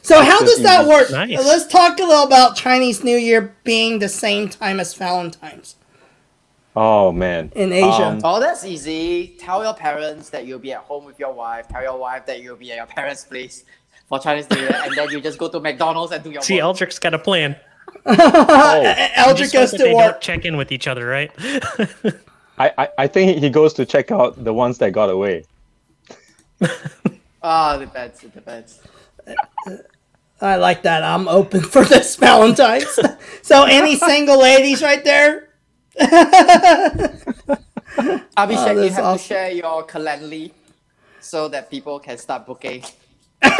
So 0.01 0.23
how 0.23 0.39
does 0.39 0.61
that 0.63 0.87
work? 0.87 1.11
Nice. 1.11 1.37
Let's 1.37 1.67
talk 1.67 1.99
a 1.99 2.03
little 2.03 2.23
about 2.23 2.55
Chinese 2.55 3.03
New 3.03 3.17
Year 3.17 3.55
being 3.63 3.99
the 3.99 4.09
same 4.09 4.49
time 4.49 4.79
as 4.79 4.93
Valentine's 4.93 5.75
Oh 6.75 7.11
man. 7.11 7.51
in 7.55 7.73
Asia. 7.73 8.05
Um, 8.05 8.21
Oh, 8.23 8.39
that's 8.39 8.63
easy. 8.65 9.35
Tell 9.39 9.63
your 9.63 9.73
parents 9.73 10.29
that 10.29 10.45
you'll 10.45 10.59
be 10.59 10.71
at 10.73 10.81
home 10.81 11.05
with 11.05 11.19
your 11.19 11.33
wife. 11.33 11.67
Tell 11.67 11.81
your 11.81 11.97
wife 11.97 12.25
that 12.27 12.41
you'll 12.41 12.55
be 12.55 12.71
at 12.71 12.77
your 12.77 12.85
parents' 12.85 13.23
place 13.25 13.63
for 14.07 14.19
Chinese 14.19 14.49
New 14.49 14.57
Year, 14.61 14.71
and 14.83 14.95
then 14.95 15.09
you 15.09 15.19
just 15.21 15.37
go 15.37 15.49
to 15.49 15.59
McDonald's 15.59 16.11
and 16.13 16.23
do 16.23 16.31
your 16.31 16.41
See, 16.41 16.55
work. 16.55 16.63
Eldrick's 16.77 16.99
got 16.99 17.13
a 17.13 17.19
plan. 17.19 17.55
Eldrick 18.05 19.51
Just 19.51 19.53
hope 19.53 19.71
goes 19.71 19.71
to 19.73 19.93
work. 19.93 20.21
check 20.21 20.45
in 20.45 20.57
with 20.57 20.71
each 20.71 20.87
other, 20.87 21.05
right? 21.07 21.31
I, 22.57 22.71
I, 22.77 22.89
I 22.99 23.07
think 23.07 23.39
he 23.39 23.49
goes 23.49 23.73
to 23.73 23.85
check 23.85 24.11
out 24.11 24.41
the 24.43 24.53
ones 24.53 24.77
that 24.79 24.91
got 24.91 25.09
away. 25.09 25.45
Ah, 27.41 27.77
depends. 27.79 28.23
It 28.23 28.33
depends. 28.33 28.79
I 30.41 30.55
like 30.55 30.83
that. 30.83 31.03
I'm 31.03 31.27
open 31.27 31.61
for 31.61 31.83
this 31.83 32.15
Valentine's. 32.15 32.99
so, 33.41 33.63
any 33.65 33.95
single 33.95 34.39
ladies 34.39 34.81
right 34.81 35.03
there? 35.03 35.48
Abhishek, 38.37 38.75
you 38.83 38.89
have 38.91 39.03
awesome. 39.05 39.17
to 39.17 39.23
share 39.23 39.51
your 39.51 39.85
Calendly 39.85 40.51
so 41.19 41.47
that 41.49 41.69
people 41.69 41.99
can 41.99 42.17
start 42.17 42.45
booking. 42.45 42.83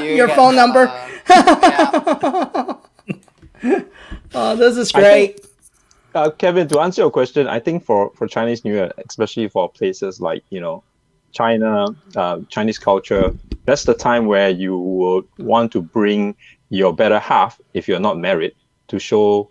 You 0.00 0.14
Your 0.14 0.26
get, 0.28 0.36
phone 0.36 0.54
number. 0.54 0.86
uh, 0.88 2.74
yeah. 3.62 3.80
Oh, 4.34 4.54
this 4.56 4.76
is 4.76 4.92
great. 4.92 5.36
think- 5.40 5.46
Uh, 6.14 6.30
Kevin, 6.30 6.66
to 6.68 6.80
answer 6.80 7.02
your 7.02 7.10
question, 7.10 7.46
I 7.48 7.60
think 7.60 7.84
for, 7.84 8.10
for 8.16 8.26
Chinese 8.26 8.64
New 8.64 8.72
Year, 8.74 8.90
especially 9.08 9.48
for 9.48 9.68
places 9.70 10.20
like, 10.20 10.42
you 10.50 10.60
know, 10.60 10.82
China, 11.32 11.86
uh, 12.16 12.40
Chinese 12.48 12.78
culture, 12.78 13.34
that's 13.66 13.84
the 13.84 13.94
time 13.94 14.26
where 14.26 14.48
you 14.50 14.78
would 14.78 15.24
want 15.38 15.70
to 15.72 15.82
bring 15.82 16.34
your 16.70 16.92
better 16.94 17.18
half, 17.18 17.60
if 17.74 17.86
you're 17.88 18.00
not 18.00 18.18
married, 18.18 18.54
to 18.88 18.98
show 18.98 19.50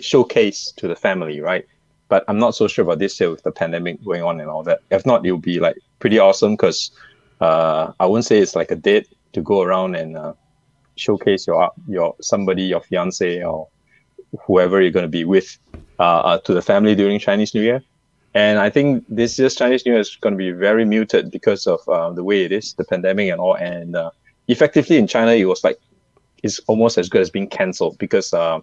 showcase 0.00 0.72
to 0.76 0.88
the 0.88 0.96
family, 0.96 1.40
right? 1.40 1.66
But 2.08 2.24
I'm 2.28 2.38
not 2.38 2.54
so 2.54 2.68
sure 2.68 2.84
about 2.84 2.98
this 2.98 3.18
year 3.20 3.30
with 3.30 3.42
the 3.42 3.52
pandemic 3.52 4.04
going 4.04 4.22
on 4.22 4.40
and 4.40 4.50
all 4.50 4.62
that. 4.64 4.80
If 4.90 5.06
not, 5.06 5.24
it'll 5.24 5.38
be 5.38 5.60
like 5.60 5.76
pretty 5.98 6.18
awesome 6.18 6.52
because 6.54 6.90
uh, 7.40 7.92
I 7.98 8.06
wouldn't 8.06 8.26
say 8.26 8.38
it's 8.38 8.54
like 8.54 8.70
a 8.70 8.76
date 8.76 9.08
to 9.32 9.40
go 9.40 9.62
around 9.62 9.94
and 9.94 10.16
uh, 10.16 10.34
showcase 10.96 11.46
your 11.46 11.70
your 11.88 12.14
somebody, 12.20 12.64
your 12.64 12.80
fiance 12.80 13.42
or 13.42 13.68
whoever 14.46 14.80
you're 14.80 14.90
going 14.90 15.04
to 15.04 15.08
be 15.08 15.24
with 15.24 15.58
uh, 15.98 16.02
uh, 16.02 16.38
to 16.38 16.54
the 16.54 16.62
family 16.62 16.94
during 16.94 17.18
Chinese 17.18 17.54
New 17.54 17.62
Year. 17.62 17.82
And 18.34 18.58
I 18.58 18.70
think 18.70 19.04
this 19.08 19.38
year's 19.38 19.54
Chinese 19.54 19.84
New 19.84 19.92
Year 19.92 20.00
is 20.00 20.16
going 20.16 20.32
to 20.32 20.38
be 20.38 20.52
very 20.52 20.84
muted 20.84 21.30
because 21.30 21.66
of 21.66 21.86
uh, 21.88 22.10
the 22.10 22.24
way 22.24 22.44
it 22.44 22.52
is, 22.52 22.74
the 22.74 22.84
pandemic 22.84 23.30
and 23.30 23.40
all. 23.40 23.56
And 23.56 23.94
uh, 23.94 24.10
effectively 24.48 24.96
in 24.96 25.06
China, 25.06 25.32
it 25.32 25.44
was 25.44 25.62
like 25.62 25.78
it's 26.42 26.58
almost 26.60 26.98
as 26.98 27.08
good 27.08 27.20
as 27.20 27.30
being 27.30 27.48
cancelled 27.48 27.98
because 27.98 28.32
uh, 28.32 28.60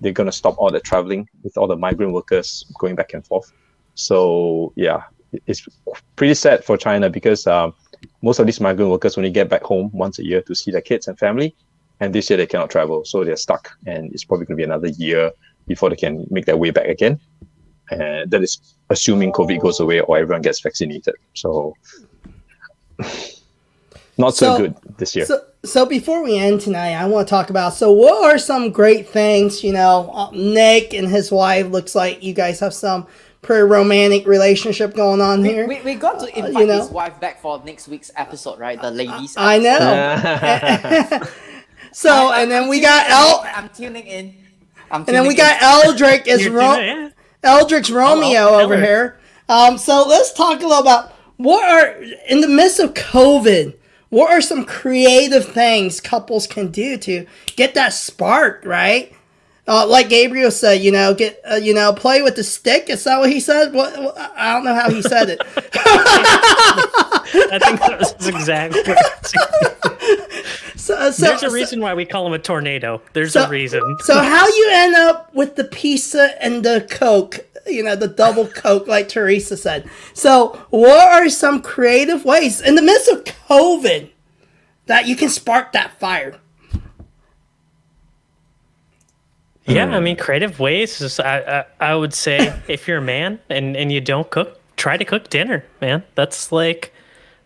they're 0.00 0.12
going 0.12 0.26
to 0.26 0.32
stop 0.32 0.56
all 0.58 0.70
the 0.70 0.80
traveling 0.80 1.28
with 1.42 1.56
all 1.58 1.66
the 1.66 1.76
migrant 1.76 2.12
workers 2.12 2.64
going 2.78 2.94
back 2.94 3.14
and 3.14 3.26
forth. 3.26 3.52
So 3.94 4.72
yeah, 4.76 5.02
it's 5.46 5.66
pretty 6.16 6.34
sad 6.34 6.64
for 6.64 6.76
China 6.76 7.10
because 7.10 7.46
um, 7.46 7.74
most 8.22 8.38
of 8.38 8.46
these 8.46 8.60
migrant 8.60 8.90
workers 8.90 9.18
only 9.18 9.30
get 9.30 9.48
back 9.48 9.62
home 9.62 9.90
once 9.92 10.18
a 10.18 10.24
year 10.24 10.40
to 10.42 10.54
see 10.54 10.70
their 10.70 10.80
kids 10.80 11.08
and 11.08 11.18
family, 11.18 11.54
and 12.00 12.14
this 12.14 12.30
year 12.30 12.36
they 12.36 12.46
cannot 12.46 12.70
travel, 12.70 13.04
so 13.04 13.24
they're 13.24 13.36
stuck, 13.36 13.70
and 13.86 14.12
it's 14.12 14.24
probably 14.24 14.46
going 14.46 14.56
to 14.56 14.60
be 14.60 14.64
another 14.64 14.88
year 14.88 15.32
before 15.66 15.90
they 15.90 15.96
can 15.96 16.26
make 16.30 16.46
their 16.46 16.56
way 16.56 16.70
back 16.70 16.86
again. 16.86 17.20
And 17.90 18.30
that 18.30 18.42
is 18.42 18.76
assuming 18.90 19.32
COVID 19.32 19.60
goes 19.60 19.80
away 19.80 20.00
or 20.00 20.18
everyone 20.18 20.42
gets 20.42 20.60
vaccinated. 20.60 21.14
So 21.34 21.74
not 24.18 24.34
so, 24.34 24.46
So- 24.46 24.58
good 24.58 24.76
this 24.98 25.16
year. 25.16 25.26
So, 25.26 25.40
so 25.64 25.84
before 25.86 26.22
we 26.22 26.38
end 26.38 26.60
tonight, 26.60 26.94
I 26.94 27.06
want 27.06 27.26
to 27.26 27.30
talk 27.30 27.50
about. 27.50 27.74
So, 27.74 27.90
what 27.92 28.24
are 28.24 28.38
some 28.38 28.70
great 28.70 29.08
things? 29.08 29.62
You 29.64 29.72
know, 29.72 30.10
uh, 30.12 30.30
Nick 30.32 30.94
and 30.94 31.08
his 31.08 31.30
wife 31.32 31.66
looks 31.68 31.94
like 31.94 32.22
you 32.22 32.32
guys 32.32 32.60
have 32.60 32.72
some 32.74 33.06
pretty 33.42 33.62
romantic 33.62 34.26
relationship 34.26 34.94
going 34.94 35.20
on 35.20 35.44
here. 35.44 35.66
We, 35.66 35.80
we 35.82 35.94
got 35.94 36.20
to 36.20 36.38
invite 36.38 36.54
you 36.54 36.66
know. 36.66 36.78
his 36.80 36.90
wife 36.90 37.18
back 37.20 37.40
for 37.40 37.62
next 37.64 37.88
week's 37.88 38.10
episode, 38.16 38.58
right? 38.58 38.80
The 38.80 38.90
ladies. 38.90 39.34
I 39.36 39.58
episode. 39.58 41.20
know. 41.20 41.26
so, 41.92 42.10
I- 42.28 42.42
and 42.42 42.50
then 42.50 42.64
I'm 42.64 42.68
we 42.68 42.80
got 42.80 43.06
in. 43.06 43.12
El, 43.12 43.40
I'm 43.54 43.68
tuning 43.70 44.06
in. 44.06 44.34
I'm 44.90 45.00
and 45.02 45.08
then 45.08 45.26
we 45.26 45.34
tuning 45.34 45.52
in. 45.52 45.60
got 45.60 45.84
Eldrick 45.86 46.28
as 46.28 46.48
Ro- 46.48 46.78
yeah. 46.78 47.10
Eldrick's 47.42 47.90
Romeo 47.90 48.30
Hello, 48.46 48.60
over 48.60 48.76
Elric. 48.76 48.84
here. 48.84 49.18
Um, 49.48 49.78
so 49.78 50.04
let's 50.06 50.32
talk 50.32 50.60
a 50.60 50.66
little 50.66 50.78
about 50.82 51.12
what 51.36 51.68
are 51.68 51.94
in 52.28 52.40
the 52.42 52.48
midst 52.48 52.80
of 52.80 52.94
COVID. 52.94 53.74
What 54.10 54.30
are 54.30 54.40
some 54.40 54.64
creative 54.64 55.46
things 55.46 56.00
couples 56.00 56.46
can 56.46 56.70
do 56.70 56.96
to 56.98 57.26
get 57.56 57.74
that 57.74 57.92
spark, 57.92 58.64
right? 58.64 59.12
Uh, 59.68 59.86
like 59.86 60.08
Gabriel 60.08 60.50
said, 60.50 60.80
you 60.80 60.90
know, 60.90 61.12
get 61.14 61.40
uh, 61.48 61.56
you 61.56 61.74
know, 61.74 61.92
play 61.92 62.22
with 62.22 62.34
the 62.36 62.42
stick. 62.42 62.88
Is 62.88 63.04
that 63.04 63.18
what 63.20 63.30
he 63.30 63.38
said? 63.38 63.74
What, 63.74 63.96
what 64.02 64.16
I 64.18 64.54
don't 64.54 64.64
know 64.64 64.74
how 64.74 64.88
he 64.90 65.02
said 65.02 65.28
it. 65.28 65.40
I 67.50 67.58
think 67.62 67.78
that 67.80 67.98
was 67.98 68.26
exactly. 68.26 68.82
So, 70.76 71.10
so, 71.10 71.26
There's 71.26 71.42
a 71.42 71.48
so- 71.50 71.54
reason 71.54 71.80
why 71.82 71.92
we 71.92 72.06
call 72.06 72.26
him 72.26 72.32
a 72.32 72.38
tornado. 72.38 73.02
There's 73.12 73.32
So- 73.34 73.44
a 73.44 73.48
reason. 73.48 73.82
So 74.04 74.18
how 74.18 74.46
you 74.46 74.68
end 74.72 74.94
up 74.94 75.34
with 75.34 75.56
the 75.56 75.64
pizza 75.64 76.42
and 76.42 76.64
the 76.64 76.86
Coke? 76.90 77.40
You 77.66 77.82
know, 77.82 77.94
the 77.94 78.08
double 78.08 78.46
Coke, 78.46 78.86
like 78.86 79.08
Teresa 79.08 79.58
said. 79.58 79.86
So, 80.14 80.64
what 80.70 81.08
are 81.12 81.28
some 81.28 81.60
creative 81.60 82.24
ways 82.24 82.62
in 82.62 82.74
the 82.74 82.80
midst 82.80 83.10
of 83.10 83.24
COVID 83.24 84.08
that 84.86 85.06
you 85.06 85.14
can 85.14 85.28
spark 85.28 85.72
that 85.72 85.98
fire? 86.00 86.36
Yeah, 89.68 89.84
I 89.96 90.00
mean, 90.00 90.16
creative 90.16 90.58
ways 90.58 91.00
is 91.00 91.20
I, 91.20 91.64
I 91.80 91.90
I 91.90 91.94
would 91.94 92.14
say 92.14 92.52
if 92.68 92.88
you're 92.88 92.98
a 92.98 93.02
man 93.02 93.38
and 93.50 93.76
and 93.76 93.92
you 93.92 94.00
don't 94.00 94.28
cook, 94.30 94.58
try 94.76 94.96
to 94.96 95.04
cook 95.04 95.28
dinner, 95.30 95.64
man. 95.80 96.02
That's 96.14 96.50
like 96.52 96.92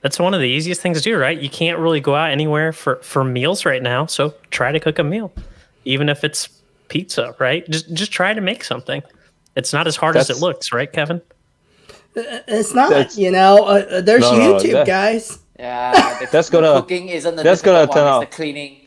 that's 0.01 0.19
one 0.19 0.35
of 0.35 0.41
the 0.41 0.47
easiest 0.49 0.81
things 0.81 0.99
to 0.99 1.03
do, 1.05 1.17
right? 1.19 1.39
You 1.39 1.49
can't 1.51 1.79
really 1.79 2.01
go 2.01 2.15
out 2.15 2.31
anywhere 2.31 2.73
for 2.73 2.97
for 3.03 3.25
meals 3.25 3.65
right 3.65 3.83
now, 3.83 4.07
so 4.07 4.35
try 4.51 4.73
to 4.73 4.81
cook 4.81 4.99
a 4.99 5.05
meal, 5.05 5.33
even 5.85 6.09
if 6.09 6.25
it's 6.25 6.49
pizza, 6.89 7.35
right? 7.39 7.69
Just 7.71 7.93
just 7.95 8.13
try 8.13 8.35
to 8.35 8.41
make 8.41 8.65
something. 8.65 9.03
It's 9.57 9.73
not 9.73 9.87
as 9.87 9.97
hard 9.97 10.17
as 10.17 10.31
it 10.31 10.39
looks, 10.39 10.73
right, 10.73 10.91
Kevin? 10.91 11.21
It's 12.15 12.75
not, 12.75 12.91
That's- 12.91 13.17
you 13.19 13.31
know. 13.31 13.65
Uh, 13.65 13.85
uh, 13.91 14.01
there's 14.01 14.23
No, 14.23 14.37
no, 14.37 14.55
YouTube, 14.55 14.73
that- 14.73 14.87
guys. 14.87 15.39
Yeah, 15.59 16.27
That's 16.33 16.51
gonna- 16.51 16.81
cooking 16.81 17.09
isn't 17.09 17.37
the 17.37 17.43
that's 17.43 17.61
difficult 17.63 17.91
gonna 17.91 18.01
turn 18.01 18.05
one. 18.05 18.23
out- 18.23 18.31
the 18.31 18.35
cleaning. 18.37 18.82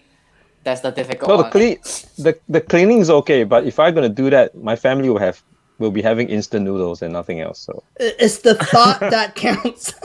That's 0.66 0.82
the 0.82 0.92
difficult 0.92 1.30
No, 1.30 1.38
the 1.38 1.44
one. 1.44 1.52
clean 1.52 1.78
the 2.18 2.38
the 2.50 2.60
cleaning 2.60 3.00
is 3.00 3.10
okay, 3.10 3.44
but 3.46 3.66
if 3.66 3.80
I'm 3.80 3.94
gonna 3.96 4.10
do 4.10 4.30
that, 4.32 4.54
my 4.56 4.76
family 4.76 5.10
will 5.10 5.20
have 5.20 5.42
will 5.80 5.92
be 5.92 6.02
having 6.02 6.28
instant 6.30 6.66
noodles 6.66 7.02
and 7.02 7.14
nothing 7.14 7.40
else. 7.40 7.60
So 7.60 7.84
It's 7.98 8.40
the 8.40 8.56
thought 8.56 9.00
that 9.16 9.36
counts. 9.36 9.94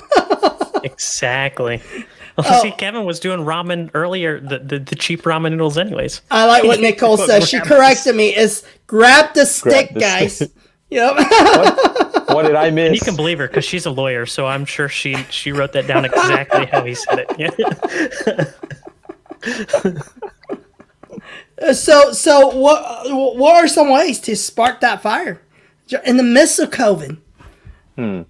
Exactly. 0.83 1.83
Oh. 1.85 2.03
Well, 2.39 2.47
Oh. 2.49 2.63
see, 2.63 2.71
Kevin 2.71 3.05
was 3.05 3.21
doing 3.21 3.41
ramen 3.41 3.91
earlier, 3.93 4.41
the, 4.41 4.59
the, 4.61 4.79
the 4.79 4.95
cheap 4.97 5.25
ramen 5.25 5.51
noodles, 5.51 5.77
anyways. 5.77 6.23
I 6.31 6.47
like 6.47 6.65
what 6.65 6.81
Nicole 6.89 7.19
says. 7.19 7.47
She 7.47 7.61
corrected 7.61 8.17
me. 8.17 8.35
Is 8.35 8.65
grab 8.87 9.35
the 9.35 9.45
stick, 9.45 9.93
the 9.93 10.01
guys. 10.01 10.37
stick. 10.37 10.51
Yep. 10.89 11.17
what 12.29 12.45
did 12.47 12.55
I 12.57 12.71
miss? 12.71 12.95
You 12.95 13.01
can 13.01 13.15
believe 13.15 13.39
her 13.39 13.47
because 13.47 13.67
she's 13.67 13.85
a 13.85 13.91
lawyer, 13.91 14.25
so 14.25 14.47
I'm 14.47 14.65
sure 14.65 14.89
she 14.89 15.15
she 15.29 15.53
wrote 15.53 15.73
that 15.75 15.87
down 15.87 16.07
exactly 16.07 16.65
how 16.65 16.83
he 16.83 16.95
said 16.95 17.27
it. 17.29 17.31
Yeah. 17.39 17.51
So, 21.73 22.13
so 22.13 22.49
what? 22.49 23.05
What 23.11 23.57
are 23.57 23.69
some 23.69 23.91
ways 23.91 24.21
to 24.21 24.37
spark 24.37 24.81
that 24.81 25.03
fire 25.03 25.41
in 26.05 26.17
the 26.17 26.23
midst 26.23 26.59
of 26.59 26.71
COVID? 26.71 27.19
Hmm. 27.97 28.23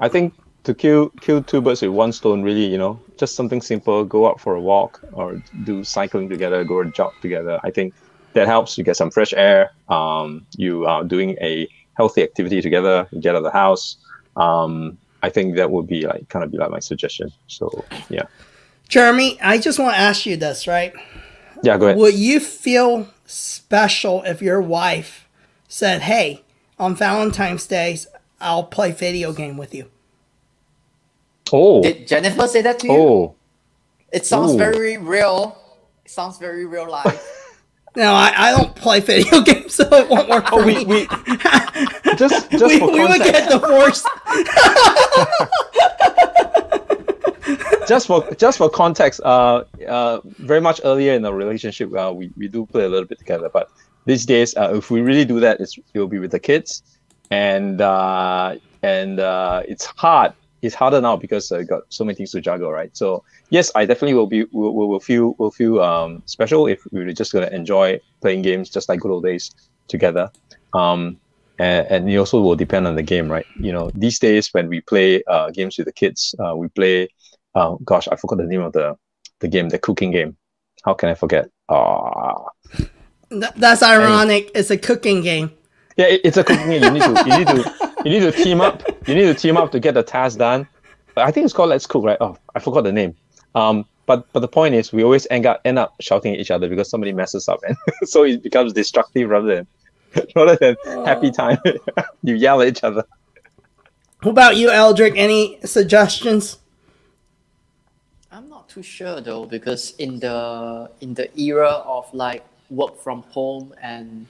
I 0.00 0.08
think 0.08 0.34
to 0.64 0.74
kill 0.74 1.10
kill 1.20 1.42
two 1.42 1.60
birds 1.60 1.82
with 1.82 1.90
one 1.90 2.12
stone, 2.12 2.42
really, 2.42 2.66
you 2.66 2.78
know, 2.78 3.00
just 3.18 3.34
something 3.34 3.60
simple. 3.60 4.04
Go 4.04 4.28
out 4.28 4.40
for 4.40 4.54
a 4.54 4.60
walk 4.60 5.00
or 5.12 5.42
do 5.64 5.84
cycling 5.84 6.28
together. 6.28 6.64
Go 6.64 6.80
a 6.80 6.90
jog 6.90 7.12
together. 7.20 7.60
I 7.62 7.70
think 7.70 7.94
that 8.32 8.46
helps. 8.46 8.78
You 8.78 8.84
get 8.84 8.96
some 8.96 9.10
fresh 9.10 9.32
air. 9.32 9.70
Um, 9.88 10.46
you 10.56 10.86
are 10.86 11.04
doing 11.04 11.36
a 11.40 11.68
healthy 11.94 12.22
activity 12.22 12.62
together. 12.62 13.06
You 13.10 13.20
get 13.20 13.34
out 13.34 13.38
of 13.38 13.44
the 13.44 13.50
house. 13.50 13.96
Um, 14.36 14.98
I 15.22 15.28
think 15.28 15.56
that 15.56 15.70
would 15.70 15.86
be 15.86 16.06
like 16.06 16.28
kind 16.28 16.44
of 16.44 16.50
be 16.50 16.58
like 16.58 16.70
my 16.70 16.80
suggestion. 16.80 17.32
So 17.46 17.84
yeah, 18.08 18.24
Jeremy, 18.88 19.40
I 19.40 19.58
just 19.58 19.78
want 19.78 19.94
to 19.94 20.00
ask 20.00 20.26
you 20.26 20.36
this, 20.36 20.66
right? 20.66 20.92
Yeah, 21.62 21.78
go 21.78 21.86
ahead. 21.86 21.98
Would 21.98 22.14
you 22.14 22.40
feel 22.40 23.08
special 23.24 24.22
if 24.24 24.42
your 24.42 24.60
wife 24.60 25.28
said, 25.68 26.02
"Hey, 26.02 26.42
on 26.78 26.94
Valentine's 26.94 27.66
Days, 27.66 28.06
I'll 28.40 28.64
play 28.64 28.92
video 28.92 29.32
game 29.32 29.56
with 29.56 29.74
you"? 29.74 29.88
Oh, 31.52 31.82
Did 31.82 32.06
Jennifer 32.08 32.46
say 32.48 32.62
that 32.62 32.78
to 32.80 32.86
you? 32.86 32.92
oh, 32.92 33.34
It 34.12 34.24
sounds 34.26 34.52
Ooh. 34.52 34.58
very 34.58 34.96
real. 34.96 35.58
It 36.04 36.10
sounds 36.10 36.38
very 36.38 36.64
real 36.66 36.88
life. 36.90 37.38
No, 37.94 38.14
I, 38.14 38.32
I 38.34 38.50
don't 38.52 38.74
play 38.74 39.00
video 39.00 39.40
games, 39.44 39.74
so 39.74 39.84
it 39.92 40.08
won't 40.08 40.26
work 40.26 40.46
oh, 40.50 40.56
for 40.56 40.62
oh, 40.62 40.66
we, 40.66 40.76
me. 40.76 40.84
we 40.86 41.06
just 42.16 42.50
just 42.50 42.64
we, 42.66 42.78
for 42.78 42.90
we 42.90 43.00
would 43.04 43.18
get 43.22 43.50
divorced. 43.50 44.06
Just 47.88 48.06
for 48.06 48.26
just 48.36 48.58
for 48.58 48.68
context, 48.68 49.20
uh, 49.24 49.64
uh, 49.88 50.20
very 50.38 50.60
much 50.60 50.80
earlier 50.84 51.14
in 51.14 51.22
the 51.22 51.32
relationship, 51.32 51.94
uh, 51.96 52.12
we, 52.14 52.30
we 52.36 52.48
do 52.48 52.66
play 52.66 52.84
a 52.84 52.88
little 52.88 53.06
bit 53.06 53.18
together. 53.18 53.50
But 53.52 53.68
these 54.06 54.26
days, 54.26 54.56
uh, 54.56 54.72
if 54.74 54.90
we 54.90 55.00
really 55.00 55.24
do 55.24 55.40
that, 55.40 55.60
it's 55.60 55.76
it 55.94 55.98
will 55.98 56.08
be 56.08 56.18
with 56.18 56.30
the 56.30 56.40
kids, 56.40 56.82
and 57.30 57.80
uh, 57.80 58.56
and 58.82 59.20
uh, 59.20 59.62
it's 59.68 59.86
hard. 59.96 60.32
It's 60.62 60.76
harder 60.76 61.00
now 61.00 61.16
because 61.16 61.50
I 61.50 61.64
got 61.64 61.82
so 61.88 62.04
many 62.04 62.14
things 62.14 62.30
to 62.32 62.40
juggle, 62.40 62.70
right? 62.70 62.96
So 62.96 63.24
yes, 63.50 63.72
I 63.74 63.84
definitely 63.84 64.14
will 64.14 64.28
be 64.28 64.44
will, 64.52 64.74
will, 64.74 64.88
will 64.88 65.00
feel 65.00 65.34
will 65.38 65.50
feel 65.50 65.80
um, 65.80 66.22
special 66.26 66.66
if 66.66 66.80
we're 66.92 67.12
just 67.12 67.32
gonna 67.32 67.48
enjoy 67.48 68.00
playing 68.20 68.42
games 68.42 68.70
just 68.70 68.88
like 68.88 69.00
good 69.00 69.10
old 69.10 69.24
days 69.24 69.50
together. 69.88 70.30
Um, 70.72 71.18
and, 71.58 71.86
and 71.88 72.10
it 72.10 72.16
also 72.16 72.40
will 72.40 72.56
depend 72.56 72.86
on 72.86 72.96
the 72.96 73.02
game, 73.02 73.30
right? 73.30 73.46
You 73.56 73.72
know, 73.72 73.90
these 73.94 74.18
days 74.18 74.48
when 74.52 74.68
we 74.68 74.80
play 74.80 75.22
uh, 75.24 75.50
games 75.50 75.76
with 75.78 75.86
the 75.86 75.92
kids, 75.92 76.34
uh, 76.38 76.54
we 76.56 76.68
play 76.68 77.08
oh 77.54 77.78
gosh, 77.84 78.08
I 78.08 78.16
forgot 78.16 78.38
the 78.38 78.44
name 78.44 78.62
of 78.62 78.72
the 78.72 78.96
the 79.40 79.48
game, 79.48 79.68
the 79.68 79.78
cooking 79.78 80.10
game. 80.10 80.36
How 80.84 80.94
can 80.94 81.08
I 81.08 81.14
forget? 81.14 81.48
Ah, 81.68 82.44
Th- 83.30 83.52
That's 83.56 83.82
ironic. 83.82 84.50
It's 84.54 84.70
a 84.70 84.76
cooking 84.78 85.22
game. 85.22 85.50
yeah, 85.96 86.06
it, 86.06 86.20
it's 86.24 86.36
a 86.36 86.44
cooking 86.44 86.68
game. 86.68 86.82
You 86.82 86.90
need 86.90 87.02
to 87.02 87.24
you 87.26 87.38
need 87.38 87.46
to 87.48 87.92
you 88.04 88.10
need 88.10 88.20
to 88.20 88.32
team 88.32 88.60
up. 88.60 88.82
You 89.08 89.14
need 89.14 89.24
to 89.26 89.34
team 89.34 89.56
up 89.56 89.70
to 89.72 89.80
get 89.80 89.94
the 89.94 90.02
task 90.02 90.38
done. 90.38 90.66
But 91.14 91.26
I 91.26 91.30
think 91.30 91.44
it's 91.44 91.52
called 91.52 91.68
Let's 91.70 91.86
Cook, 91.86 92.04
right? 92.04 92.16
Oh, 92.20 92.36
I 92.54 92.58
forgot 92.60 92.84
the 92.84 92.92
name. 92.92 93.14
Um, 93.54 93.84
but 94.06 94.26
but 94.32 94.40
the 94.40 94.48
point 94.48 94.74
is, 94.74 94.92
we 94.92 95.02
always 95.04 95.26
end 95.30 95.46
up 95.46 95.60
end 95.64 95.78
up 95.78 95.94
shouting 96.00 96.34
at 96.34 96.40
each 96.40 96.50
other 96.50 96.68
because 96.68 96.88
somebody 96.90 97.12
messes 97.12 97.48
up, 97.48 97.60
and 97.66 97.76
so 98.04 98.24
it 98.24 98.42
becomes 98.42 98.72
destructive 98.72 99.28
rather 99.30 99.54
than 99.56 99.66
rather 100.36 100.56
than 100.56 100.76
happy 101.04 101.30
time. 101.30 101.58
you 102.22 102.34
yell 102.34 102.60
at 102.62 102.68
each 102.68 102.82
other. 102.84 103.04
What 104.22 104.32
about 104.32 104.56
you, 104.56 104.68
Eldrick? 104.70 105.14
Any 105.16 105.58
suggestions? 105.64 106.58
Too 108.72 108.82
sure 108.82 109.20
though 109.20 109.44
because 109.44 109.94
in 109.98 110.18
the 110.18 110.90
in 111.02 111.12
the 111.12 111.28
era 111.38 111.84
of 111.84 112.08
like 112.14 112.42
work 112.70 112.98
from 113.02 113.20
home 113.24 113.74
and 113.82 114.26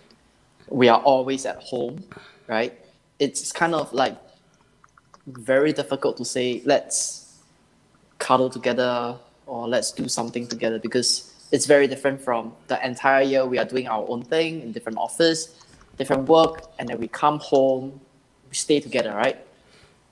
we 0.68 0.88
are 0.88 1.00
always 1.00 1.46
at 1.46 1.62
home, 1.62 2.02
right? 2.48 2.74
It's 3.20 3.52
kind 3.52 3.72
of 3.72 3.92
like 3.92 4.16
very 5.28 5.72
difficult 5.72 6.16
to 6.16 6.24
say 6.24 6.60
let's 6.64 7.38
cuddle 8.18 8.50
together 8.50 9.16
or 9.46 9.68
let's 9.68 9.92
do 9.92 10.08
something 10.08 10.48
together 10.48 10.80
because 10.80 11.32
it's 11.52 11.66
very 11.66 11.86
different 11.86 12.20
from 12.20 12.52
the 12.66 12.84
entire 12.84 13.22
year 13.22 13.46
we 13.46 13.58
are 13.58 13.64
doing 13.64 13.86
our 13.86 14.04
own 14.08 14.22
thing 14.22 14.60
in 14.62 14.72
different 14.72 14.98
office, 14.98 15.54
different 15.98 16.28
work, 16.28 16.64
and 16.80 16.88
then 16.88 16.98
we 16.98 17.06
come 17.06 17.38
home, 17.38 18.00
we 18.48 18.56
stay 18.56 18.80
together, 18.80 19.14
right? 19.14 19.38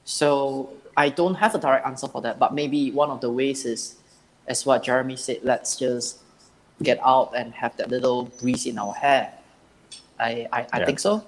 So 0.04 0.72
I 0.96 1.08
don't 1.08 1.34
have 1.34 1.56
a 1.56 1.58
direct 1.58 1.84
answer 1.84 2.06
for 2.06 2.20
that, 2.22 2.38
but 2.38 2.54
maybe 2.54 2.92
one 2.92 3.10
of 3.10 3.20
the 3.20 3.30
ways 3.30 3.64
is, 3.64 3.96
as 4.46 4.66
what 4.66 4.82
Jeremy 4.82 5.16
said, 5.16 5.40
let's 5.42 5.76
just 5.76 6.18
get 6.82 6.98
out 7.04 7.32
and 7.36 7.52
have 7.54 7.76
that 7.76 7.90
little 7.90 8.24
breeze 8.40 8.66
in 8.66 8.78
our 8.78 8.92
hair. 8.94 9.32
I, 10.18 10.48
I, 10.52 10.66
I 10.72 10.78
Yeah. 10.80 10.86
think 10.86 10.98
so. 11.00 11.24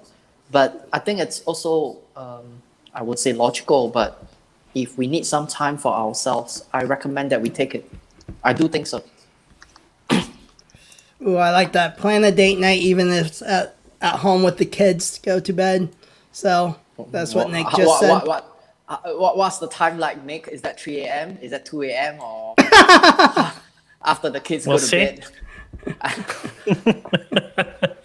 But 0.51 0.87
I 0.93 0.99
think 0.99 1.19
it's 1.19 1.41
also, 1.41 1.97
um, 2.15 2.61
I 2.93 3.01
would 3.01 3.17
say 3.19 3.33
logical, 3.33 3.89
but 3.89 4.23
if 4.75 4.97
we 4.97 5.07
need 5.07 5.25
some 5.25 5.47
time 5.47 5.77
for 5.77 5.93
ourselves, 5.93 6.65
I 6.73 6.83
recommend 6.83 7.31
that 7.31 7.41
we 7.41 7.49
take 7.49 7.73
it. 7.75 7.89
I 8.43 8.53
do 8.53 8.67
think 8.67 8.87
so. 8.87 9.03
Ooh, 11.21 11.37
I 11.37 11.51
like 11.51 11.73
that. 11.73 11.97
Plan 11.97 12.23
a 12.23 12.31
date 12.31 12.59
night, 12.59 12.79
even 12.79 13.09
if 13.09 13.27
it's 13.27 13.41
at, 13.41 13.75
at 14.01 14.17
home 14.17 14.43
with 14.43 14.57
the 14.57 14.65
kids. 14.65 15.17
to 15.17 15.21
Go 15.21 15.39
to 15.39 15.53
bed. 15.53 15.89
So 16.31 16.75
that's 17.11 17.33
what 17.33 17.49
Nick 17.51 17.67
just 17.69 17.87
what, 17.87 17.99
said. 17.99 18.09
What, 18.11 18.27
what, 18.27 18.52
uh, 18.89 18.97
what, 19.13 19.37
what's 19.37 19.59
the 19.59 19.67
time 19.67 19.97
like, 19.97 20.23
Nick? 20.25 20.47
Is 20.49 20.61
that 20.61 20.79
3 20.79 21.01
a.m.? 21.01 21.37
Is 21.41 21.51
that 21.51 21.65
2 21.65 21.83
a.m. 21.83 22.19
or 22.21 22.53
after 24.05 24.29
the 24.29 24.39
kids 24.41 24.65
We'll 24.67 24.77
go 24.77 24.81
to 24.81 24.85
see. 24.85 24.97
bed? 24.97 25.25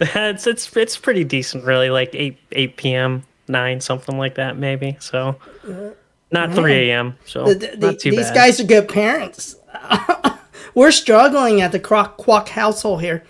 it's 0.00 0.46
it's 0.46 0.76
it's 0.76 0.96
pretty 0.96 1.24
decent, 1.24 1.64
really. 1.64 1.90
Like 1.90 2.14
eight 2.14 2.38
eight 2.52 2.76
p.m., 2.76 3.24
nine 3.48 3.80
something 3.80 4.18
like 4.18 4.34
that, 4.36 4.56
maybe. 4.58 4.96
So 5.00 5.36
not 6.30 6.52
three 6.54 6.90
a.m. 6.90 7.16
So 7.24 7.44
The- 7.52 7.76
the- 7.76 7.86
not 7.92 7.98
too 7.98 8.10
these 8.10 8.26
bad. 8.26 8.34
guys 8.34 8.60
are 8.60 8.64
good 8.64 8.88
parents. 8.88 9.56
We're 10.74 10.90
struggling 10.92 11.60
at 11.60 11.70
the 11.72 11.78
Croc 11.80 12.16
Quack 12.16 12.48
household 12.48 13.00
here. 13.00 13.24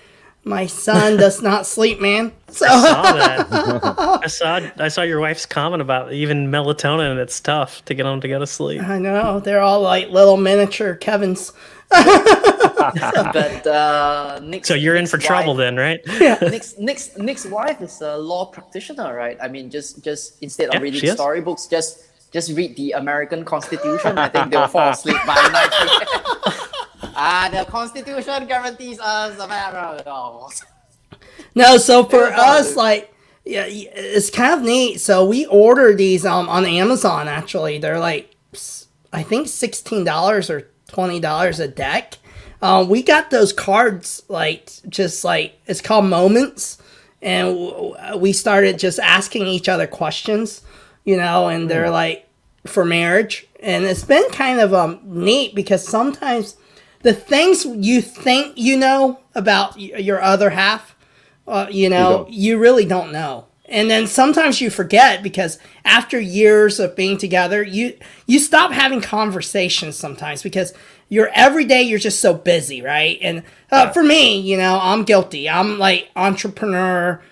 My 0.46 0.66
son 0.66 1.16
does 1.16 1.40
not 1.40 1.66
sleep, 1.66 2.00
man. 2.00 2.32
So 2.50 2.66
I 2.68 2.80
saw 2.90 3.02
that. 3.12 4.20
I 4.24 4.26
saw 4.26 4.60
I 4.78 4.88
saw 4.88 5.02
your 5.02 5.18
wife's 5.20 5.46
comment 5.46 5.80
about 5.80 6.12
even 6.12 6.48
melatonin. 6.50 7.16
It's 7.16 7.40
tough 7.40 7.82
to 7.86 7.94
get 7.94 8.02
them 8.04 8.20
to 8.20 8.28
go 8.28 8.38
to 8.38 8.46
sleep. 8.46 8.82
I 8.82 8.98
know 8.98 9.40
they're 9.40 9.62
all 9.62 9.80
like 9.80 10.10
little 10.10 10.36
miniature 10.36 10.94
Kevin's. 10.96 11.52
But 12.84 13.66
uh, 13.66 14.40
Nick's, 14.42 14.68
So 14.68 14.74
you're 14.74 14.94
in 14.96 15.02
Nick's 15.04 15.10
for 15.12 15.18
trouble 15.18 15.54
wife- 15.54 15.58
then, 15.58 15.76
right? 15.76 16.00
Nick's, 16.42 16.76
Nick's, 16.78 17.16
Nick's 17.16 17.46
wife 17.46 17.80
is 17.80 18.00
a 18.02 18.16
law 18.18 18.44
practitioner, 18.44 19.14
right? 19.14 19.38
I 19.40 19.48
mean, 19.48 19.70
just 19.70 20.04
just 20.04 20.42
instead 20.42 20.68
of 20.68 20.74
Yeah, 20.74 20.80
reading 20.80 21.10
storybooks, 21.12 21.66
just 21.66 22.04
just 22.30 22.52
read 22.52 22.76
the 22.76 22.92
American 22.92 23.42
Constitution. 23.44 24.18
I 24.18 24.28
think 24.28 24.50
they'll 24.50 24.68
fall 24.68 24.90
asleep 24.90 25.16
by 25.26 25.34
9 25.34 26.54
Ah, 27.16 27.48
the 27.52 27.64
Constitution 27.70 28.46
guarantees 28.46 28.98
us 29.00 29.38
a 29.38 29.48
matter. 29.48 30.02
Oh. 30.06 30.50
No, 31.56 31.76
so 31.76 32.04
for 32.04 32.24
us, 32.24 32.74
like, 32.74 33.14
yeah, 33.44 33.64
it's 33.68 34.28
kind 34.30 34.54
of 34.54 34.62
neat. 34.62 35.00
So 35.00 35.24
we 35.24 35.46
ordered 35.46 35.98
these 35.98 36.24
um 36.26 36.48
on 36.48 36.64
Amazon. 36.64 37.28
Actually, 37.28 37.78
they're 37.78 38.00
like, 38.00 38.34
I 39.12 39.22
think 39.22 39.46
sixteen 39.48 40.02
dollars 40.04 40.50
or 40.50 40.68
twenty 40.88 41.20
dollars 41.20 41.60
a 41.60 41.68
deck. 41.68 42.18
Um, 42.60 42.88
we 42.88 43.02
got 43.02 43.30
those 43.30 43.52
cards 43.52 44.22
like 44.28 44.70
just 44.88 45.22
like 45.24 45.60
it's 45.66 45.80
called 45.80 46.06
Moments, 46.06 46.78
and 47.22 47.48
w- 47.54 47.94
w- 47.94 48.16
we 48.18 48.32
started 48.32 48.78
just 48.78 48.98
asking 48.98 49.46
each 49.46 49.68
other 49.68 49.86
questions, 49.86 50.62
you 51.04 51.16
know, 51.16 51.48
and 51.48 51.70
they're 51.70 51.90
like 51.90 52.28
for 52.66 52.84
marriage, 52.84 53.46
and 53.60 53.84
it's 53.84 54.04
been 54.04 54.28
kind 54.30 54.58
of 54.60 54.74
um 54.74 54.98
neat 55.04 55.54
because 55.54 55.86
sometimes 55.86 56.56
the 57.04 57.14
things 57.14 57.64
you 57.64 58.02
think 58.02 58.54
you 58.56 58.76
know 58.76 59.20
about 59.34 59.78
your 59.78 60.20
other 60.20 60.50
half 60.50 60.94
uh, 61.46 61.66
you 61.70 61.88
know, 61.88 62.24
don't. 62.24 62.30
you 62.30 62.58
really 62.58 62.84
don't 62.84 63.12
know. 63.12 63.46
And 63.66 63.90
then 63.90 64.06
sometimes 64.06 64.60
you 64.60 64.68
forget 64.68 65.22
because 65.22 65.58
after 65.84 66.20
years 66.20 66.78
of 66.78 66.96
being 66.96 67.16
together, 67.16 67.62
you 67.62 67.96
you 68.26 68.38
stop 68.38 68.72
having 68.72 69.00
conversations 69.00 69.96
sometimes 69.96 70.42
because 70.42 70.74
you're 71.08 71.30
every 71.34 71.64
day 71.64 71.82
you're 71.82 71.98
just 71.98 72.20
so 72.20 72.34
busy, 72.34 72.82
right? 72.82 73.18
And 73.22 73.42
uh, 73.70 73.90
for 73.90 74.02
me, 74.02 74.38
you 74.38 74.58
know, 74.58 74.78
I'm 74.80 75.04
guilty. 75.04 75.48
I'm 75.48 75.78
like 75.78 76.10
entrepreneur 76.14 77.22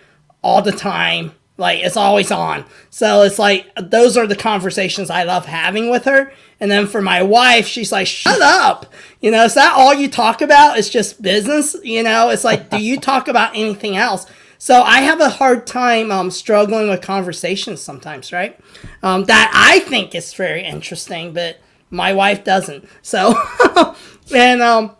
all 0.42 0.62
the 0.62 0.72
time. 0.72 1.32
Like 1.58 1.80
it's 1.80 1.96
always 1.96 2.30
on. 2.30 2.64
So 2.90 3.22
it's 3.22 3.38
like 3.38 3.66
those 3.76 4.16
are 4.16 4.26
the 4.26 4.36
conversations 4.36 5.10
I 5.10 5.24
love 5.24 5.46
having 5.46 5.90
with 5.90 6.04
her. 6.04 6.32
And 6.60 6.70
then 6.70 6.86
for 6.86 7.02
my 7.02 7.22
wife, 7.22 7.66
she's 7.66 7.92
like, 7.92 8.06
"Shut 8.06 8.40
up." 8.40 8.86
You 9.20 9.30
know, 9.30 9.44
is 9.44 9.54
that 9.54 9.74
all 9.76 9.94
you 9.94 10.08
talk 10.08 10.42
about? 10.42 10.78
It's 10.78 10.88
just 10.88 11.22
business, 11.22 11.76
you 11.82 12.02
know? 12.02 12.30
It's 12.30 12.44
like, 12.44 12.70
do 12.70 12.78
you 12.78 12.98
talk 12.98 13.28
about 13.28 13.54
anything 13.54 13.96
else? 13.96 14.26
So 14.58 14.82
I 14.82 15.00
have 15.00 15.20
a 15.20 15.28
hard 15.28 15.66
time 15.66 16.12
um, 16.12 16.30
struggling 16.30 16.88
with 16.88 17.02
conversations 17.02 17.80
sometimes, 17.80 18.32
right? 18.32 18.58
Um, 19.02 19.24
that 19.24 19.50
I 19.52 19.80
think 19.88 20.14
is 20.14 20.34
very 20.34 20.64
interesting, 20.64 21.32
but 21.32 21.58
my 21.90 22.12
wife 22.12 22.44
doesn't. 22.44 22.88
So, 23.02 23.34
and 24.34 24.62
um, 24.62 24.96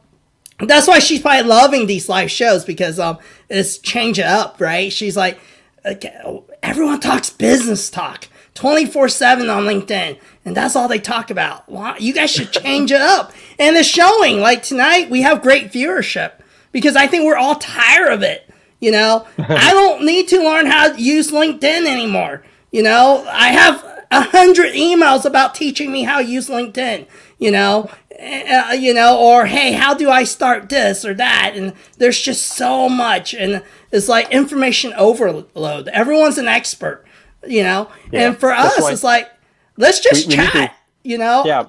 that's 0.61 0.89
why 0.89 0.99
she's 0.99 1.21
probably 1.21 1.49
loving 1.49 1.87
these 1.87 2.09
live 2.09 2.31
shows 2.31 2.65
because 2.65 2.99
um, 2.99 3.19
it's 3.49 3.79
change 3.79 4.19
it 4.19 4.27
up, 4.27 4.61
right? 4.61 4.93
She's 4.93 5.17
like, 5.17 5.39
everyone 5.85 7.01
talks 7.01 7.31
business 7.31 7.91
talk 7.91 8.29
24 8.55 9.09
7 9.09 9.49
on 9.49 9.65
LinkedIn, 9.65 10.19
and 10.45 10.57
that's 10.57 10.77
all 10.77 10.89
they 10.89 10.99
talk 10.99 11.31
about. 11.31 11.69
Why- 11.69 11.97
You 11.99 12.13
guys 12.13 12.31
should 12.31 12.53
change 12.53 12.93
it 12.93 13.01
up. 13.01 13.33
And 13.59 13.77
it's 13.77 13.89
showing. 13.89 14.41
Like 14.41 14.63
tonight, 14.63 15.11
we 15.11 15.23
have 15.23 15.43
great 15.43 15.73
viewership 15.73 16.33
because 16.71 16.97
I 16.97 17.07
think 17.07 17.25
we're 17.25 17.37
all 17.37 17.55
tired 17.57 18.13
of 18.13 18.23
it. 18.23 18.49
You 18.81 18.93
know, 18.93 19.27
I 19.39 19.73
don't 19.73 20.05
need 20.05 20.29
to 20.29 20.43
learn 20.43 20.67
how 20.67 20.93
to 20.93 21.01
use 21.01 21.31
LinkedIn 21.31 21.87
anymore. 21.87 22.43
You 22.71 22.83
know, 22.83 23.27
I 23.31 23.49
have 23.49 23.83
a 24.11 24.21
hundred 24.23 24.75
emails 24.75 25.25
about 25.25 25.55
teaching 25.55 25.91
me 25.91 26.03
how 26.03 26.19
to 26.19 26.25
use 26.25 26.49
LinkedIn. 26.49 27.07
You 27.39 27.51
know, 27.51 27.91
uh, 28.23 28.73
you 28.73 28.95
know, 28.95 29.19
or 29.19 29.47
hey, 29.47 29.73
how 29.73 29.95
do 29.95 30.11
I 30.11 30.25
start 30.25 30.69
this 30.69 31.05
or 31.05 31.15
that? 31.15 31.53
And 31.57 31.73
there's 31.99 32.21
just 32.21 32.47
so 32.57 32.89
much, 32.89 33.35
and 33.35 33.63
it's 33.91 34.09
like 34.09 34.31
information 34.31 34.93
overload. 34.95 35.89
Everyone's 35.89 36.39
an 36.39 36.49
expert, 36.49 37.05
you 37.47 37.63
know. 37.63 37.91
Yeah, 38.13 38.29
and 38.29 38.39
for 38.39 38.53
us, 38.53 38.79
it's 38.91 39.03
like 39.05 39.29
let's 39.77 40.01
just 40.01 40.29
We- 40.29 40.37
we 40.37 40.43
chat. 40.43 40.53
to- 40.53 40.71
you 41.05 41.19
know, 41.19 41.43
Yeah. 41.45 41.65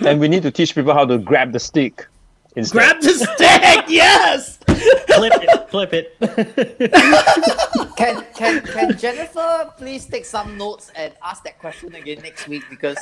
And 0.00 0.18
we 0.18 0.26
need 0.26 0.42
to 0.42 0.50
teach 0.50 0.74
people 0.74 0.92
how 0.94 1.04
to 1.04 1.18
grab 1.18 1.52
the 1.52 1.60
stick. 1.60 2.06
Instead. 2.54 2.72
grab 2.72 3.00
the 3.00 3.10
stick. 3.10 3.84
yes. 3.88 4.58
flip 4.58 5.32
it, 5.36 5.70
flip 5.70 5.92
it. 5.92 6.16
Can 7.96 8.24
can 8.34 8.60
can 8.62 8.98
Jennifer 8.98 9.70
please 9.78 10.06
take 10.06 10.24
some 10.24 10.58
notes 10.58 10.90
and 10.96 11.12
ask 11.22 11.44
that 11.44 11.58
question 11.58 11.94
again 11.94 12.18
next 12.22 12.48
week? 12.48 12.62
Because 12.68 12.96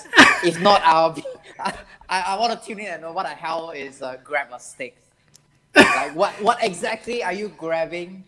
if 0.44 0.60
not, 0.60 0.82
I'll 0.84 1.10
be. 1.12 1.24
I, 1.58 1.72
I 2.08 2.38
want 2.38 2.58
to 2.60 2.66
tune 2.66 2.80
in 2.80 2.86
and 2.92 3.02
know 3.02 3.12
what 3.12 3.22
the 3.24 3.30
hell 3.30 3.70
is 3.70 4.02
uh, 4.02 4.16
grab 4.22 4.48
a 4.52 4.60
stick. 4.60 4.96
Like 5.74 6.14
what 6.14 6.32
what 6.42 6.62
exactly 6.62 7.22
are 7.22 7.32
you 7.32 7.48
grabbing? 7.56 8.24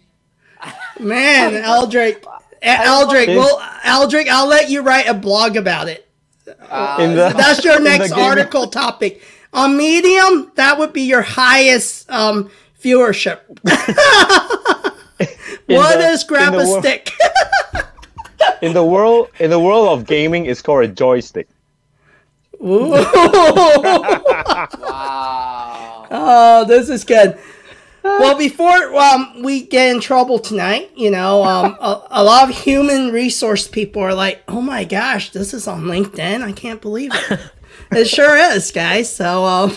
Man, 0.98 1.54
Eldrick. 1.64 2.22
don't 2.22 2.32
Eldrick, 2.62 3.26
well, 3.36 3.60
Eldrick, 3.84 4.28
I'll 4.28 4.46
let 4.46 4.70
you 4.70 4.80
write 4.82 5.08
a 5.08 5.14
blog 5.14 5.56
about 5.56 5.88
it. 5.88 6.08
Uh, 6.70 6.96
In 7.00 7.14
the- 7.16 7.34
That's 7.36 7.64
your 7.64 7.80
next 7.80 8.10
gaming- 8.10 8.24
article 8.24 8.68
topic. 8.68 9.22
On 9.52 9.76
Medium, 9.76 10.50
that 10.54 10.78
would 10.78 10.92
be 10.92 11.02
your 11.02 11.22
highest 11.22 12.10
um, 12.10 12.50
viewership. 12.82 13.40
In 15.68 15.76
what 15.76 15.98
the- 15.98 16.08
is 16.08 16.24
grab 16.24 16.54
a 16.54 16.58
the 16.58 16.80
stick? 16.80 17.10
In 18.62 18.72
the 18.72 18.84
world, 18.84 19.28
in 19.40 19.50
the 19.50 19.58
world 19.58 19.88
of 19.88 20.06
gaming, 20.06 20.46
it's 20.46 20.62
called 20.62 20.84
a 20.84 20.88
joystick. 20.88 21.48
Ooh. 22.62 22.90
wow. 22.90 23.06
oh, 26.10 26.64
this 26.66 26.88
is 26.88 27.02
good. 27.02 27.38
Well, 28.04 28.36
before 28.38 28.94
um, 28.96 29.42
we 29.42 29.66
get 29.66 29.94
in 29.94 30.00
trouble 30.00 30.38
tonight, 30.38 30.90
you 30.96 31.10
know, 31.10 31.42
um, 31.44 31.76
a, 31.80 32.06
a 32.10 32.24
lot 32.24 32.48
of 32.48 32.56
human 32.56 33.12
resource 33.12 33.66
people 33.66 34.02
are 34.02 34.14
like, 34.14 34.42
"Oh 34.48 34.60
my 34.60 34.84
gosh, 34.84 35.30
this 35.30 35.54
is 35.54 35.66
on 35.66 35.82
LinkedIn! 35.82 36.42
I 36.42 36.52
can't 36.52 36.80
believe 36.80 37.10
it." 37.14 37.40
it 37.92 38.06
sure 38.08 38.36
is, 38.36 38.70
guys. 38.70 39.14
So 39.14 39.44
um, 39.44 39.70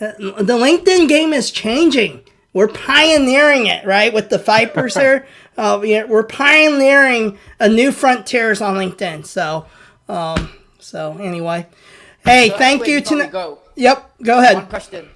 uh, 0.00 0.12
the 0.18 0.56
LinkedIn 0.58 1.08
game 1.08 1.32
is 1.32 1.50
changing. 1.50 2.22
We're 2.52 2.68
pioneering 2.68 3.66
it, 3.66 3.84
right? 3.84 4.12
With 4.12 4.30
the 4.30 4.38
Vipers 4.38 4.94
here, 4.98 5.26
uh, 5.56 5.78
we- 5.80 6.02
we're 6.04 6.22
pioneering 6.24 7.38
a 7.60 7.68
new 7.68 7.92
frontiers 7.92 8.60
on 8.60 8.76
LinkedIn. 8.76 9.26
So, 9.26 9.66
um, 10.08 10.50
so 10.78 11.16
anyway, 11.18 11.66
hey, 12.24 12.50
thank 12.50 12.86
you 12.86 13.00
before 13.00 13.16
we 13.16 13.22
tonight. 13.22 13.32
Go. 13.32 13.58
Yep, 13.74 14.10
go 14.22 14.38
ahead. 14.38 14.54
One 14.54 14.66
question, 14.68 15.08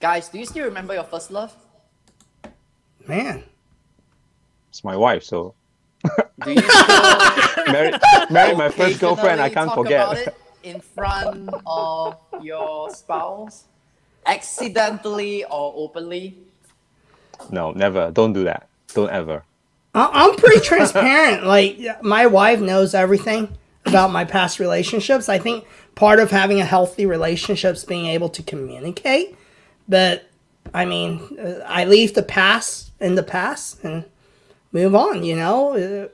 guys. 0.00 0.28
Do 0.30 0.38
you 0.38 0.46
still 0.46 0.64
remember 0.64 0.94
your 0.94 1.04
first 1.04 1.30
love? 1.30 1.54
man. 3.06 3.44
It's 4.70 4.82
my 4.84 4.96
wife, 4.96 5.22
so 5.22 5.54
Do 6.44 6.52
you 6.52 6.60
still 6.60 6.86
married, 7.72 7.94
married 8.30 8.58
my 8.58 8.68
first 8.68 9.00
girlfriend. 9.00 9.40
I 9.40 9.48
can't 9.48 9.68
talk 9.68 9.76
forget. 9.76 10.34
About 10.66 10.74
it 10.74 10.74
in 10.74 10.80
front 10.80 11.50
of 11.66 12.16
your 12.42 12.90
spouse, 12.90 13.64
accidentally 14.24 15.44
or 15.44 15.72
openly. 15.76 16.36
No, 17.50 17.72
never. 17.72 18.10
Don't 18.10 18.32
do 18.32 18.44
that. 18.44 18.68
Don't 18.94 19.10
ever. 19.10 19.44
I- 19.94 20.10
I'm 20.12 20.36
pretty 20.36 20.60
transparent. 20.60 21.44
Like 21.46 21.78
my 22.02 22.26
wife 22.26 22.60
knows 22.60 22.94
everything 22.94 23.56
about 23.84 24.10
my 24.10 24.24
past 24.24 24.58
relationships. 24.58 25.28
I 25.28 25.38
think 25.38 25.64
part 25.94 26.18
of 26.18 26.30
having 26.30 26.60
a 26.60 26.64
healthy 26.64 27.06
relationship 27.06 27.74
is 27.76 27.84
being 27.84 28.06
able 28.06 28.28
to 28.30 28.42
communicate. 28.42 29.36
But 29.88 30.28
I 30.74 30.84
mean, 30.84 31.38
I 31.66 31.84
leave 31.84 32.14
the 32.14 32.22
past 32.22 32.90
in 33.00 33.14
the 33.14 33.22
past 33.22 33.84
and 33.84 34.04
move 34.72 34.94
on. 34.94 35.22
You 35.22 35.36
know, 35.36 35.76
uh, 35.76 36.08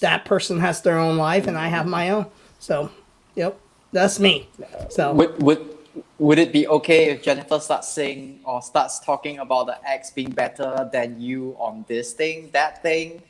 that 0.00 0.24
person 0.24 0.60
has 0.60 0.82
their 0.82 0.98
own 0.98 1.16
life 1.16 1.46
and 1.46 1.58
I 1.58 1.68
have 1.68 1.86
my 1.86 2.10
own. 2.10 2.26
So, 2.58 2.90
yep, 3.36 3.58
that's 3.92 4.18
me. 4.18 4.48
So 4.90 5.12
Would 5.14 5.42
would 5.42 5.76
would 6.18 6.38
it 6.38 6.52
be 6.52 6.66
okay 6.66 7.10
if 7.10 7.22
Jennifer 7.22 7.60
starts 7.60 7.88
saying 7.88 8.40
or 8.44 8.60
starts 8.62 8.98
talking 9.00 9.38
about 9.38 9.66
the 9.66 9.78
ex 9.88 10.10
being 10.10 10.30
better 10.30 10.88
than 10.92 11.20
you 11.20 11.54
on 11.58 11.84
this 11.88 12.12
thing, 12.12 12.50
that 12.52 12.82
thing? 12.82 13.22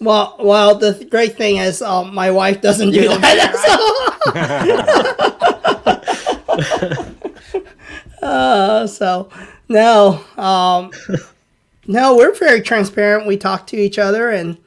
Well, 0.00 0.36
well, 0.40 0.74
the 0.74 0.92
th- 0.92 1.08
great 1.08 1.36
thing 1.36 1.56
is 1.58 1.80
um, 1.80 2.12
my 2.14 2.30
wife 2.30 2.60
doesn't 2.60 2.90
do 2.90 3.08
that. 3.08 3.54
so- 8.20 8.22
uh, 8.22 8.86
so 8.86 9.28
no, 9.68 10.20
um, 10.36 10.90
no, 11.86 12.16
we're 12.16 12.34
very 12.34 12.60
transparent. 12.60 13.26
We 13.26 13.36
talk 13.36 13.66
to 13.68 13.76
each 13.76 13.98
other, 13.98 14.30
and 14.30 14.58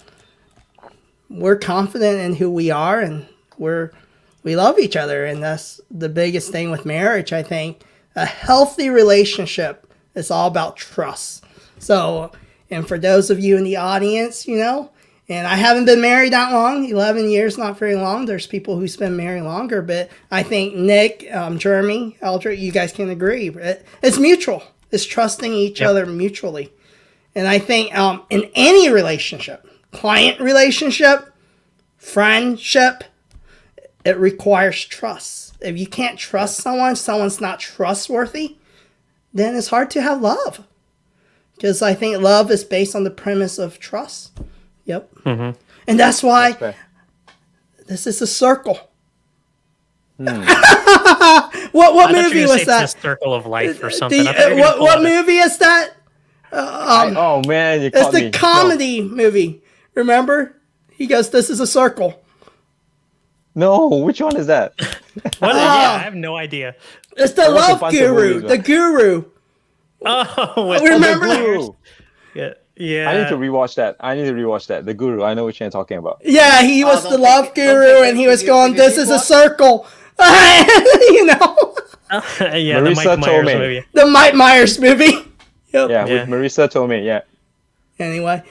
we're 1.29 1.57
confident 1.57 2.19
in 2.19 2.33
who 2.35 2.49
we 2.49 2.71
are, 2.71 3.01
and 3.01 3.27
we're 3.57 3.91
we 4.47 4.55
love 4.55 4.79
each 4.79 4.95
other, 4.95 5.25
and 5.25 5.43
that's 5.43 5.81
the 5.91 6.07
biggest 6.07 6.53
thing 6.53 6.71
with 6.71 6.85
marriage. 6.85 7.33
I 7.33 7.43
think 7.43 7.81
a 8.15 8.25
healthy 8.25 8.89
relationship 8.89 9.91
is 10.15 10.31
all 10.31 10.47
about 10.47 10.77
trust. 10.77 11.43
So, 11.79 12.31
and 12.71 12.87
for 12.87 12.97
those 12.97 13.29
of 13.29 13.41
you 13.41 13.57
in 13.57 13.65
the 13.65 13.75
audience, 13.75 14.47
you 14.47 14.55
know, 14.55 14.89
and 15.27 15.45
I 15.45 15.55
haven't 15.55 15.83
been 15.83 15.99
married 15.99 16.31
that 16.31 16.53
long, 16.53 16.85
11 16.87 17.29
years, 17.29 17.57
not 17.57 17.77
very 17.77 17.95
long. 17.97 18.25
There's 18.25 18.47
people 18.47 18.79
who 18.79 18.87
spend 18.87 19.17
married 19.17 19.41
longer, 19.41 19.81
but 19.81 20.09
I 20.31 20.43
think 20.43 20.75
Nick, 20.75 21.27
um, 21.33 21.59
Jeremy, 21.59 22.15
Eldrick, 22.21 22.57
you 22.57 22.71
guys 22.71 22.93
can 22.93 23.09
agree. 23.09 23.49
It, 23.49 23.85
it's 24.01 24.17
mutual. 24.17 24.63
It's 24.91 25.05
trusting 25.05 25.51
each 25.53 25.81
Yep. 25.81 25.89
other 25.89 26.05
mutually. 26.05 26.71
And 27.35 27.49
I 27.49 27.59
think 27.59 27.93
um, 27.97 28.23
in 28.29 28.49
any 28.55 28.89
relationship, 28.89 29.67
client 29.91 30.39
relationship, 30.39 31.33
friendship, 31.97 33.03
it 34.07 34.17
requires 34.17 34.85
trust. 34.85 35.57
If 35.59 35.77
you 35.77 35.85
can't 35.85 36.17
trust 36.17 36.61
someone, 36.61 36.95
someone's 36.95 37.41
not 37.41 37.59
trustworthy, 37.59 38.55
then 39.34 39.53
it's 39.53 39.67
hard 39.67 39.91
to 39.91 40.01
have 40.01 40.21
love. 40.21 40.65
Because 41.55 41.81
I 41.81 41.93
think 41.93 42.17
love 42.21 42.49
is 42.49 42.63
based 42.63 42.95
on 42.95 43.03
the 43.03 43.11
premise 43.11 43.57
of 43.57 43.79
trust. 43.79 44.39
Yep. 44.85 45.09
And 45.25 45.55
that's 45.99 46.23
why 46.23 46.53
Fair. 46.53 46.75
this 47.88 48.07
is 48.07 48.21
a 48.21 48.27
circle. 48.27 48.79
Hmm. 50.17 50.25
what 50.25 51.93
what 51.93 52.09
I 52.09 52.13
thought 52.13 52.15
you 52.15 52.23
movie 52.23 52.41
were 52.43 52.47
was 52.47 52.59
say 52.59 52.63
that? 52.65 52.84
it's 52.85 52.93
the 52.93 53.01
circle 53.01 53.34
of 53.34 53.45
life 53.45 53.84
or 53.84 53.89
something. 53.89 54.25
I 54.25 54.31
thought 54.34 54.51
uh, 54.51 54.55
you 54.55 54.55
were 54.55 54.61
gonna 54.61 54.81
what 54.81 55.01
what 55.01 55.03
movie 55.03 55.38
is 55.38 55.57
that? 55.57 55.91
I- 56.53 57.13
oh 57.15 57.41
man, 57.45 57.81
you 57.81 57.91
It's 57.93 58.09
the 58.11 58.19
me. 58.21 58.29
No. 58.29 58.31
comedy 58.31 59.01
movie. 59.01 59.61
Remember? 59.95 60.55
He 60.91 61.07
goes, 61.07 61.29
"This 61.29 61.49
is 61.49 61.59
a 61.59 61.67
circle." 61.67 62.23
No, 63.57 63.88
which 63.89 64.21
one 64.21 64.35
is 64.38 64.47
that? 64.47 64.73
What? 65.39 65.55
Ah. 65.55 65.91
yeah, 65.91 65.95
I 65.95 65.97
have 65.99 66.13
no 66.15 66.35
idea. 66.38 66.75
It's 67.17 67.34
the 67.34 67.43
I 67.43 67.49
watched 67.49 67.69
a 67.69 67.71
love 67.71 67.79
bunch 67.81 67.95
of 67.95 67.99
guru. 68.01 68.34
movies, 68.35 68.49
The 68.49 68.57
guru. 68.59 69.25
Oh, 70.05 70.67
with 70.69 70.84
Remember 70.84 71.27
the? 71.27 71.35
Guru. 71.35 71.73
Guru. 72.35 72.53
Yeah, 72.79 73.09
I 73.09 73.17
need 73.17 73.29
to 73.29 73.38
rewatch 73.38 73.73
that. 73.75 73.95
I 73.99 74.13
need 74.13 74.25
to 74.25 74.34
rewatch 74.34 74.67
that. 74.67 74.85
The 74.85 74.93
Guru. 74.93 75.23
I 75.23 75.34
know 75.34 75.45
which 75.45 75.59
one 75.59 75.65
you're 75.65 75.71
talking 75.71 75.97
about. 75.97 76.21
Yeah, 76.23 76.61
he 76.61 76.84
was 76.85 77.01
don't 77.01 77.13
the 77.13 77.17
love 77.17 77.45
it- 77.47 77.55
guru, 77.55 78.03
and 78.07 78.15
he 78.15 78.27
was 78.27 78.43
you- 78.43 78.49
going, 78.49 78.75
"This 78.75 78.99
is 78.99 79.09
a 79.09 79.17
circle." 79.17 79.88
you 80.21 81.25
know, 81.25 81.75
yeah, 82.53 82.79
the 82.81 82.93
Mike 82.95 83.05
Myers 83.19 83.25
Tomei. 83.25 83.59
movie. 83.59 83.85
the 83.93 84.05
Mike 84.05 84.35
Myers 84.35 84.79
movie. 84.79 85.13
Yep. 85.73 85.89
Yeah, 85.89 86.05
Yeah. 86.05 86.13
with 86.13 86.29
Marisa 86.29 86.69
Tomei. 86.69 87.03
Yeah. 87.03 87.21
Anyway, 87.97 88.43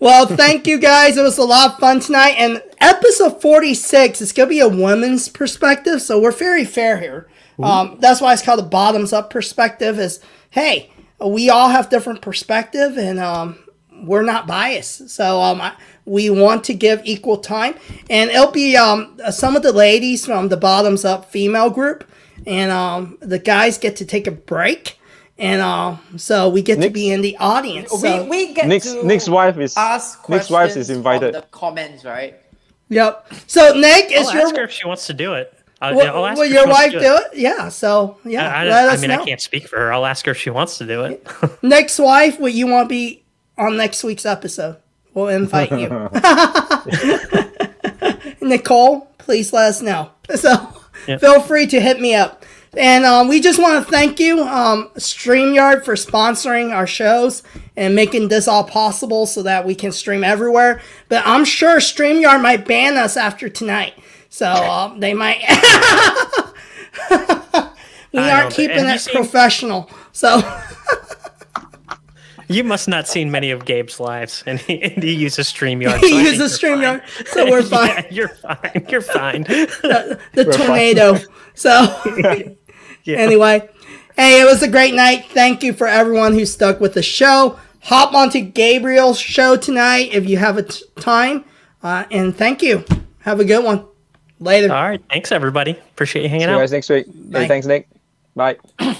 well, 0.00 0.26
thank 0.26 0.66
you 0.66 0.78
guys. 0.78 1.16
It 1.16 1.22
was 1.22 1.38
a 1.38 1.44
lot 1.44 1.72
of 1.72 1.78
fun 1.78 2.00
tonight. 2.00 2.34
And 2.38 2.62
episode 2.80 3.40
46 3.40 4.20
is 4.20 4.32
going 4.32 4.48
to 4.48 4.50
be 4.50 4.60
a 4.60 4.68
woman's 4.68 5.28
perspective. 5.28 6.02
So 6.02 6.20
we're 6.20 6.32
very 6.32 6.64
fair 6.64 6.98
here. 6.98 7.28
Um, 7.62 7.98
that's 8.00 8.22
why 8.22 8.32
it's 8.32 8.42
called 8.42 8.58
the 8.58 8.64
bottoms 8.64 9.12
up 9.12 9.28
perspective 9.28 9.98
is, 9.98 10.20
hey, 10.48 10.90
we 11.24 11.50
all 11.50 11.68
have 11.68 11.90
different 11.90 12.22
perspective 12.22 12.96
and 12.96 13.18
um, 13.18 13.58
we're 14.02 14.22
not 14.22 14.46
biased. 14.46 15.10
So 15.10 15.42
um, 15.42 15.60
I, 15.60 15.74
we 16.06 16.30
want 16.30 16.64
to 16.64 16.74
give 16.74 17.02
equal 17.04 17.36
time. 17.36 17.74
And 18.08 18.30
it'll 18.30 18.50
be 18.50 18.76
um, 18.76 19.20
some 19.30 19.56
of 19.56 19.62
the 19.62 19.72
ladies 19.72 20.24
from 20.24 20.48
the 20.48 20.56
bottoms 20.56 21.04
up 21.04 21.30
female 21.30 21.68
group. 21.68 22.10
And 22.46 22.70
um, 22.70 23.18
the 23.20 23.38
guys 23.38 23.76
get 23.76 23.96
to 23.96 24.06
take 24.06 24.26
a 24.26 24.30
break. 24.30 24.98
And 25.40 25.62
uh, 25.62 25.96
so 26.16 26.50
we 26.50 26.60
get 26.60 26.80
to 26.82 26.90
be 26.90 27.10
in 27.10 27.22
the 27.22 27.36
audience. 27.38 27.90
So, 27.90 28.24
we, 28.24 28.28
we 28.28 28.52
get 28.52 28.68
Nick's 28.68 28.92
to 28.92 29.06
Nick's 29.06 29.28
wife 29.28 29.56
is 29.58 29.74
ask 29.76 30.28
Nick's 30.28 30.50
wife 30.50 30.68
is 30.68 30.74
questions 30.74 30.90
invited. 30.90 31.32
from 31.32 31.40
the 31.40 31.46
comments, 31.48 32.04
right? 32.04 32.36
Yep. 32.90 33.32
So 33.46 33.72
Nick, 33.72 34.12
is 34.12 34.28
I'll 34.28 34.34
your 34.34 34.42
ask 34.42 34.56
her 34.56 34.64
if 34.64 34.70
she 34.70 34.86
wants 34.86 35.06
to 35.06 35.14
do 35.14 35.32
it. 35.34 35.56
I'll, 35.80 35.94
will, 35.94 36.06
I'll 36.06 36.26
ask 36.26 36.38
will 36.38 36.46
her 36.46 36.52
your 36.52 36.64
she 36.64 36.68
wants 36.68 36.92
wife 36.94 37.02
do 37.02 37.16
it? 37.16 37.38
Yeah. 37.38 37.70
So 37.70 38.18
yeah, 38.24 38.54
I, 38.54 38.60
I, 38.60 38.64
let 38.68 38.88
I 38.90 38.92
us 38.92 39.00
mean, 39.00 39.10
know. 39.10 39.22
I 39.22 39.24
can't 39.24 39.40
speak 39.40 39.66
for 39.66 39.78
her. 39.78 39.92
I'll 39.92 40.04
ask 40.04 40.26
her 40.26 40.32
if 40.32 40.38
she 40.38 40.50
wants 40.50 40.76
to 40.78 40.86
do 40.86 41.04
it. 41.04 41.26
Next 41.62 41.98
wife, 41.98 42.38
will 42.38 42.50
you 42.50 42.66
want 42.66 42.86
to 42.86 42.90
be 42.90 43.24
on 43.56 43.78
next 43.78 44.04
week's 44.04 44.26
episode? 44.26 44.76
We'll 45.14 45.28
invite 45.28 45.70
you. 45.72 45.88
Nicole, 48.46 49.00
please 49.18 49.50
please 49.50 49.52
let 49.52 49.68
us 49.70 49.80
know. 49.80 50.10
So 50.34 50.76
Yep. 51.06 51.20
feel 51.20 51.40
free 51.40 51.66
to 51.68 51.80
hit 51.80 52.00
me 52.00 52.14
up. 52.14 52.44
And 52.76 53.04
um, 53.04 53.26
we 53.28 53.40
just 53.40 53.58
want 53.60 53.84
to 53.84 53.90
thank 53.90 54.20
you, 54.20 54.42
um, 54.42 54.90
StreamYard, 54.96 55.84
for 55.84 55.94
sponsoring 55.94 56.72
our 56.72 56.86
shows 56.86 57.42
and 57.76 57.96
making 57.96 58.28
this 58.28 58.46
all 58.46 58.62
possible 58.62 59.26
so 59.26 59.42
that 59.42 59.66
we 59.66 59.74
can 59.74 59.90
stream 59.90 60.22
everywhere. 60.22 60.80
But 61.08 61.26
I'm 61.26 61.44
sure 61.44 61.78
StreamYard 61.78 62.40
might 62.42 62.66
ban 62.66 62.96
us 62.96 63.16
after 63.16 63.48
tonight. 63.48 63.94
So 64.28 64.48
um, 64.48 65.00
they 65.00 65.14
might. 65.14 65.40
we 68.12 68.18
I 68.20 68.30
aren't 68.30 68.42
don't- 68.42 68.52
keeping 68.52 68.84
it 68.86 69.00
seen- 69.00 69.14
professional. 69.14 69.90
So. 70.12 70.40
You 72.48 72.64
must 72.64 72.88
not 72.88 73.06
seen 73.06 73.30
many 73.30 73.52
of 73.52 73.64
Gabe's 73.64 74.00
lives, 74.00 74.42
and 74.44 74.58
he, 74.58 74.82
and 74.82 75.00
he 75.00 75.12
uses 75.14 75.46
StreamYard. 75.52 75.98
he 76.00 76.08
so 76.10 76.16
I 76.16 76.22
uses 76.22 76.58
StreamYard, 76.58 77.06
fine. 77.08 77.26
so 77.26 77.48
we're 77.48 77.62
fine. 77.78 77.88
yeah, 77.88 78.06
you're 78.10 78.28
fine. 78.28 78.86
You're 78.88 79.00
fine. 79.02 79.42
the 79.44 80.52
tornado. 80.56 81.16
So, 81.54 82.56
Yeah. 83.04 83.18
anyway, 83.18 83.68
hey, 84.16 84.40
it 84.40 84.44
was 84.44 84.62
a 84.62 84.68
great 84.68 84.94
night. 84.94 85.26
Thank 85.30 85.62
you 85.62 85.72
for 85.72 85.86
everyone 85.86 86.34
who 86.34 86.44
stuck 86.44 86.80
with 86.80 86.94
the 86.94 87.02
show. 87.02 87.58
Hop 87.84 88.12
onto 88.14 88.40
Gabriel's 88.40 89.18
show 89.18 89.56
tonight 89.56 90.10
if 90.12 90.28
you 90.28 90.36
have 90.36 90.58
a 90.58 90.64
t- 90.64 90.84
time. 91.00 91.44
Uh, 91.82 92.04
and 92.10 92.36
thank 92.36 92.62
you. 92.62 92.84
Have 93.20 93.40
a 93.40 93.44
good 93.44 93.64
one. 93.64 93.86
Later. 94.38 94.72
All 94.72 94.88
right. 94.88 95.02
Thanks, 95.10 95.32
everybody. 95.32 95.72
Appreciate 95.72 96.22
you 96.22 96.28
hanging 96.28 96.46
out. 96.48 96.52
See 96.52 96.56
you 96.56 96.62
guys 96.62 96.72
next 96.72 96.88
week. 96.90 97.06
Bye. 97.32 97.40
Hey, 97.40 97.48
thanks, 97.48 97.66
Nick. 97.66 97.88
Bye. 98.34 98.56